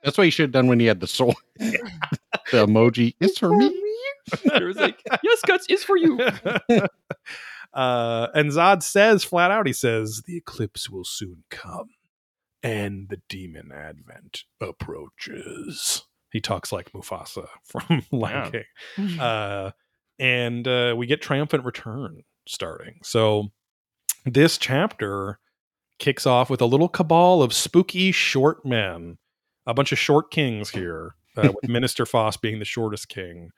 That's 0.04 0.18
what 0.18 0.24
you 0.26 0.32
should 0.32 0.44
have 0.44 0.52
done 0.54 0.68
when 0.68 0.80
he 0.80 0.86
had 0.86 1.00
the 1.02 1.08
sword. 1.08 1.36
the 1.58 1.82
emoji. 2.66 3.16
It's 3.20 3.38
for 3.38 3.50
me. 3.56 3.68
it 4.46 4.64
was 4.64 4.78
like 4.78 5.02
yes 5.24 5.42
guts 5.46 5.66
is 5.70 5.84
for 5.84 5.98
you 5.98 6.18
uh, 7.78 8.28
and 8.34 8.50
Zodd 8.52 8.82
says 8.84 9.24
flat 9.24 9.52
out, 9.52 9.68
he 9.68 9.74
says, 9.74 10.24
the 10.26 10.36
eclipse 10.38 10.90
will 10.90 11.04
soon 11.06 11.44
come 11.50 11.90
and 12.64 13.08
the 13.10 13.22
demon 13.30 13.72
advent 13.72 14.44
approaches. 14.60 16.04
He 16.32 16.42
talks 16.42 16.72
like 16.72 16.92
Mufasa 16.92 17.48
from 17.64 18.04
Lion 18.12 18.52
Yeah. 18.54 18.64
King. 18.96 19.20
uh, 19.20 19.72
and 20.20 20.68
uh, 20.68 20.96
we 20.98 21.06
get 21.06 21.22
triumphant 21.22 21.64
return 21.64 22.24
starting. 22.48 23.00
So 23.04 23.50
this 24.26 24.58
chapter 24.58 25.40
kicks 26.00 26.26
off 26.26 26.50
with 26.50 26.62
a 26.62 26.66
little 26.66 26.90
cabal 26.90 27.42
of 27.44 27.54
spooky 27.54 28.12
short 28.12 28.66
men, 28.66 29.18
a 29.66 29.74
bunch 29.74 29.92
of 29.92 30.00
short 30.00 30.32
kings 30.32 30.72
here, 30.72 31.16
uh, 31.38 31.52
with 31.54 31.70
Minister 31.70 32.06
Foss 32.06 32.38
being 32.38 32.60
the 32.60 32.66
shortest 32.66 33.10
king. 33.10 33.52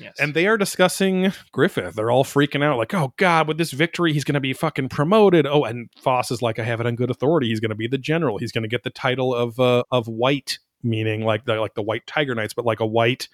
Yes. 0.00 0.14
And 0.18 0.34
they 0.34 0.46
are 0.46 0.56
discussing 0.56 1.32
Griffith. 1.52 1.94
They're 1.94 2.10
all 2.10 2.24
freaking 2.24 2.62
out, 2.62 2.78
like, 2.78 2.94
oh 2.94 3.12
God, 3.16 3.48
with 3.48 3.58
this 3.58 3.72
victory, 3.72 4.12
he's 4.12 4.24
going 4.24 4.34
to 4.34 4.40
be 4.40 4.52
fucking 4.52 4.88
promoted. 4.88 5.46
Oh, 5.46 5.64
and 5.64 5.88
Foss 5.98 6.30
is 6.30 6.42
like, 6.42 6.58
I 6.58 6.64
have 6.64 6.80
it 6.80 6.86
on 6.86 6.96
good 6.96 7.10
authority. 7.10 7.48
He's 7.48 7.60
going 7.60 7.70
to 7.70 7.76
be 7.76 7.88
the 7.88 7.98
general. 7.98 8.38
He's 8.38 8.52
going 8.52 8.62
to 8.62 8.68
get 8.68 8.82
the 8.82 8.90
title 8.90 9.34
of 9.34 9.58
uh, 9.58 9.84
of 9.90 10.08
white, 10.08 10.58
meaning 10.82 11.22
like 11.22 11.44
the 11.44 11.56
like 11.56 11.74
the 11.74 11.82
white 11.82 12.06
tiger 12.06 12.34
knights, 12.34 12.54
but 12.54 12.64
like 12.64 12.80
a 12.80 12.86
white 12.86 13.28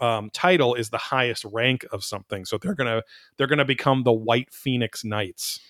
um, 0.00 0.30
title 0.30 0.74
is 0.74 0.90
the 0.90 0.98
highest 0.98 1.44
rank 1.44 1.84
of 1.92 2.04
something. 2.04 2.44
So 2.44 2.58
they're 2.58 2.74
gonna 2.74 3.02
they're 3.36 3.46
gonna 3.46 3.64
become 3.64 4.04
the 4.04 4.12
White 4.12 4.52
Phoenix 4.52 5.04
Knights 5.04 5.60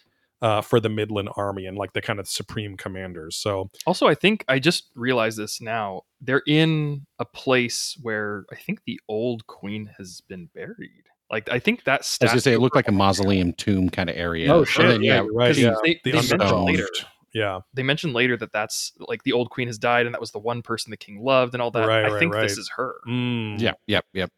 uh, 0.41 0.61
for 0.61 0.79
the 0.81 0.89
Midland 0.89 1.29
Army 1.37 1.67
and 1.67 1.77
like 1.77 1.93
the 1.93 2.01
kind 2.03 2.21
of 2.21 2.29
supreme 2.29 2.77
commanders. 2.77 3.37
So 3.37 3.71
Also, 3.87 4.07
I 4.07 4.15
think 4.15 4.45
I 4.49 4.59
just 4.59 4.91
realized 4.95 5.39
this 5.39 5.61
now. 5.61 6.03
They're 6.21 6.43
in 6.47 7.07
a 7.19 7.25
place 7.25 7.97
where 8.03 8.45
I 8.53 8.57
think 8.57 8.83
the 8.85 9.01
old 9.09 9.47
queen 9.47 9.91
has 9.99 10.21
been 10.29 10.49
buried. 10.55 11.05
Like 11.31 11.51
I 11.51 11.59
think 11.59 11.85
that 11.85 11.93
I 11.93 11.97
was 11.99 12.07
statue. 12.07 12.29
gonna 12.31 12.41
say 12.41 12.53
it 12.55 12.61
looked 12.61 12.77
like 12.77 12.89
a 12.89 12.93
mausoleum 12.93 13.53
tomb 13.53 13.91
kind 13.91 14.09
of 14.09 14.17
area. 14.17 14.53
Oh, 14.53 14.61
And 14.61 14.69
shit, 14.69 14.87
then, 14.89 15.03
yeah, 15.03 15.17
yeah, 15.17 15.23
you're 15.25 15.33
right, 15.35 15.47
'cause 15.49 15.59
yeah. 15.59 15.75
They, 15.85 16.01
the 16.05 16.13
they 16.13 16.13
mentioned 16.13 16.65
later. 16.65 16.89
yeah, 17.35 17.61
They 17.75 17.83
mentioned 17.83 18.15
later 18.15 18.37
that 18.39 18.51
that's 18.53 18.93
like 18.99 19.23
the 19.25 19.33
old 19.33 19.51
queen 19.51 19.67
has 19.67 19.77
died, 19.79 20.07
and 20.07 20.15
that 20.15 20.21
was 20.21 20.31
the 20.31 20.39
one 20.39 20.63
person 20.63 20.91
the 20.91 20.97
king 20.97 21.21
loved, 21.23 21.55
and 21.55 21.61
all 21.61 21.71
that. 21.73 21.87
Right, 21.87 22.05
I 22.07 22.09
right, 22.11 22.19
think 22.19 22.33
right. 22.33 22.43
this 22.43 22.57
is 22.57 22.71
her. 22.77 22.95
Mm. 23.07 23.61
yeah, 23.61 23.73
yep, 23.87 24.07
yep. 24.15 24.31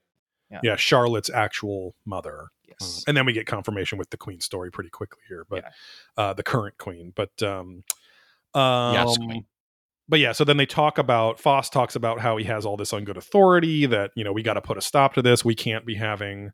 yeah, 0.65 0.75
Charlotte's 0.75 1.31
actual 1.31 1.95
mother. 2.05 2.49
Yes. 2.71 3.05
and 3.07 3.17
then 3.17 3.27
we 3.27 3.33
get 3.33 3.47
confirmation 3.47 3.99
with 3.99 4.11
the 4.11 4.17
queen 4.17 4.41
story 4.41 4.71
pretty 4.71 4.91
quickly 4.91 5.23
here 5.29 5.47
but 5.49 5.65
uh 6.17 6.33
the 6.33 6.43
current 6.43 6.77
queen 6.79 7.13
but 7.15 7.31
um 7.43 7.83
um 8.55 8.93
Yes, 8.93 9.17
queen. 9.17 9.45
but 10.09 10.19
yeah 10.19 10.33
so 10.33 10.45
then 10.45 10.57
they 10.57 10.67
talk 10.67 10.99
about 10.99 11.39
foss 11.39 11.71
talks 11.71 11.95
about 11.97 12.21
how 12.21 12.37
he 12.37 12.45
has 12.45 12.67
all 12.67 12.77
this 12.77 12.93
on 12.93 13.05
good 13.05 13.17
authority 13.17 13.87
that 13.87 14.11
you 14.17 14.25
know 14.25 14.33
we 14.33 14.43
got 14.43 14.55
to 14.55 14.61
put 14.61 14.77
a 14.77 14.81
stop 14.81 15.15
to 15.15 15.23
this. 15.23 15.45
We 15.45 15.55
can't 15.55 15.87
be 15.87 15.95
having 15.95 16.51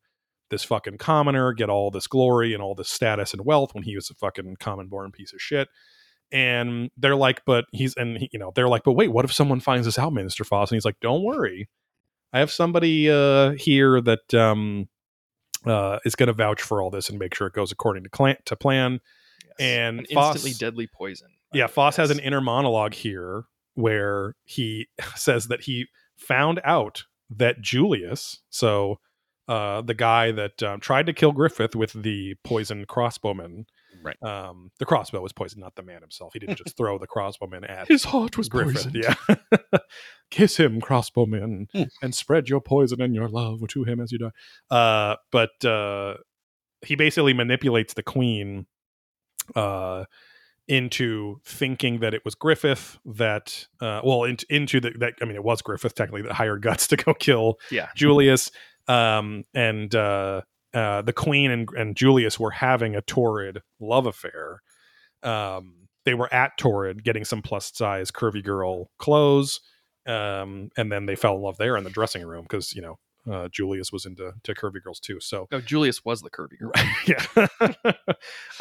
this 0.50 0.62
fucking 0.62 0.98
commoner 0.98 1.52
get 1.52 1.68
all 1.70 1.90
this 1.90 2.06
glory 2.06 2.54
and 2.54 2.62
all 2.62 2.74
this 2.74 2.88
status 2.88 3.32
and 3.32 3.44
wealth 3.44 3.74
when 3.74 3.82
he 3.82 3.96
was 3.96 4.10
a 4.10 4.14
fucking 4.14 4.56
common 4.60 4.86
born 4.88 5.10
piece 5.10 5.32
of 5.32 5.40
shit. 5.40 5.68
And 6.30 6.90
they're 6.96 7.16
like 7.16 7.42
but 7.46 7.64
he's 7.72 7.94
and 7.96 8.18
he, 8.18 8.28
you 8.32 8.38
know 8.38 8.52
they're 8.54 8.68
like 8.68 8.82
but 8.84 8.92
wait 8.92 9.08
what 9.12 9.24
if 9.24 9.32
someone 9.32 9.60
finds 9.60 9.86
this 9.86 9.98
out 9.98 10.12
minister 10.12 10.44
foss? 10.44 10.70
And 10.70 10.76
he's 10.76 10.84
like 10.84 11.00
don't 11.00 11.22
worry. 11.24 11.68
I 12.32 12.40
have 12.40 12.50
somebody 12.50 13.10
uh 13.10 13.52
here 13.52 14.00
that 14.02 14.34
um 14.34 14.88
uh, 15.66 15.98
is 16.04 16.14
going 16.14 16.28
to 16.28 16.32
vouch 16.32 16.62
for 16.62 16.80
all 16.80 16.90
this 16.90 17.08
and 17.08 17.18
make 17.18 17.34
sure 17.34 17.46
it 17.46 17.52
goes 17.52 17.72
according 17.72 18.04
to, 18.04 18.08
clan- 18.08 18.38
to 18.44 18.56
plan. 18.56 19.00
Yes. 19.44 19.52
And 19.58 19.98
An 20.00 20.06
instantly 20.10 20.52
deadly 20.52 20.86
poison. 20.86 21.28
Yeah, 21.52 21.66
Foss 21.66 21.96
has 21.96 22.10
an 22.10 22.18
inner 22.18 22.40
monologue 22.40 22.94
here 22.94 23.44
where 23.74 24.34
he 24.44 24.88
says 25.14 25.48
that 25.48 25.62
he 25.62 25.86
found 26.16 26.60
out 26.64 27.04
that 27.30 27.60
Julius, 27.60 28.40
so 28.50 28.98
uh, 29.48 29.80
the 29.82 29.94
guy 29.94 30.32
that 30.32 30.62
um, 30.62 30.80
tried 30.80 31.06
to 31.06 31.12
kill 31.12 31.32
Griffith 31.32 31.76
with 31.76 31.92
the 31.92 32.34
poisoned 32.44 32.88
crossbowman, 32.88 33.66
Right. 34.06 34.22
um, 34.22 34.70
the 34.78 34.86
crossbow 34.86 35.20
was 35.20 35.32
poisoned, 35.32 35.60
not 35.60 35.74
the 35.74 35.82
man 35.82 36.00
himself. 36.00 36.32
He 36.32 36.38
didn't 36.38 36.56
just 36.58 36.76
throw 36.76 36.96
the 36.98 37.06
crossbowman 37.06 37.68
at 37.68 37.88
His 37.88 38.04
heart 38.04 38.38
was 38.38 38.48
Griffith. 38.48 38.84
poisoned. 38.92 38.94
Yeah. 39.04 39.78
Kiss 40.30 40.56
him, 40.58 40.80
crossbowman, 40.80 41.66
Hmm. 41.72 41.82
and 42.02 42.14
spread 42.14 42.48
your 42.48 42.60
poison 42.60 43.00
and 43.02 43.14
your 43.14 43.28
love 43.28 43.66
to 43.68 43.84
him 43.84 44.00
as 44.00 44.12
you 44.12 44.18
die. 44.18 44.30
Uh, 44.70 45.16
but 45.32 45.64
uh, 45.64 46.14
he 46.82 46.94
basically 46.96 47.32
manipulates 47.34 47.94
the 47.94 48.02
queen 48.02 48.66
uh, 49.54 50.04
into 50.68 51.40
thinking 51.44 52.00
that 52.00 52.12
it 52.14 52.24
was 52.24 52.34
Griffith 52.34 52.98
that, 53.04 53.66
uh, 53.80 54.00
well, 54.02 54.24
in, 54.24 54.36
into 54.50 54.80
the, 54.80 54.90
that, 54.98 55.14
I 55.22 55.24
mean, 55.24 55.36
it 55.36 55.44
was 55.44 55.62
Griffith 55.62 55.94
technically 55.94 56.22
that 56.22 56.32
hired 56.32 56.62
Guts 56.62 56.86
to 56.88 56.96
go 56.96 57.14
kill 57.14 57.58
Yeah. 57.70 57.88
Julius. 57.94 58.50
Um, 58.88 59.44
and 59.54 59.94
uh, 59.94 60.42
uh, 60.76 61.00
the 61.00 61.12
queen 61.12 61.50
and, 61.50 61.68
and 61.74 61.96
Julius 61.96 62.38
were 62.38 62.50
having 62.50 62.94
a 62.94 63.00
torrid 63.00 63.62
love 63.80 64.04
affair. 64.04 64.60
Um, 65.22 65.88
they 66.04 66.12
were 66.12 66.32
at 66.32 66.58
Torrid 66.58 67.02
getting 67.02 67.24
some 67.24 67.40
plus 67.40 67.72
size 67.74 68.10
curvy 68.10 68.44
girl 68.44 68.90
clothes. 68.98 69.60
Um, 70.06 70.68
and 70.76 70.92
then 70.92 71.06
they 71.06 71.16
fell 71.16 71.36
in 71.36 71.42
love 71.42 71.56
there 71.56 71.78
in 71.78 71.84
the 71.84 71.90
dressing 71.90 72.24
room 72.26 72.42
because, 72.42 72.74
you 72.74 72.82
know, 72.82 72.98
uh, 73.28 73.48
Julius 73.48 73.90
was 73.90 74.04
into 74.04 74.32
to 74.44 74.54
curvy 74.54 74.82
girls 74.84 75.00
too. 75.00 75.18
So, 75.18 75.48
No, 75.50 75.62
Julius 75.62 76.04
was 76.04 76.20
the 76.20 76.30
curvy 76.30 76.58
girl. 76.60 76.72
yeah. 77.06 77.92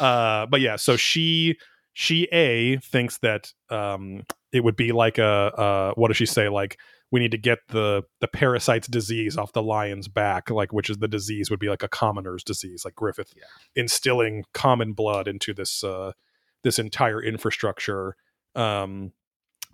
uh, 0.00 0.46
but 0.46 0.62
yeah, 0.62 0.76
so 0.76 0.96
she 0.96 1.58
she 1.92 2.28
a 2.32 2.78
thinks 2.78 3.18
that 3.18 3.52
um 3.68 4.22
it 4.52 4.64
would 4.64 4.76
be 4.76 4.92
like 4.92 5.18
a 5.18 5.24
uh 5.24 5.92
what 5.94 6.08
does 6.08 6.16
she 6.16 6.26
say 6.26 6.48
like 6.48 6.78
we 7.12 7.20
need 7.20 7.30
to 7.30 7.38
get 7.38 7.58
the 7.68 8.02
the 8.20 8.28
parasite's 8.28 8.88
disease 8.88 9.36
off 9.36 9.52
the 9.52 9.62
lion's 9.62 10.08
back 10.08 10.50
like 10.50 10.72
which 10.72 10.90
is 10.90 10.98
the 10.98 11.08
disease 11.08 11.50
would 11.50 11.60
be 11.60 11.68
like 11.68 11.82
a 11.82 11.88
commoner's 11.88 12.42
disease 12.42 12.82
like 12.84 12.94
griffith 12.94 13.32
Yeah. 13.36 13.44
instilling 13.74 14.44
common 14.54 14.92
blood 14.92 15.28
into 15.28 15.54
this 15.54 15.84
uh 15.84 16.12
this 16.64 16.78
entire 16.78 17.22
infrastructure 17.22 18.16
um 18.54 19.12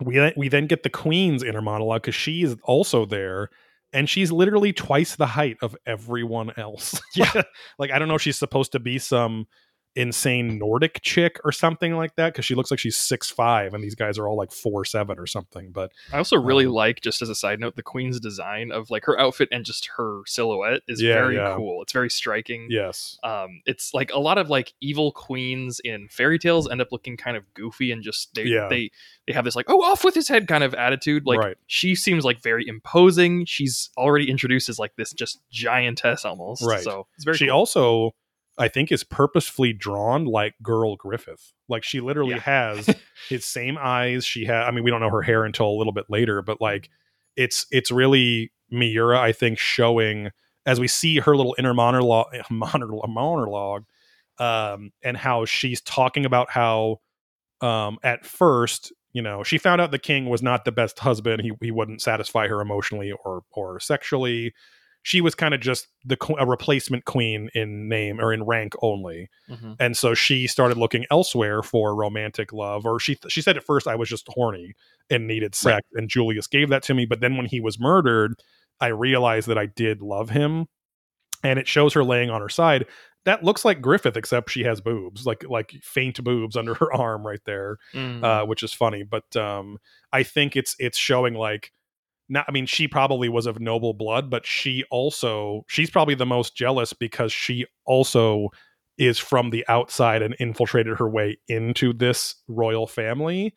we 0.01 0.15
then- 0.15 0.33
we 0.37 0.47
then 0.49 0.67
get 0.67 0.83
the 0.83 0.89
queen's 0.89 1.43
inner 1.43 1.61
monologue 1.61 2.01
because 2.01 2.15
she 2.15 2.43
is 2.43 2.55
also 2.63 3.05
there 3.05 3.49
and 3.91 4.09
she's 4.09 4.31
literally 4.31 4.73
twice 4.73 5.15
the 5.15 5.27
height 5.27 5.57
of 5.61 5.75
everyone 5.85 6.51
else 6.57 6.99
Yeah. 7.15 7.43
like 7.79 7.91
i 7.91 7.99
don't 7.99 8.07
know 8.07 8.15
if 8.15 8.21
she's 8.21 8.37
supposed 8.37 8.71
to 8.73 8.79
be 8.79 8.99
some 8.99 9.47
insane 9.95 10.57
nordic 10.57 10.99
chick 11.03 11.39
or 11.43 11.51
something 11.51 11.95
like 11.95 12.15
that 12.15 12.33
because 12.33 12.43
she 12.45 12.55
looks 12.55 12.71
like 12.71 12.79
she's 12.79 12.97
six 12.97 13.29
five 13.29 13.73
and 13.73 13.83
these 13.83 13.93
guys 13.95 14.17
are 14.17 14.27
all 14.27 14.35
like 14.35 14.51
four 14.51 14.83
seven 14.83 15.19
or 15.19 15.27
something 15.27 15.69
but 15.71 15.91
I 16.11 16.17
also 16.17 16.35
really 16.37 16.65
Um, 16.65 16.71
like, 16.73 17.01
just 17.01 17.21
as 17.21 17.29
a 17.29 17.35
side 17.35 17.59
note, 17.59 17.75
the 17.75 17.83
queen's 17.83 18.19
design 18.19 18.71
of 18.71 18.89
like 18.89 19.05
her 19.05 19.19
outfit 19.19 19.49
and 19.51 19.63
just 19.63 19.87
her 19.97 20.21
silhouette 20.25 20.81
is 20.87 21.01
Yeah, 21.01 21.13
very 21.13 21.35
yeah. 21.35 21.53
cool. 21.55 21.81
It's 21.83 21.93
very 21.93 22.09
striking. 22.09 22.67
yes 22.69 23.19
Um, 23.23 23.61
it's 23.65 23.93
like 23.93 24.11
a 24.11 24.19
lot 24.19 24.37
of 24.37 24.49
like 24.49 24.73
evil 24.81 25.11
queens 25.11 25.79
in 25.83 26.07
fairy 26.09 26.39
tales 26.39 26.69
end 26.69 26.81
up 26.81 26.91
looking 26.91 27.15
kind 27.15 27.37
of 27.37 27.43
goofy 27.53 27.91
and 27.91 28.01
just 28.01 28.33
they 28.33 28.45
Yeah. 28.45 28.67
they 28.69 28.89
they 29.27 29.33
have 29.33 29.45
this 29.45 29.55
like 29.55 29.67
oh 29.69 29.81
off 29.83 30.03
with 30.03 30.15
his 30.15 30.27
head 30.27 30.47
kind 30.47 30.63
of 30.63 30.73
attitude. 30.73 31.25
Like 31.25 31.39
Right. 31.39 31.57
she 31.67 31.93
seems 31.95 32.25
like 32.25 32.41
very 32.41 32.67
imposing. 32.67 33.45
She's 33.45 33.89
already 33.97 34.29
introduced 34.29 34.69
as 34.69 34.79
like 34.79 34.95
this 34.95 35.13
just 35.13 35.39
giantess 35.51 36.25
almost. 36.25 36.63
Right. 36.65 36.83
So 36.83 37.07
it's 37.15 37.23
very 37.25 37.37
she 37.37 37.47
cool. 37.47 37.55
also 37.57 38.15
i 38.57 38.67
think 38.67 38.91
is 38.91 39.03
purposefully 39.03 39.73
drawn 39.73 40.25
like 40.25 40.53
girl 40.61 40.95
griffith. 40.95 41.53
Like 41.69 41.83
she 41.83 41.99
literally 42.01 42.31
Yeah. 42.35 42.39
has 42.41 42.89
his 43.29 43.45
same 43.45 43.77
eyes. 43.79 44.25
She 44.25 44.45
had 44.45 44.63
i 44.63 44.71
mean 44.71 44.83
we 44.83 44.91
don't 44.91 45.01
know 45.01 45.09
her 45.09 45.21
hair 45.21 45.43
until 45.45 45.67
a 45.67 45.77
little 45.77 45.93
bit 45.93 46.05
later 46.09 46.41
but 46.41 46.61
like 46.61 46.89
it's 47.35 47.65
it's 47.71 47.89
really 47.91 48.51
miura 48.69 49.19
i 49.19 49.31
think 49.31 49.57
showing 49.59 50.29
as 50.65 50.79
we 50.79 50.87
see 50.87 51.17
her 51.19 51.35
little 51.35 51.55
inner 51.57 51.73
monologue 51.73 52.27
monologue, 52.49 53.09
monologue 53.09 53.83
um 54.39 54.91
and 55.03 55.17
how 55.17 55.45
she's 55.45 55.81
talking 55.81 56.25
about 56.25 56.49
how 56.49 56.97
um 57.61 57.97
at 58.03 58.25
first 58.25 58.91
you 59.13 59.21
know 59.21 59.43
she 59.43 59.57
found 59.57 59.79
out 59.81 59.91
the 59.91 59.99
king 59.99 60.27
was 60.27 60.41
not 60.41 60.65
the 60.65 60.71
best 60.71 60.97
husband. 60.99 61.41
He, 61.41 61.51
he 61.61 61.69
wouldn't 61.71 62.01
satisfy 62.01 62.47
her 62.47 62.61
emotionally 62.61 63.11
or 63.23 63.43
or 63.51 63.79
sexually 63.79 64.53
she 65.03 65.21
was 65.21 65.35
kind 65.35 65.53
of 65.53 65.59
just 65.59 65.87
the 66.05 66.17
a 66.39 66.45
replacement 66.47 67.05
queen 67.05 67.49
in 67.53 67.87
name 67.89 68.19
or 68.19 68.33
in 68.33 68.43
rank 68.43 68.73
only 68.81 69.29
Mhm. 69.49 69.75
and 69.79 69.95
so 69.97 70.13
she 70.13 70.47
started 70.47 70.77
looking 70.77 71.05
elsewhere 71.11 71.61
for 71.61 71.93
romantic 71.95 72.51
love 72.53 72.85
or 72.85 72.99
she 72.99 73.17
she 73.27 73.41
said 73.41 73.57
at 73.57 73.63
first 73.65 73.87
i 73.87 73.95
was 73.95 74.09
just 74.09 74.27
horny 74.29 74.73
and 75.09 75.27
needed 75.27 75.53
sex 75.55 75.87
and 75.93 76.09
julius 76.09 76.47
gave 76.47 76.69
that 76.69 76.83
to 76.83 76.93
me 76.93 77.05
but 77.05 77.19
then 77.19 77.37
when 77.37 77.45
he 77.45 77.59
was 77.59 77.79
murdered 77.79 78.33
i 78.79 78.87
realized 78.87 79.47
that 79.47 79.57
i 79.57 79.65
did 79.65 80.01
love 80.01 80.29
him 80.31 80.65
and 81.43 81.59
it 81.59 81.67
shows 81.67 81.93
her 81.93 82.03
laying 82.03 82.29
on 82.29 82.39
her 82.41 82.49
side 82.49 82.85
that 83.25 83.43
looks 83.43 83.63
like 83.65 83.81
griffith 83.81 84.17
except 84.17 84.49
she 84.49 84.63
has 84.63 84.79
boobs 84.81 85.25
like 85.25 85.43
like 85.49 85.71
faint 85.81 86.21
boobs 86.23 86.55
under 86.57 86.73
her 86.73 86.91
arm 87.07 87.25
right 87.25 87.41
there 87.45 87.77
Mm. 87.93 88.23
uh, 88.23 88.45
which 88.45 88.63
is 88.63 88.73
funny. 88.73 89.03
But 89.03 89.33
um, 89.37 89.77
I 90.11 90.23
think 90.23 90.55
it's 90.57 90.75
it's 90.79 90.97
showing 90.97 91.33
like 91.35 91.71
not. 92.29 92.45
I 92.47 92.51
mean, 92.51 92.65
she 92.65 92.87
probably 92.87 93.29
was 93.29 93.45
of 93.45 93.59
noble 93.59 93.93
blood, 93.93 94.29
but 94.29 94.45
she 94.45 94.83
also 94.91 95.65
she's 95.67 95.89
probably 95.89 96.15
the 96.15 96.25
most 96.25 96.55
jealous 96.55 96.93
because 96.93 97.31
she 97.31 97.65
also 97.85 98.49
is 98.97 99.17
from 99.17 99.49
the 99.49 99.65
outside 99.67 100.21
and 100.21 100.35
infiltrated 100.39 100.97
her 100.97 101.09
way 101.09 101.37
into 101.47 101.93
this 101.93 102.35
royal 102.47 102.87
family, 102.87 103.53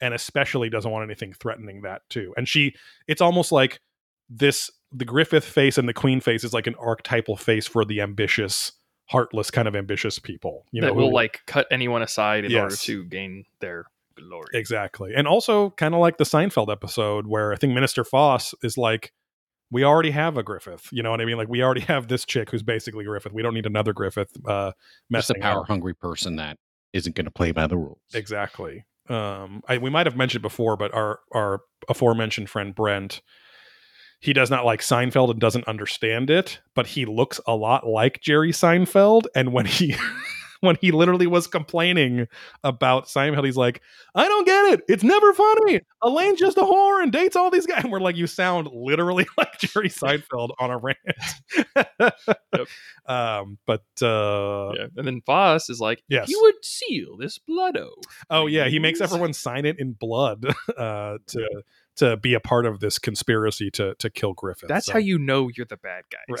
and 0.00 0.14
especially 0.14 0.68
doesn't 0.68 0.90
want 0.90 1.04
anything 1.04 1.32
threatening 1.32 1.82
that 1.82 2.02
too. 2.10 2.34
And 2.36 2.48
she, 2.48 2.74
it's 3.06 3.20
almost 3.20 3.52
like 3.52 3.80
this 4.28 4.70
the 4.92 5.04
Griffith 5.04 5.44
face 5.44 5.78
and 5.78 5.88
the 5.88 5.94
Queen 5.94 6.20
face 6.20 6.42
is 6.42 6.52
like 6.52 6.66
an 6.66 6.74
archetypal 6.76 7.36
face 7.36 7.66
for 7.66 7.84
the 7.84 8.00
ambitious. 8.00 8.72
Heartless 9.06 9.50
kind 9.50 9.66
of 9.66 9.74
ambitious 9.74 10.20
people, 10.20 10.66
you 10.70 10.80
know, 10.80 10.86
that 10.86 10.92
who- 10.94 11.00
will 11.00 11.12
like 11.12 11.40
cut 11.44 11.66
anyone 11.72 12.00
aside 12.00 12.44
in 12.44 12.54
order 12.54 12.76
to 12.76 13.04
gain 13.06 13.44
their 13.58 13.86
glory. 14.28 14.48
Exactly. 14.54 15.12
And 15.14 15.26
also 15.26 15.70
kind 15.70 15.94
of 15.94 16.00
like 16.00 16.18
the 16.18 16.24
Seinfeld 16.24 16.70
episode 16.70 17.26
where 17.26 17.52
I 17.52 17.56
think 17.56 17.72
Minister 17.74 18.04
Foss 18.04 18.54
is 18.62 18.76
like, 18.76 19.12
we 19.70 19.84
already 19.84 20.10
have 20.10 20.36
a 20.36 20.42
Griffith. 20.42 20.88
You 20.90 21.02
know 21.02 21.10
what 21.10 21.20
I 21.20 21.24
mean? 21.24 21.36
Like 21.36 21.48
we 21.48 21.62
already 21.62 21.82
have 21.82 22.08
this 22.08 22.24
chick 22.24 22.50
who's 22.50 22.62
basically 22.62 23.04
Griffith. 23.04 23.32
We 23.32 23.42
don't 23.42 23.54
need 23.54 23.66
another 23.66 23.92
Griffith 23.92 24.32
uh 24.46 24.72
Just 25.12 25.30
a 25.30 25.34
power 25.34 25.64
hungry 25.64 25.94
person 25.94 26.36
that 26.36 26.58
isn't 26.92 27.14
going 27.14 27.26
to 27.26 27.30
play 27.30 27.52
by 27.52 27.66
the 27.66 27.76
rules. 27.76 28.00
Exactly. 28.14 28.84
Um, 29.08 29.62
I, 29.68 29.78
we 29.78 29.90
might 29.90 30.06
have 30.06 30.16
mentioned 30.16 30.42
before, 30.42 30.76
but 30.76 30.94
our 30.94 31.20
our 31.32 31.60
aforementioned 31.88 32.48
friend 32.48 32.74
Brent, 32.74 33.22
he 34.20 34.32
does 34.32 34.50
not 34.50 34.64
like 34.64 34.80
Seinfeld 34.80 35.30
and 35.30 35.40
doesn't 35.40 35.66
understand 35.66 36.30
it, 36.30 36.60
but 36.74 36.88
he 36.88 37.06
looks 37.06 37.40
a 37.46 37.56
lot 37.56 37.86
like 37.86 38.20
Jerry 38.20 38.52
Seinfeld. 38.52 39.24
And 39.34 39.52
when 39.52 39.66
he 39.66 39.94
when 40.68 40.76
he 40.80 40.90
literally 40.92 41.26
was 41.26 41.46
complaining 41.46 42.26
about 42.64 43.06
Seinfeld, 43.06 43.44
he's 43.44 43.56
like, 43.56 43.80
"I 44.14 44.26
don't 44.28 44.46
get 44.46 44.72
it. 44.74 44.80
It's 44.88 45.02
never 45.04 45.32
funny. 45.32 45.80
Elaine's 46.02 46.38
just 46.38 46.56
a 46.58 46.62
whore 46.62 47.02
and 47.02 47.12
dates 47.12 47.36
all 47.36 47.50
these 47.50 47.66
guys." 47.66 47.80
And 47.84 47.92
we're 47.92 48.00
like, 48.00 48.16
"You 48.16 48.26
sound 48.26 48.68
literally 48.72 49.26
like 49.38 49.58
Jerry 49.58 49.88
Seinfeld 49.88 50.50
on 50.58 50.70
a 50.70 50.78
rant." 50.78 50.98
Um, 53.06 53.58
but 53.66 53.84
uh, 54.02 54.72
yeah. 54.76 54.86
And 54.96 55.06
then 55.06 55.20
Foss 55.26 55.68
is 55.70 55.80
like, 55.80 56.02
Yes. 56.08 56.28
he 56.28 56.36
would 56.36 56.64
seal 56.64 57.16
this 57.18 57.38
blood 57.38 57.76
oath. 57.76 58.04
Oh 58.28 58.46
yeah, 58.46 58.68
he 58.68 58.78
makes 58.78 59.00
everyone 59.00 59.32
sign 59.32 59.64
it 59.64 59.78
in 59.78 59.92
blood 59.92 60.44
uh, 60.76 61.18
to 61.28 61.62
to 62.00 62.16
be 62.18 62.34
a 62.34 62.40
part 62.40 62.66
of 62.66 62.80
this 62.80 62.98
conspiracy 62.98 63.70
to 63.72 63.94
to 63.94 64.10
kill 64.10 64.34
Griffith. 64.34 64.68
That's 64.68 64.86
So- 64.86 64.94
how 64.94 64.98
you 64.98 65.18
know 65.18 65.48
you're 65.56 65.66
the 65.66 65.78
bad 65.78 66.02
guys. 66.10 66.40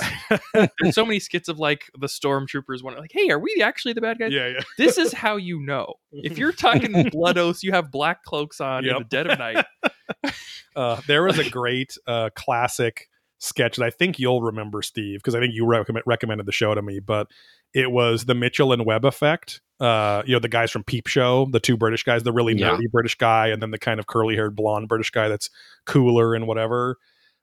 Right. 0.54 0.70
There's 0.80 0.94
so 0.94 1.06
many 1.06 1.20
skits 1.20 1.48
of 1.48 1.58
like 1.58 1.90
the 1.98 2.08
stormtroopers 2.08 2.82
one 2.82 2.96
like, 2.96 3.12
hey, 3.14 3.30
are 3.30 3.38
we 3.38 3.62
actually 3.62 3.94
the 3.94 4.00
bad 4.00 4.18
guys? 4.18 4.32
yeah, 4.32 4.48
yeah. 4.48 4.60
This 4.76 4.98
is 4.98 5.12
how 5.12 5.36
you 5.36 5.60
know. 5.60 5.94
If 6.12 6.36
you're 6.36 6.52
talking 6.52 7.08
blood 7.12 7.38
oaths, 7.38 7.62
you 7.62 7.72
have 7.72 7.90
black 7.90 8.24
cloaks 8.24 8.60
on 8.60 8.84
in 8.84 8.94
the 8.98 9.04
dead 9.04 9.26
of 9.28 9.38
night. 9.38 9.64
Uh, 10.76 11.00
there 11.08 11.24
was 11.24 11.38
a 11.38 11.48
great 11.50 11.96
uh, 12.06 12.30
classic 12.36 13.08
sketch 13.38 13.76
that 13.76 13.84
I 13.84 13.90
think 13.90 14.18
you'll 14.20 14.40
remember, 14.42 14.82
Steve, 14.82 15.18
because 15.18 15.34
I 15.34 15.40
think 15.40 15.52
you 15.52 15.66
recommend, 15.66 16.04
recommended 16.06 16.46
the 16.46 16.52
show 16.52 16.74
to 16.74 16.80
me. 16.80 17.00
But 17.00 17.26
it 17.74 17.90
was 17.90 18.26
the 18.26 18.34
Mitchell 18.34 18.72
and 18.72 18.86
Webb 18.86 19.04
effect. 19.04 19.60
Uh, 19.80 20.22
you 20.26 20.34
know, 20.34 20.38
the 20.38 20.48
guys 20.48 20.70
from 20.70 20.84
Peep 20.84 21.06
Show, 21.06 21.48
the 21.50 21.60
two 21.60 21.76
British 21.76 22.02
guys, 22.04 22.22
the 22.22 22.32
really 22.32 22.54
Yeah. 22.54 22.70
nerdy 22.70 22.90
British 22.92 23.16
guy, 23.16 23.48
and 23.48 23.62
then 23.62 23.70
the 23.70 23.78
kind 23.78 23.98
of 23.98 24.06
curly 24.06 24.34
haired 24.36 24.54
blonde 24.54 24.88
British 24.88 25.10
guy 25.10 25.28
that's 25.28 25.48
cooler 25.86 26.34
and 26.34 26.46
whatever. 26.46 26.96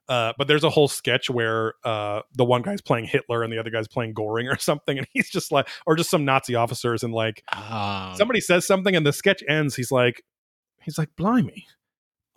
Uh, 0.08 0.32
but 0.38 0.48
there's 0.48 0.64
a 0.64 0.70
whole 0.70 0.88
sketch 0.88 1.30
where 1.30 1.74
uh, 1.84 2.22
the 2.34 2.46
one 2.46 2.62
guy's 2.62 2.80
playing 2.80 3.06
Hitler 3.06 3.44
and 3.44 3.52
the 3.52 3.58
other 3.58 3.70
guy's 3.72 3.88
playing 3.90 4.14
Goring 4.14 4.48
or 4.50 4.58
something, 4.58 4.98
and 4.98 5.08
he's 5.12 5.30
just 5.30 5.52
like, 5.52 5.68
or 5.86 5.96
just 5.96 6.10
some 6.10 6.24
Nazi 6.26 6.56
officers, 6.56 7.04
and 7.04 7.14
like 7.14 7.44
Um, 7.52 8.16
somebody 8.16 8.40
says 8.40 8.66
something 8.68 8.96
and 8.96 9.06
the 9.06 9.12
sketch 9.14 9.44
ends 9.50 9.76
he's 9.76 9.92
like 9.92 10.22
he's 10.84 10.98
like 10.98 11.10
blimey 11.18 11.66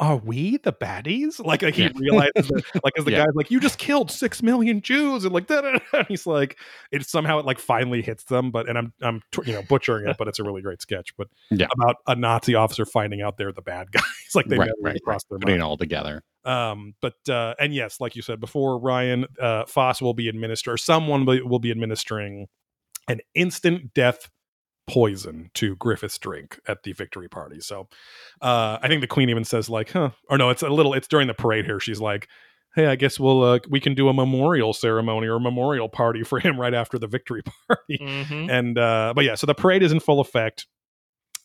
are 0.01 0.17
we 0.17 0.57
the 0.57 0.73
baddies 0.73 1.39
like, 1.45 1.63
like 1.63 1.75
he 1.75 1.83
Yeah. 1.85 1.91
realizes 1.97 2.49
that 2.49 2.65
like 2.85 2.95
as 2.99 3.05
the 3.05 3.13
Yeah. 3.13 3.19
guy's 3.27 3.35
like 3.35 3.51
you 3.51 3.61
just 3.61 3.79
killed 3.79 4.11
six 4.11 4.43
million 4.43 4.81
jews 4.81 5.25
and 5.25 5.33
like 5.33 5.47
da, 5.47 5.61
da, 5.61 5.73
da. 5.73 5.79
and 5.93 6.07
he's 6.09 6.27
like 6.27 6.59
it 6.91 7.07
somehow 7.07 7.39
it 7.39 7.45
like 7.45 7.59
finally 7.59 8.01
hits 8.03 8.25
them 8.25 8.51
but 8.51 8.69
and 8.69 8.77
i'm 8.79 8.93
i'm 9.03 9.23
you 9.45 9.53
know 9.53 9.63
butchering 9.63 10.09
it 10.09 10.17
but 10.19 10.27
it's 10.27 10.39
a 10.39 10.43
really 10.43 10.63
great 10.63 10.81
sketch 10.81 11.15
but 11.17 11.29
Yeah. 11.51 11.69
about 11.79 11.97
a 12.07 12.17
nazi 12.17 12.55
officer 12.55 12.85
finding 12.87 13.21
out 13.23 13.37
they're 13.37 13.53
the 13.53 13.63
bad 13.63 13.93
guys 13.93 14.03
like 14.35 14.47
they 14.47 14.57
right, 14.57 14.71
never 14.83 14.93
right, 14.95 15.03
crossed 15.05 15.29
their 15.29 15.39
putting 15.39 15.55
mind 15.59 15.63
it 15.63 15.65
all 15.67 15.77
together. 15.77 16.23
um 16.47 16.95
but 17.03 17.15
uh 17.29 17.55
and 17.61 17.75
yes 17.75 18.01
like 18.01 18.17
you 18.17 18.23
said 18.23 18.41
before 18.41 18.79
ryan 18.79 19.27
uh 19.39 19.67
foss 19.67 20.01
will 20.01 20.15
be 20.15 20.29
administer 20.29 20.73
or 20.73 20.77
someone 20.79 21.27
will 21.27 21.59
be 21.61 21.71
administering 21.71 22.47
an 23.07 23.21
instant 23.35 23.93
death 23.93 24.31
poison 24.87 25.51
to 25.55 25.77
griffith's 25.77 26.19
drink 26.19 26.59
at 26.67 26.83
the 26.83 26.93
victory 26.93 27.29
party. 27.29 27.61
So 27.61 27.89
uh 28.43 28.79
i 28.83 28.89
think 28.89 29.01
the 29.01 29.07
queen 29.07 29.29
even 29.31 29.45
says 29.45 29.69
like 29.71 29.91
huh 29.93 30.11
or 30.29 30.37
no 30.39 30.51
it's 30.51 30.63
a 30.63 30.69
little 30.69 30.95
it's 30.95 31.07
during 31.09 31.29
the 31.29 31.35
parade 31.35 31.65
here 31.65 31.79
she's 31.79 32.01
like 32.01 32.27
hey 32.75 32.87
i 32.87 32.97
guess 32.97 33.21
we'll 33.21 33.43
uh 33.43 33.59
we 33.69 33.79
can 33.81 33.95
do 33.95 34.09
a 34.09 34.13
memorial 34.15 34.73
ceremony 34.73 35.27
or 35.29 35.37
a 35.37 35.41
memorial 35.41 35.89
party 35.89 36.23
for 36.25 36.39
him 36.45 36.59
right 36.61 36.75
after 36.75 36.99
the 36.99 37.07
victory 37.07 37.43
party. 37.69 37.99
Mhm. 38.01 38.51
and 38.51 38.79
uh 38.79 39.13
but 39.15 39.25
yeah 39.25 39.35
so 39.37 39.47
the 39.47 39.55
parade 39.55 39.83
is 39.83 39.93
in 39.93 40.01
full 40.01 40.21
effect. 40.21 40.67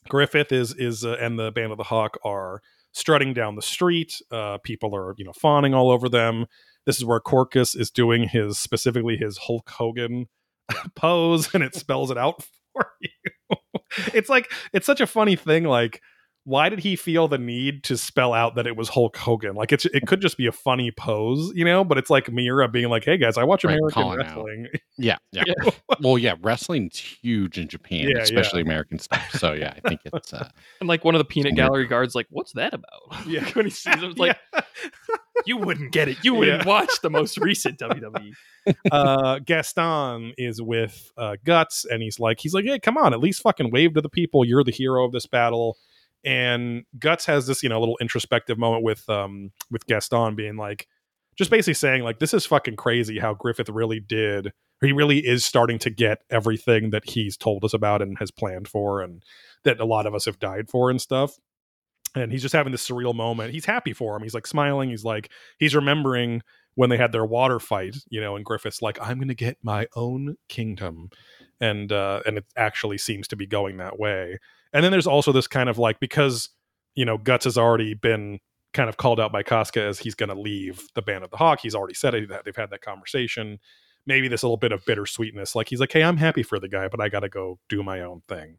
Griffith 0.08 0.52
is 0.52 0.74
is 0.74 1.04
uh, 1.04 1.18
and 1.20 1.38
the 1.38 1.52
band 1.52 1.72
of 1.72 1.78
the 1.78 1.84
hawk 1.84 2.18
are 2.24 2.62
strutting 2.94 3.34
down 3.34 3.56
the 3.56 3.62
street 3.62 4.22
uh 4.32 4.58
people 4.64 4.96
are 4.96 5.14
you 5.18 5.26
know 5.26 5.34
fawning 5.34 5.74
all 5.74 5.92
over 5.92 6.08
them. 6.10 6.46
This 6.86 6.98
is 6.98 7.06
where 7.06 7.20
corkus 7.20 7.76
is 7.80 7.90
doing 7.92 8.28
his 8.30 8.58
specifically 8.60 9.18
his 9.18 9.38
hulk 9.38 9.70
hogan 9.70 10.28
pose 10.96 11.54
and 11.54 11.64
it 11.64 11.76
spells 11.76 12.10
it 12.12 12.18
out 12.18 12.44
for 12.82 12.88
you. 13.02 13.60
It's 14.14 14.30
like 14.30 14.52
it's 14.74 14.86
such 14.86 15.02
a 15.02 15.08
funny 15.08 15.36
thing 15.36 15.64
like 15.64 16.02
why 16.46 16.70
did 16.70 16.78
he 16.80 16.96
feel 16.96 17.28
the 17.28 17.38
need 17.40 17.84
to 17.86 17.98
spell 17.98 18.32
out 18.34 18.54
that 18.56 18.68
it 18.68 18.78
was 18.78 18.88
Hulk 18.88 19.18
Hogan? 19.18 19.56
Like 19.56 19.72
it's 19.74 19.86
it 19.86 20.06
could 20.08 20.22
just 20.22 20.38
be 20.38 20.46
a 20.46 20.52
funny 20.52 20.92
pose, 20.92 21.52
you 21.56 21.66
know, 21.66 21.84
but 21.84 21.98
it's 21.98 22.10
like 22.12 22.32
Miura 22.32 22.68
being 22.68 22.90
like, 22.90 23.04
"Hey 23.04 23.18
guys, 23.18 23.36
I 23.38 23.44
watch 23.44 23.64
Right, 23.64 23.74
American 23.78 23.92
calling 24.04 24.20
out. 24.22 24.26
wrestling." 24.28 24.68
Yeah, 24.98 25.18
yeah. 25.32 25.44
well, 26.02 26.18
yeah, 26.20 26.36
wrestling's 26.42 26.98
huge 27.00 27.58
in 27.58 27.68
Japan, 27.68 28.02
Yeah, 28.02 28.10
yeah. 28.18 28.22
especially 28.22 28.62
American 28.62 29.00
stuff. 29.00 29.28
So 29.34 29.54
yeah, 29.54 29.74
I 29.76 29.88
think 29.90 30.02
it's 30.06 30.34
uh, 30.34 30.48
And 30.80 30.88
like 30.88 31.04
one 31.04 31.16
of 31.16 31.20
the 31.20 31.26
peanut 31.26 31.56
gallery 31.56 31.88
guards, 31.88 32.14
like, 32.16 32.28
what's 32.30 32.54
that 32.54 32.74
about? 32.74 32.92
Yeah. 33.28 33.44
when 33.54 33.66
he 33.66 33.72
sees 33.72 33.96
him, 33.96 34.12
it's 34.12 34.20
like, 34.20 34.38
you 35.46 35.58
wouldn't 35.58 35.92
get 35.92 36.08
it. 36.08 36.18
You 36.24 36.36
wouldn't 36.36 36.62
Yeah. 36.64 36.68
watch 36.68 37.02
the 37.02 37.10
most 37.10 37.38
recent 37.40 37.82
E." 37.82 37.86
WWE. 37.86 38.34
uh, 38.92 39.40
Gaston 39.40 40.34
is 40.38 40.62
with 40.62 41.12
uh, 41.18 41.38
Guts, 41.44 41.86
and 41.86 42.02
he's 42.04 42.20
like, 42.20 42.40
he's 42.40 42.54
like, 42.54 42.66
hey, 42.66 42.80
come 42.80 42.98
on, 42.98 43.14
at 43.14 43.20
least 43.20 43.42
fucking 43.42 43.72
wave 43.72 43.94
to 43.96 44.02
the 44.02 44.10
people. 44.10 44.46
You're 44.46 44.64
the 44.64 44.72
hero 44.72 45.04
of 45.06 45.12
this 45.12 45.26
battle. 45.26 45.78
And 46.26 46.84
Guts 46.98 47.26
has 47.28 47.48
this, 47.48 47.62
you 47.62 47.70
know, 47.70 47.80
little 47.80 47.98
introspective 48.02 48.58
moment 48.58 48.84
with 48.84 49.08
um 49.10 49.52
with 49.72 49.86
Gaston 49.86 50.36
being 50.36 50.58
like, 50.58 50.88
just 51.38 51.52
basically 51.52 51.76
saying 51.76 52.04
like, 52.04 52.20
this 52.20 52.34
is 52.34 52.46
fucking 52.46 52.76
crazy 52.76 53.20
how 53.20 53.34
Griffith 53.34 53.70
really 53.70 54.00
did. 54.00 54.52
He 54.82 54.92
really 54.92 55.20
is 55.20 55.46
starting 55.46 55.80
to 55.80 55.90
get 55.90 56.24
everything 56.30 56.90
that 56.90 57.10
he's 57.10 57.38
told 57.38 57.64
us 57.64 57.74
about 57.74 58.02
and 58.02 58.18
has 58.18 58.32
planned 58.32 58.68
for, 58.68 59.02
and 59.02 59.24
that 59.64 59.80
a 59.80 59.86
lot 59.86 60.06
of 60.06 60.14
us 60.14 60.26
have 60.26 60.40
died 60.40 60.70
for 60.70 60.90
and 60.90 61.00
stuff. 61.00 61.38
And 62.16 62.32
he's 62.32 62.42
just 62.42 62.56
having 62.56 62.72
this 62.72 62.88
surreal 62.88 63.14
moment. 63.14 63.54
He's 63.54 63.66
happy 63.66 63.94
for 63.94 64.16
him. 64.16 64.24
He's 64.24 64.34
like 64.34 64.48
smiling. 64.48 64.90
He's 64.90 65.04
like, 65.04 65.30
he's 65.60 65.76
remembering 65.76 66.42
when 66.76 66.90
they 66.90 66.98
had 66.98 67.12
their 67.12 67.26
water 67.26 67.60
fight, 67.60 67.98
you 68.10 68.22
know, 68.22 68.36
and 68.36 68.46
Griffith's 68.46 68.82
like, 68.82 68.98
I'm 69.02 69.18
going 69.18 69.30
to 69.30 69.36
get 69.36 69.58
my 69.62 69.88
own 69.96 70.36
kingdom. 70.50 71.10
And, 71.60 71.92
uh, 71.92 72.22
and 72.26 72.38
it 72.38 72.46
actually 72.58 72.98
seems 72.98 73.28
to 73.30 73.36
be 73.36 73.46
going 73.46 73.78
that 73.78 74.00
way. 74.00 74.40
And 74.76 74.84
then 74.84 74.92
there's 74.92 75.08
also 75.08 75.32
this 75.32 75.48
kind 75.48 75.70
of 75.70 75.78
like, 75.78 76.02
because, 76.02 76.50
you 76.96 77.06
know, 77.06 77.18
Guts 77.18 77.46
has 77.46 77.58
already 77.58 77.94
been 77.94 78.40
kind 78.74 78.90
of 78.90 78.98
called 78.98 79.22
out 79.22 79.32
by 79.32 79.42
Casca 79.42 79.82
as 79.82 80.00
he's 80.00 80.16
going 80.16 80.28
to 80.28 80.38
leave 80.38 80.84
the 80.96 81.02
band 81.02 81.24
of 81.24 81.32
the 81.32 81.38
Hawk. 81.38 81.62
He's 81.62 81.74
already 81.74 81.94
said 81.94 82.14
it, 82.14 82.28
that 82.28 82.44
they've 82.44 82.54
had 82.54 82.72
that 82.72 82.82
conversation. 82.82 83.60
Maybe 84.06 84.28
this 84.28 84.44
little 84.44 84.58
bit 84.58 84.74
of 84.74 84.84
bittersweetness. 84.84 85.56
Like 85.56 85.70
he's 85.70 85.80
like, 85.80 85.94
hey, 85.94 86.04
I'm 86.04 86.18
happy 86.18 86.44
for 86.44 86.60
the 86.60 86.68
guy, 86.68 86.90
but 86.90 87.00
I 87.00 87.08
got 87.08 87.22
to 87.22 87.30
go 87.30 87.58
do 87.70 87.84
my 87.84 88.02
own 88.02 88.22
thing. 88.28 88.58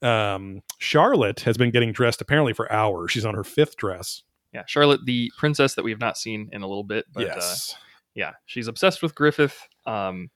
Um, 0.00 0.62
Charlotte 0.78 1.40
has 1.40 1.56
been 1.56 1.72
getting 1.72 1.90
dressed 1.90 2.20
apparently 2.20 2.52
for 2.52 2.70
hours. 2.70 3.10
She's 3.10 3.24
on 3.24 3.34
her 3.34 3.42
fifth 3.42 3.76
dress. 3.76 4.22
Yeah, 4.54 4.62
Charlotte, 4.68 5.00
the 5.06 5.32
princess 5.36 5.74
that 5.74 5.84
we 5.84 5.90
have 5.90 5.98
not 5.98 6.16
seen 6.16 6.50
in 6.52 6.62
a 6.62 6.68
little 6.68 6.84
bit. 6.84 7.04
But, 7.12 7.24
uh, 7.24 7.34
yes. 7.34 7.74
yeah, 8.14 8.34
she's 8.46 8.68
obsessed 8.68 9.02
with 9.02 9.16
Griffith. 9.16 9.60
Um, 9.86 10.30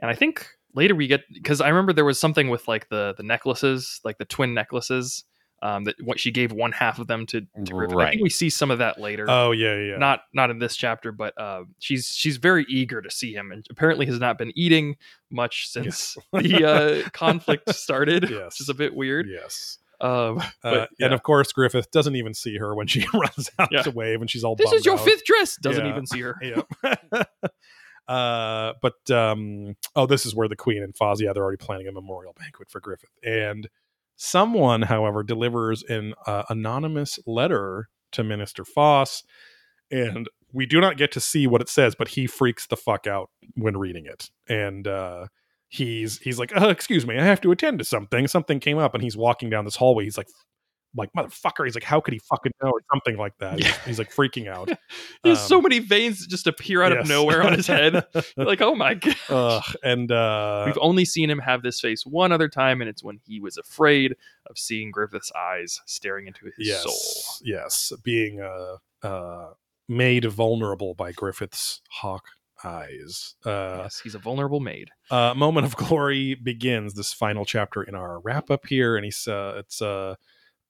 and 0.00 0.10
I 0.10 0.14
think 0.14 0.46
later 0.74 0.94
we 0.94 1.06
get 1.06 1.22
because 1.32 1.60
I 1.60 1.68
remember 1.68 1.92
there 1.92 2.04
was 2.04 2.18
something 2.20 2.48
with 2.50 2.66
like 2.68 2.88
the 2.88 3.14
the 3.16 3.22
necklaces, 3.22 4.00
like 4.04 4.18
the 4.18 4.24
twin 4.24 4.54
necklaces. 4.54 5.24
Um, 5.62 5.84
that 5.84 5.94
what 6.02 6.20
she 6.20 6.30
gave 6.30 6.52
one 6.52 6.72
half 6.72 6.98
of 6.98 7.06
them 7.06 7.24
to, 7.26 7.40
to 7.40 7.72
Griffith. 7.72 7.96
I 7.96 8.10
think 8.10 8.22
we 8.22 8.28
see 8.28 8.50
some 8.50 8.70
of 8.70 8.78
that 8.80 9.00
later. 9.00 9.24
Oh 9.30 9.52
yeah, 9.52 9.76
yeah. 9.80 9.96
Not 9.96 10.20
not 10.34 10.50
in 10.50 10.58
this 10.58 10.76
chapter, 10.76 11.10
but 11.10 11.32
uh, 11.40 11.62
she's 11.78 12.08
she's 12.08 12.36
very 12.36 12.66
eager 12.68 13.00
to 13.00 13.10
see 13.10 13.32
him, 13.32 13.50
and 13.50 13.64
apparently 13.70 14.04
has 14.04 14.18
not 14.20 14.36
been 14.36 14.52
eating 14.56 14.96
much 15.30 15.70
since 15.70 16.18
the 16.34 16.64
uh, 17.06 17.08
conflict 17.10 17.74
started, 17.74 18.28
Yes. 18.28 18.44
which 18.56 18.60
is 18.60 18.68
a 18.68 18.74
bit 18.74 18.94
weird. 18.94 19.26
yes. 19.26 19.78
Um, 20.02 20.42
Uh, 20.62 20.86
yeah. 20.98 21.06
And 21.06 21.14
of 21.14 21.22
course, 21.22 21.50
Griffith 21.52 21.90
doesn't 21.90 22.16
even 22.16 22.34
see 22.34 22.58
her 22.58 22.74
when 22.74 22.86
she 22.86 23.06
runs 23.14 23.48
out 23.58 23.68
Yeah. 23.72 23.80
to 23.82 23.90
wave, 23.90 24.20
and 24.20 24.30
she's 24.30 24.44
all. 24.44 24.56
this 24.56 24.70
is 24.72 24.84
your 24.84 24.98
out. 24.98 25.04
fifth 25.04 25.24
dress. 25.24 25.56
Doesn't 25.62 25.86
Yeah. 25.86 25.92
even 25.92 26.06
see 26.06 26.20
her. 26.20 26.36
Yep. 26.42 27.28
Uh, 28.06 28.74
but 28.82 29.10
um, 29.10 29.76
oh, 29.96 30.06
this 30.06 30.26
is 30.26 30.34
where 30.34 30.48
the 30.48 30.56
Queen 30.56 30.82
and 30.82 30.96
Foss, 30.96 31.20
yeah, 31.20 31.32
they're 31.32 31.42
already 31.42 31.64
planning 31.64 31.88
a 31.88 31.92
memorial 31.92 32.34
banquet 32.38 32.70
for 32.70 32.80
Griffith, 32.80 33.16
and 33.22 33.68
someone, 34.16 34.82
however, 34.82 35.22
delivers 35.22 35.82
an 35.84 36.14
uh, 36.26 36.42
anonymous 36.50 37.18
letter 37.26 37.88
to 38.12 38.22
Minister 38.22 38.64
Foss, 38.64 39.24
and 39.90 40.28
we 40.52 40.66
do 40.66 40.80
not 40.80 40.98
get 40.98 41.12
to 41.12 41.20
see 41.20 41.46
what 41.46 41.62
it 41.62 41.68
says, 41.68 41.94
but 41.94 42.08
he 42.08 42.26
freaks 42.26 42.66
the 42.66 42.76
fuck 42.76 43.06
out 43.06 43.30
when 43.54 43.76
reading 43.76 44.06
it, 44.06 44.30
and 44.48 44.86
uh, 44.86 45.26
he's 45.68 46.18
he's 46.18 46.38
like, 46.38 46.52
"Excuse 46.54 47.06
me, 47.06 47.18
I 47.18 47.24
have 47.24 47.40
to 47.40 47.52
attend 47.52 47.78
to 47.78 47.84
something. 47.84 48.28
Something 48.28 48.60
came 48.60 48.78
up," 48.78 48.94
and 48.94 49.02
he's 49.02 49.16
walking 49.16 49.48
down 49.50 49.64
this 49.64 49.76
hallway. 49.76 50.04
He's 50.04 50.18
like. 50.18 50.28
Like 50.96 51.10
motherfucker, 51.16 51.64
he's 51.64 51.74
like, 51.74 51.84
how 51.84 52.00
could 52.00 52.14
he 52.14 52.20
fucking 52.20 52.52
know, 52.62 52.70
or 52.70 52.80
something 52.92 53.16
like 53.16 53.36
that? 53.38 53.58
He's, 53.58 53.76
he's 53.78 53.98
like 53.98 54.12
freaking 54.14 54.48
out. 54.48 54.70
He 55.24 55.30
has 55.30 55.44
so 55.46 55.56
Um, 55.56 55.62
many 55.64 55.78
veins 55.80 56.20
that 56.20 56.28
just 56.28 56.46
appear 56.46 56.82
out 56.82 56.92
Yes. 56.92 57.02
of 57.02 57.08
nowhere 57.08 57.42
on 57.42 57.52
his 57.54 57.66
head. 57.66 58.04
Like, 58.36 58.60
oh 58.60 58.74
my 58.74 58.94
god. 58.94 59.16
Ugh, 59.28 59.62
and 59.82 60.12
uh, 60.12 60.64
We've 60.66 60.78
only 60.80 61.04
seen 61.04 61.30
him 61.30 61.38
have 61.40 61.62
this 61.62 61.80
face 61.80 62.04
one 62.06 62.30
other 62.32 62.48
time, 62.48 62.80
and 62.80 62.88
it's 62.88 63.02
when 63.02 63.20
he 63.26 63.40
was 63.40 63.56
afraid 63.56 64.14
of 64.48 64.56
seeing 64.58 64.90
Griffith's 64.90 65.32
eyes 65.34 65.80
staring 65.86 66.26
into 66.26 66.44
his 66.44 66.68
yes, 66.68 66.82
soul. 66.82 67.38
yes, 67.42 67.92
being 68.02 68.40
uh, 68.40 68.76
uh, 69.06 69.52
made 69.88 70.24
vulnerable 70.26 70.94
by 70.94 71.10
Griffith's 71.12 71.80
hawk 71.90 72.24
eyes. 72.62 73.34
Uh, 73.44 73.80
yes, 73.82 74.00
he's 74.00 74.14
a 74.14 74.18
vulnerable 74.18 74.60
maid. 74.60 74.90
uh, 75.10 75.34
moment 75.34 75.66
of 75.66 75.76
glory 75.76 76.34
begins 76.34 76.94
this 76.94 77.12
final 77.12 77.44
chapter 77.44 77.82
in 77.82 77.94
our 77.94 78.20
wrap 78.20 78.50
up 78.50 78.66
here, 78.66 78.96
and 78.96 79.04
he's 79.04 79.26
uh, 79.28 79.54
it's 79.58 79.82
uh, 79.82 80.14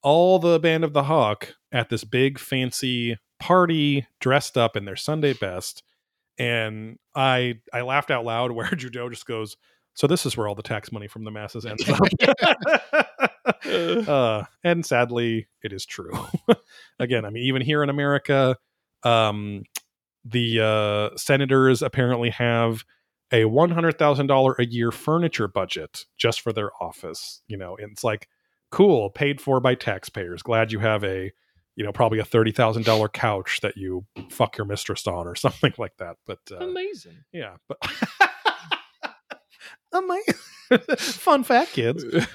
all 0.05 0.37
the 0.37 0.59
band 0.59 0.83
of 0.83 0.93
the 0.93 1.03
Hawk 1.03 1.55
at 1.71 1.89
this 1.89 2.03
big 2.03 2.37
fancy 2.37 3.17
party, 3.39 4.05
dressed 4.21 4.55
up 4.55 4.77
in 4.77 4.85
their 4.85 4.95
Sunday 4.95 5.33
best, 5.33 5.83
and 6.37 6.99
I 7.15 7.55
I 7.73 7.81
laughed 7.81 8.11
out 8.11 8.23
loud 8.23 8.51
where 8.53 8.69
Judeau 8.69 9.09
just 9.09 9.25
goes. 9.25 9.57
So 9.95 10.07
this 10.07 10.25
is 10.25 10.37
where 10.37 10.47
all 10.47 10.55
the 10.55 10.61
tax 10.61 10.91
money 10.91 11.07
from 11.07 11.23
the 11.23 11.31
masses 11.31 11.65
ends 11.65 11.89
up. 11.89 12.01
uh, 14.07 14.43
and 14.61 14.85
sadly, 14.85 15.47
it 15.63 15.71
is 15.71 15.85
true. 15.85 16.11
Again, 16.99 17.23
I 17.23 17.29
mean, 17.29 17.43
even 17.43 17.61
here 17.61 17.81
in 17.81 17.89
America, 17.89 18.57
um, 19.03 19.63
the 20.25 20.59
uh, 20.61 21.17
senators 21.17 21.81
apparently 21.81 22.29
have 22.31 22.83
a 23.31 23.45
one 23.45 23.71
hundred 23.71 23.97
thousand 23.97 24.27
dollar 24.27 24.53
a 24.59 24.65
year 24.65 24.91
furniture 24.91 25.47
budget 25.47 26.05
just 26.17 26.41
for 26.41 26.53
their 26.53 26.71
office. 26.79 27.41
You 27.47 27.57
know, 27.57 27.75
and 27.77 27.93
it's 27.93 28.03
like 28.03 28.27
cool, 28.75 29.09
paid 29.09 29.39
for 29.41 29.59
by 29.59 29.73
taxpayers. 29.73 30.43
Glad 30.43 30.71
you 30.71 30.79
have 30.79 31.03
a, 31.03 31.31
you 31.75 31.83
know, 31.85 31.91
probably 31.91 32.19
a 32.19 32.25
thirty 32.25 32.51
thousand 32.51 32.83
dollar 32.85 33.07
couch 33.09 33.61
that 33.61 33.77
you 33.77 34.05
fuck 34.29 34.57
your 34.57 34.65
mistress 34.65 35.07
on 35.07 35.27
or 35.27 35.35
something 35.45 35.73
like 35.77 35.97
that. 35.97 36.17
But 36.27 36.39
uh, 36.51 36.57
Amazing. 36.57 37.17
yeah, 37.31 37.55
but 37.67 37.77
amazing. 39.93 40.33
Fun 40.97 41.43
fact, 41.43 41.71
kids. 41.73 42.03
The 42.03 42.27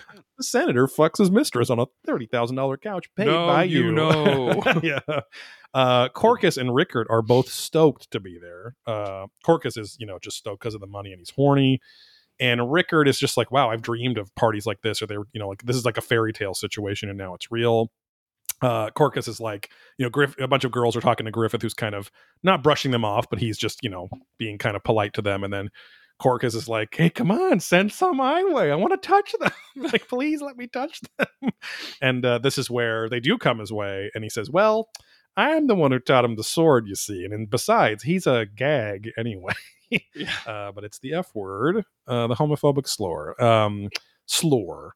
senator 0.44 0.86
fucks 0.86 1.18
his 1.18 1.30
mistress 1.30 1.68
on 1.70 1.78
a 1.78 1.86
thirty 2.06 2.26
thousand 2.26 2.56
dollar 2.56 2.76
couch 2.76 3.08
paid 3.16 3.26
No, 3.26 3.46
by 3.46 3.64
you 3.64 3.86
you. 3.86 3.92
know. 3.92 4.62
yeah. 4.82 5.00
Uh, 5.74 6.08
Corkus 6.08 6.56
and 6.58 6.74
Rickert 6.74 7.06
are 7.10 7.22
both 7.22 7.48
stoked 7.48 8.10
to 8.12 8.18
be 8.20 8.38
there. 8.40 8.74
Uh, 8.86 9.26
Corkus 9.46 9.78
is, 9.78 9.96
you 10.00 10.06
know, 10.06 10.18
just 10.20 10.36
stoked 10.36 10.60
because 10.60 10.74
of 10.74 10.80
the 10.80 10.86
money 10.86 11.12
and 11.12 11.20
he's 11.20 11.30
horny. 11.30 11.80
And 12.40 12.72
Rickert 12.72 13.06
is 13.06 13.18
just 13.18 13.36
like, 13.36 13.50
wow, 13.50 13.70
I've 13.70 13.82
dreamed 13.82 14.18
of 14.18 14.34
parties 14.34 14.66
like 14.66 14.80
this, 14.82 15.02
or 15.02 15.06
they're, 15.06 15.24
you 15.32 15.40
know, 15.40 15.48
like 15.48 15.62
this 15.62 15.76
is 15.76 15.84
like 15.84 15.98
a 15.98 16.02
fairy 16.02 16.32
tale 16.32 16.54
situation, 16.54 17.08
and 17.08 17.18
now 17.18 17.34
it's 17.34 17.50
real. 17.50 17.90
Uh, 18.62 18.90
Corkus 18.90 19.28
is 19.28 19.40
like, 19.40 19.70
you 19.98 20.04
know, 20.04 20.10
Griff. 20.10 20.34
A 20.38 20.48
bunch 20.48 20.64
of 20.64 20.72
girls 20.72 20.96
are 20.96 21.00
talking 21.00 21.26
to 21.26 21.32
Griffith, 21.32 21.62
who's 21.62 21.74
kind 21.74 21.94
of 21.94 22.10
not 22.42 22.62
brushing 22.62 22.90
them 22.90 23.04
off, 23.04 23.28
but 23.30 23.38
he's 23.38 23.58
just, 23.58 23.78
you 23.82 23.90
know, 23.90 24.08
being 24.38 24.58
kind 24.58 24.76
of 24.76 24.84
polite 24.84 25.14
to 25.14 25.22
them. 25.22 25.44
And 25.44 25.52
then 25.52 25.70
Corkus 26.20 26.54
is 26.54 26.68
like, 26.68 26.94
hey, 26.94 27.10
come 27.10 27.30
on, 27.30 27.60
send 27.60 27.92
some 27.92 28.18
my 28.18 28.44
way. 28.44 28.70
I 28.70 28.76
want 28.76 28.92
to 28.92 29.08
touch 29.08 29.34
them. 29.40 29.52
like, 29.92 30.08
please 30.08 30.42
let 30.42 30.56
me 30.56 30.66
touch 30.66 31.00
them. 31.18 31.50
and 32.02 32.24
uh, 32.24 32.38
this 32.38 32.58
is 32.58 32.70
where 32.70 33.08
they 33.08 33.20
do 33.20 33.38
come 33.38 33.58
his 33.58 33.72
way, 33.72 34.10
and 34.14 34.22
he 34.22 34.30
says, 34.30 34.50
well, 34.50 34.90
I'm 35.36 35.66
the 35.66 35.74
one 35.74 35.92
who 35.92 35.98
taught 35.98 36.24
him 36.24 36.36
the 36.36 36.44
sword, 36.44 36.86
you 36.86 36.94
see. 36.94 37.24
And, 37.24 37.32
and 37.32 37.48
besides, 37.48 38.02
he's 38.02 38.26
a 38.26 38.46
gag 38.54 39.10
anyway. 39.16 39.54
Yeah. 39.90 39.98
uh, 40.46 40.72
but 40.72 40.84
it's 40.84 40.98
the 41.00 41.14
F 41.14 41.34
word, 41.34 41.84
uh, 42.06 42.26
the 42.26 42.34
homophobic 42.34 42.86
slur. 42.88 43.40
Um, 43.42 43.88
slur. 44.26 44.92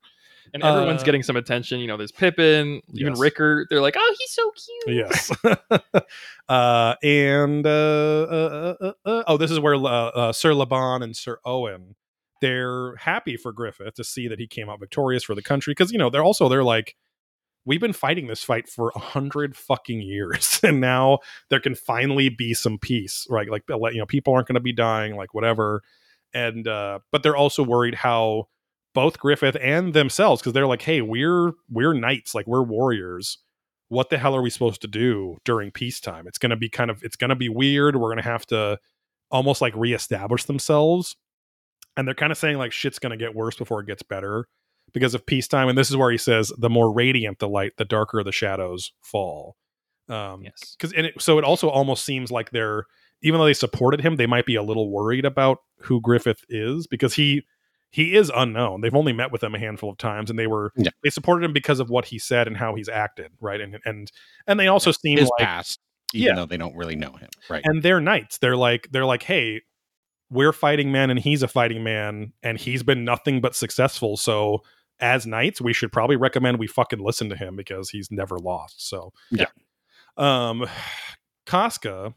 And 0.53 0.63
everyone's 0.63 1.03
Uh, 1.03 1.05
getting 1.07 1.23
some 1.23 1.37
attention. 1.37 1.81
You 1.81 1.87
know, 1.87 1.97
there's 1.97 2.13
Pippin, 2.13 2.81
even 2.93 3.13
Yes. 3.15 3.19
Rickert. 3.19 3.69
They're 3.71 3.81
like, 3.81 3.97
oh, 3.99 4.15
he's 4.19 4.31
so 4.31 4.51
cute. 4.87 4.97
Yes. 4.97 5.31
uh, 6.49 6.95
and 7.03 7.67
uh, 7.67 7.71
uh, 7.71 8.75
uh, 8.81 8.93
uh, 9.05 9.23
oh, 9.27 9.37
this 9.37 9.51
is 9.51 9.59
where 9.59 9.75
uh, 9.75 9.79
uh, 9.81 10.33
Sir 10.33 10.55
Laban 10.55 11.03
and 11.03 11.17
Sir 11.17 11.39
Owen 11.45 11.97
they're 12.41 12.95
happy 12.97 13.37
for 13.39 13.53
Griffith 13.53 13.95
to 13.95 14.05
see 14.05 14.29
that 14.29 14.39
he 14.39 14.47
came 14.47 14.69
out 14.69 14.79
victorious 14.79 15.25
for 15.25 15.35
the 15.35 15.41
country 15.43 15.71
because 15.71 15.91
you 15.91 15.97
know 15.99 16.11
they're 16.11 16.23
also 16.23 16.47
they're 16.49 16.65
like 16.65 16.95
we've 17.67 17.81
been 17.81 17.93
fighting 17.93 18.27
this 18.27 18.45
fight 18.45 18.69
for 18.69 18.93
a 18.95 18.99
hundred 18.99 19.57
fucking 19.57 20.01
years 20.01 20.61
and 20.63 20.81
now 20.81 21.19
there 21.51 21.61
can 21.61 21.75
finally 21.75 22.29
be 22.29 22.55
some 22.55 22.79
peace 22.79 23.27
right? 23.31 23.49
Like 23.51 23.63
you 23.69 23.99
know 23.99 24.07
people 24.07 24.35
aren't 24.35 24.49
going 24.49 24.55
to 24.55 24.61
be 24.61 24.73
dying 24.73 25.17
like 25.17 25.35
whatever. 25.35 25.83
And 26.33 26.67
uh 26.67 27.01
but 27.13 27.23
they're 27.23 27.37
also 27.37 27.63
worried 27.63 27.95
how 27.95 28.49
both 28.95 29.19
griffith 29.19 29.57
and 29.61 29.93
themselves 29.93 30.41
because 30.41 30.53
they're 30.53 30.67
like 30.67 30.83
hey 30.83 31.01
we're 31.01 31.53
we're 31.71 31.95
knights 31.95 32.35
like 32.35 32.47
we're 32.47 32.63
warriors. 32.63 33.39
What 33.89 34.11
the 34.11 34.19
hell 34.19 34.35
are 34.35 34.43
we 34.43 34.51
supposed 34.51 34.81
to 34.83 34.89
do 34.89 35.37
during 35.45 35.71
peacetime? 35.71 36.27
It's 36.27 36.39
going 36.39 36.51
to 36.51 36.57
be 36.57 36.69
kind 36.69 36.91
of 36.91 37.03
it's 37.03 37.17
going 37.17 37.29
to 37.31 37.37
be 37.37 37.49
weird. 37.49 37.97
We're 37.97 38.09
going 38.09 38.17
to 38.17 38.23
have 38.23 38.47
to 38.47 38.79
almost 39.31 39.61
like 39.61 39.75
reestablish 39.77 40.45
themselves. 40.45 41.17
And 41.97 42.09
they're 42.09 42.15
kind 42.15 42.33
of 42.33 42.39
saying 42.39 42.59
like 42.59 42.73
shit's 42.73 42.99
going 42.99 43.17
to 43.17 43.23
get 43.23 43.37
worse 43.37 43.57
before 43.57 43.81
it 43.81 43.87
gets 43.87 44.03
better 44.03 44.49
because 44.95 45.15
of 45.15 45.27
peacetime 45.27 45.69
and 45.69 45.77
this 45.77 45.91
is 45.91 45.97
where 45.97 46.11
he 46.11 46.17
says 46.17 46.51
the 46.57 46.71
more 46.71 46.91
radiant 46.93 47.39
the 47.41 47.49
light 47.49 47.73
the 47.77 47.85
darker 47.85 48.23
the 48.25 48.33
shadows 48.33 48.93
fall 49.03 49.57
um 50.09 50.43
Yes. 50.43 50.75
because 50.79 50.93
and 50.95 51.07
it, 51.07 51.21
so 51.21 51.37
it 51.39 51.45
also 51.45 51.69
almost 51.69 52.05
seems 52.05 52.31
like 52.31 52.51
they're 52.51 52.85
even 53.23 53.39
though 53.39 53.47
they 53.47 53.53
supported 53.55 54.01
him 54.01 54.17
they 54.17 54.27
might 54.27 54.47
be 54.47 54.55
a 54.55 54.63
little 54.63 54.91
worried 54.91 55.25
about 55.27 55.59
who 55.81 56.01
griffith 56.01 56.43
is 56.49 56.87
because 56.87 57.15
he 57.15 57.43
he 57.91 58.15
is 58.15 58.31
unknown 58.35 58.81
they've 58.81 58.95
only 58.95 59.13
met 59.13 59.31
with 59.33 59.43
him 59.43 59.55
a 59.55 59.59
handful 59.59 59.91
of 59.91 59.99
times 59.99 60.31
and 60.31 60.39
they 60.39 60.47
were 60.47 60.73
Yeah. 60.77 60.91
they 61.03 61.11
supported 61.11 61.45
him 61.45 61.53
because 61.53 61.81
of 61.81 61.91
what 61.91 62.05
he 62.07 62.19
said 62.19 62.47
and 62.47 62.57
how 62.57 62.75
he's 62.75 62.89
acted 62.89 63.33
right 63.41 63.61
and 63.61 63.79
and 63.85 64.11
and 64.47 64.59
they 64.61 64.67
also 64.69 64.91
seem 64.93 65.19
His 65.19 65.31
like 65.39 65.47
past, 65.47 65.81
even 66.13 66.27
Yeah. 66.29 66.35
though 66.37 66.47
they 66.47 66.57
don't 66.57 66.77
really 66.77 66.97
know 66.97 67.13
him. 67.13 67.29
Right. 67.51 67.63
and 67.65 67.83
they're 67.83 68.01
knights 68.01 68.39
they're 68.39 68.57
like 68.57 68.89
they're 68.93 69.07
like 69.07 69.23
hey 69.25 69.63
we're 70.31 70.53
fighting 70.55 70.91
man, 70.91 71.11
and 71.11 71.21
he's 71.21 71.43
a 71.45 71.49
fighting 71.49 71.85
man 71.85 72.33
and 72.43 72.59
he's 72.59 72.83
been 72.83 73.05
nothing 73.05 73.41
but 73.41 73.55
successful 73.55 74.17
so 74.17 74.63
as 75.01 75.27
knights 75.27 75.61
we 75.61 75.73
should 75.73 75.91
probably 75.93 76.17
recommend 76.17 76.59
we 76.59 76.67
fucking 76.67 76.99
listen 77.01 77.29
to 77.29 77.37
him 77.37 77.57
because 77.57 77.91
he's 77.91 78.11
never 78.11 78.39
lost 78.39 78.87
so 78.89 79.13
Yeah. 79.31 79.47
um 80.17 80.67
casca 81.47 82.15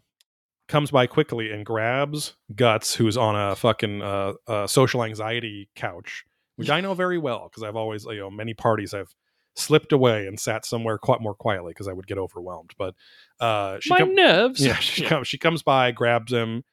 comes 0.67 0.91
by 0.91 1.07
quickly 1.07 1.51
and 1.51 1.65
grabs 1.65 2.35
guts 2.55 2.93
who's 2.95 3.17
on 3.17 3.35
a 3.35 3.55
fucking 3.55 4.01
uh, 4.01 4.33
uh 4.47 4.67
social 4.67 5.03
anxiety 5.03 5.69
couch 5.75 6.25
which 6.55 6.69
i 6.69 6.81
know 6.81 6.93
very 6.93 7.17
well 7.17 7.49
because 7.49 7.63
i've 7.63 7.75
always 7.75 8.05
you 8.05 8.17
know 8.19 8.29
many 8.29 8.53
parties 8.53 8.93
i've 8.93 9.13
slipped 9.55 9.91
away 9.91 10.27
and 10.27 10.39
sat 10.39 10.65
somewhere 10.65 10.97
quite 10.99 11.19
more 11.21 11.33
quietly 11.33 11.71
because 11.71 11.87
i 11.87 11.93
would 11.93 12.05
get 12.07 12.17
overwhelmed 12.17 12.71
but 12.77 12.93
uh 13.39 13.77
she 13.79 13.89
My 13.89 13.99
come- 13.99 14.13
nerves. 14.15 14.63
yeah, 14.65 14.75
she 14.75 15.03
comes. 15.05 15.27
She 15.27 15.37
comes 15.37 15.61
by, 15.63 15.91
grabs 15.91 16.31
him, 16.33 16.63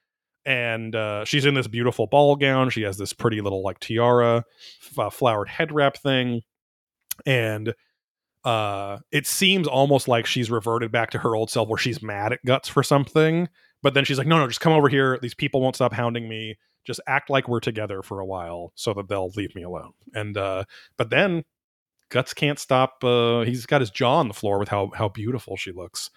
and 0.46 0.94
uh, 0.94 1.24
she's 1.24 1.46
in 1.46 1.54
this 1.54 1.66
beautiful 1.66 2.06
ball 2.06 2.36
gown. 2.36 2.70
She 2.70 2.82
has 2.82 2.98
this 2.98 3.12
pretty 3.12 3.40
little 3.40 3.62
like 3.62 3.80
tiara, 3.80 4.44
uh, 4.98 5.10
flowered 5.10 5.48
head 5.48 5.72
wrap 5.72 5.96
thing, 5.96 6.42
and 7.24 7.74
uh, 8.44 8.98
it 9.10 9.26
seems 9.26 9.66
almost 9.66 10.06
like 10.06 10.26
she's 10.26 10.50
reverted 10.50 10.92
back 10.92 11.10
to 11.10 11.18
her 11.18 11.34
old 11.34 11.50
self, 11.50 11.68
where 11.68 11.78
she's 11.78 12.02
mad 12.02 12.32
at 12.32 12.44
Guts 12.44 12.68
for 12.68 12.82
something. 12.82 13.48
But 13.82 13.94
then 13.94 14.04
she's 14.04 14.18
like, 14.18 14.26
"No, 14.26 14.38
no, 14.38 14.46
just 14.46 14.60
come 14.60 14.72
over 14.72 14.88
here. 14.88 15.18
These 15.20 15.34
people 15.34 15.60
won't 15.60 15.76
stop 15.76 15.92
hounding 15.92 16.28
me. 16.28 16.56
Just 16.84 17.00
act 17.06 17.30
like 17.30 17.48
we're 17.48 17.60
together 17.60 18.02
for 18.02 18.20
a 18.20 18.26
while, 18.26 18.72
so 18.74 18.92
that 18.94 19.08
they'll 19.08 19.30
leave 19.30 19.54
me 19.54 19.62
alone." 19.62 19.92
And 20.14 20.36
uh, 20.36 20.64
but 20.96 21.10
then 21.10 21.44
Guts 22.10 22.34
can't 22.34 22.58
stop. 22.58 23.02
Uh, 23.02 23.42
he's 23.42 23.66
got 23.66 23.80
his 23.80 23.90
jaw 23.90 24.18
on 24.18 24.28
the 24.28 24.34
floor 24.34 24.58
with 24.58 24.68
how 24.68 24.90
how 24.94 25.08
beautiful 25.08 25.56
she 25.56 25.72
looks 25.72 26.10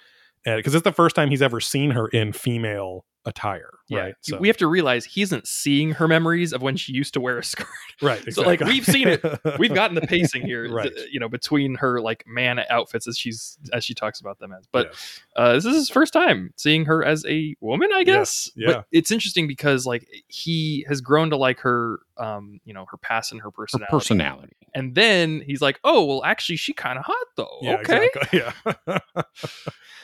because 0.56 0.76
it's 0.76 0.84
the 0.84 0.92
first 0.92 1.16
time 1.16 1.30
he's 1.30 1.42
ever 1.42 1.60
seen 1.60 1.92
her 1.92 2.08
in 2.08 2.32
female 2.32 3.06
attire, 3.28 3.70
Yeah. 3.90 4.00
right? 4.00 4.16
So, 4.22 4.38
We 4.40 4.48
have 4.48 4.58
to 4.58 4.68
realize 4.68 5.06
he 5.06 5.22
isn't 5.22 5.46
seeing 5.48 5.92
her 5.92 6.08
memories 6.08 6.54
of 6.54 6.62
when 6.62 6.78
she 6.78 6.94
used 6.94 7.14
to 7.16 7.20
wear 7.22 7.38
a 7.38 7.44
skirt. 7.54 7.68
right. 8.02 8.34
So, 8.34 8.42
like, 8.42 8.62
we've 8.62 8.86
seen 8.86 9.08
it. 9.08 9.22
We've 9.60 9.74
gotten 9.74 9.96
the 9.96 10.02
pacing 10.08 10.42
here, 10.46 10.72
Right. 10.72 10.92
th- 10.96 11.10
you 11.12 11.20
know, 11.20 11.30
between 11.30 11.76
her 11.76 12.00
like 12.02 12.24
man 12.26 12.60
outfits 12.70 13.08
as 13.08 13.18
she's 13.18 13.58
as 13.74 13.84
she 13.86 13.94
talks 13.94 14.20
about 14.22 14.40
them 14.40 14.52
as. 14.54 14.66
But 14.72 14.88
Yes. 14.88 15.20
uh, 15.36 15.54
this 15.54 15.66
is 15.66 15.76
his 15.76 15.90
first 15.90 16.14
time 16.14 16.54
seeing 16.56 16.86
her 16.86 17.04
as 17.04 17.26
a 17.28 17.56
woman, 17.62 17.90
I 17.94 18.04
guess. 18.04 18.50
Yes, 18.56 18.68
yeah. 18.70 18.74
But 18.78 18.86
it's 18.92 19.12
interesting 19.12 19.48
because 19.48 19.86
like 19.86 20.08
he 20.28 20.86
has 20.88 21.02
grown 21.02 21.30
to 21.32 21.38
like 21.38 21.60
her, 21.60 22.00
um, 22.20 22.60
you 22.66 22.74
know, 22.74 22.86
her 22.92 22.98
past 22.98 23.32
and 23.32 23.42
her 23.42 23.52
personality. 23.52 23.92
Her 23.92 23.98
personality. 23.98 24.54
And 24.74 24.94
then 24.96 25.42
he's 25.46 25.62
like, 25.62 25.80
"Oh, 25.84 26.06
well, 26.06 26.24
actually, 26.24 26.58
she 26.58 26.74
kind 26.74 26.98
of 27.00 27.06
hot 27.06 27.28
though." 27.36 27.58
yeah, 27.62 27.76
okay. 27.78 28.10
exactly. 28.14 28.42
Yeah, 28.88 29.00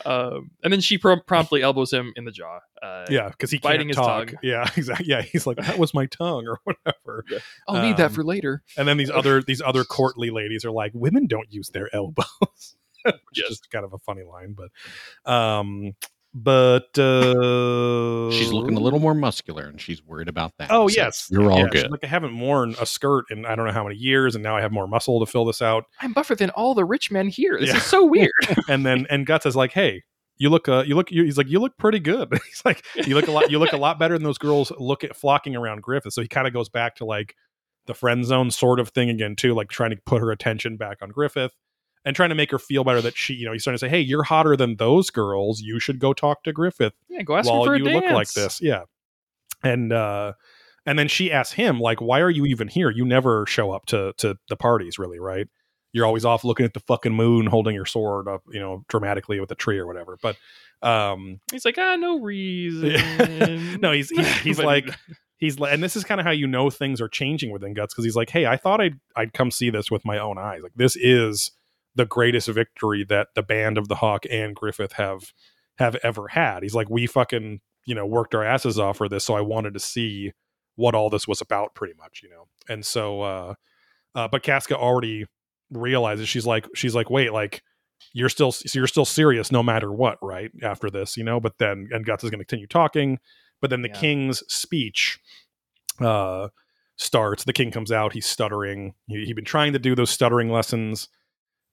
Um, 0.06 0.52
and 0.64 0.74
then 0.74 0.82
she 0.82 0.98
prom- 0.98 1.22
promptly 1.26 1.62
elbows 1.62 1.94
him 1.94 2.12
in 2.18 2.26
the 2.26 2.32
jaw. 2.32 2.60
Uh, 2.82 3.06
yeah, 3.10 3.30
because 3.30 3.52
he 3.52 3.60
Biting 3.60 3.88
can't 3.88 3.90
his 3.90 3.96
talk. 3.98 4.28
tongue. 4.28 4.40
Yeah, 4.44 4.70
exactly. 4.76 5.06
Yeah, 5.08 5.22
he's 5.22 5.48
like, 5.48 5.58
that 5.58 5.78
was 5.78 5.94
my 5.94 6.08
tongue 6.08 6.46
or 6.48 6.60
whatever. 6.66 7.24
I'll 7.70 7.82
need 7.82 7.98
that 7.98 8.08
Um, 8.08 8.14
for 8.14 8.24
later. 8.24 8.64
And 8.76 8.86
then 8.88 8.98
these 8.98 9.10
other 9.12 9.42
these 9.42 9.62
other 9.62 9.84
courtly 9.86 10.30
ladies 10.30 10.66
are 10.66 10.72
like, 10.72 10.92
women 10.94 11.28
don't 11.28 11.52
use 11.54 11.70
their 11.70 11.94
elbows, 11.96 12.26
which 13.06 13.16
Yes. 13.36 13.52
is 13.52 13.60
just 13.60 13.70
kind 13.72 13.86
of 13.86 13.94
a 13.94 14.00
funny 14.00 14.24
line. 14.24 14.56
But, 14.58 15.32
um, 15.32 15.94
but 16.34 16.98
uh, 16.98 18.32
She's 18.32 18.52
looking 18.52 18.76
a 18.76 18.80
little 18.80 19.00
more 19.00 19.14
muscular, 19.14 19.64
and 19.64 19.80
she's 19.80 20.04
worried 20.04 20.28
about 20.28 20.54
that. 20.58 20.70
Oh 20.72 20.88
So 20.88 20.96
yes, 20.96 21.28
you're 21.30 21.52
all 21.52 21.60
Yeah, 21.60 21.68
good. 21.70 21.92
Like 21.92 22.04
I 22.04 22.08
haven't 22.08 22.38
worn 22.40 22.76
a 22.80 22.86
skirt 22.86 23.26
in 23.30 23.46
I 23.46 23.56
don't 23.56 23.66
know 23.66 23.72
how 23.74 23.84
many 23.84 23.96
years, 23.96 24.36
and 24.36 24.44
now 24.44 24.56
I 24.56 24.62
have 24.62 24.72
more 24.72 24.88
muscle 24.88 25.20
to 25.24 25.32
fill 25.32 25.46
this 25.46 25.62
out. 25.62 25.86
I'm 26.02 26.14
buffer 26.14 26.36
than 26.36 26.50
all 26.52 26.74
the 26.74 26.86
rich 26.86 27.12
men 27.12 27.28
here. 27.28 27.60
This 27.60 27.70
Yeah. 27.70 27.78
is 27.78 27.84
so 27.84 28.06
weird. 28.10 28.32
and 28.68 28.86
then 28.86 29.06
and 29.10 29.26
guts 29.26 29.46
is 29.46 29.56
like 29.56 29.72
hey 29.74 30.02
you 30.38 30.50
look 30.50 30.68
uh 30.68 30.84
you 30.88 30.96
look 30.96 31.12
you, 31.12 31.24
he's 31.24 31.38
like 31.38 31.48
you 31.48 31.60
look 31.60 31.78
pretty 31.78 32.00
good 32.00 32.28
he's 32.48 32.62
like 32.66 32.84
you 33.06 33.14
look 33.14 33.28
a 33.28 33.32
lot 33.32 33.52
you 33.52 33.60
look 33.60 33.72
a 33.74 33.78
lot 33.78 34.00
better 34.00 34.16
than 34.16 34.24
those 34.24 34.40
girls 34.40 34.72
look 34.80 35.04
at 35.04 35.16
flocking 35.16 35.56
around 35.56 35.82
griffith 35.84 36.12
so 36.12 36.22
he 36.24 36.28
kind 36.28 36.48
of 36.48 36.54
goes 36.54 36.70
back 36.70 36.96
to 36.96 37.06
like 37.06 37.36
the 37.86 37.94
friend 37.94 38.26
zone 38.26 38.50
sort 38.50 38.80
of 38.80 38.90
thing 38.90 39.10
again 39.12 39.36
too 39.36 39.54
like 39.54 39.70
trying 39.70 39.92
to 39.92 39.98
put 40.08 40.22
her 40.22 40.32
attention 40.32 40.76
back 40.76 40.98
on 41.04 41.10
griffith 41.10 41.54
and 42.06 42.16
trying 42.16 42.30
to 42.30 42.36
make 42.36 42.52
her 42.52 42.60
feel 42.60 42.84
better 42.84 43.02
that 43.02 43.16
she 43.18 43.34
you 43.34 43.46
know 43.46 43.54
he's 43.54 43.64
trying 43.64 43.76
to 43.76 43.80
say 43.80 43.90
hey 43.90 44.00
you're 44.02 44.24
hotter 44.24 44.56
than 44.56 44.76
those 44.78 45.10
girls. 45.10 45.62
You 45.62 45.80
should 45.80 46.00
go 46.00 46.14
talk 46.14 46.44
to 46.44 46.54
griffith 46.54 46.94
yeah, 47.10 47.22
go 47.24 47.36
ask 47.38 47.48
her 47.50 47.54
while 47.56 47.66
for 47.66 47.76
a 47.76 47.78
you 47.78 47.86
dance. 47.86 48.04
look 48.04 48.12
like 48.14 48.32
this. 48.34 48.62
Yeah. 48.62 48.84
And 49.64 49.94
uh 49.94 50.34
and 50.86 51.00
then 51.00 51.08
she 51.08 51.32
asks 51.32 51.54
him 51.54 51.80
like 51.80 52.02
why 52.02 52.20
are 52.20 52.30
you 52.30 52.46
even 52.46 52.68
here? 52.68 52.90
You 52.90 53.06
never 53.06 53.46
show 53.46 53.72
up 53.72 53.86
to 53.88 54.14
to 54.18 54.38
the 54.50 54.56
parties 54.58 55.00
really 55.00 55.20
right? 55.20 55.48
You're 55.94 56.06
always 56.06 56.26
off 56.26 56.44
looking 56.44 56.66
at 56.66 56.74
the 56.74 56.80
fucking 56.80 57.14
moon 57.14 57.46
holding 57.46 57.76
your 57.76 57.86
sword 57.86 58.28
up 58.28 58.42
you 58.52 58.60
know 58.60 58.84
dramatically 58.90 59.40
with 59.40 59.52
a 59.52 59.56
tree 59.56 59.78
or 59.78 59.88
whatever. 59.88 60.18
But 60.22 60.36
um 60.82 61.40
He's 61.52 61.64
like, 61.66 61.78
ah, 61.78 61.96
no 61.96 62.20
reason. 62.22 63.80
no 63.80 63.92
he's 63.94 64.10
he's, 64.10 64.28
he's 64.40 64.58
But- 64.58 64.66
like 64.66 64.90
he's 65.38 65.60
like 65.60 65.74
and 65.74 65.82
this 65.84 65.96
is 65.96 66.04
kind 66.04 66.20
of 66.20 66.26
how 66.26 66.32
you 66.32 66.48
know 66.48 66.70
things 66.70 67.00
are 67.02 67.08
changing 67.10 67.52
within 67.52 67.74
guts 67.74 67.94
because 67.94 68.06
he's 68.06 68.16
like 68.16 68.30
hey 68.30 68.46
i 68.46 68.56
thought 68.56 68.80
i'd 68.80 68.98
i'd 69.18 69.34
come 69.34 69.52
see 69.52 69.70
this 69.70 69.92
with 69.92 70.06
my 70.06 70.18
own 70.18 70.38
eyes. 70.38 70.62
Like 70.64 70.72
this 70.76 70.96
is 70.96 71.52
the 71.96 72.06
greatest 72.06 72.48
victory 72.48 73.04
that 73.04 73.28
the 73.36 73.44
band 73.44 73.78
of 73.78 73.88
the 73.88 73.96
hawk 73.96 74.26
and 74.30 74.56
griffith 74.56 74.94
have 74.94 75.32
have 75.78 75.96
ever 76.04 76.28
had. 76.30 76.64
He's 76.64 76.76
like 76.76 76.90
we 76.90 77.08
fucking 77.08 77.62
you 77.86 77.96
know 77.96 78.06
worked 78.06 78.34
our 78.34 78.44
asses 78.44 78.80
off 78.80 78.98
for 78.98 79.10
this 79.10 79.26
so 79.26 79.34
i 79.36 79.42
wanted 79.42 79.74
to 79.74 79.80
see 79.80 80.32
what 80.76 80.96
all 80.96 81.10
this 81.10 81.28
was 81.28 81.42
about 81.42 81.76
pretty 81.76 81.94
much 81.98 82.22
you 82.24 82.30
know? 82.30 82.48
And 82.70 82.86
so 82.86 83.22
uh 83.22 83.54
uh 84.16 84.28
but 84.28 84.42
casca 84.44 84.78
already 84.78 85.26
realizes 85.72 86.30
she's 86.30 86.46
like 86.46 86.68
she's 86.76 86.96
like 86.96 87.10
wait 87.10 87.34
like 87.34 87.62
you're 88.14 88.30
still 88.30 88.52
so 88.52 88.64
you're 88.74 88.88
still 88.88 89.06
serious 89.06 89.52
no 89.52 89.62
matter 89.64 89.92
what 89.92 90.18
right 90.22 90.52
after 90.62 90.90
this 90.90 91.18
you 91.18 91.24
know? 91.24 91.40
But 91.40 91.58
then 91.58 91.90
and 91.92 92.06
guts 92.06 92.24
is 92.24 92.30
going 92.30 92.40
to 92.40 92.46
continue 92.46 92.68
talking 92.68 93.20
but 93.62 93.70
then 93.70 93.82
the 93.82 93.90
Yeah. 93.90 94.00
king's 94.00 94.44
speech 94.52 95.20
uh 96.00 96.50
starts. 96.96 97.44
The 97.44 97.54
king 97.54 97.72
comes 97.72 97.92
out 97.92 98.14
he's 98.14 98.26
stuttering. 98.28 98.94
He, 99.08 99.26
he'd 99.26 99.36
been 99.36 99.46
trying 99.46 99.74
to 99.74 99.80
do 99.80 99.96
those 99.96 100.10
stuttering 100.12 100.50
lessons 100.52 101.10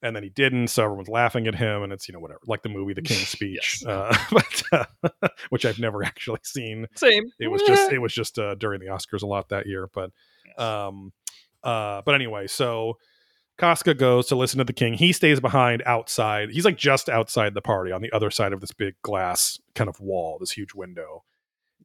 and 0.03 0.17
then 0.17 0.23
he 0.23 0.29
didn't 0.31 0.69
so 0.69 0.85
everyone's 0.85 1.09
laughing 1.09 1.47
at 1.47 1.55
him 1.55 1.83
and 1.83 1.93
it's 1.93 2.09
you 2.09 2.13
know 2.13 2.21
whatever 2.21 2.41
like 2.47 2.63
the 2.63 2.69
movie 2.69 2.95
the 2.95 3.03
king's 3.03 3.29
speech 3.37 3.83
Yes. 3.85 3.87
uh, 3.87 4.17
but, 4.73 4.87
uh, 5.23 5.29
which 5.51 5.65
i've 5.67 5.79
never 5.79 6.03
actually 6.03 6.41
seen 6.43 6.87
Same. 6.95 7.25
it 7.39 7.49
was 7.49 7.63
just 7.63 7.93
it 7.93 7.99
was 7.99 8.13
just 8.13 8.39
uh, 8.39 8.55
during 8.55 8.81
the 8.81 8.87
oscars 8.87 9.23
a 9.23 9.27
lot 9.27 9.49
that 9.51 9.67
year 9.67 9.89
but 9.93 10.11
um 10.59 11.13
uh 11.63 12.03
but 12.05 12.15
anyway 12.15 12.47
so 12.47 12.97
Casca 13.59 13.93
goes 13.93 14.27
to 14.29 14.37
listen 14.37 14.57
to 14.57 14.65
the 14.65 14.73
king. 14.73 14.95
He 14.95 15.13
stays 15.13 15.39
behind 15.39 15.83
outside. 15.85 16.49
He's 16.51 16.65
like 16.65 16.79
just 16.79 17.11
outside 17.11 17.53
the 17.53 17.61
party 17.61 17.93
on 17.93 18.01
the 18.01 18.11
other 18.11 18.31
side 18.31 18.55
of 18.55 18.63
this 18.63 18.73
big 18.73 18.95
glass 19.03 19.61
kind 19.75 19.91
of 19.91 20.01
wall, 20.01 20.39
this 20.41 20.53
huge 20.53 20.73
window. 20.73 21.25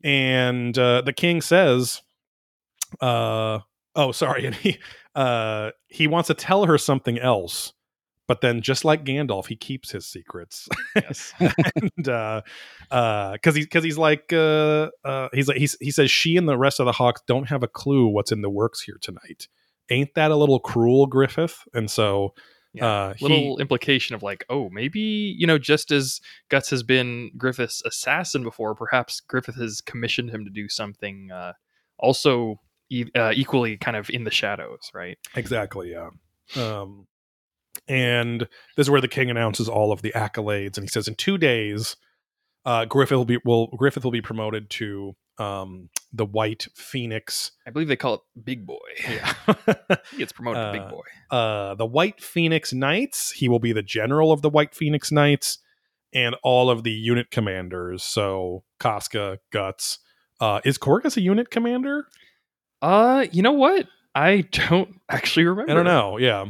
And 0.02 0.78
uh, 0.78 1.02
the 1.02 1.12
king 1.12 1.42
says, 1.42 2.02
uh, 3.02 3.60
"Oh, 3.94 4.14
sorry." 4.14 4.46
And 4.46 4.56
he 4.56 4.78
uh, 5.16 5.72
he 5.90 6.08
wants 6.08 6.28
to 6.28 6.34
tell 6.34 6.64
her 6.66 6.78
something 6.78 7.20
else, 7.20 7.74
but 8.28 8.42
then 8.42 8.62
just 8.62 8.84
like 8.86 9.04
Gandalf, 9.04 9.48
he 9.48 9.56
keeps 9.56 9.92
his 9.92 10.06
secrets. 10.06 10.68
yes. 10.96 11.34
and 11.40 12.10
uh 12.10 12.42
uh 12.92 13.34
because 13.34 13.56
he's 13.56 13.66
because 13.66 13.84
he's 13.84 13.98
like 13.98 14.32
uh 14.34 14.90
uh 15.04 15.30
he's 15.34 15.48
like 15.48 15.58
he's 15.58 15.78
he 15.80 15.92
says 15.92 16.10
she 16.12 16.38
and 16.38 16.48
the 16.48 16.58
rest 16.58 16.80
of 16.80 16.86
the 16.86 16.92
hawks 16.92 17.22
don't 17.28 17.50
have 17.50 17.64
a 17.64 17.68
clue 17.68 18.08
what's 18.08 18.32
in 18.32 18.42
the 18.42 18.50
works 18.50 18.82
here 18.82 18.98
tonight 19.02 19.48
ain't 19.90 20.14
that 20.16 20.32
a 20.32 20.36
little 20.36 20.60
cruel 20.60 21.06
griffith 21.08 21.60
and 21.74 21.90
so 21.92 22.34
Yeah. 22.74 22.86
uh 22.88 23.14
he- 23.14 23.26
Little 23.28 23.60
implication 23.60 24.16
of 24.16 24.24
like, 24.24 24.46
oh, 24.50 24.70
maybe 24.70 25.00
you 25.38 25.48
know, 25.48 25.58
just 25.58 25.92
as 25.92 26.20
Guts 26.50 26.70
has 26.72 26.84
been 26.84 27.32
Griffith's 27.38 27.82
assassin 27.86 28.44
before, 28.44 28.76
perhaps 28.76 29.20
Griffith 29.22 29.56
has 29.56 29.80
commissioned 29.82 30.30
him 30.32 30.44
to 30.46 30.52
do 30.52 30.68
something 30.68 31.30
uh, 31.32 31.54
also 32.00 32.60
e- 32.90 33.06
uh, 33.16 33.32
equally 33.36 33.78
kind 33.78 33.96
of 33.96 34.10
in 34.10 34.24
the 34.26 34.32
shadows, 34.32 34.92
right? 34.94 35.18
exactly 35.36 35.92
yeah 35.92 36.10
um 36.62 37.08
and 37.88 38.42
this 38.76 38.86
is 38.86 38.90
where 38.90 39.02
the 39.02 39.08
king 39.08 39.30
announces 39.30 39.68
all 39.70 39.92
of 39.92 40.02
the 40.02 40.12
accolades 40.16 40.78
and 40.78 40.84
he 40.86 40.88
says 40.88 41.08
in 41.08 41.16
two 41.16 41.38
days 41.38 41.96
uh 42.66 42.86
griffith 42.86 43.16
will 43.18 43.26
be 43.26 43.38
will 43.46 43.68
griffith 43.78 44.04
will 44.04 44.12
be 44.12 44.22
promoted 44.22 44.70
to 44.70 45.16
um 45.38 45.90
the 46.14 46.26
white 46.26 46.68
phoenix 46.76 47.52
I 47.68 47.72
believe 47.72 47.88
they 47.90 47.96
call 47.98 48.14
it 48.16 48.22
Big 48.44 48.66
Boy. 48.66 48.78
yeah 49.10 49.34
he 50.12 50.18
gets 50.18 50.32
promoted 50.32 50.62
to 50.62 50.68
Uh, 50.68 50.72
Big 50.72 50.90
Boy. 50.90 51.04
uh, 51.30 51.76
the 51.76 51.86
White 51.86 52.22
Phoenix 52.22 52.72
Knights. 52.72 53.32
He 53.32 53.50
will 53.50 53.60
be 53.60 53.74
the 53.74 53.84
general 53.84 54.32
of 54.32 54.42
the 54.42 54.50
White 54.50 54.74
Phoenix 54.74 55.12
Knights 55.12 55.58
and 56.14 56.36
all 56.42 56.70
of 56.70 56.84
the 56.84 56.92
unit 56.92 57.32
commanders. 57.32 58.02
So 58.02 58.64
Casca, 58.80 59.40
Guts. 59.52 60.00
Uh, 60.40 60.62
is 60.64 60.78
Corkus 60.78 61.18
a 61.18 61.22
unit 61.22 61.50
commander? 61.52 62.08
Uh, 62.82 63.26
you 63.32 63.42
know 63.42 63.52
what? 63.52 63.88
I 64.16 64.42
don't 64.52 64.96
actually 65.10 65.46
remember. 65.48 65.72
I 65.72 65.76
don't 65.76 65.84
know. 65.86 66.18
Yeah. 66.18 66.46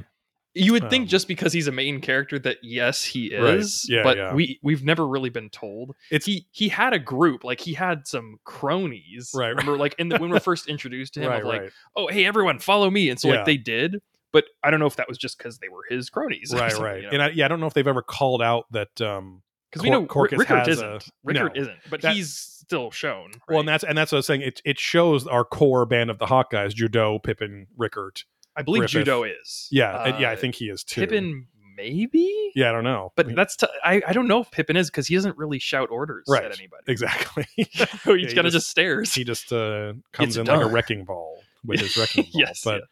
You 0.57 0.72
would 0.72 0.90
think 0.90 1.03
Um, 1.03 1.07
just 1.10 1.27
because 1.27 1.52
he's 1.53 1.68
a 1.68 1.72
main 1.72 1.99
character 2.02 2.40
that 2.40 2.57
yes, 2.64 3.03
he 3.03 3.36
Right. 3.38 3.56
is. 3.56 3.86
Yeah, 3.90 4.03
but 4.03 4.18
yeah. 4.18 4.34
we 4.34 4.60
we've 4.64 4.84
never 4.84 5.06
really 5.07 5.30
been 5.30 5.49
told. 5.49 5.95
It's 6.10 6.26
he 6.26 6.48
he 6.52 6.69
had 6.69 6.94
a 6.94 6.99
group, 6.99 7.44
like 7.44 7.60
he 7.60 7.73
had 7.73 8.07
some 8.07 8.40
cronies. 8.45 9.32
Right, 9.36 9.48
right. 9.48 9.49
Remember, 9.49 9.77
like 9.77 9.95
in 9.99 10.10
the 10.10 10.18
when 10.18 10.30
we 10.30 10.38
are 10.38 10.40
first 10.40 10.68
introduced 10.69 11.14
to 11.15 11.19
him, 11.22 11.30
right, 11.30 11.45
like, 11.45 11.61
right, 11.61 11.72
oh 11.95 12.07
hey 12.07 12.26
everyone, 12.26 12.60
follow 12.60 12.90
me, 12.90 13.10
and 13.10 13.19
so 13.19 13.27
Yeah. 13.27 13.36
like 13.38 13.45
they 13.45 13.57
did. 13.57 14.02
But 14.32 14.45
I 14.64 14.72
don't 14.72 14.80
know 14.80 14.86
if 14.86 14.95
that 14.98 15.07
was 15.07 15.18
just 15.18 15.38
because 15.38 15.60
they 15.60 15.69
were 15.69 15.84
his 15.90 16.10
cronies. 16.10 16.53
right, 16.53 16.73
right. 16.77 17.02
you 17.03 17.10
And 17.10 17.22
I, 17.22 17.30
yeah, 17.30 17.45
I 17.45 17.48
don't 17.48 17.60
know 17.61 17.68
if 17.68 17.73
they've 17.73 17.88
ever 17.88 18.02
called 18.02 18.41
out 18.41 18.65
that. 18.72 18.99
Um, 19.02 19.41
because 19.72 19.84
we 19.84 19.90
Cor- 19.90 19.99
know 19.99 20.07
Corkus 20.07 20.38
Rickert 20.40 20.68
isn't. 20.69 20.86
a- 20.88 20.99
Rickert 21.26 21.56
no. 21.56 21.61
isn't, 21.61 21.77
but 21.90 22.02
That- 22.02 22.15
he's 22.15 22.32
still 22.34 22.91
shown. 22.91 23.32
Well, 23.49 23.60
and 23.60 23.68
that's 23.68 23.84
and 23.84 23.98
that's 23.98 24.11
what 24.14 24.18
I 24.18 24.19
was 24.19 24.26
saying. 24.27 24.41
It 24.41 24.61
it 24.64 24.80
shows 24.80 25.27
our 25.27 25.44
core 25.44 25.86
band 25.86 26.10
of 26.10 26.18
the 26.18 26.26
Hawk 26.27 26.49
guys: 26.52 26.73
Judeau, 26.73 27.19
Pippin, 27.19 27.68
Rickert. 27.77 28.23
I 28.56 28.61
believe 28.61 28.82
Griffith. 28.82 28.99
Judeau 29.02 29.23
is. 29.23 29.68
Yeah, 29.72 30.03
and 30.03 30.19
yeah, 30.19 30.30
I 30.30 30.34
Uh, 30.34 30.38
think 30.38 30.56
he 30.56 30.69
is 30.69 30.84
too. 30.84 31.02
Pippin 31.02 31.48
maybe. 31.76 32.52
Yeah, 32.56 32.69
I 32.69 32.72
don't 32.72 32.86
know, 32.86 33.11
But 33.18 33.36
that's 33.36 33.57
t- 33.57 33.68
I 33.84 34.02
I 34.07 34.14
don't 34.14 34.27
know 34.30 34.40
if 34.41 34.49
Pippin 34.52 34.77
is 34.77 34.90
because 34.90 35.07
he 35.07 35.15
doesn't 35.15 35.38
really 35.38 35.60
shout 35.60 35.90
orders 35.91 36.23
Right. 36.30 36.45
at 36.45 36.57
anybody. 36.57 36.84
exactly. 36.88 37.45
he 37.56 37.64
he 37.65 38.34
kind 38.34 38.48
of 38.48 38.53
just- 38.53 38.69
stares. 38.69 39.14
he 39.14 39.23
just 39.26 39.52
uh, 39.52 39.94
comes 40.14 40.36
Gets 40.36 40.38
in 40.38 40.48
it 40.48 40.57
like 40.57 40.65
a 40.65 40.69
wrecking 40.69 41.03
ball 41.03 41.41
with 41.65 41.82
his 41.82 41.98
wrecking 41.98 42.23
ball. 42.32 42.41
yes, 42.41 42.64
but 42.64 42.84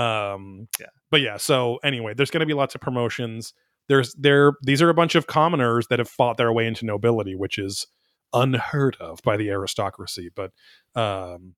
um 0.00 0.68
Yeah. 0.78 0.86
but 1.10 1.20
yeah 1.20 1.36
so 1.36 1.78
anyway 1.82 2.14
there's 2.14 2.30
going 2.30 2.40
to 2.40 2.46
be 2.46 2.54
lots 2.54 2.76
of 2.76 2.80
promotions 2.80 3.52
there's 3.88 4.14
there 4.14 4.52
these 4.62 4.80
are 4.80 4.88
a 4.88 4.94
bunch 4.94 5.16
of 5.16 5.26
commoners 5.26 5.88
that 5.88 5.98
have 5.98 6.08
fought 6.08 6.36
their 6.36 6.52
way 6.52 6.64
into 6.68 6.86
nobility 6.86 7.34
which 7.34 7.58
is 7.58 7.88
unheard 8.32 8.96
of 9.00 9.20
by 9.24 9.36
the 9.36 9.50
aristocracy 9.50 10.30
but 10.34 10.52
um 10.94 11.56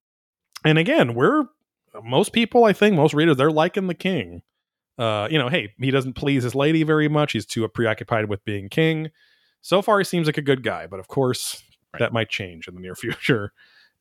and 0.65 0.79
again 0.79 1.13
we're 1.13 1.45
most 2.03 2.33
people 2.33 2.65
i 2.65 2.73
think 2.73 2.97
most 2.97 3.15
readers 3.15 3.37
they're 3.37 3.51
liking 3.51 3.87
the 3.87 3.95
king. 3.95 4.43
Uh 4.99 5.27
you 5.31 5.39
know 5.39 5.49
hey 5.49 5.73
he 5.79 5.91
doesn't 5.91 6.15
please 6.15 6.43
his 6.43 6.55
lady 6.55 6.83
very 6.83 7.09
much. 7.09 7.33
He's 7.33 7.47
too 7.47 7.67
preoccupied 7.69 8.29
with 8.29 8.45
being 8.45 8.69
king. 8.69 9.11
So 9.63 9.81
far 9.83 9.99
he 9.99 10.05
seems 10.05 10.27
like 10.27 10.39
a 10.39 10.43
good 10.43 10.63
guy 10.63 10.87
but 10.87 11.01
of 11.01 11.09
course 11.09 11.63
Right. 11.95 12.01
that 12.01 12.13
might 12.15 12.31
change 12.31 12.69
in 12.69 12.75
the 12.75 12.81
near 12.81 12.95
future 13.05 13.53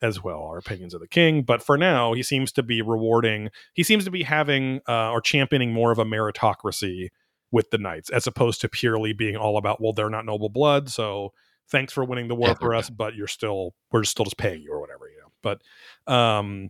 as 0.02 0.24
well 0.24 0.42
our 0.44 0.58
opinions 0.58 0.94
of 0.94 1.02
the 1.02 1.08
king. 1.08 1.44
But 1.44 1.62
for 1.62 1.78
now 1.78 2.14
he 2.14 2.24
seems 2.24 2.52
to 2.54 2.64
be 2.64 2.82
rewarding 2.82 3.50
he 3.74 3.84
seems 3.84 4.06
to 4.06 4.12
be 4.12 4.24
having 4.24 4.80
uh, 4.88 5.12
or 5.12 5.20
championing 5.22 5.74
more 5.74 5.92
of 5.92 6.00
a 6.00 6.06
meritocracy 6.06 7.10
with 7.52 7.70
the 7.72 7.78
knights 7.78 8.10
as 8.10 8.28
opposed 8.28 8.62
to 8.62 8.70
purely 8.70 9.12
being 9.14 9.36
all 9.36 9.58
about 9.58 9.82
well 9.82 9.92
they're 9.94 10.10
not 10.10 10.26
noble 10.26 10.48
blood 10.50 10.90
so 10.90 11.34
thanks 11.70 11.92
for 11.92 12.04
winning 12.06 12.30
the 12.30 12.36
war 12.36 12.50
Yeah, 12.50 12.54
for 12.56 12.74
us 12.74 12.90
but 12.90 13.14
you're 13.16 13.28
still 13.28 13.74
we're 13.92 14.04
still 14.06 14.24
just 14.26 14.38
paying 14.38 14.62
you 14.62 14.72
or 14.72 14.80
whatever 14.80 15.10
you 15.10 15.18
know. 15.20 15.32
But 15.42 15.62
um 16.14 16.70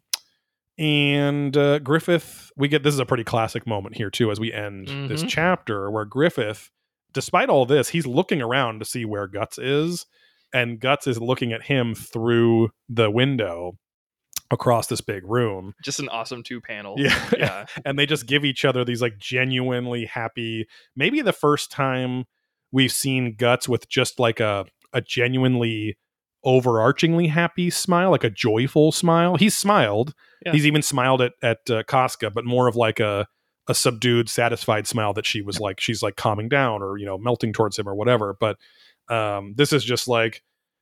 and 0.82 1.56
uh, 1.56 1.78
griffith 1.80 2.52
we 2.58 2.68
get 2.68 2.82
this 2.84 2.94
is 2.94 3.00
a 3.00 3.06
pretty 3.06 3.24
classic 3.24 3.68
moment 3.68 3.96
here 3.96 4.10
too 4.10 4.32
as 4.32 4.40
we 4.40 4.52
end 4.52 4.88
this 5.10 5.24
Mhm. 5.24 5.30
chapter 5.30 5.92
where 5.92 6.06
griffith 6.06 6.72
despite 7.14 7.50
all 7.50 7.66
this 7.68 7.90
he's 7.90 8.08
looking 8.08 8.42
around 8.42 8.80
to 8.80 8.86
see 8.86 9.06
where 9.06 9.28
guts 9.28 9.58
is 9.60 10.08
and 10.54 10.80
guts 10.80 11.06
is 11.06 11.20
looking 11.22 11.54
at 11.54 11.64
him 11.64 11.94
through 11.94 12.72
the 12.90 13.12
window 13.12 13.78
across 14.50 14.88
this 14.88 15.02
big 15.02 15.24
room 15.26 15.74
just 15.84 16.00
an 16.00 16.10
awesome 16.10 16.42
two 16.44 16.60
panel. 16.60 16.96
Yeah. 16.98 17.30
yeah. 17.38 17.66
and 17.86 17.98
they 17.98 18.06
just 18.08 18.26
give 18.26 18.44
each 18.44 18.66
other 18.66 18.84
these 18.84 19.02
like 19.02 19.18
genuinely 19.20 20.06
happy 20.06 20.66
maybe 20.96 21.22
the 21.22 21.32
first 21.32 21.72
time 21.72 22.26
we've 22.72 22.92
seen 22.92 23.36
guts 23.38 23.70
with 23.70 23.88
just 23.88 24.20
like 24.20 24.40
a 24.40 24.66
a 24.94 25.00
genuinely 25.00 25.96
overarchingly 26.46 27.30
happy 27.30 27.70
smile 27.70 28.12
like 28.12 28.24
a 28.24 28.30
joyful 28.30 28.92
smile. 28.92 29.36
He's 29.36 29.58
smiled. 29.58 30.14
Yeah. 30.46 30.54
he's 30.54 30.66
even 30.66 30.82
smiled 30.82 31.22
at 31.22 31.34
at 31.44 31.70
uh, 31.70 31.84
Casca 31.84 32.32
but 32.32 32.46
more 32.46 32.68
of 32.68 32.76
like 32.76 33.00
a 33.00 33.28
a 33.68 33.76
subdued 33.76 34.28
satisfied 34.28 34.88
smile 34.88 35.14
that 35.14 35.26
she 35.26 35.42
was 35.44 35.60
like 35.60 35.80
she's 35.80 36.02
like 36.02 36.16
calming 36.16 36.50
down 36.50 36.82
or 36.82 36.98
you 36.98 37.06
know 37.06 37.18
melting 37.18 37.54
towards 37.54 37.78
him 37.78 37.88
or 37.88 37.94
whatever. 37.94 38.36
But 38.40 38.58
um 39.08 39.54
this 39.56 39.72
is 39.72 39.84
just 39.84 40.08
like 40.08 40.42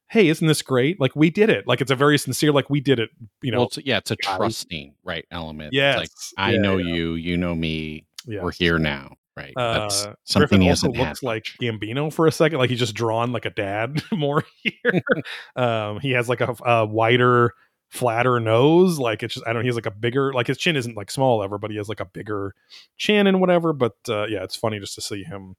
hey 0.09 0.27
isn't 0.29 0.47
this 0.47 0.61
great? 0.61 0.99
Like 0.99 1.15
we 1.15 1.29
did 1.29 1.49
it. 1.49 1.67
Like 1.67 1.81
it's 1.81 1.91
a 1.91 1.95
very 1.95 2.17
sincere 2.17 2.51
like 2.53 2.69
we 2.69 2.79
did 2.79 2.99
it 2.99 3.09
you 3.41 3.51
know. 3.51 3.59
well, 3.59 3.67
it's, 3.67 3.77
yeah, 3.85 3.97
it's 3.97 4.11
a 4.11 4.15
trusting 4.15 4.95
right 5.03 5.25
element. 5.29 5.73
yes 5.73 5.99
it's 6.01 6.33
like 6.37 6.47
I 6.47 6.51
Yeah, 6.53 6.61
know 6.61 6.77
yeah, 6.77 6.93
you, 6.95 7.13
you 7.15 7.35
know 7.37 7.53
me. 7.53 8.05
yeah. 8.25 8.41
We're 8.41 8.51
here 8.53 8.79
now, 8.79 9.17
right? 9.39 9.53
That's 9.55 10.05
Uh, 10.05 10.13
something 10.23 10.47
Griffin 10.47 10.61
he 10.61 10.69
also 10.69 10.87
hasn't 10.87 10.97
had. 10.97 11.07
looks 11.09 11.23
like 11.23 11.45
Gambino 11.61 12.11
for 12.13 12.27
a 12.27 12.31
second, 12.31 12.57
like 12.59 12.69
he's 12.69 12.79
just 12.79 12.93
drawn 12.95 13.31
like 13.31 13.45
a 13.45 13.49
dad 13.49 14.01
more 14.11 14.43
here. 14.63 15.01
um, 15.55 15.99
he 15.99 16.11
has 16.11 16.29
like 16.29 16.41
a, 16.41 16.55
a 16.65 16.85
wider, 16.85 17.53
flatter 17.89 18.39
nose. 18.39 18.99
Like 18.99 19.23
it's 19.23 19.33
just 19.35 19.47
I 19.47 19.53
don't. 19.53 19.61
know, 19.61 19.63
He 19.63 19.67
has 19.69 19.75
like 19.75 19.85
a 19.85 19.91
bigger, 19.91 20.31
like 20.33 20.47
his 20.47 20.57
chin 20.57 20.75
isn't 20.75 20.95
like 20.97 21.09
small 21.11 21.41
ever, 21.43 21.57
but 21.57 21.71
he 21.71 21.77
has 21.77 21.89
like 21.89 21.99
a 21.99 22.05
bigger 22.05 22.53
chin 22.97 23.25
and 23.27 23.39
whatever. 23.41 23.73
But 23.73 23.95
uh, 24.07 24.25
yeah, 24.27 24.43
it's 24.43 24.55
funny 24.55 24.79
just 24.79 24.95
to 24.95 25.01
see 25.01 25.23
him. 25.23 25.55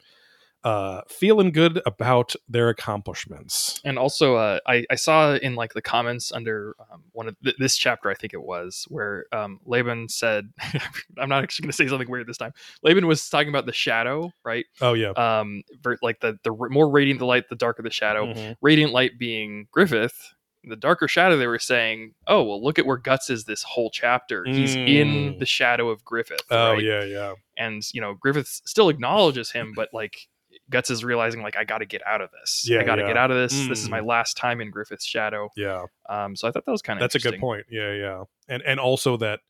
Uh, 0.64 1.00
feeling 1.08 1.50
good 1.52 1.80
about 1.86 2.34
their 2.48 2.68
accomplishments. 2.68 3.80
And 3.84 3.98
also, 3.98 4.36
uh, 4.36 4.58
I, 4.66 4.84
I 4.90 4.94
saw 4.94 5.34
in 5.34 5.54
like 5.54 5.72
the 5.72 5.82
comments 5.82 6.32
under 6.32 6.74
um, 6.92 7.02
one 7.12 7.28
of 7.28 7.36
th- 7.42 7.56
this 7.58 7.76
chapter, 7.76 8.10
I 8.10 8.14
think 8.14 8.34
it 8.34 8.42
was, 8.42 8.84
where 8.88 9.24
um, 9.32 9.58
Laban 9.64 10.08
said, 10.08 10.50
"I'm 11.18 11.28
not 11.28 11.42
actually 11.42 11.64
going 11.64 11.70
to 11.72 11.76
say 11.76 11.88
something 11.88 12.10
weird 12.10 12.26
this 12.26 12.36
time." 12.38 12.52
Laban 12.82 13.06
was 13.06 13.28
talking 13.28 13.48
about 13.48 13.66
the 13.66 13.72
shadow, 13.72 14.30
right? 14.44 14.66
Oh 14.80 14.92
yeah, 14.94 15.10
Um, 15.10 15.62
ver- 15.82 15.98
like 16.02 16.20
the 16.20 16.38
the 16.44 16.52
r- 16.54 16.68
more 16.68 16.90
radiant 16.90 17.20
the 17.20 17.26
light, 17.26 17.48
the 17.48 17.56
darker 17.56 17.82
the 17.82 17.90
shadow. 17.90 18.26
Mhm. 18.26 18.56
Radiant 18.60 18.92
light 18.92 19.18
being 19.18 19.66
Griffith. 19.70 20.34
The 20.64 20.76
darker 20.76 21.08
shadow, 21.08 21.38
they 21.38 21.46
were 21.46 21.58
saying, 21.58 22.12
"Oh 22.26 22.42
well, 22.42 22.62
look 22.62 22.78
at 22.78 22.84
where 22.84 22.98
Guts 22.98 23.30
is 23.30 23.44
this 23.46 23.62
whole 23.62 23.90
chapter. 23.90 24.44
He's 24.44 24.76
in 24.76 25.08
Mm. 25.34 25.38
the 25.38 25.46
shadow 25.46 25.88
of 25.88 26.04
Griffith." 26.04 26.42
Oh 26.50 26.72
right? 26.72 26.82
yeah, 26.84 27.02
yeah. 27.04 27.32
and 27.56 27.82
you 27.94 28.00
know 28.02 28.12
Griffith 28.12 28.60
still 28.66 28.90
acknowledges 28.90 29.50
him, 29.52 29.72
but 29.74 29.88
like 29.94 30.28
Guts 30.70 30.88
is 30.90 31.04
realizing 31.04 31.42
like 31.42 31.56
I 31.56 31.64
got 31.64 31.78
to 31.78 31.86
get 31.86 32.00
out 32.06 32.20
of 32.20 32.30
this. 32.40 32.64
Yeah, 32.66 32.80
I 32.80 32.84
got 32.84 32.94
to 32.96 33.02
yeah. 33.02 33.08
get 33.08 33.16
out 33.16 33.30
of 33.30 33.36
this. 33.36 33.52
This 33.68 33.80
is 33.82 33.88
Mm. 33.88 33.90
my 33.90 34.00
last 34.00 34.36
time 34.36 34.60
in 34.60 34.70
Griffith's 34.70 35.04
shadow. 35.04 35.50
Yeah, 35.56 35.84
Um, 36.08 36.36
so 36.36 36.46
I 36.48 36.52
thought 36.52 36.64
that 36.64 36.70
was 36.70 36.82
kind 36.82 36.98
of 36.98 37.02
that's 37.02 37.14
a 37.16 37.18
good 37.30 37.40
point. 37.40 37.66
Yeah, 37.70 37.92
yeah, 37.92 38.24
and 38.48 38.62
and 38.64 38.78
also 38.80 39.16
that 39.18 39.40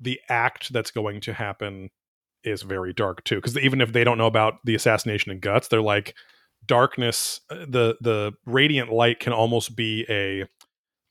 the 0.00 0.18
act 0.28 0.72
that's 0.72 0.90
going 0.90 1.20
to 1.22 1.34
happen 1.34 1.90
is 2.42 2.62
very 2.62 2.92
dark 2.94 3.22
too, 3.24 3.36
because 3.36 3.58
even 3.58 3.80
if 3.82 3.92
they 3.92 4.02
don't 4.02 4.16
know 4.18 4.26
about 4.26 4.54
the 4.64 4.74
assassination 4.74 5.30
and 5.30 5.40
guts, 5.42 5.68
they're 5.68 5.82
like 5.82 6.14
darkness. 6.64 7.40
uh, 7.50 7.66
The 7.68 7.96
the 8.00 8.32
radiant 8.46 8.90
light 8.92 9.20
can 9.20 9.32
almost 9.32 9.76
be 9.76 10.06
a 10.08 10.46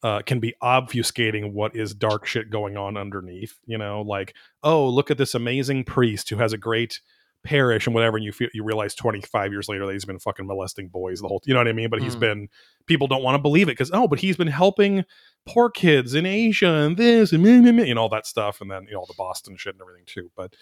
uh, 0.02 0.22
can 0.22 0.40
be 0.40 0.54
obfuscating 0.64 1.52
what 1.52 1.76
is 1.76 1.94
dark 1.94 2.26
shit 2.26 2.50
going 2.50 2.78
on 2.78 2.98
underneath. 2.98 3.60
You 3.66 3.78
know, 3.78 4.02
like 4.02 4.34
oh 4.64 4.88
look 4.88 5.12
at 5.12 5.18
this 5.18 5.36
amazing 5.36 5.84
priest 5.84 6.30
who 6.30 6.38
has 6.38 6.54
a 6.54 6.58
great 6.58 7.00
parish 7.44 7.88
and 7.88 7.94
whatever, 7.94 8.18
and 8.18 8.26
you 8.26 8.32
feel 8.32 8.50
you 8.54 8.64
realize 8.64 8.94
twenty 8.96 9.22
five 9.22 9.52
years 9.52 9.68
later 9.70 9.86
that 9.86 9.94
he's 9.94 10.06
been 10.06 10.20
fucking 10.20 10.46
molesting 10.48 10.88
boys 10.90 11.22
the 11.22 11.28
whole. 11.28 11.42
You 11.46 11.54
know 11.54 11.60
what 11.60 11.68
I 11.68 11.74
mean? 11.74 11.90
But 11.90 12.02
he's 12.02 12.16
Mm. 12.16 12.20
been 12.20 12.48
people 12.86 13.08
don't 13.08 13.24
want 13.24 13.36
to 13.36 13.42
believe 13.42 13.68
it 13.68 13.72
because 13.74 13.92
oh, 13.94 14.08
but 14.08 14.20
he's 14.20 14.38
been 14.38 14.48
helping 14.48 15.06
poor 15.46 15.70
kids 15.70 16.14
in 16.14 16.26
Asia 16.26 16.68
and 16.68 16.98
this 16.98 17.32
and 17.32 17.42
meh, 17.44 17.60
meh, 17.62 17.72
meh, 17.72 17.84
and 17.90 17.98
all 18.00 18.10
that 18.10 18.26
stuff, 18.26 18.62
and 18.62 18.70
then 18.70 18.86
you 18.88 18.94
know 18.94 19.00
all 19.00 19.06
the 19.06 19.14
Boston 19.18 19.56
shit 19.58 19.74
and 19.76 19.82
everything 19.82 20.06
too. 20.06 20.32
But 20.36 20.54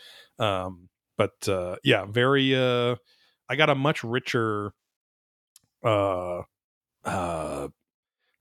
um, 0.43 0.89
but 1.17 1.47
uh, 1.49 1.77
yeah, 1.83 2.05
very. 2.05 2.55
Uh, 2.55 2.95
I 3.49 3.55
got 3.55 3.69
a 3.69 3.75
much 3.75 4.03
richer 4.03 4.73
uh 5.83 6.41
uh 7.05 7.67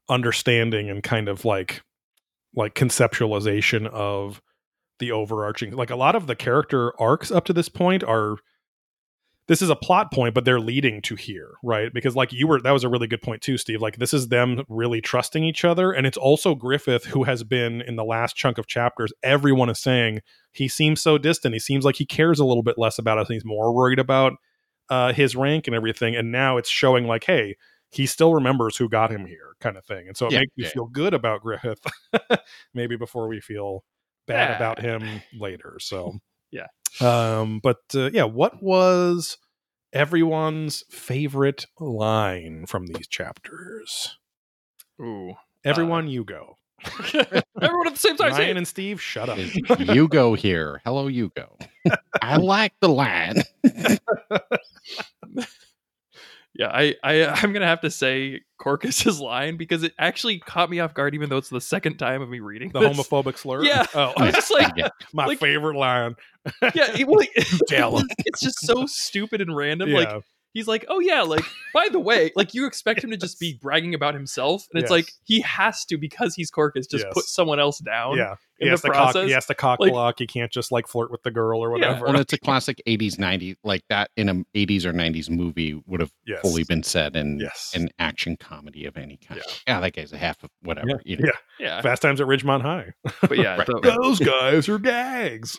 understanding 0.08 0.88
and 0.90 1.02
kind 1.02 1.28
of 1.28 1.44
like 1.44 1.82
like 2.54 2.74
conceptualization 2.74 3.86
of 3.86 4.40
the 4.98 5.12
overarching 5.12 5.72
like 5.72 5.90
a 5.90 5.96
lot 5.96 6.16
of 6.16 6.26
the 6.26 6.36
character 6.36 6.92
arcs 7.00 7.30
up 7.30 7.44
to 7.44 7.52
this 7.52 7.68
point 7.68 8.02
are 8.04 8.36
this 9.48 9.62
is 9.62 9.70
a 9.70 9.76
plot 9.76 10.12
point 10.12 10.34
but 10.34 10.44
they're 10.44 10.60
leading 10.60 11.00
to 11.02 11.14
here 11.14 11.54
right? 11.62 11.92
Because 11.92 12.16
like 12.16 12.32
you 12.32 12.46
were 12.46 12.60
that 12.60 12.72
was 12.72 12.84
a 12.84 12.88
really 12.88 13.06
good 13.06 13.22
point 13.22 13.42
too 13.42 13.56
steve. 13.58 13.80
Like 13.80 13.96
this 13.98 14.12
is 14.14 14.28
them 14.28 14.64
really 14.68 15.00
trusting 15.00 15.44
each 15.44 15.64
other 15.64 15.92
and 15.92 16.06
it's 16.06 16.16
also 16.16 16.54
griffith 16.54 17.04
who 17.06 17.24
has 17.24 17.44
been 17.44 17.80
in 17.82 17.96
the 17.96 18.04
last 18.04 18.34
chunk 18.36 18.58
of 18.58 18.66
chapters 18.66 19.12
everyone 19.22 19.70
is 19.70 19.78
saying 19.78 20.20
he 20.52 20.68
seems 20.68 21.00
so 21.00 21.18
distant. 21.18 21.54
He 21.54 21.58
seems 21.60 21.84
like 21.84 21.96
he 21.96 22.06
cares 22.06 22.38
a 22.40 22.44
little 22.44 22.62
bit 22.62 22.78
less 22.78 22.98
about 22.98 23.18
us 23.18 23.28
and 23.28 23.34
he's 23.34 23.44
more 23.44 23.72
worried 23.74 23.98
about 23.98 24.32
uh, 24.88 25.12
his 25.12 25.34
rank 25.36 25.66
and 25.66 25.74
everything. 25.74 26.14
And 26.16 26.30
now 26.32 26.56
it's 26.56 26.70
showing 26.70 27.06
like 27.06 27.24
hey 27.24 27.56
he 27.90 28.04
still 28.06 28.34
remembers 28.34 28.76
who 28.76 28.88
got 28.88 29.10
him 29.12 29.26
here 29.26 29.54
kind 29.60 29.76
of 29.76 29.84
thing. 29.84 30.08
And 30.08 30.16
so 30.16 30.26
it 30.26 30.32
Yeah, 30.32 30.34
makes 30.34 30.52
you 30.56 30.64
feel 30.64 30.86
good 30.86 31.14
about 31.14 31.40
griffith 31.42 31.80
maybe 32.74 32.96
before 32.96 33.28
we 33.28 33.40
feel 33.40 33.84
bad 34.26 34.50
Yeah. 34.50 34.56
about 34.56 34.80
him 34.80 35.22
later 35.38 35.78
so 35.80 36.18
Yeah. 36.50 36.66
um 37.00 37.60
but 37.62 37.78
uh, 37.94 38.10
yeah 38.12 38.24
what 38.24 38.62
was 38.62 39.38
everyone's 39.92 40.84
favorite 40.90 41.66
line 41.80 42.66
from 42.66 42.86
these 42.86 43.06
chapters 43.08 44.18
Ooh. 45.00 45.34
everyone 45.64 46.08
you 46.08 46.24
go 46.24 46.56
Everyone 47.62 47.86
at 47.86 47.94
the 47.94 47.98
same 47.98 48.16
time. 48.16 48.32
say 48.32 48.38
ryan 48.40 48.50
it. 48.50 48.56
and 48.58 48.68
steve 48.68 49.00
shut 49.00 49.28
up 49.30 49.38
you 49.78 50.08
go 50.08 50.34
here. 50.34 50.82
Hello, 50.84 51.06
you 51.06 51.32
go. 51.34 51.56
I 52.20 52.36
like 52.36 52.74
the 52.80 52.88
line. 52.90 53.42
Yeah, 56.58 56.68
I, 56.72 56.94
I 57.04 57.24
I'm 57.42 57.52
gonna 57.52 57.66
have 57.66 57.80
to 57.82 57.90
say 57.90 58.40
Corkus's 58.60 59.20
line 59.20 59.56
because 59.56 59.82
it 59.82 59.92
actually 59.98 60.38
caught 60.38 60.70
me 60.70 60.80
off 60.80 60.94
guard, 60.94 61.14
even 61.14 61.28
though 61.28 61.36
it's 61.36 61.50
the 61.50 61.60
second 61.60 61.98
time 61.98 62.22
of 62.22 62.28
me 62.28 62.40
reading 62.40 62.70
the 62.70 62.80
this. 62.80 62.96
homophobic 62.96 63.36
slur 63.36 63.62
Yeah. 63.64 63.84
oh 63.94 64.12
I 64.16 64.26
was 64.26 64.34
just 64.34 64.52
like, 64.52 64.72
Yeah. 64.76 64.88
my 65.12 65.26
like- 65.26 65.38
favorite 65.38 65.76
line 65.76 66.14
yeah, 66.74 66.96
it, 66.96 67.08
well, 67.08 67.20
Tell 67.68 67.98
'em. 67.98 68.06
it's 68.18 68.40
just 68.40 68.60
so 68.60 68.86
stupid 68.86 69.40
and 69.40 69.54
random. 69.56 69.88
yeah 69.90 69.96
Like 69.98 70.22
he's 70.52 70.68
like, 70.68 70.84
oh 70.88 71.00
yeah, 71.00 71.22
like 71.22 71.44
by 71.74 71.88
the 71.90 71.98
way, 72.00 72.30
like 72.36 72.54
you 72.54 72.66
expect 72.66 73.02
him 73.02 73.10
to 73.10 73.16
just 73.16 73.38
be 73.40 73.58
bragging 73.60 73.94
about 73.94 74.14
himself, 74.14 74.64
and 74.72 74.80
it's 74.80 74.90
Yes. 74.90 74.96
like 74.98 75.12
he 75.24 75.40
has 75.40 75.84
to 75.86 75.98
because 75.98 76.34
he's 76.36 76.50
Corcus, 76.50 76.86
just 76.86 77.04
Yes. 77.04 77.12
put 77.14 77.24
someone 77.24 77.58
else 77.60 77.78
down. 77.80 78.16
yeah 78.16 78.36
he 78.58 78.64
in 78.66 78.70
has 78.70 78.82
the 78.82 78.88
to 78.88 78.94
cock 78.94 79.12
process, 79.12 79.26
he 79.26 79.32
has 79.32 79.46
to 79.46 79.54
cock 79.54 79.80
like- 79.80 79.92
block 79.92 80.14
he 80.18 80.26
can't 80.26 80.50
just 80.52 80.72
like 80.72 80.86
flirt 80.88 81.10
with 81.10 81.22
the 81.22 81.30
girl 81.30 81.60
or 81.60 81.76
Yeah. 81.78 81.88
whatever 81.90 82.06
Well, 82.06 82.20
it's 82.20 82.32
a 82.32 82.38
classic 82.38 82.80
80s, 82.86 83.16
90s, 83.18 83.56
like 83.64 83.82
that 83.88 84.10
in 84.16 84.28
a 84.28 84.44
80s 84.54 84.84
or 84.84 84.92
90s 84.92 85.28
movie 85.30 85.74
would 85.86 86.00
have 86.00 86.12
Yes. 86.26 86.40
fully 86.42 86.64
been 86.64 86.82
said 86.82 87.16
in 87.16 87.38
yes 87.40 87.72
an 87.74 87.90
action 87.98 88.36
comedy 88.36 88.84
of 88.86 88.96
any 88.96 89.16
kind. 89.18 89.40
Yeah. 89.44 89.52
Yeah, 89.68 89.80
that 89.80 89.94
guy's 89.94 90.12
a 90.12 90.18
half 90.18 90.42
of 90.44 90.50
whatever. 90.62 90.88
Yeah. 90.88 90.96
You 91.04 91.16
know. 91.18 91.30
Yeah. 91.58 91.66
yeah. 91.66 91.80
Fast 91.82 92.02
Times 92.02 92.20
at 92.20 92.26
Ridgemont 92.26 92.62
High. 92.62 92.92
But 93.22 93.38
yeah, 93.38 93.56
Right. 93.58 93.66
the- 93.66 93.98
Those 94.02 94.18
guys 94.20 94.68
are 94.68 94.78
gags. 94.78 95.56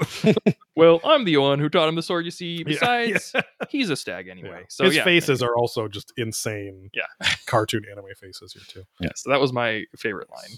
well, 0.76 1.00
I'm 1.04 1.26
the 1.26 1.38
one 1.38 1.60
who 1.60 1.70
taught 1.70 1.88
him 1.90 1.96
the 1.96 2.02
sword. 2.04 2.26
You 2.26 2.32
see, 2.32 2.58
Yeah, 2.58 2.64
basides, 2.66 3.32
yeah. 3.36 3.42
he's 3.70 3.90
a 3.90 3.96
stag 3.96 4.28
anyway. 4.28 4.60
Yeah. 4.62 4.66
So 4.70 4.86
his 4.86 4.96
yeah, 4.96 5.04
faces 5.04 5.42
are 5.44 5.56
also 5.56 5.88
just 5.88 6.12
insane. 6.18 6.90
Yeah. 6.94 7.04
cartoon 7.46 7.84
anime 7.92 8.06
faces 8.20 8.54
here 8.54 8.64
too. 8.68 8.84
yeah. 9.00 9.10
So 9.16 9.30
that 9.30 9.40
was 9.40 9.54
my 9.54 9.84
favorite 9.98 10.30
line. 10.30 10.58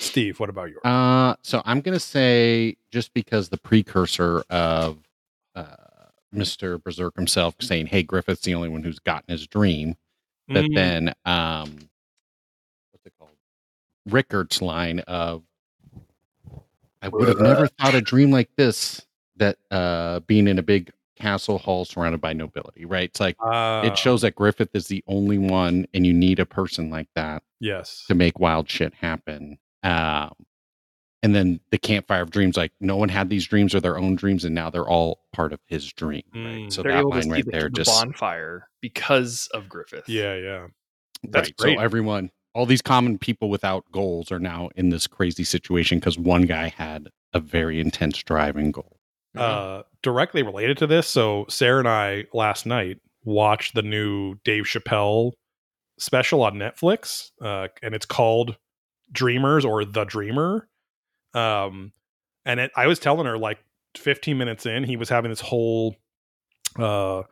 Steve, 0.00 0.38
what 0.38 0.48
about 0.48 0.70
yours? 0.70 0.84
Uh, 0.84 1.34
so 1.42 1.60
I'm 1.64 1.80
gonna 1.80 1.98
say 1.98 2.76
just 2.92 3.12
because 3.14 3.48
the 3.48 3.58
precursor 3.58 4.44
of 4.48 4.98
uh, 5.56 5.74
Mr. 6.32 6.80
Berserk 6.80 7.16
himself 7.16 7.56
saying, 7.60 7.86
"Hey, 7.86 8.04
Griffith's 8.04 8.42
the 8.42 8.54
only 8.54 8.68
one 8.68 8.84
who's 8.84 9.00
gotten 9.00 9.32
his 9.32 9.48
dream," 9.48 9.96
that 10.46 10.66
Mm, 10.66 10.74
then 10.74 11.08
um, 11.24 11.78
what's 12.92 13.06
it 13.06 13.12
called? 13.18 13.30
Rickert's 14.08 14.62
line 14.62 15.00
of, 15.00 15.42
"I 17.02 17.08
would 17.08 17.26
have 17.26 17.40
never 17.40 17.66
thought 17.80 17.96
a 17.96 18.00
dream 18.00 18.30
like 18.30 18.50
this 18.56 19.04
that 19.36 19.58
uh, 19.72 20.20
being 20.20 20.46
in 20.46 20.60
a 20.60 20.62
big 20.62 20.92
castle 21.16 21.58
hall 21.58 21.84
surrounded 21.84 22.20
by 22.20 22.34
nobility." 22.34 22.84
Right? 22.84 23.10
It's 23.10 23.18
like 23.18 23.36
ah, 23.40 23.82
it 23.82 23.98
shows 23.98 24.22
that 24.22 24.36
Griffith 24.36 24.70
is 24.74 24.86
the 24.86 25.02
only 25.08 25.38
one, 25.38 25.88
and 25.92 26.06
you 26.06 26.12
need 26.12 26.38
a 26.38 26.46
person 26.46 26.88
like 26.88 27.08
that 27.16 27.42
yes. 27.58 28.04
to 28.06 28.14
make 28.14 28.38
wild 28.38 28.70
shit 28.70 28.94
happen. 28.94 29.58
Um, 29.88 30.32
and 31.22 31.34
then 31.34 31.60
the 31.70 31.78
campfire 31.78 32.22
of 32.22 32.30
dreams, 32.30 32.56
like 32.56 32.72
no 32.80 32.96
one 32.96 33.08
had 33.08 33.28
these 33.28 33.46
dreams 33.46 33.74
or 33.74 33.80
their 33.80 33.98
own 33.98 34.14
dreams, 34.14 34.44
and 34.44 34.54
now 34.54 34.70
they're 34.70 34.88
all 34.88 35.24
part 35.32 35.52
of 35.52 35.60
his 35.66 35.92
dream. 35.92 36.22
Mm. 36.34 36.62
Right? 36.62 36.72
So 36.72 36.82
They're 36.82 36.92
that 36.92 37.00
able 37.00 37.10
line 37.10 37.22
see 37.22 37.30
right 37.30 37.44
there, 37.46 37.62
the 37.62 37.70
just 37.70 37.90
bonfire 37.90 38.68
because 38.80 39.48
of 39.52 39.68
Griffith. 39.68 40.08
Yeah, 40.08 40.34
yeah. 40.36 40.66
That's 41.24 41.48
right. 41.48 41.56
great. 41.56 41.78
So 41.78 41.82
everyone, 41.82 42.30
all 42.54 42.66
these 42.66 42.82
common 42.82 43.18
people 43.18 43.50
without 43.50 43.84
goals, 43.90 44.30
are 44.30 44.38
now 44.38 44.70
in 44.76 44.90
this 44.90 45.06
crazy 45.06 45.44
situation 45.44 45.98
because 45.98 46.18
one 46.18 46.42
guy 46.42 46.68
had 46.68 47.08
a 47.32 47.40
very 47.40 47.80
intense 47.80 48.22
driving 48.22 48.70
goal. 48.70 48.96
Uh, 49.36 49.82
directly 50.02 50.42
related 50.42 50.76
to 50.78 50.86
this, 50.86 51.06
so 51.06 51.46
Sarah 51.48 51.78
and 51.78 51.88
I 51.88 52.24
last 52.32 52.66
night 52.66 52.98
watched 53.24 53.74
the 53.74 53.82
new 53.82 54.36
Dave 54.44 54.64
Chappelle 54.64 55.32
special 55.98 56.42
on 56.42 56.54
Netflix, 56.54 57.30
uh, 57.40 57.68
and 57.82 57.94
it's 57.94 58.06
called 58.06 58.56
Dreamers 59.12 59.64
or 59.64 59.84
The 59.84 60.04
Dreamer. 60.04 60.68
Um, 61.34 61.92
and 62.44 62.60
it, 62.60 62.70
I 62.76 62.86
was 62.86 62.98
telling 62.98 63.26
her 63.26 63.36
like 63.38 63.58
15 63.96 64.36
minutes 64.38 64.66
in, 64.66 64.84
he 64.84 64.96
was 64.96 65.08
having 65.08 65.30
this 65.30 65.40
whole 65.40 65.96
uh 66.78 67.22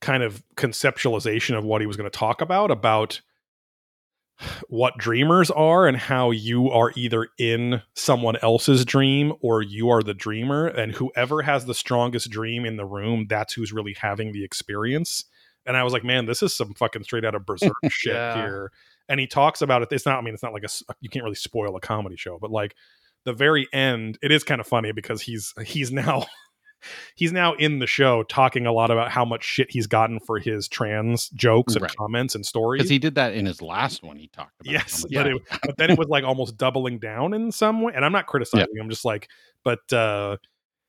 kind 0.00 0.22
of 0.22 0.42
conceptualization 0.54 1.58
of 1.58 1.64
what 1.64 1.80
he 1.80 1.86
was 1.86 1.96
going 1.96 2.08
to 2.08 2.16
talk 2.16 2.40
about 2.40 2.70
about 2.70 3.20
what 4.68 4.96
dreamers 4.98 5.50
are 5.50 5.88
and 5.88 5.96
how 5.96 6.30
you 6.30 6.70
are 6.70 6.92
either 6.94 7.26
in 7.38 7.82
someone 7.94 8.36
else's 8.40 8.84
dream 8.84 9.32
or 9.40 9.62
you 9.62 9.90
are 9.90 10.00
the 10.02 10.14
dreamer 10.14 10.68
and 10.68 10.94
whoever 10.94 11.42
has 11.42 11.66
the 11.66 11.74
strongest 11.74 12.30
dream 12.30 12.64
in 12.64 12.76
the 12.76 12.84
room 12.86 13.26
that's 13.28 13.52
who's 13.54 13.72
really 13.72 13.96
having 14.00 14.30
the 14.30 14.44
experience 14.44 15.24
and 15.66 15.76
i 15.76 15.82
was 15.82 15.92
like 15.92 16.04
man 16.04 16.26
this 16.26 16.40
is 16.40 16.54
some 16.54 16.72
fucking 16.74 17.02
straight 17.02 17.24
out 17.24 17.34
of 17.34 17.44
berserk 17.46 17.72
shit 17.88 18.14
Yeah. 18.14 18.36
here 18.36 18.72
and 19.08 19.18
he 19.20 19.26
talks 19.26 19.62
about 19.62 19.82
it 19.82 19.88
it's 19.90 20.06
not 20.06 20.18
i 20.18 20.20
mean 20.20 20.34
it's 20.34 20.42
not 20.42 20.52
like 20.52 20.64
a 20.64 20.68
you 21.00 21.08
can't 21.08 21.24
really 21.24 21.34
spoil 21.34 21.74
a 21.76 21.80
comedy 21.80 22.16
show 22.16 22.38
but 22.40 22.50
like 22.50 22.74
the 23.24 23.32
very 23.32 23.66
end 23.72 24.18
it 24.22 24.30
is 24.30 24.44
kind 24.44 24.60
of 24.60 24.66
funny 24.66 24.92
because 24.92 25.20
he's 25.20 25.52
he's 25.64 25.90
now 25.90 26.24
he's 27.16 27.32
now 27.32 27.54
in 27.54 27.80
the 27.80 27.86
show 27.86 28.22
talking 28.24 28.66
a 28.66 28.72
lot 28.72 28.90
about 28.90 29.10
how 29.10 29.24
much 29.24 29.42
shit 29.42 29.70
he's 29.70 29.86
gotten 29.86 30.20
for 30.20 30.38
his 30.38 30.68
trans 30.68 31.28
jokes 31.30 31.74
and 31.74 31.82
Right. 31.82 31.96
comments 31.96 32.34
and 32.34 32.46
stories 32.46 32.78
Because 32.80 32.90
he 32.90 32.98
did 32.98 33.16
that 33.16 33.34
in 33.34 33.46
his 33.46 33.60
last 33.60 34.04
one. 34.04 34.16
He 34.16 34.28
talked 34.28 34.60
about. 34.60 34.72
Yes, 34.72 35.04
but, 35.12 35.26
it, 35.26 35.42
but 35.64 35.76
then 35.76 35.90
it 35.90 35.98
was 35.98 36.08
like 36.08 36.22
almost 36.22 36.56
doubling 36.56 37.00
down 37.00 37.34
in 37.34 37.50
some 37.50 37.82
way. 37.82 37.92
And 37.94 38.04
I'm 38.04 38.12
not 38.12 38.26
criticizing. 38.26 38.78
I'm 38.80 38.88
just 38.90 39.04
like, 39.04 39.28
but 39.64 39.92
uh 39.92 40.36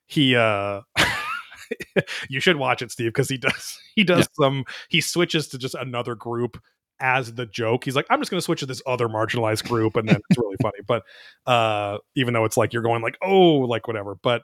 he 0.06 0.36
uh 0.36 0.82
you 2.30 2.40
should 2.40 2.58
watch 2.58 2.82
it, 2.82 2.92
Steve, 2.92 3.10
because 3.10 3.30
he 3.30 3.38
does 3.38 3.80
he 3.96 4.04
does 4.04 4.28
some 4.34 4.66
he 4.90 5.02
switches 5.02 5.48
to 5.50 5.58
just 5.58 5.76
another 5.76 6.16
group 6.16 6.62
as 7.00 7.34
the 7.34 7.46
joke. 7.46 7.86
He's 7.86 7.96
like, 7.96 8.06
I'm 8.10 8.20
just 8.20 8.32
gonna 8.32 8.42
switch 8.42 8.60
to 8.62 8.66
this 8.66 8.82
other 8.86 9.08
marginalized 9.08 9.68
group, 9.68 9.96
and 9.96 10.08
then 10.08 10.20
it's 10.30 10.40
really 10.40 10.58
funny. 10.62 10.80
But 10.86 11.04
uh 11.46 11.98
even 12.16 12.34
though 12.34 12.46
it's 12.46 12.58
like 12.58 12.74
you're 12.74 12.84
going 12.84 13.02
like, 13.02 13.18
oh, 13.22 13.60
like 13.60 13.88
whatever. 13.88 14.16
But 14.22 14.44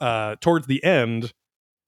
uh 0.00 0.36
towards 0.40 0.66
the 0.66 0.82
end, 0.84 1.32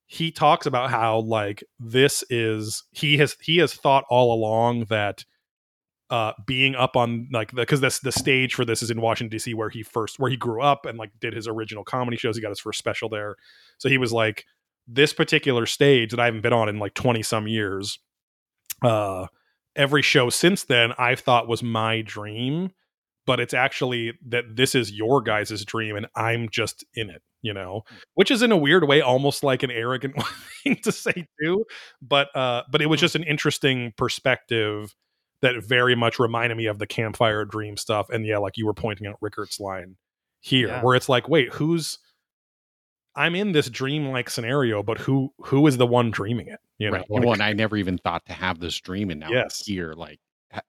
he 0.07 0.33
talks 0.33 0.67
about 0.67 0.91
how 0.91 1.21
like 1.21 1.63
this 1.79 2.25
is 2.31 2.83
he 2.93 3.19
has 3.19 3.37
he 3.43 3.59
has 3.59 3.75
thought 3.75 4.05
all 4.09 4.33
along 4.33 4.87
that 4.87 5.25
uh 6.11 6.33
being 6.47 6.75
up 6.75 6.97
on 6.97 7.29
like 7.31 7.51
the 7.51 7.57
because 7.63 7.81
this 7.81 7.99
the 8.01 8.11
stage 8.11 8.55
for 8.55 8.65
this 8.65 8.83
is 8.83 8.91
in 8.91 9.03
Washington 9.03 9.39
DC 9.39 9.55
where 9.55 9.69
he 9.69 9.83
first 9.83 10.19
where 10.19 10.31
he 10.31 10.37
grew 10.37 10.63
up 10.63 10.87
and 10.87 10.99
like 10.99 11.11
did 11.21 11.35
his 11.35 11.47
original 11.47 11.85
comedy 11.85 12.17
shows 12.17 12.37
he 12.37 12.43
got 12.43 12.49
his 12.49 12.59
first 12.59 12.79
special 12.79 13.11
there 13.11 13.37
so 13.77 13.91
he 13.91 13.99
was 13.99 14.11
like 14.11 14.47
this 14.87 15.13
particular 15.13 15.67
stage 15.67 16.11
that 16.11 16.21
I 16.21 16.25
haven't 16.25 16.41
been 16.41 16.55
on 16.55 16.71
in 16.71 16.79
like 16.79 16.95
20 16.95 17.23
some 17.23 17.47
years 17.47 17.99
uh 18.83 19.27
every 19.79 20.03
show 20.03 20.29
since 20.29 20.65
then 20.65 20.93
I've 20.99 21.21
thought 21.21 21.49
was 21.49 21.63
my 21.63 22.03
dream 22.03 22.71
but 23.27 23.41
it's 23.41 23.53
actually 23.55 24.15
that 24.27 24.45
this 24.57 24.75
is 24.75 24.91
your 24.91 25.21
guys' 25.21 25.63
dream 25.65 25.97
and 25.97 26.07
I'm 26.17 26.49
just 26.51 26.85
in 26.95 27.09
it 27.11 27.23
you 27.41 27.55
know? 27.55 27.83
Which 28.15 28.33
is 28.33 28.43
in 28.43 28.51
a 28.51 28.57
weird 28.57 28.89
way 28.89 29.01
almost 29.01 29.45
like 29.45 29.63
an 29.63 29.71
arrogant 29.71 30.17
thing 30.65 30.77
to 30.83 30.91
say 30.93 31.27
too 31.41 31.65
but 32.03 32.35
uh 32.37 32.63
but 32.71 32.83
it 32.83 32.87
was 32.87 33.01
just 33.01 33.15
an 33.15 33.23
interesting 33.23 33.93
perspective 33.97 34.95
that 35.41 35.63
very 35.63 35.95
much 35.95 36.19
reminded 36.19 36.57
me 36.57 36.67
of 36.67 36.81
the 36.81 36.87
campfire 36.87 37.45
dream 37.45 37.77
stuff 37.77 38.11
and 38.11 38.27
yeah 38.27 38.39
like 38.39 38.57
you 38.57 38.67
were 38.67 38.75
pointing 38.75 39.07
out 39.07 39.15
Rickert's 39.21 39.61
line 39.61 39.97
here 40.41 40.67
Yeah. 40.69 40.83
where 40.83 40.97
it's 40.97 41.09
like 41.09 41.29
wait 41.29 41.53
who's 41.55 41.99
i'm 43.19 43.35
in 43.35 43.53
this 43.53 43.69
dream-like 43.69 44.31
scenario 44.31 44.83
but 44.83 44.97
who 44.99 45.33
who 45.43 45.67
is 45.67 45.77
the 45.77 45.87
one 45.87 46.11
dreaming 46.11 46.47
it 46.49 46.61
you 46.79 46.89
know 46.91 46.97
right. 46.99 47.11
like- 47.11 47.25
One, 47.25 47.41
I 47.41 47.53
never 47.53 47.77
even 47.77 47.99
thought 47.99 48.25
to 48.27 48.33
have 48.33 48.61
this 48.61 48.79
dream, 48.81 49.11
and 49.11 49.19
now 49.21 49.31
Yes. 49.31 49.67
here. 49.67 49.93
Like, 49.95 50.21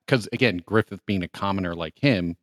because 0.06 0.28
again, 0.34 0.62
Griffith 0.66 1.06
being 1.06 1.22
a 1.24 1.28
commoner 1.30 1.76
like 1.76 2.00
him, 2.00 2.36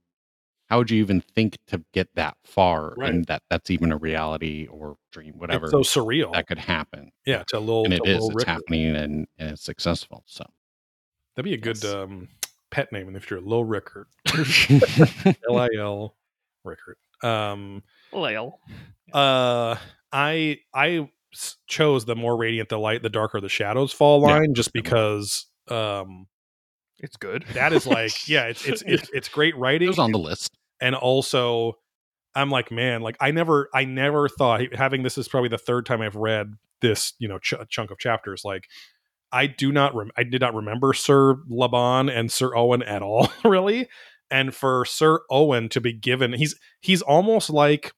how 0.71 0.79
would 0.79 0.91
you 0.91 1.01
even 1.01 1.21
think 1.21 1.59
to 1.67 1.83
get 1.93 2.09
that 2.15 2.37
far 2.45 2.95
Right. 2.97 3.11
and 3.13 3.25
that 3.27 3.43
that's 3.51 3.69
even 3.71 3.91
a 3.93 3.97
reality 3.97 4.69
or 4.71 4.97
dream, 5.13 5.35
whatever 5.39 5.67
it's 5.67 5.73
so 5.73 5.81
surreal 6.01 6.33
that 6.35 6.47
could 6.47 6.59
happen? 6.59 7.11
yeah 7.27 7.43
to 7.49 7.59
a 7.59 7.61
little 7.61 7.85
and 7.85 7.93
it 7.95 8.07
is. 8.07 8.25
It's 8.25 8.35
Rickert. 8.37 8.49
happening, 8.49 8.95
and, 8.97 9.27
and 9.39 9.51
it's 9.51 9.65
successful. 9.65 10.23
So, 10.27 10.45
that'd 11.35 11.45
be 11.45 11.55
a 11.55 11.59
good 11.59 11.83
Yes. 11.83 11.93
um 11.93 12.29
pet 12.71 12.93
name 12.93 13.09
in 13.09 13.15
the 13.15 13.21
future 13.21 13.41
lil 13.41 13.65
rickert 13.65 14.07
l-i-l 15.49 16.17
rickert 16.65 16.99
um 17.23 17.83
Lale. 18.13 18.61
Uh, 19.13 19.77
I 20.13 20.59
I 20.75 21.09
s- 21.35 21.57
chose 21.67 22.05
the 22.05 22.17
more 22.17 22.37
radiant 22.37 22.69
the 22.69 22.79
light, 22.79 23.03
the 23.03 23.09
darker 23.11 23.41
the 23.41 23.49
shadows 23.49 23.93
fall 23.93 24.21
Yeah. 24.21 24.35
line, 24.39 24.55
just 24.55 24.73
because 24.73 25.47
um 25.69 26.27
It's 26.99 27.17
good. 27.17 27.45
that 27.55 27.73
is 27.73 27.87
like 27.87 28.13
yeah, 28.29 28.45
it's 28.47 28.65
it's 28.67 28.83
it's, 28.87 29.11
it's 29.13 29.29
great 29.29 29.57
writing. 29.57 29.87
it 29.87 29.91
was 29.91 29.99
on 29.99 30.13
the 30.13 30.19
list. 30.19 30.51
and 30.81 30.95
also 30.95 31.75
I'm 32.35 32.51
like 32.51 32.71
man, 32.71 33.01
like 33.03 33.17
I 33.21 33.31
never 33.31 33.69
I 33.75 33.85
never 33.85 34.29
thought 34.29 34.61
having 34.75 35.03
this 35.03 35.17
is 35.19 35.29
probably 35.29 35.49
the 35.49 35.59
third 35.59 35.87
time 35.87 36.03
I've 36.03 36.17
read 36.17 36.53
this 36.83 37.15
you 37.19 37.29
know 37.29 37.39
ch- 37.39 37.55
chunk 37.69 37.91
of 37.91 37.99
chapters 37.99 38.43
like. 38.45 38.67
I 39.33 39.49
do 39.49 39.73
not 39.73 39.95
rem- 39.95 40.13
I 40.17 40.23
did 40.23 40.41
not 40.41 40.55
remember 40.55 40.93
Sir 40.93 41.35
Laban 41.49 42.09
and 42.09 42.31
Sir 42.31 42.55
Owen 42.57 42.83
at 42.85 43.03
all, 43.03 43.29
really. 43.45 43.89
And 44.31 44.55
for 44.55 44.85
Sir 44.85 45.21
Owen 45.31 45.69
to 45.71 45.81
be 45.81 45.93
given, 45.93 46.33
he's 46.33 46.55
he's 46.81 47.03
almost 47.03 47.51
like 47.51 47.93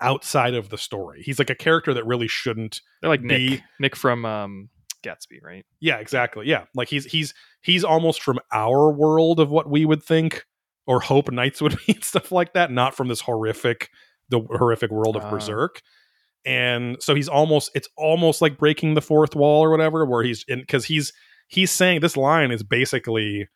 outside 0.00 0.54
of 0.54 0.68
the 0.68 0.78
story. 0.78 1.22
He's 1.24 1.38
like 1.38 1.50
a 1.50 1.54
character 1.54 1.94
that 1.94 2.06
really 2.06 2.28
shouldn't. 2.28 2.80
They're 3.00 3.10
like 3.10 3.22
Nick. 3.22 3.38
Be- 3.38 3.62
Nick 3.80 3.96
from 3.96 4.24
um, 4.24 4.68
Gatsby, 5.02 5.42
right? 5.42 5.64
Yeah, 5.80 5.96
exactly. 5.96 6.46
Yeah, 6.46 6.64
like 6.74 6.88
he's 6.88 7.04
he's 7.06 7.34
he's 7.62 7.84
almost 7.84 8.22
from 8.22 8.38
our 8.52 8.92
world 8.92 9.40
of 9.40 9.50
what 9.50 9.68
we 9.68 9.84
would 9.84 10.02
think 10.02 10.44
or 10.86 11.00
hope 11.00 11.30
knights 11.30 11.60
would 11.62 11.76
be 11.86 11.94
and 11.94 12.04
stuff 12.04 12.32
like 12.32 12.52
that, 12.54 12.70
not 12.70 12.94
from 12.94 13.08
this 13.08 13.20
horrific 13.22 13.88
the 14.28 14.40
horrific 14.40 14.90
world 14.90 15.16
of 15.16 15.24
Ah. 15.24 15.30
Berserk. 15.30 15.80
And 16.44 16.96
so 17.00 17.14
he's 17.14 17.28
almost 17.28 17.70
it's 17.74 17.88
almost 17.96 18.40
like 18.42 18.58
breaking 18.58 18.94
the 18.94 19.02
fourth 19.02 19.36
wall 19.36 19.62
or 19.62 19.70
whatever, 19.70 20.04
where 20.04 20.22
he's 20.24 20.44
in 20.48 20.60
because 20.60 20.86
he's 20.86 21.12
he's 21.46 21.70
saying 21.70 22.00
this 22.00 22.16
line 22.16 22.50
is 22.50 22.62
basically 22.62 23.48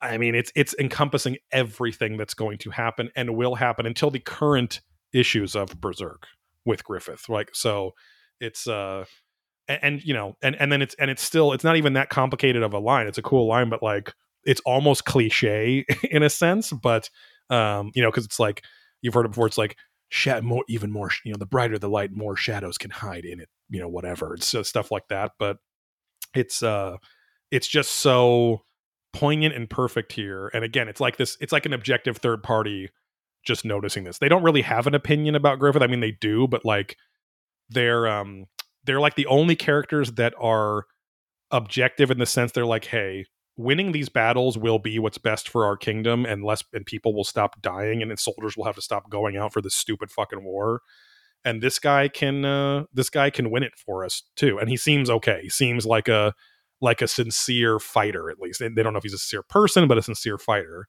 I 0.00 0.18
mean, 0.18 0.34
it's 0.34 0.52
it's 0.54 0.74
encompassing 0.78 1.38
everything 1.52 2.16
that's 2.16 2.34
going 2.34 2.58
to 2.58 2.70
happen 2.70 3.10
and 3.16 3.34
will 3.34 3.54
happen 3.54 3.86
until 3.86 4.10
the 4.10 4.20
current 4.20 4.80
issues 5.12 5.54
of 5.54 5.80
Berserk 5.80 6.26
with 6.64 6.84
Griffith. 6.84 7.28
Like 7.28 7.50
so 7.54 7.92
it's 8.40 8.66
uh 8.66 9.04
and, 9.68 9.78
and 9.82 10.04
you 10.04 10.14
know, 10.14 10.36
and 10.42 10.56
and 10.56 10.70
then 10.70 10.82
it's 10.82 10.94
and 10.98 11.10
it's 11.10 11.22
still 11.22 11.52
it's 11.52 11.64
not 11.64 11.76
even 11.76 11.94
that 11.94 12.10
complicated 12.10 12.62
of 12.62 12.72
a 12.72 12.78
line. 12.78 13.06
It's 13.06 13.18
a 13.18 13.22
cool 13.22 13.46
line, 13.46 13.68
but 13.68 13.82
like 13.82 14.12
it's 14.44 14.60
almost 14.64 15.04
cliche 15.04 15.84
in 16.10 16.22
a 16.22 16.30
sense, 16.30 16.72
but 16.72 17.10
um, 17.50 17.90
you 17.94 18.02
know, 18.02 18.10
because 18.10 18.24
it's 18.24 18.40
like 18.40 18.62
you've 19.02 19.14
heard 19.14 19.26
it 19.26 19.30
before, 19.30 19.46
it's 19.46 19.58
like 19.58 19.76
sha- 20.08 20.40
more 20.40 20.64
even 20.68 20.90
more 20.90 21.10
you 21.24 21.32
know, 21.32 21.38
the 21.38 21.46
brighter 21.46 21.78
the 21.78 21.88
light, 21.88 22.10
more 22.12 22.36
shadows 22.36 22.78
can 22.78 22.90
hide 22.90 23.24
in 23.24 23.40
it, 23.40 23.48
you 23.68 23.80
know, 23.80 23.88
whatever. 23.88 24.34
It's 24.34 24.54
uh, 24.54 24.62
stuff 24.62 24.90
like 24.90 25.08
that. 25.08 25.32
But 25.38 25.58
it's 26.34 26.62
uh 26.62 26.96
it's 27.50 27.68
just 27.68 27.92
so 27.92 28.62
poignant 29.12 29.54
and 29.54 29.68
perfect 29.68 30.12
here. 30.12 30.50
And 30.52 30.64
again, 30.64 30.88
it's 30.88 31.00
like 31.00 31.16
this, 31.16 31.36
it's 31.40 31.52
like 31.52 31.66
an 31.66 31.72
objective 31.72 32.18
third 32.18 32.42
party 32.42 32.90
just 33.46 33.64
noticing 33.64 34.04
this. 34.04 34.18
They 34.18 34.28
don't 34.28 34.42
really 34.42 34.62
have 34.62 34.86
an 34.86 34.94
opinion 34.94 35.34
about 35.34 35.58
Griffith. 35.58 35.82
I 35.82 35.86
mean, 35.86 36.00
they 36.00 36.12
do, 36.12 36.46
but 36.46 36.64
like 36.64 36.96
they're 37.70 38.06
um 38.06 38.46
they're 38.84 39.00
like 39.00 39.14
the 39.14 39.26
only 39.26 39.56
characters 39.56 40.12
that 40.12 40.34
are 40.38 40.84
objective 41.50 42.10
in 42.10 42.18
the 42.18 42.26
sense 42.26 42.52
they're 42.52 42.66
like, 42.66 42.84
hey, 42.86 43.24
winning 43.56 43.92
these 43.92 44.08
battles 44.08 44.58
will 44.58 44.78
be 44.78 44.98
what's 44.98 45.18
best 45.18 45.48
for 45.48 45.64
our 45.64 45.76
kingdom 45.76 46.26
and 46.26 46.44
less 46.44 46.62
and 46.72 46.84
people 46.84 47.14
will 47.14 47.24
stop 47.24 47.60
dying 47.62 48.02
and 48.02 48.18
soldiers 48.18 48.56
will 48.56 48.64
have 48.64 48.74
to 48.74 48.82
stop 48.82 49.08
going 49.08 49.36
out 49.36 49.52
for 49.52 49.62
this 49.62 49.74
stupid 49.74 50.10
fucking 50.10 50.44
war. 50.44 50.82
And 51.44 51.62
this 51.62 51.78
guy 51.78 52.08
can 52.08 52.44
uh 52.44 52.84
this 52.92 53.10
guy 53.10 53.30
can 53.30 53.50
win 53.50 53.62
it 53.62 53.72
for 53.76 54.04
us 54.04 54.22
too. 54.36 54.58
And 54.58 54.68
he 54.68 54.76
seems 54.76 55.08
okay. 55.08 55.40
He 55.42 55.50
seems 55.50 55.86
like 55.86 56.08
a 56.08 56.34
like 56.80 57.00
a 57.00 57.08
sincere 57.08 57.78
fighter 57.78 58.28
at 58.28 58.38
least. 58.38 58.60
They 58.60 58.68
don't 58.68 58.92
know 58.92 58.98
if 58.98 59.02
he's 59.02 59.14
a 59.14 59.18
sincere 59.18 59.42
person, 59.42 59.88
but 59.88 59.98
a 59.98 60.02
sincere 60.02 60.38
fighter. 60.38 60.86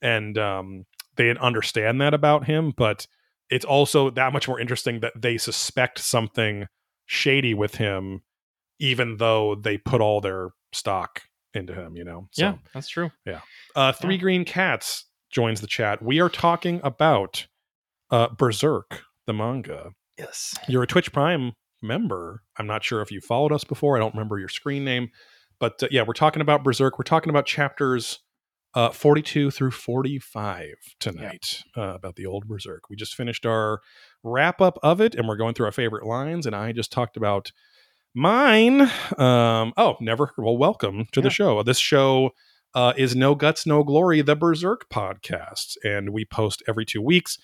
And 0.00 0.38
um 0.38 0.86
they 1.16 1.36
understand 1.36 2.00
that 2.00 2.14
about 2.14 2.44
him, 2.44 2.72
but 2.76 3.06
it's 3.50 3.64
also 3.64 4.10
that 4.10 4.32
much 4.32 4.48
more 4.48 4.60
interesting 4.60 5.00
that 5.00 5.12
they 5.20 5.38
suspect 5.38 5.98
something 5.98 6.66
shady 7.06 7.54
with 7.54 7.76
him 7.76 8.22
even 8.78 9.16
though 9.16 9.54
they 9.54 9.78
put 9.78 10.00
all 10.00 10.20
their 10.20 10.50
stock 10.72 11.22
into 11.54 11.72
him, 11.74 11.96
you 11.96 12.04
know. 12.04 12.28
So, 12.32 12.42
yeah, 12.42 12.54
that's 12.74 12.88
true. 12.88 13.10
Yeah. 13.24 13.40
Uh, 13.74 13.92
Three 13.92 14.14
Yeah. 14.16 14.20
Green 14.20 14.44
Cats 14.44 15.06
joins 15.30 15.60
the 15.60 15.66
chat. 15.66 16.02
We 16.02 16.20
are 16.20 16.28
talking 16.28 16.80
about 16.84 17.46
uh, 18.10 18.28
Berserk, 18.36 19.02
the 19.26 19.32
manga. 19.32 19.92
Yes. 20.18 20.54
You're 20.68 20.82
a 20.82 20.86
Twitch 20.86 21.12
Prime 21.12 21.52
member. 21.82 22.42
I'm 22.58 22.66
not 22.66 22.84
sure 22.84 23.02
if 23.02 23.10
you 23.10 23.20
followed 23.20 23.52
us 23.52 23.64
before. 23.64 23.96
I 23.96 24.00
don't 24.00 24.14
remember 24.14 24.38
your 24.38 24.48
screen 24.48 24.84
name. 24.84 25.10
But 25.58 25.82
uh, 25.82 25.88
yeah, 25.90 26.02
we're 26.06 26.12
talking 26.12 26.42
about 26.42 26.62
Berserk. 26.64 26.98
We're 26.98 27.04
talking 27.04 27.30
about 27.30 27.46
chapters 27.46 28.20
uh, 28.76 28.90
42 28.90 29.50
through 29.50 29.70
45 29.70 30.74
tonight 31.00 31.62
uh, 31.76 31.94
about 31.94 32.16
the 32.16 32.26
old 32.26 32.46
Berserk. 32.46 32.90
We 32.90 32.94
just 32.94 33.14
finished 33.14 33.46
our 33.46 33.80
wrap 34.22 34.60
up 34.60 34.78
of 34.82 35.00
it 35.00 35.14
and 35.14 35.26
we're 35.26 35.36
going 35.36 35.54
through 35.54 35.64
our 35.64 35.72
favorite 35.72 36.04
lines. 36.04 36.44
And 36.44 36.54
I 36.54 36.72
just 36.72 36.92
talked 36.92 37.16
about 37.16 37.52
mine. 38.14 38.82
Um, 39.16 39.72
oh, 39.78 39.96
never. 40.00 40.32
Well, 40.36 40.58
welcome 40.58 41.06
to 41.12 41.22
the 41.22 41.30
show. 41.30 41.62
This 41.62 41.78
show 41.78 42.32
uh, 42.74 42.92
is 42.98 43.16
No 43.16 43.34
Guts, 43.34 43.66
No 43.66 43.82
Glory, 43.82 44.20
the 44.20 44.36
Berserk 44.36 44.90
podcast. 44.90 45.78
And 45.82 46.10
we 46.10 46.26
post 46.26 46.62
every 46.68 46.84
two 46.84 47.00
weeks 47.00 47.38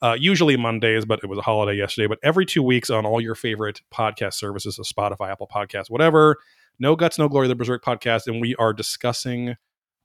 uh, 0.00 0.16
usually 0.18 0.56
Mondays, 0.56 1.04
but 1.04 1.20
it 1.22 1.26
was 1.26 1.38
a 1.38 1.42
holiday 1.42 1.76
yesterday. 1.76 2.06
But 2.06 2.20
every 2.22 2.46
two 2.46 2.62
weeks 2.62 2.88
on 2.88 3.04
all 3.04 3.20
your 3.20 3.34
favorite 3.34 3.82
podcast 3.92 4.34
services, 4.34 4.76
so 4.76 4.82
Spotify, 4.84 5.30
Apple 5.30 5.50
Podcasts, 5.54 5.90
whatever. 5.90 6.36
No 6.78 6.96
guts, 6.96 7.18
no 7.18 7.28
glory. 7.28 7.48
The 7.48 7.56
Berserk 7.56 7.84
podcast, 7.84 8.26
and 8.26 8.40
we 8.40 8.54
are 8.54 8.72
discussing 8.72 9.56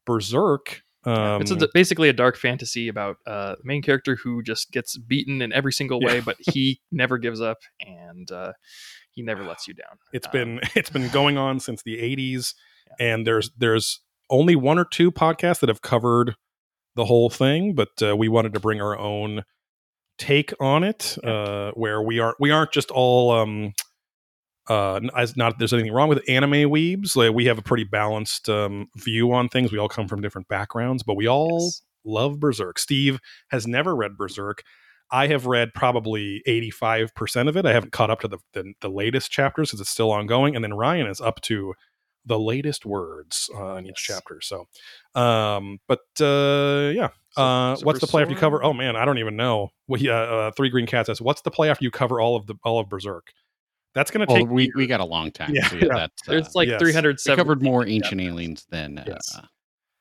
Berserk. 0.05 0.81
Um, 1.05 1.41
it's 1.41 1.51
a, 1.51 1.67
basically 1.73 2.07
a 2.07 2.13
dark 2.13 2.37
fantasy 2.37 2.87
about 2.87 3.17
uh, 3.27 3.55
the 3.55 3.63
main 3.65 3.81
character 3.81 4.15
who 4.15 4.41
just 4.41 4.71
gets 4.71 4.97
beaten 4.97 5.41
in 5.41 5.51
every 5.51 5.73
single 5.73 5.99
Yeah. 6.01 6.07
way, 6.07 6.19
but 6.21 6.37
he 6.39 6.79
never 6.91 7.17
gives 7.17 7.41
up 7.41 7.57
and 7.85 8.31
uh, 8.31 8.53
he 9.11 9.21
never 9.21 9.43
lets 9.43 9.67
you 9.67 9.73
down. 9.73 9.97
it's 10.13 10.27
um, 10.27 10.31
been 10.31 10.59
it's 10.75 10.89
been 10.89 11.09
going 11.09 11.37
on 11.37 11.59
since 11.59 11.83
the 11.83 11.97
80s, 11.97 12.53
and 12.99 13.27
there's 13.27 13.51
there's 13.57 13.99
only 14.29 14.55
one 14.55 14.79
or 14.79 14.85
two 14.85 15.11
podcasts 15.11 15.59
that 15.59 15.69
have 15.69 15.81
covered 15.81 16.35
the 16.95 17.05
whole 17.05 17.29
thing, 17.29 17.73
but 17.75 17.89
uh, 18.01 18.15
we 18.15 18.29
wanted 18.29 18.53
to 18.53 18.59
bring 18.59 18.79
our 18.81 18.97
own 18.97 19.43
take 20.17 20.53
on 20.59 20.83
it, 20.83 21.17
uh, 21.23 21.71
where 21.71 22.01
we 22.01 22.19
aren't 22.19 22.39
we 22.39 22.49
aren't 22.49 22.71
just 22.71 22.91
all 22.91 23.31
um, 23.31 23.73
uh, 24.67 24.99
not 25.03 25.35
that 25.35 25.55
there's 25.59 25.73
anything 25.73 25.93
wrong 25.93 26.09
with 26.09 26.21
anime 26.27 26.69
weebs. 26.69 27.15
Like 27.15 27.33
we 27.33 27.45
have 27.45 27.57
a 27.57 27.63
pretty 27.63 27.83
balanced 27.83 28.49
um, 28.49 28.87
view 28.97 29.31
on 29.33 29.49
things. 29.49 29.71
We 29.71 29.77
all 29.77 29.89
come 29.89 30.07
from 30.07 30.21
different 30.21 30.47
backgrounds, 30.47 31.03
but 31.03 31.15
we 31.15 31.27
all 31.27 31.75
Yes. 31.75 31.81
love 32.05 32.39
Berserk. 32.39 32.79
Steve 32.79 33.19
has 33.49 33.67
never 33.67 33.95
read 33.95 34.17
Berserk. 34.17 34.63
I 35.11 35.27
have 35.27 35.45
read 35.45 35.73
probably 35.75 36.41
85% 36.47 37.49
of 37.49 37.57
it. 37.57 37.65
I 37.65 37.73
haven't 37.73 37.91
caught 37.91 38.09
up 38.09 38.21
to 38.21 38.27
the, 38.27 38.39
the, 38.53 38.73
the 38.81 38.89
latest 38.89 39.31
chapters 39.31 39.69
because 39.69 39.81
it's 39.81 39.89
still 39.89 40.11
ongoing. 40.11 40.55
And 40.55 40.63
then 40.63 40.73
Ryan 40.73 41.07
is 41.07 41.21
up 41.21 41.41
to 41.41 41.73
the 42.25 42.39
latest 42.39 42.85
words 42.85 43.49
uh, 43.55 43.75
in 43.75 43.85
each 43.85 44.05
Yes. 44.07 44.07
chapter. 44.07 44.39
So, 44.41 44.67
um, 45.15 45.79
but 45.87 45.99
uh, 46.21 46.91
yeah. 46.95 47.09
Uh, 47.35 47.75
what's 47.83 47.99
the 47.99 48.07
play 48.07 48.21
after 48.21 48.33
you 48.33 48.39
cover? 48.39 48.63
Oh 48.63 48.73
man, 48.73 48.95
I 48.95 49.05
don't 49.05 49.17
even 49.17 49.35
know. 49.35 49.69
We, 49.87 50.01
yeah, 50.01 50.21
uh, 50.21 50.51
Three 50.51 50.69
Green 50.69 50.85
Cats 50.85 51.07
says, 51.07 51.19
"What's 51.19 51.41
the 51.41 51.49
play 51.51 51.69
after 51.69 51.83
you 51.83 51.89
cover 51.91 52.21
all 52.21 52.35
of 52.35 52.45
the 52.45 52.55
all 52.63 52.79
of 52.79 52.89
Berserk?" 52.89 53.33
That's 53.93 54.11
going 54.11 54.25
to 54.25 54.31
Well, 54.33 54.41
take. 54.43 54.49
we, 54.49 54.71
we 54.75 54.87
got 54.87 54.99
a 54.99 55.05
long 55.05 55.31
time. 55.31 55.51
Yeah, 55.53 55.67
so 55.67 55.75
yeah, 55.75 55.85
yeah. 55.85 55.93
that's 55.95 56.27
uh, 56.27 56.31
There's 56.31 56.55
like 56.55 56.67
yes. 56.67 56.79
we 56.81 56.91
307 56.91 57.37
covered 57.37 57.61
more 57.61 57.85
ancient 57.87 58.19
aliens 58.21 58.65
than 58.69 58.97
uh, 58.99 59.03
Yes. 59.07 59.39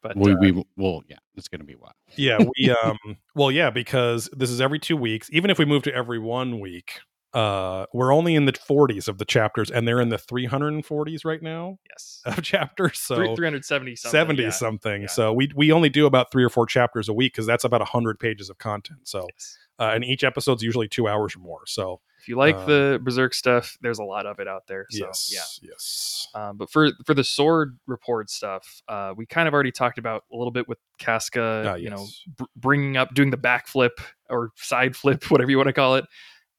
but 0.03 0.17
we 0.17 0.33
uh, 0.33 0.37
we 0.41 0.65
will. 0.77 1.03
Yeah, 1.09 1.19
it's 1.37 1.49
gonna 1.49 1.65
be 1.65 1.75
wild. 1.77 1.95
yeah, 2.17 2.39
we 2.39 2.71
um. 2.85 2.99
well, 3.35 3.51
yeah, 3.51 3.71
because 3.71 4.29
this 4.33 4.51
is 4.51 4.61
every 4.61 4.79
two 4.79 4.97
weeks. 4.97 5.29
Even 5.33 5.51
if 5.51 5.59
we 5.59 5.65
move 5.65 5.83
to 5.85 5.95
every 5.95 6.19
one 6.19 6.59
week, 6.61 7.01
uh, 7.35 7.87
we're 7.95 8.13
only 8.13 8.35
in 8.35 8.45
the 8.45 8.53
40s 8.53 9.09
of 9.09 9.17
the 9.19 9.25
chapters, 9.25 9.71
and 9.71 9.87
they're 9.89 10.01
in 10.01 10.11
the 10.11 10.17
340s 10.19 11.25
right 11.25 11.43
now 11.43 11.79
yes, 11.89 12.21
of 12.27 12.43
chapters. 12.43 12.99
So 13.01 13.15
370 13.17 13.97
something. 13.97 14.19
70 14.19 14.43
yeah. 14.43 14.51
something. 14.51 15.03
Yeah. 15.03 15.09
So 15.09 15.33
we 15.33 15.51
we 15.55 15.71
only 15.73 15.89
do 15.89 16.07
about 16.07 16.31
three 16.31 16.45
or 16.45 16.51
four 16.51 16.67
chapters 16.67 17.09
a 17.09 17.13
week 17.13 17.33
because 17.35 17.47
that's 17.47 17.65
about 17.65 17.83
hundred 17.89 18.19
pages 18.21 18.51
of 18.51 18.59
content. 18.59 19.01
So 19.05 19.27
Yes. 19.33 19.59
uh, 19.79 19.93
and 19.95 20.05
each 20.05 20.25
episode's 20.25 20.63
usually 20.63 20.89
two 20.89 21.09
hours 21.09 21.37
or 21.37 21.41
more. 21.41 21.67
So 21.67 22.01
If 22.23 22.29
you 22.29 22.37
like 22.37 22.55
Um, 22.55 22.67
the 22.67 23.01
Berserk 23.03 23.35
stuff, 23.35 23.77
there's 23.83 23.99
a 23.99 24.05
lot 24.05 24.25
of 24.27 24.39
it 24.39 24.47
out 24.49 24.63
there. 24.69 24.87
So 24.91 25.07
yes, 25.07 25.29
yeah. 25.33 25.69
yes, 25.71 26.29
Um, 26.35 26.57
but 26.57 26.71
for 26.71 26.91
for 27.05 27.15
the 27.15 27.25
sword 27.25 27.79
report 27.87 28.31
stuff, 28.31 28.81
uh, 28.89 29.13
we 29.17 29.27
kind 29.27 29.49
of 29.49 29.55
already 29.55 29.73
talked 29.73 29.99
about 29.99 30.23
a 30.33 30.37
little 30.37 30.53
bit 30.53 30.69
with 30.69 30.79
Casca. 30.99 31.65
Ah, 31.67 31.75
You 31.75 31.91
know, 31.91 31.99
yes. 32.03 32.21
br- 32.37 32.45
bringing 32.57 32.97
up 32.97 33.13
doing 33.13 33.31
the 33.31 33.37
backflip 33.37 33.91
or 34.31 34.51
side 34.57 34.95
flip, 34.97 35.25
whatever 35.31 35.51
you 35.51 35.57
want 35.59 35.67
to 35.67 35.73
call 35.73 35.97
it. 35.97 36.05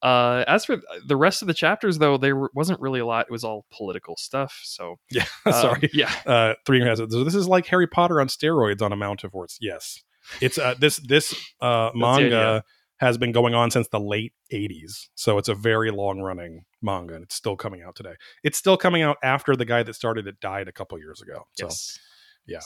Uh, 0.02 0.44
as 0.46 0.66
for 0.66 0.76
the 1.06 1.16
rest 1.16 1.40
of 1.40 1.48
the 1.48 1.54
chapters, 1.54 1.96
though, 1.96 2.18
there 2.18 2.36
wasn't 2.52 2.78
really 2.78 3.00
a 3.00 3.06
lot. 3.06 3.24
It 3.26 3.32
was 3.32 3.42
all 3.42 3.64
political 3.72 4.16
stuff. 4.18 4.60
So 4.62 4.96
yeah. 5.10 5.24
uh, 5.46 5.52
Sorry. 5.52 5.88
yeah, 5.94 6.12
Uh, 6.26 6.54
three 6.66 6.82
has 6.82 7.00
it. 7.00 7.10
So 7.10 7.24
this 7.24 7.34
is 7.34 7.48
like 7.48 7.64
Harry 7.68 7.86
Potter 7.86 8.20
on 8.20 8.28
steroids 8.28 8.82
on 8.82 8.92
a 8.92 8.96
Mount 8.96 9.24
of 9.24 9.32
Words. 9.32 9.56
Yes, 9.62 10.02
it's 10.42 10.58
uh, 10.58 10.74
this 10.78 10.98
this 10.98 11.34
uh, 11.62 11.90
manga. 11.94 12.64
Has 13.04 13.18
been 13.18 13.32
going 13.32 13.54
on 13.54 13.70
since 13.70 13.86
the 13.88 14.00
late 14.00 14.32
80s. 14.50 15.08
So 15.14 15.36
it's 15.36 15.48
a 15.48 15.54
very 15.54 15.90
long 15.90 16.20
running 16.20 16.64
manga, 16.80 17.14
and 17.14 17.22
it's 17.22 17.34
still 17.34 17.54
coming 17.54 17.82
out 17.82 17.94
today. 17.94 18.14
It's 18.42 18.56
still 18.56 18.78
coming 18.78 19.02
out 19.02 19.18
after 19.22 19.54
the 19.54 19.66
guy 19.66 19.82
that 19.82 19.94
started 19.94 20.26
it 20.26 20.40
died 20.40 20.68
a 20.68 20.72
couple 20.72 20.98
years 20.98 21.20
ago. 21.20 21.46
So 21.52 21.66
yes, 21.66 21.98
yeah. 22.46 22.60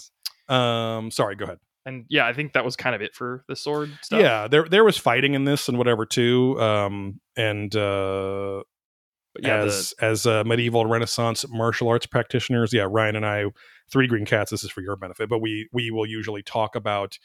Um, 0.49 1.11
sorry, 1.11 1.35
go 1.35 1.45
ahead. 1.45 1.59
and 1.85 2.05
yeah, 2.09 2.27
I 2.27 2.33
think 2.33 2.53
that 2.53 2.65
was 2.65 2.77
kind 2.77 2.95
of 2.95 3.03
it 3.03 3.15
for 3.15 3.45
the 3.49 3.57
sword 3.57 3.91
stuff. 4.03 4.21
Yeah, 4.21 4.47
there 4.49 4.69
there 4.69 4.85
was 4.85 4.97
fighting 4.97 5.35
in 5.35 5.45
this 5.45 5.69
and 5.69 5.77
whatever 5.77 6.07
too. 6.07 6.61
Um, 6.61 7.21
and 7.37 7.75
uh, 7.75 8.63
but 9.35 9.45
yeah, 9.45 9.65
as 9.65 9.93
as 10.01 10.25
uh, 10.25 10.45
medieval 10.45 10.87
Renaissance 10.87 11.45
martial 11.49 11.89
arts 11.89 12.07
practitioners, 12.07 12.73
yeah, 12.73 12.87
Ryan 12.89 13.17
and 13.17 13.27
I, 13.27 13.45
three 13.91 14.07
green 14.07 14.25
cats. 14.25 14.51
This 14.51 14.65
is 14.65 14.71
for 14.71 14.83
your 14.83 14.97
benefit, 14.97 15.29
but 15.29 15.41
we 15.41 15.69
we 15.73 15.91
will 15.91 16.07
usually 16.07 16.43
talk 16.43 16.77
about 16.77 17.19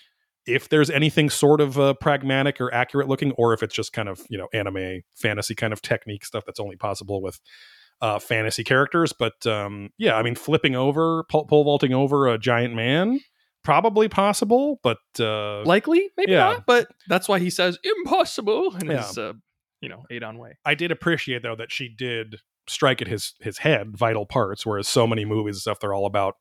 if 0.45 0.69
there's 0.69 0.89
anything 0.89 1.29
sort 1.29 1.61
of 1.61 1.79
uh, 1.79 1.93
pragmatic 1.95 2.59
or 2.59 2.73
accurate 2.73 3.07
looking, 3.07 3.31
or 3.33 3.53
if 3.53 3.63
it's 3.63 3.73
just 3.75 3.93
kind 3.93 4.09
of 4.09 4.21
you 4.29 4.37
know 4.37 4.47
anime 4.53 5.01
fantasy 5.15 5.55
kind 5.55 5.73
of 5.73 5.81
technique 5.81 6.25
stuff 6.25 6.43
that's 6.45 6.59
only 6.59 6.75
possible 6.75 7.21
with 7.21 7.39
uh, 8.01 8.19
fantasy 8.19 8.63
characters. 8.63 9.13
But 9.13 9.45
um, 9.47 9.89
yeah, 9.97 10.15
I 10.15 10.23
mean, 10.23 10.35
flipping 10.35 10.75
over, 10.75 11.23
pole, 11.29 11.45
pole 11.45 11.63
vaulting 11.63 11.93
over 11.93 12.27
a 12.27 12.37
giant 12.37 12.73
man, 12.73 13.19
probably 13.63 14.09
possible, 14.09 14.79
but 14.83 14.97
uh, 15.19 15.63
likely 15.63 16.09
maybe 16.17 16.33
yeah. 16.33 16.39
not, 16.39 16.65
but 16.65 16.87
that's 17.07 17.29
why 17.29 17.39
he 17.39 17.49
says 17.49 17.77
impossible 17.83 18.75
in 18.77 18.87
Yeah. 18.87 19.05
his 19.07 19.17
uh, 19.17 19.33
you 19.81 19.89
know 19.89 20.03
Adon 20.11 20.37
way. 20.37 20.57
I 20.65 20.75
did 20.75 20.91
appreciate 20.91 21.43
though 21.43 21.55
that 21.55 21.71
she 21.71 21.89
did 21.89 22.37
strike 22.67 23.01
at 23.01 23.07
his 23.07 23.33
his 23.41 23.57
head 23.59 23.95
vital 23.97 24.25
parts, 24.25 24.65
whereas 24.65 24.87
so 24.87 25.07
many 25.07 25.25
movies 25.25 25.55
and 25.55 25.61
stuff 25.61 25.79
they're 25.79 25.93
all 25.93 26.05
about 26.05 26.35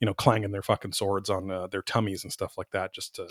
you 0.00 0.06
know 0.06 0.14
clanging 0.14 0.50
their 0.50 0.62
fucking 0.62 0.92
swords 0.92 1.30
on 1.30 1.50
uh, 1.50 1.66
their 1.68 1.82
tummies 1.82 2.24
and 2.24 2.32
stuff 2.32 2.56
like 2.58 2.70
that 2.70 2.92
just 2.92 3.14
to 3.16 3.28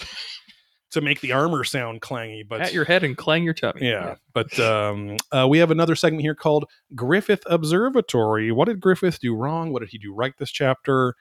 to 0.91 1.01
make 1.01 1.21
the 1.21 1.31
armor 1.31 1.63
sound 1.63 2.01
clangy. 2.01 2.47
But 2.47 2.61
at 2.61 2.73
your 2.73 2.85
head 2.85 3.03
and 3.03 3.17
clang 3.17 3.43
your 3.43 3.53
tummy. 3.53 3.87
yeah, 3.87 4.15
but 4.33 4.59
um, 4.59 5.17
uh, 5.31 5.47
we 5.47 5.59
have 5.59 5.71
another 5.71 5.95
segment 5.95 6.21
here 6.21 6.35
called 6.35 6.65
Griffith 6.95 7.43
Observatory. 7.47 8.51
What 8.51 8.67
did 8.67 8.79
Griffith 8.79 9.19
do 9.19 9.35
wrong? 9.35 9.71
What 9.71 9.81
did 9.81 9.89
he 9.89 9.97
do 9.97 10.13
right 10.13 10.33
this 10.37 10.51
chapter? 10.51 11.15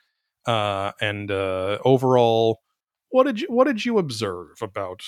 Uh, 0.46 0.92
and 1.00 1.30
uh, 1.30 1.78
overall, 1.84 2.60
what 3.10 3.24
did 3.24 3.40
you 3.40 3.48
what 3.48 3.66
did 3.66 3.84
you 3.84 3.98
observe 3.98 4.62
about 4.62 5.02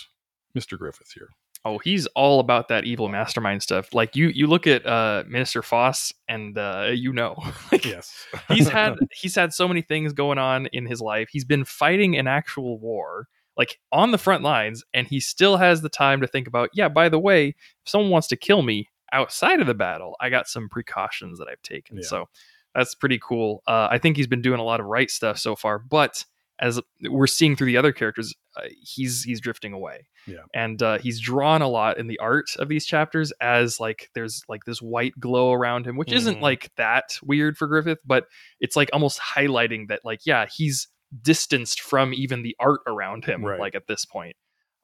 Mister 0.54 0.76
Griffith 0.76 1.12
here? 1.14 1.28
Oh, 1.64 1.78
he's 1.78 2.06
all 2.08 2.40
about 2.40 2.68
that 2.68 2.84
evil 2.84 3.08
mastermind 3.08 3.62
stuff. 3.62 3.92
Like 3.92 4.16
you, 4.16 4.28
you 4.28 4.46
look 4.46 4.66
at 4.66 4.86
uh, 4.86 5.24
Minister 5.26 5.62
Foss, 5.62 6.12
and 6.28 6.56
uh, 6.56 6.90
you 6.92 7.12
know, 7.12 7.36
like, 7.72 7.84
Yes, 7.84 8.26
he's 8.48 8.68
had 8.68 8.96
he's 9.12 9.34
had 9.34 9.52
so 9.52 9.68
many 9.68 9.82
things 9.82 10.12
going 10.12 10.38
on 10.38 10.66
in 10.66 10.86
his 10.86 11.00
life. 11.00 11.28
He's 11.30 11.44
been 11.44 11.64
fighting 11.64 12.16
an 12.16 12.26
actual 12.26 12.78
war, 12.78 13.28
like 13.56 13.78
on 13.92 14.10
the 14.10 14.18
front 14.18 14.42
lines, 14.42 14.84
and 14.94 15.06
he 15.06 15.20
still 15.20 15.58
has 15.58 15.82
the 15.82 15.90
time 15.90 16.20
to 16.22 16.26
think 16.26 16.46
about. 16.46 16.70
Yeah, 16.72 16.88
by 16.88 17.08
the 17.08 17.18
way, 17.18 17.48
if 17.48 17.54
someone 17.84 18.10
wants 18.10 18.28
to 18.28 18.36
kill 18.36 18.62
me 18.62 18.88
outside 19.12 19.60
of 19.60 19.66
the 19.66 19.74
battle, 19.74 20.16
I 20.20 20.30
got 20.30 20.48
some 20.48 20.68
precautions 20.68 21.38
that 21.38 21.48
I've 21.48 21.62
taken. 21.62 21.98
Yeah. 21.98 22.04
So 22.04 22.28
that's 22.74 22.94
pretty 22.94 23.18
cool. 23.22 23.62
Uh, 23.66 23.88
I 23.90 23.98
think 23.98 24.16
he's 24.16 24.26
been 24.26 24.42
doing 24.42 24.60
a 24.60 24.64
lot 24.64 24.80
of 24.80 24.86
right 24.86 25.10
stuff 25.10 25.38
so 25.38 25.56
far, 25.56 25.78
but 25.78 26.24
as 26.60 26.80
we're 27.08 27.26
seeing 27.26 27.56
through 27.56 27.66
the 27.68 27.76
other 27.76 27.92
characters, 27.92 28.34
uh, 28.56 28.62
he's 28.82 29.22
he's 29.24 29.40
drifting 29.40 29.72
away. 29.72 30.06
Yeah. 30.26 30.40
and 30.54 30.82
uh, 30.82 30.98
he's 30.98 31.18
drawn 31.18 31.62
a 31.62 31.68
lot 31.68 31.98
in 31.98 32.06
the 32.06 32.18
art 32.18 32.50
of 32.58 32.68
these 32.68 32.84
chapters 32.84 33.32
as 33.40 33.80
like 33.80 34.10
there's 34.14 34.42
like 34.48 34.64
this 34.66 34.80
white 34.82 35.14
glow 35.18 35.52
around 35.52 35.86
him, 35.86 35.96
which 35.96 36.12
isn't 36.12 36.38
Mhm. 36.38 36.42
like 36.42 36.70
that 36.76 37.04
weird 37.22 37.56
for 37.56 37.66
Griffith, 37.66 37.98
but 38.04 38.26
it's 38.60 38.76
like 38.76 38.90
almost 38.92 39.18
highlighting 39.18 39.88
that 39.88 40.00
like 40.04 40.20
yeah 40.26 40.46
he's 40.54 40.86
distanced 41.22 41.80
from 41.80 42.12
even 42.14 42.42
the 42.42 42.54
art 42.60 42.80
around 42.86 43.24
him 43.24 43.44
Right. 43.44 43.58
like 43.58 43.74
at 43.74 43.86
this 43.88 44.04
point. 44.04 44.36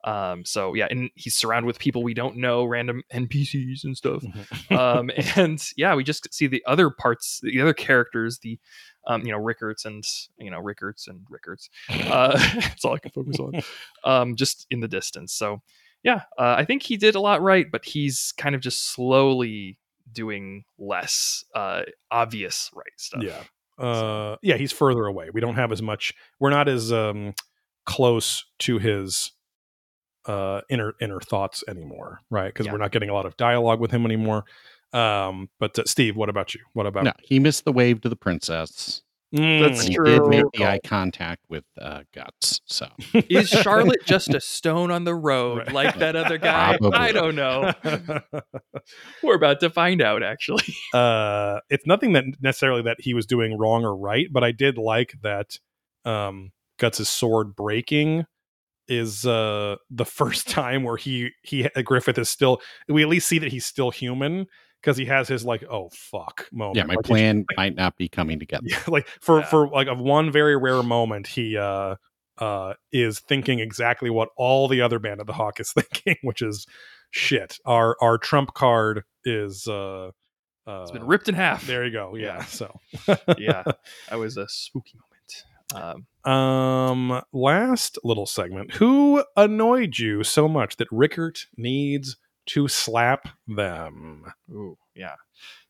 Um, 0.07 0.45
so 0.45 0.73
yeah, 0.73 0.87
and 0.89 1.09
he's 1.15 1.35
surrounded 1.35 1.67
with 1.67 1.79
people 1.79 2.01
we 2.01 2.13
don't 2.13 2.37
know, 2.37 2.63
random 2.63 3.03
NPCs 3.13 3.83
and 3.83 3.97
stuff 3.97 4.23
um, 4.71 5.11
and 5.35 5.61
yeah, 5.75 5.95
we 5.95 6.03
just 6.05 6.33
see 6.33 6.47
the 6.47 6.63
other 6.65 6.89
parts, 6.89 7.41
the 7.43 7.59
other 7.59 7.73
characters, 7.73 8.39
the 8.39 8.57
um, 9.05 9.25
you 9.25 9.33
know 9.33 9.37
Rickerts 9.37 9.83
and 9.83 10.05
you 10.39 10.49
know 10.49 10.61
Rickerts 10.61 11.09
and 11.09 11.27
Rickerts. 11.29 11.69
Uh, 11.89 12.37
that's 12.55 12.85
all 12.85 12.93
I 12.93 12.99
can 12.99 13.11
focus 13.11 13.37
on. 13.39 13.61
Um, 14.03 14.37
just 14.37 14.65
in 14.69 14.79
the 14.79 14.87
distance. 14.87 15.33
So 15.33 15.61
yeah, 16.01 16.21
uh, 16.37 16.55
I 16.57 16.63
think 16.63 16.83
he 16.83 16.95
did 16.95 17.15
a 17.15 17.19
lot 17.19 17.41
right, 17.41 17.65
but 17.69 17.83
he's 17.83 18.33
kind 18.37 18.55
of 18.55 18.61
just 18.61 18.93
slowly 18.93 19.77
doing 20.13 20.63
less 20.77 21.43
uh, 21.53 21.81
obvious 22.09 22.71
right 22.73 22.85
stuff. 22.95 23.23
Yeah. 23.23 23.43
Uh 23.83 24.37
yeah, 24.41 24.55
he's 24.55 24.71
further 24.71 25.05
away. 25.05 25.29
We 25.33 25.41
don't 25.41 25.55
have 25.55 25.71
as 25.71 25.81
much 25.81 26.13
we're 26.39 26.49
not 26.49 26.67
as 26.67 26.93
um 26.93 27.33
close 27.85 28.45
to 28.59 28.79
his 28.79 29.31
uh 30.27 30.61
inner 30.69 30.93
inner 31.01 31.19
thoughts 31.19 31.63
anymore, 31.67 32.19
right? 32.29 32.53
Cuz 32.53 32.65
Yeah. 32.65 32.71
we're 32.73 32.77
not 32.79 32.91
getting 32.91 33.09
a 33.09 33.13
lot 33.13 33.25
of 33.25 33.35
dialogue 33.37 33.79
with 33.79 33.91
him 33.91 34.05
anymore. 34.05 34.43
Um 34.93 35.49
but 35.59 35.77
uh, 35.79 35.83
Steve, 35.85 36.15
what 36.15 36.29
about 36.29 36.53
you? 36.53 36.61
What 36.73 36.85
about 36.85 37.03
No, 37.05 37.13
he 37.23 37.39
missed 37.39 37.65
the 37.65 37.71
wave 37.71 38.01
to 38.01 38.09
the 38.09 38.15
princess. 38.15 39.01
Mm, 39.35 39.59
That's 39.59 39.81
and 39.81 39.89
he 39.89 39.95
true. 39.95 40.05
did 40.05 40.27
make 40.27 40.45
the 40.53 40.63
eye 40.65 40.79
contact 40.85 41.41
with 41.49 41.65
uh, 41.81 42.03
guts. 42.13 42.61
So 42.65 42.87
Is 43.29 43.49
Charlotte 43.49 43.99
just 44.05 44.33
a 44.33 44.39
stone 44.39 44.89
on 44.89 45.03
the 45.03 45.13
road 45.13 45.57
Right. 45.57 45.71
like 45.73 45.99
that 45.99 46.15
other 46.15 46.37
guy? 46.37 46.77
Probably. 46.77 46.97
I 46.97 47.11
don't 47.11 47.35
know. 47.35 47.73
We're 49.23 49.35
about 49.35 49.59
to 49.59 49.69
find 49.69 50.01
out. 50.01 50.23
Actually, 50.23 50.63
uh 50.93 51.59
it's 51.69 51.85
nothing 51.85 52.13
that 52.13 52.23
necessarily 52.41 52.81
that 52.83 52.97
he 53.01 53.13
was 53.13 53.25
doing 53.25 53.57
wrong 53.57 53.83
or 53.83 53.95
right, 53.95 54.27
but 54.31 54.43
I 54.45 54.51
did 54.53 54.77
like 54.77 55.13
that 55.23 55.59
um 56.05 56.51
Guts' 56.79 57.09
sword 57.09 57.55
breaking 57.55 58.25
is 58.87 59.25
uh 59.25 59.75
the 59.89 60.05
first 60.05 60.47
time 60.49 60.83
where 60.83 60.97
he 60.97 61.31
he 61.43 61.63
Griffith 61.83 62.17
is 62.17 62.29
still 62.29 62.61
we 62.87 63.03
at 63.03 63.09
least 63.09 63.27
see 63.27 63.39
that 63.39 63.51
he's 63.51 63.65
still 63.65 63.91
human 63.91 64.47
because 64.81 64.95
he 64.97 65.05
has 65.05 65.27
his 65.27 65.43
like 65.43 65.63
oh 65.69 65.89
fuck 65.93 66.47
moment. 66.51 66.77
yeah, 66.77 66.83
my 66.85 66.95
Like, 66.95 67.05
he- 67.05 67.09
plan 67.11 67.45
might 67.57 67.75
not 67.75 67.97
be 67.97 68.07
coming 68.07 68.39
together. 68.39 68.65
yeah, 68.67 68.79
like 68.87 69.07
for 69.21 69.39
Yeah. 69.39 69.45
for 69.47 69.67
like 69.69 69.87
of 69.87 69.99
one 69.99 70.31
very 70.31 70.55
rare 70.55 70.83
moment 70.83 71.27
he 71.27 71.57
uh 71.57 71.95
uh 72.37 72.73
is 72.91 73.19
thinking 73.19 73.59
exactly 73.59 74.09
what 74.09 74.29
all 74.37 74.67
the 74.67 74.81
other 74.81 74.99
band 74.99 75.19
of 75.19 75.27
the 75.27 75.33
hawk 75.33 75.59
is 75.59 75.71
thinking 75.73 76.15
which 76.21 76.41
is 76.41 76.65
shit 77.11 77.57
our 77.65 77.97
our 78.01 78.17
trump 78.17 78.53
card 78.53 79.03
is 79.25 79.67
uh 79.67 80.11
uh 80.67 80.81
it's 80.83 80.91
been 80.91 81.05
ripped 81.07 81.27
in 81.29 81.35
half. 81.35 81.65
there 81.65 81.83
you 81.85 81.91
go 81.91 82.15
yeah, 82.15 82.25
Yeah. 82.37 82.45
so 82.45 82.79
yeah, 83.37 83.63
that 84.09 84.19
was 84.19 84.37
a 84.37 84.47
spooky 84.49 84.93
moment. 84.95 85.13
Um, 85.95 86.05
um 86.27 87.21
last 87.31 87.97
little 88.03 88.25
segment 88.25 88.73
who 88.73 89.23
annoyed 89.35 89.97
you 89.97 90.23
so 90.23 90.47
much 90.47 90.77
that 90.77 90.87
rickert 90.91 91.45
needs 91.55 92.17
to 92.45 92.67
slap 92.67 93.29
them 93.47 94.23
ooh, 94.51 94.77
yeah. 94.95 95.15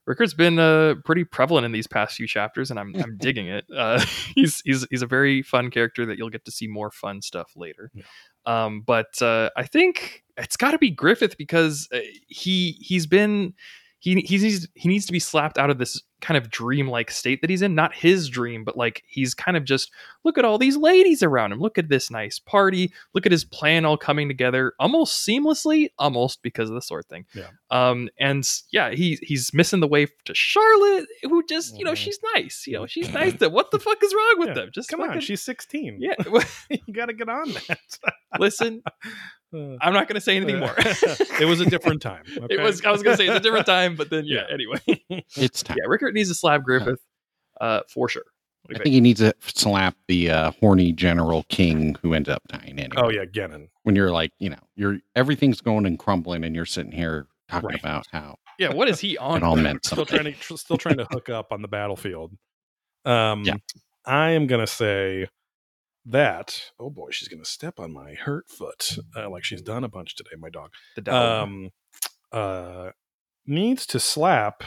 Rickert's 0.07 0.33
been 0.33 0.57
uh, 0.57 0.95
pretty 1.03 1.25
prevalent 1.25 1.65
in 1.65 1.73
these 1.73 1.85
past 1.85 2.15
few 2.15 2.27
chapters, 2.27 2.71
and 2.71 2.79
I'm 2.79 2.95
I'm 2.95 3.17
digging 3.19 3.47
it. 3.47 3.65
Uh, 3.75 3.99
he's 4.35 4.61
he's 4.61 4.87
he's 4.89 5.01
a 5.01 5.07
very 5.07 5.41
fun 5.41 5.69
character 5.69 6.05
that 6.05 6.17
you'll 6.17 6.29
get 6.29 6.45
to 6.45 6.51
see 6.51 6.65
more 6.65 6.89
fun 6.89 7.21
stuff 7.21 7.51
later. 7.57 7.91
Yeah. 7.93 8.03
Um, 8.45 8.81
but 8.81 9.21
uh, 9.21 9.49
I 9.57 9.63
think 9.63 10.23
it's 10.37 10.55
got 10.55 10.71
to 10.71 10.77
be 10.77 10.89
Griffith 10.89 11.37
because 11.37 11.89
uh, 11.93 11.99
he 12.29 12.77
he's 12.79 13.05
been 13.05 13.53
he 14.15 14.21
he 14.21 14.37
needs 14.37 14.67
he 14.75 14.87
needs 14.89 15.05
to 15.05 15.11
be 15.11 15.19
slapped 15.19 15.57
out 15.57 15.69
of 15.69 15.77
this 15.77 16.01
kind 16.19 16.35
of 16.37 16.49
dreamlike 16.49 17.11
state 17.11 17.41
that 17.41 17.49
he's 17.49 17.61
in. 17.61 17.75
Not 17.75 17.93
his 17.93 18.27
dream, 18.29 18.63
but 18.63 18.75
like 18.77 19.03
he's 19.07 19.33
kind 19.33 19.55
of 19.55 19.63
just 19.65 19.91
look 20.23 20.37
at 20.37 20.45
all 20.45 20.57
these 20.57 20.75
ladies 20.77 21.21
around 21.21 21.51
him. 21.51 21.59
Look 21.59 21.77
at 21.77 21.89
this 21.89 22.09
nice 22.09 22.39
party. 22.39 22.91
Look 23.13 23.25
at 23.25 23.31
his 23.31 23.43
plan 23.43 23.85
all 23.85 23.97
coming 23.97 24.27
together 24.27 24.73
almost 24.79 25.27
seamlessly, 25.27 25.89
almost 25.99 26.41
because 26.41 26.69
of 26.69 26.75
the 26.75 26.81
sword 26.81 27.05
thing. 27.07 27.25
Yeah. 27.35 27.49
Um. 27.69 28.09
And 28.19 28.47
yeah, 28.71 28.91
he 28.91 29.19
he's 29.21 29.53
missing 29.53 29.79
the 29.79 29.87
way 29.87 30.07
to 30.25 30.33
Charlotte, 30.33 31.05
who 31.23 31.45
just 31.47 31.77
you 31.77 31.83
know 31.85 31.91
Mhm. 31.91 31.97
she's 31.97 32.19
nice. 32.33 32.65
You 32.65 32.73
know 32.73 32.85
she's 32.87 33.11
nice. 33.13 33.33
That 33.35 33.51
what 33.51 33.71
the 33.71 33.79
fuck 33.79 34.01
is 34.03 34.13
wrong 34.13 34.35
with 34.39 34.47
Yeah. 34.49 34.53
them? 34.55 34.69
Just 34.73 34.89
Come 34.89 35.01
on, 35.01 35.19
she's 35.19 35.41
16. 35.41 35.97
yeah. 35.99 36.13
you 36.69 36.93
got 36.93 37.07
to 37.07 37.13
get 37.13 37.29
on 37.29 37.51
that. 37.51 37.79
Listen, 38.39 38.81
I'm 39.53 39.93
not 39.93 40.07
going 40.07 40.15
to 40.15 40.21
say 40.21 40.35
anything 40.35 40.59
more. 40.59 40.73
it 40.77 41.47
was 41.47 41.61
a 41.61 41.65
different 41.65 42.01
time. 42.01 42.23
It 42.49 42.59
was. 42.61 42.83
I 42.85 42.91
was 42.91 43.01
going 43.03 43.17
to 43.17 43.23
say 43.23 43.27
it's 43.29 43.37
a 43.39 43.41
different 43.41 43.65
time, 43.65 43.95
but 43.95 44.09
then 44.09 44.23
yeah. 44.27 44.45
Yeah. 44.47 44.53
Anyway, 44.53 44.79
It's 45.37 45.63
time. 45.63 45.77
yeah. 45.79 45.85
Rickert 45.87 46.13
needs 46.13 46.29
to 46.29 46.35
slap 46.35 46.63
Griffith, 46.63 46.99
uh, 47.61 47.81
for 47.87 48.09
sure. 48.09 48.23
I 48.69 48.73
you 48.73 48.79
think 48.83 48.93
he 48.93 48.99
needs 49.01 49.21
to 49.21 49.33
slap 49.39 49.95
the 50.09 50.29
uh, 50.29 50.51
horny 50.59 50.91
General 50.91 51.43
King 51.47 51.95
who 52.01 52.13
ended 52.13 52.33
up 52.33 52.43
dying 52.49 52.77
anyway. 52.79 52.95
Oh 52.97 53.09
yeah, 53.09 53.23
Gennon. 53.23 53.69
When 53.83 53.95
you're 53.95 54.11
like, 54.11 54.33
you 54.39 54.49
know, 54.49 54.59
you're 54.75 54.97
everything's 55.15 55.61
going 55.61 55.85
and 55.85 55.97
crumbling, 55.97 56.43
and 56.43 56.53
you're 56.53 56.65
sitting 56.65 56.91
here 56.91 57.27
talking 57.49 57.69
Right. 57.69 57.79
about 57.79 58.05
how 58.11 58.35
Yeah. 58.59 58.73
What 58.73 58.89
is 58.89 58.99
he 58.99 59.17
on? 59.17 59.37
it 59.37 59.43
all 59.43 59.53
about? 59.53 59.63
meant 59.63 59.85
Still 59.85 59.99
something. 59.99 60.19
trying 60.19 60.33
to 60.33 60.39
tr- 60.39 60.55
still 60.57 60.77
trying 60.77 60.97
to 60.97 61.05
hook 61.05 61.29
up 61.29 61.53
on 61.53 61.61
the 61.61 61.69
battlefield. 61.69 62.33
Um, 63.05 63.43
Yeah. 63.45 63.55
I 64.05 64.31
am 64.31 64.47
gonna 64.47 64.67
say 64.67 65.29
that. 66.09 66.61
Oh 66.79 66.89
boy, 66.89 67.09
she's 67.11 67.27
gonna 67.27 67.45
step 67.45 67.79
on 67.79 67.93
my 67.93 68.13
hurt 68.13 68.47
foot 68.49 68.97
uh, 69.15 69.29
like 69.29 69.43
she's 69.43 69.61
done 69.61 69.83
a 69.83 69.89
bunch 69.89 70.15
today. 70.15 70.31
My 70.39 70.49
dog. 70.49 70.71
The 70.95 71.01
dog. 71.01 71.43
um 71.43 71.69
uh 72.31 72.89
needs 73.45 73.85
to 73.87 73.99
slap 73.99 74.63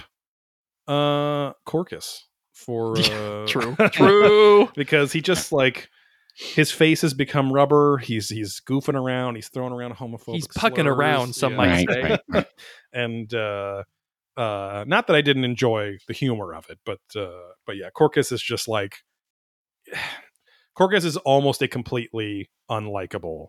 uh 0.89 1.53
Corkus 1.67 2.23
for 2.53 2.97
uh 2.99 3.47
True. 3.47 3.77
True. 3.93 4.69
because 4.75 5.13
he 5.13 5.21
just 5.21 5.53
like 5.53 5.89
his 6.35 6.71
face 6.73 7.03
has 7.03 7.13
become 7.13 7.53
rubber 7.53 7.99
he's 7.99 8.29
he's 8.31 8.61
goofing 8.67 8.95
around 8.95 9.35
he's 9.35 9.49
throwing 9.49 9.73
around 9.73 9.95
homophobic 9.97 10.35
He's 10.37 10.47
pucking 10.49 10.85
slurs, 10.85 10.97
around, 10.97 11.35
some 11.35 11.53
yeah. 11.53 11.57
might 11.59 11.69
Right, 11.69 11.89
say. 11.91 12.03
right, 12.03 12.21
right. 12.29 12.47
and 12.93 13.35
uh 13.35 13.83
uh 14.37 14.85
not 14.87 15.07
that 15.09 15.17
I 15.17 15.21
didn't 15.21 15.45
enjoy 15.45 15.99
the 16.07 16.15
humor 16.15 16.55
of 16.55 16.69
it 16.71 16.79
but 16.87 17.01
uh 17.17 17.31
but 17.67 17.77
yeah 17.77 17.89
Corkus 17.95 18.33
is 18.33 18.41
just 18.43 18.69
like 18.69 18.97
Corkus 20.81 21.05
is 21.05 21.17
almost 21.19 21.61
a 21.63 21.69
completely 21.69 22.49
unlikable 22.71 23.49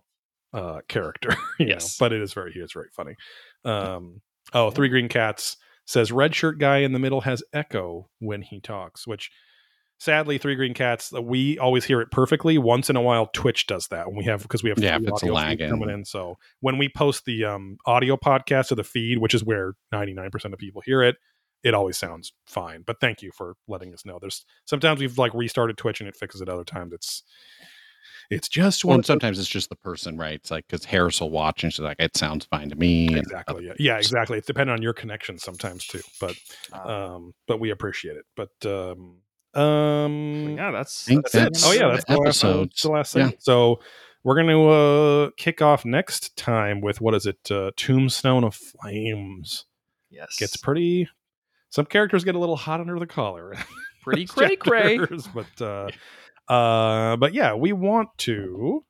uh 0.53 0.81
character. 0.87 1.29
You 1.59 1.67
know, 1.67 1.73
Yes. 1.75 1.97
but 1.97 2.11
it 2.11 2.21
is 2.21 2.33
very 2.33 2.51
it's 2.55 2.73
very 2.73 2.89
funny. 2.95 3.15
Um 3.63 4.21
oh 4.53 4.69
three 4.71 4.89
green 4.89 5.07
cats 5.07 5.55
says 5.85 6.11
red 6.11 6.35
shirt 6.35 6.59
guy 6.59 6.79
in 6.79 6.91
the 6.93 6.99
middle 6.99 7.21
has 7.21 7.43
echo 7.53 8.09
when 8.19 8.41
he 8.41 8.59
talks 8.59 9.07
which 9.07 9.31
sadly 9.99 10.37
three 10.37 10.55
green 10.55 10.73
cats 10.73 11.13
uh, 11.15 11.21
we 11.21 11.57
always 11.59 11.85
hear 11.85 12.01
it 12.01 12.11
perfectly. 12.11 12.57
Once 12.57 12.89
in 12.89 12.95
a 12.95 13.01
while 13.01 13.27
twitch 13.27 13.67
does 13.67 13.87
that 13.89 14.07
when 14.07 14.17
we 14.17 14.25
have 14.25 14.41
because 14.41 14.63
we 14.63 14.69
have 14.69 14.79
Yeah, 14.79 14.97
it's 15.01 15.23
lagging. 15.23 15.69
coming 15.69 15.89
in. 15.89 16.03
so 16.05 16.37
when 16.59 16.77
we 16.77 16.89
post 16.89 17.23
the 17.25 17.45
um 17.45 17.77
audio 17.85 18.17
podcast 18.17 18.67
to 18.69 18.75
the 18.75 18.83
feed 18.83 19.19
which 19.19 19.33
is 19.33 19.43
where 19.43 19.73
99% 19.93 20.51
of 20.53 20.59
people 20.59 20.81
hear 20.85 21.01
it 21.01 21.15
it 21.63 21.73
always 21.73 21.97
sounds 21.97 22.33
fine 22.45 22.83
but 22.85 22.99
thank 22.99 23.21
you 23.21 23.31
for 23.31 23.55
letting 23.67 23.93
us 23.93 24.05
know 24.05 24.17
there's 24.19 24.45
sometimes 24.65 24.99
we've 24.99 25.17
like 25.17 25.33
restarted 25.33 25.77
twitch 25.77 25.99
and 25.99 26.07
it 26.09 26.15
fixes 26.15 26.41
it 26.41 26.49
other 26.49 26.63
times 26.63 26.93
it's 26.93 27.23
it's 28.29 28.47
just 28.47 28.85
one 28.85 28.95
and 28.95 29.05
sometimes 29.05 29.39
it's 29.39 29.47
just 29.49 29.67
the 29.67 29.75
person, 29.75 30.17
right? 30.17 30.35
It's 30.35 30.49
like 30.51 30.65
because 30.65 30.85
Harris 30.85 31.19
will 31.19 31.31
watch 31.31 31.63
and 31.63 31.73
she's 31.73 31.81
like, 31.81 31.97
"It 31.99 32.15
sounds 32.15 32.45
fine 32.45 32.69
to 32.69 32.77
me." 32.77 33.13
exactly 33.13 33.65
yeah. 33.65 33.73
yeah 33.77 33.97
exactly 33.97 34.37
it's 34.37 34.47
dependent 34.47 34.77
on 34.79 34.81
your 34.81 34.93
connection 34.93 35.37
sometimes 35.37 35.85
too 35.85 35.99
but 36.21 36.35
Uh, 36.71 37.15
um 37.15 37.33
but 37.47 37.59
we 37.59 37.71
appreciate 37.71 38.15
it 38.15 38.23
but 38.37 38.49
um 38.65 39.17
um 39.53 40.55
yeah, 40.57 40.71
that's, 40.71 41.05
that's, 41.05 41.31
that's 41.33 41.63
it. 41.65 41.67
oh 41.67 41.71
yeah 41.73 41.89
that's 41.89 42.05
the 42.05 42.13
last, 42.13 42.43
episodes. 42.43 42.81
the 42.81 42.89
last 42.91 43.15
Yeah. 43.15 43.31
so 43.39 43.81
we're 44.23 44.35
going 44.35 44.47
to 44.47 44.69
uh 44.69 45.29
kick 45.35 45.61
off 45.61 45.83
next 45.83 46.37
time 46.37 46.79
with 46.79 47.01
what 47.01 47.13
is 47.13 47.25
it 47.25 47.39
uh 47.51 47.71
tombstone 47.75 48.45
of 48.45 48.55
flames 48.55 49.65
yes. 50.09 50.37
gets 50.39 50.55
pretty 50.55 51.09
some 51.71 51.85
characters 51.87 52.23
get 52.23 52.35
a 52.35 52.39
little 52.39 52.55
hot 52.55 52.79
under 52.79 52.99
the 52.99 53.07
collar. 53.07 53.55
Pretty 54.03 54.25
cray 54.27 54.55
cray. 54.55 54.99
but 55.33 55.61
uh 55.61 55.87
uh 56.51 57.15
but 57.17 57.33
yeah 57.33 57.53
we 57.53 57.71
want 57.73 58.09
to 58.17 58.83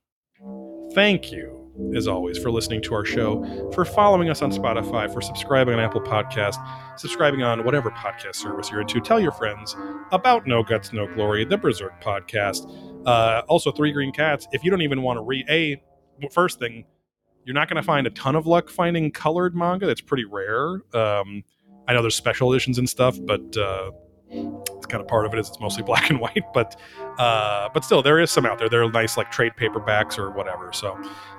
thank 0.93 1.31
you 1.31 1.57
as 1.95 2.07
always 2.07 2.37
for 2.37 2.51
listening 2.51 2.81
to 2.81 2.93
our 2.93 3.03
show 3.05 3.69
for 3.73 3.83
following 3.85 4.29
us 4.29 4.41
on 4.41 4.51
spotify 4.51 5.11
for 5.11 5.21
subscribing 5.21 5.73
on 5.73 5.79
apple 5.79 5.99
podcast 6.01 6.55
subscribing 6.97 7.43
on 7.43 7.63
whatever 7.65 7.89
podcast 7.91 8.35
service 8.35 8.69
you're 8.71 8.81
into. 8.81 8.99
Tell 9.01 9.19
your 9.19 9.31
friends 9.31 9.75
about 10.11 10.47
no 10.47 10.63
guts 10.63 10.93
no 10.93 11.07
glory 11.13 11.43
the 11.45 11.57
berserk 11.57 12.01
podcast. 12.01 12.65
Uh 13.05 13.41
also 13.47 13.71
three 13.71 13.91
green 13.91 14.11
cats. 14.11 14.47
If 14.51 14.63
you 14.63 14.71
don't 14.71 14.81
even 14.81 15.01
want 15.01 15.17
to 15.17 15.23
read 15.23 15.45
a 15.49 15.81
first 16.31 16.59
thing 16.59 16.85
you're 17.43 17.55
not 17.55 17.67
going 17.67 17.81
to 17.81 17.83
find 17.83 18.05
a 18.05 18.11
ton 18.11 18.35
of 18.35 18.45
luck 18.45 18.69
finding 18.69 19.09
colored 19.11 19.55
manga. 19.55 19.87
That's 19.87 20.01
pretty 20.01 20.25
rare. 20.25 20.81
Um 20.93 21.43
i 21.91 21.93
know 21.93 22.01
there's 22.01 22.15
special 22.15 22.51
editions 22.51 22.77
and 22.77 22.89
stuff 22.89 23.17
but 23.25 23.55
uh 23.57 23.91
it's 24.33 24.85
kind 24.85 25.01
of 25.01 25.07
part 25.09 25.25
of 25.25 25.33
it 25.33 25.39
is 25.39 25.49
it's 25.49 25.59
mostly 25.59 25.83
black 25.91 26.09
and 26.09 26.19
white 26.19 26.43
but 26.53 26.79
uh 27.19 27.67
but 27.73 27.83
still 27.83 28.01
there 28.01 28.17
is 28.19 28.31
some 28.31 28.45
out 28.45 28.57
there 28.59 28.69
there 28.69 28.81
are 28.81 28.89
nice 28.91 29.17
like 29.17 29.29
trade 29.29 29.51
paperbacks 29.59 30.17
or 30.17 30.31
whatever 30.31 30.71
so 30.71 30.93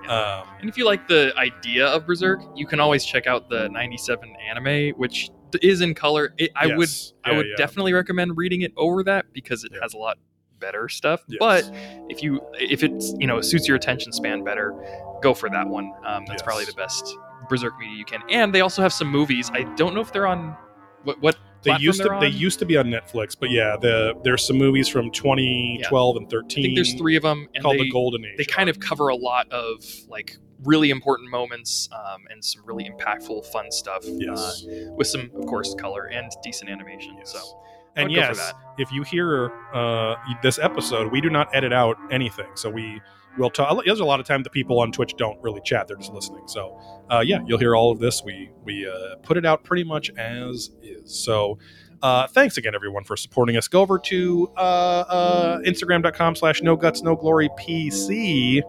um 0.08 0.44
And 0.60 0.68
if 0.68 0.76
you 0.76 0.84
like 0.84 1.08
the 1.08 1.32
idea 1.38 1.86
of 1.86 2.06
Berserk, 2.06 2.42
you 2.54 2.66
can 2.66 2.80
always 2.80 3.04
check 3.04 3.26
out 3.26 3.48
the 3.48 3.68
97 3.70 4.34
anime, 4.50 4.90
which 4.98 5.30
is 5.62 5.80
in 5.80 5.94
color. 5.94 6.34
It, 6.38 6.50
I 6.56 6.66
would 6.66 6.88
yes. 6.88 7.12
I 7.24 7.32
would 7.36 7.46
yeah. 7.46 7.54
definitely 7.56 7.92
recommend 7.92 8.36
reading 8.36 8.62
it 8.62 8.72
over 8.76 9.02
that 9.04 9.26
because 9.32 9.64
it 9.64 9.70
Yeah. 9.72 9.80
has 9.82 9.94
a 9.94 9.98
lot 9.98 10.18
better 10.58 10.88
stuff. 10.88 11.22
Yes. 11.28 11.38
But 11.40 11.70
if 12.08 12.22
you 12.22 12.40
if 12.54 12.82
it's 12.82 13.14
you 13.18 13.26
know 13.28 13.40
suits 13.40 13.66
your 13.68 13.76
attention 13.76 14.12
span 14.12 14.42
better, 14.44 14.74
go 15.22 15.34
for 15.34 15.48
that 15.50 15.66
one. 15.68 15.86
Um, 16.04 16.24
that's 16.26 16.40
Yes. 16.40 16.42
probably 16.42 16.64
the 16.64 16.74
best 16.74 17.16
Berserk 17.52 17.78
media 17.78 17.96
you 17.96 18.04
can. 18.04 18.22
And 18.28 18.54
they 18.54 18.60
also 18.60 18.82
have 18.82 18.92
some 18.92 19.08
movies. 19.08 19.50
I 19.52 19.62
don't 19.74 19.94
know 19.94 20.00
if 20.00 20.12
they're 20.12 20.26
on 20.26 20.56
what 21.04 21.20
what 21.20 21.36
they 21.62 21.76
used 21.78 22.00
to 22.02 22.08
they're 22.08 22.20
they 22.20 22.28
used 22.28 22.58
to 22.58 22.64
be 22.64 22.76
on 22.76 22.86
netflix 22.86 23.36
but 23.38 23.50
yeah 23.50 23.76
the 23.80 24.14
there's 24.24 24.44
some 24.44 24.56
movies 24.56 24.88
from 24.88 25.10
2012 25.10 26.16
and 26.16 26.28
13 26.28 26.44
I 26.44 26.66
think 26.66 26.76
there's 26.76 26.94
three 26.94 27.16
of 27.16 27.22
them, 27.22 27.48
and 27.54 27.62
called 27.62 27.78
they, 27.78 27.84
the 27.84 27.90
golden 27.90 28.24
age 28.24 28.36
they 28.36 28.44
kind 28.44 28.68
of 28.68 28.80
cover 28.80 29.08
a 29.08 29.16
lot 29.16 29.50
of 29.52 29.84
like 30.08 30.36
really 30.64 30.90
important 30.90 31.30
moments 31.30 31.88
um, 31.92 32.22
and 32.30 32.44
some 32.44 32.62
really 32.64 32.88
impactful, 32.88 33.44
fun 33.46 33.70
stuff. 33.70 34.02
yes 34.04 34.64
uh, 34.64 34.92
with 34.92 35.06
some, 35.06 35.30
of 35.34 35.46
course, 35.46 35.74
color 35.74 36.04
and 36.06 36.30
decent 36.42 36.70
animation. 36.70 37.14
Yes. 37.18 37.32
So 37.32 37.58
and 37.96 38.10
yes 38.10 38.52
if 38.78 38.90
you 38.90 39.02
hear 39.02 39.52
uh 39.74 40.14
this 40.42 40.58
episode 40.58 41.12
we 41.12 41.20
do 41.20 41.28
not 41.28 41.54
edit 41.54 41.74
out 41.74 41.94
anything 42.10 42.46
so 42.54 42.70
we 42.70 42.98
will 43.38 43.50
talk. 43.50 43.84
There's 43.84 44.00
a 44.00 44.04
lot 44.04 44.20
of 44.20 44.26
time 44.26 44.42
that 44.42 44.52
people 44.52 44.80
on 44.80 44.92
twitch 44.92 45.14
don't 45.16 45.40
really 45.42 45.60
chat. 45.62 45.88
They're 45.88 45.96
just 45.96 46.12
listening. 46.12 46.46
So 46.46 46.78
uh 47.10 47.22
yeah 47.24 47.40
you'll 47.46 47.58
hear 47.58 47.74
all 47.74 47.90
of 47.90 47.98
this. 47.98 48.22
We 48.24 48.50
we 48.64 48.86
uh 48.86 49.16
put 49.22 49.36
it 49.36 49.46
out 49.46 49.64
pretty 49.64 49.84
much 49.84 50.10
as 50.16 50.70
is. 50.82 51.14
So 51.14 51.58
uh, 52.02 52.26
thanks 52.26 52.56
again, 52.56 52.74
everyone, 52.74 53.04
for 53.04 53.16
supporting 53.16 53.56
us. 53.56 53.68
Go 53.68 53.80
over 53.80 53.96
to 53.96 54.50
uh, 54.56 54.60
uh, 54.60 55.58
Instagram.com 55.60 56.34
slash 56.34 56.60
no 56.60 56.74
guts, 56.74 57.00
no 57.00 57.14
glory 57.14 57.48
PC 57.50 58.60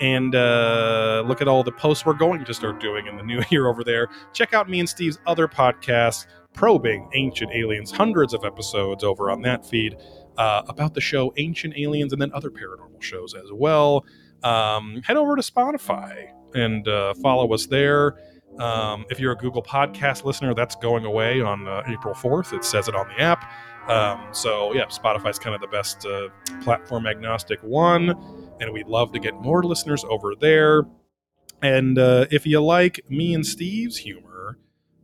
and 0.00 0.34
uh, 0.34 1.22
look 1.26 1.40
at 1.40 1.48
all 1.48 1.62
the 1.62 1.72
posts 1.72 2.04
we're 2.04 2.14
going 2.14 2.44
to 2.44 2.54
start 2.54 2.80
doing 2.80 3.06
in 3.06 3.16
the 3.16 3.22
new 3.22 3.42
year 3.50 3.68
over 3.68 3.84
there. 3.84 4.08
Check 4.32 4.52
out 4.54 4.68
me 4.68 4.80
and 4.80 4.88
Steve's 4.88 5.18
other 5.26 5.46
podcast, 5.46 6.26
Probing 6.52 7.08
Ancient 7.14 7.52
Aliens, 7.52 7.90
hundreds 7.90 8.34
of 8.34 8.44
episodes 8.44 9.04
over 9.04 9.30
on 9.30 9.42
that 9.42 9.64
feed 9.66 9.96
uh, 10.36 10.62
about 10.68 10.94
the 10.94 11.00
show 11.00 11.32
Ancient 11.36 11.74
Aliens 11.76 12.12
and 12.12 12.20
then 12.20 12.32
other 12.32 12.50
paranormal 12.50 13.02
shows 13.02 13.34
as 13.34 13.52
well. 13.52 14.04
Um, 14.42 15.00
head 15.04 15.16
over 15.16 15.36
to 15.36 15.42
Spotify 15.42 16.28
and 16.54 16.86
uh, 16.86 17.14
follow 17.14 17.52
us 17.52 17.66
there. 17.66 18.18
Um, 18.58 19.04
if 19.10 19.18
you're 19.18 19.32
a 19.32 19.36
Google 19.36 19.62
Podcast 19.62 20.24
listener, 20.24 20.54
that's 20.54 20.76
going 20.76 21.04
away 21.04 21.40
on 21.40 21.66
uh, 21.66 21.82
April 21.88 22.14
4th. 22.14 22.52
It 22.52 22.64
says 22.64 22.88
it 22.88 22.94
on 22.94 23.08
the 23.08 23.20
app. 23.20 23.50
Um, 23.88 24.28
so, 24.32 24.72
yeah, 24.72 24.86
Spotify's 24.86 25.38
kind 25.38 25.54
of 25.54 25.60
the 25.60 25.66
best 25.66 26.06
uh, 26.06 26.28
platform 26.62 27.06
agnostic 27.06 27.60
one. 27.62 28.10
And 28.60 28.72
we'd 28.72 28.86
love 28.86 29.12
to 29.12 29.18
get 29.18 29.34
more 29.34 29.62
listeners 29.64 30.04
over 30.04 30.34
there. 30.40 30.84
And 31.62 31.98
uh, 31.98 32.26
if 32.30 32.46
you 32.46 32.60
like 32.60 33.00
me 33.08 33.34
and 33.34 33.44
Steve's 33.44 33.96
humor, 33.96 34.23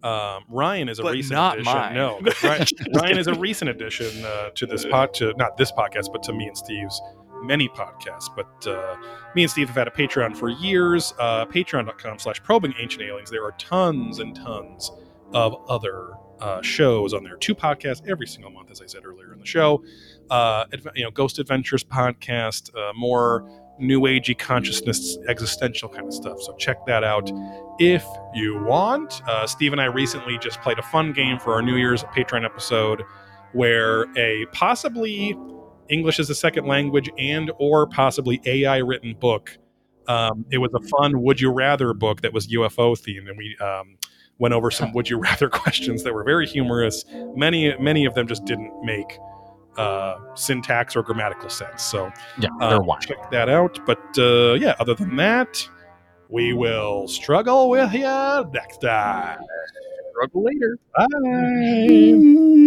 um, 0.02 0.44
Ryan 0.48 0.88
is 0.88 0.98
a 0.98 1.02
But 1.02 1.12
recent 1.12 1.32
not 1.32 1.54
addition. 1.56 1.72
mine. 1.74 1.94
No, 1.94 2.20
Ryan, 2.42 2.66
Ryan 2.94 3.18
is 3.18 3.26
a 3.26 3.34
recent 3.34 3.70
addition 3.70 4.24
uh, 4.24 4.50
to 4.54 4.66
this 4.66 4.84
pod, 4.86 5.12
to 5.14 5.32
not 5.34 5.56
this 5.56 5.70
podcast, 5.72 6.12
but 6.12 6.22
to 6.24 6.32
me 6.32 6.46
and 6.46 6.56
Steve's 6.56 7.00
many 7.42 7.68
podcasts. 7.70 8.28
But 8.34 8.66
uh, 8.66 8.96
me 9.34 9.42
and 9.42 9.50
Steve 9.50 9.68
have 9.68 9.76
had 9.76 9.88
a 9.88 9.90
Patreon 9.90 10.36
for 10.36 10.48
years. 10.48 11.14
Uh, 11.18 11.46
Patreon.com 11.46 12.18
slash 12.18 12.42
probing 12.42 12.74
ancient 12.78 13.02
aliens. 13.02 13.30
There 13.30 13.44
are 13.44 13.52
tons 13.58 14.18
and 14.18 14.34
tons 14.36 14.90
of 15.32 15.54
other 15.68 16.10
uh, 16.40 16.60
shows 16.62 17.12
on 17.14 17.22
there. 17.22 17.36
Two 17.36 17.54
podcasts 17.54 18.06
every 18.08 18.26
single 18.26 18.50
month, 18.50 18.70
as 18.70 18.80
I 18.80 18.86
said 18.86 19.04
earlier 19.04 19.32
in 19.32 19.38
the 19.38 19.46
show. 19.46 19.82
Uh, 20.30 20.64
you 20.94 21.04
know, 21.04 21.10
Ghost 21.10 21.38
Adventures 21.38 21.84
podcast, 21.84 22.74
uh, 22.76 22.92
more 22.94 23.48
new 23.80 24.00
agey 24.02 24.38
consciousness, 24.38 25.18
existential 25.28 25.88
kind 25.88 26.06
of 26.06 26.14
stuff. 26.14 26.40
So 26.40 26.54
check 26.56 26.84
that 26.86 27.02
out 27.04 27.30
if 27.78 28.04
you 28.34 28.62
want. 28.62 29.22
Uh, 29.26 29.46
Steve 29.46 29.72
and 29.72 29.80
I 29.80 29.86
recently 29.86 30.38
just 30.38 30.60
played 30.60 30.78
a 30.78 30.82
fun 30.82 31.12
game 31.12 31.38
for 31.38 31.54
our 31.54 31.62
New 31.62 31.76
Year's 31.76 32.04
Patreon 32.04 32.44
episode, 32.44 33.02
where 33.52 34.06
a 34.16 34.46
possibly 34.52 35.36
English 35.88 36.20
as 36.20 36.30
a 36.30 36.34
second 36.34 36.66
language 36.66 37.10
and 37.18 37.50
or 37.58 37.86
possibly 37.86 38.40
AI 38.46 38.78
written 38.78 39.14
book. 39.14 39.56
Um, 40.06 40.44
it 40.50 40.58
was 40.58 40.70
a 40.74 40.80
fun 40.88 41.22
would 41.22 41.40
you 41.40 41.50
rather 41.50 41.92
book 41.94 42.22
that 42.22 42.32
was 42.32 42.48
UFO 42.48 42.96
themed, 42.98 43.28
and 43.28 43.36
we 43.36 43.56
um, 43.58 43.96
went 44.38 44.54
over 44.54 44.70
some 44.70 44.92
would 44.92 45.08
you 45.08 45.18
rather 45.18 45.48
questions 45.50 46.02
that 46.04 46.14
were 46.14 46.24
very 46.24 46.46
humorous. 46.46 47.04
Many 47.34 47.76
many 47.78 48.04
of 48.04 48.14
them 48.14 48.26
just 48.26 48.44
didn't 48.44 48.72
make 48.82 49.18
uh, 49.76 50.18
syntax 50.34 50.96
or 50.96 51.02
grammatical 51.02 51.48
sense. 51.48 51.82
So 51.82 52.10
Yeah, 52.38 52.48
uh, 52.60 52.80
check 53.00 53.30
that 53.30 53.48
out. 53.48 53.78
But 53.86 54.02
uh, 54.18 54.54
yeah, 54.54 54.74
other 54.78 54.94
than 54.94 55.16
that, 55.16 55.68
we 56.28 56.52
will 56.52 57.08
struggle 57.08 57.70
with 57.70 57.92
you 57.92 58.50
next 58.52 58.78
time. 58.78 59.40
Struggle 60.12 60.44
later. 60.44 60.78
Bye. 60.96 62.46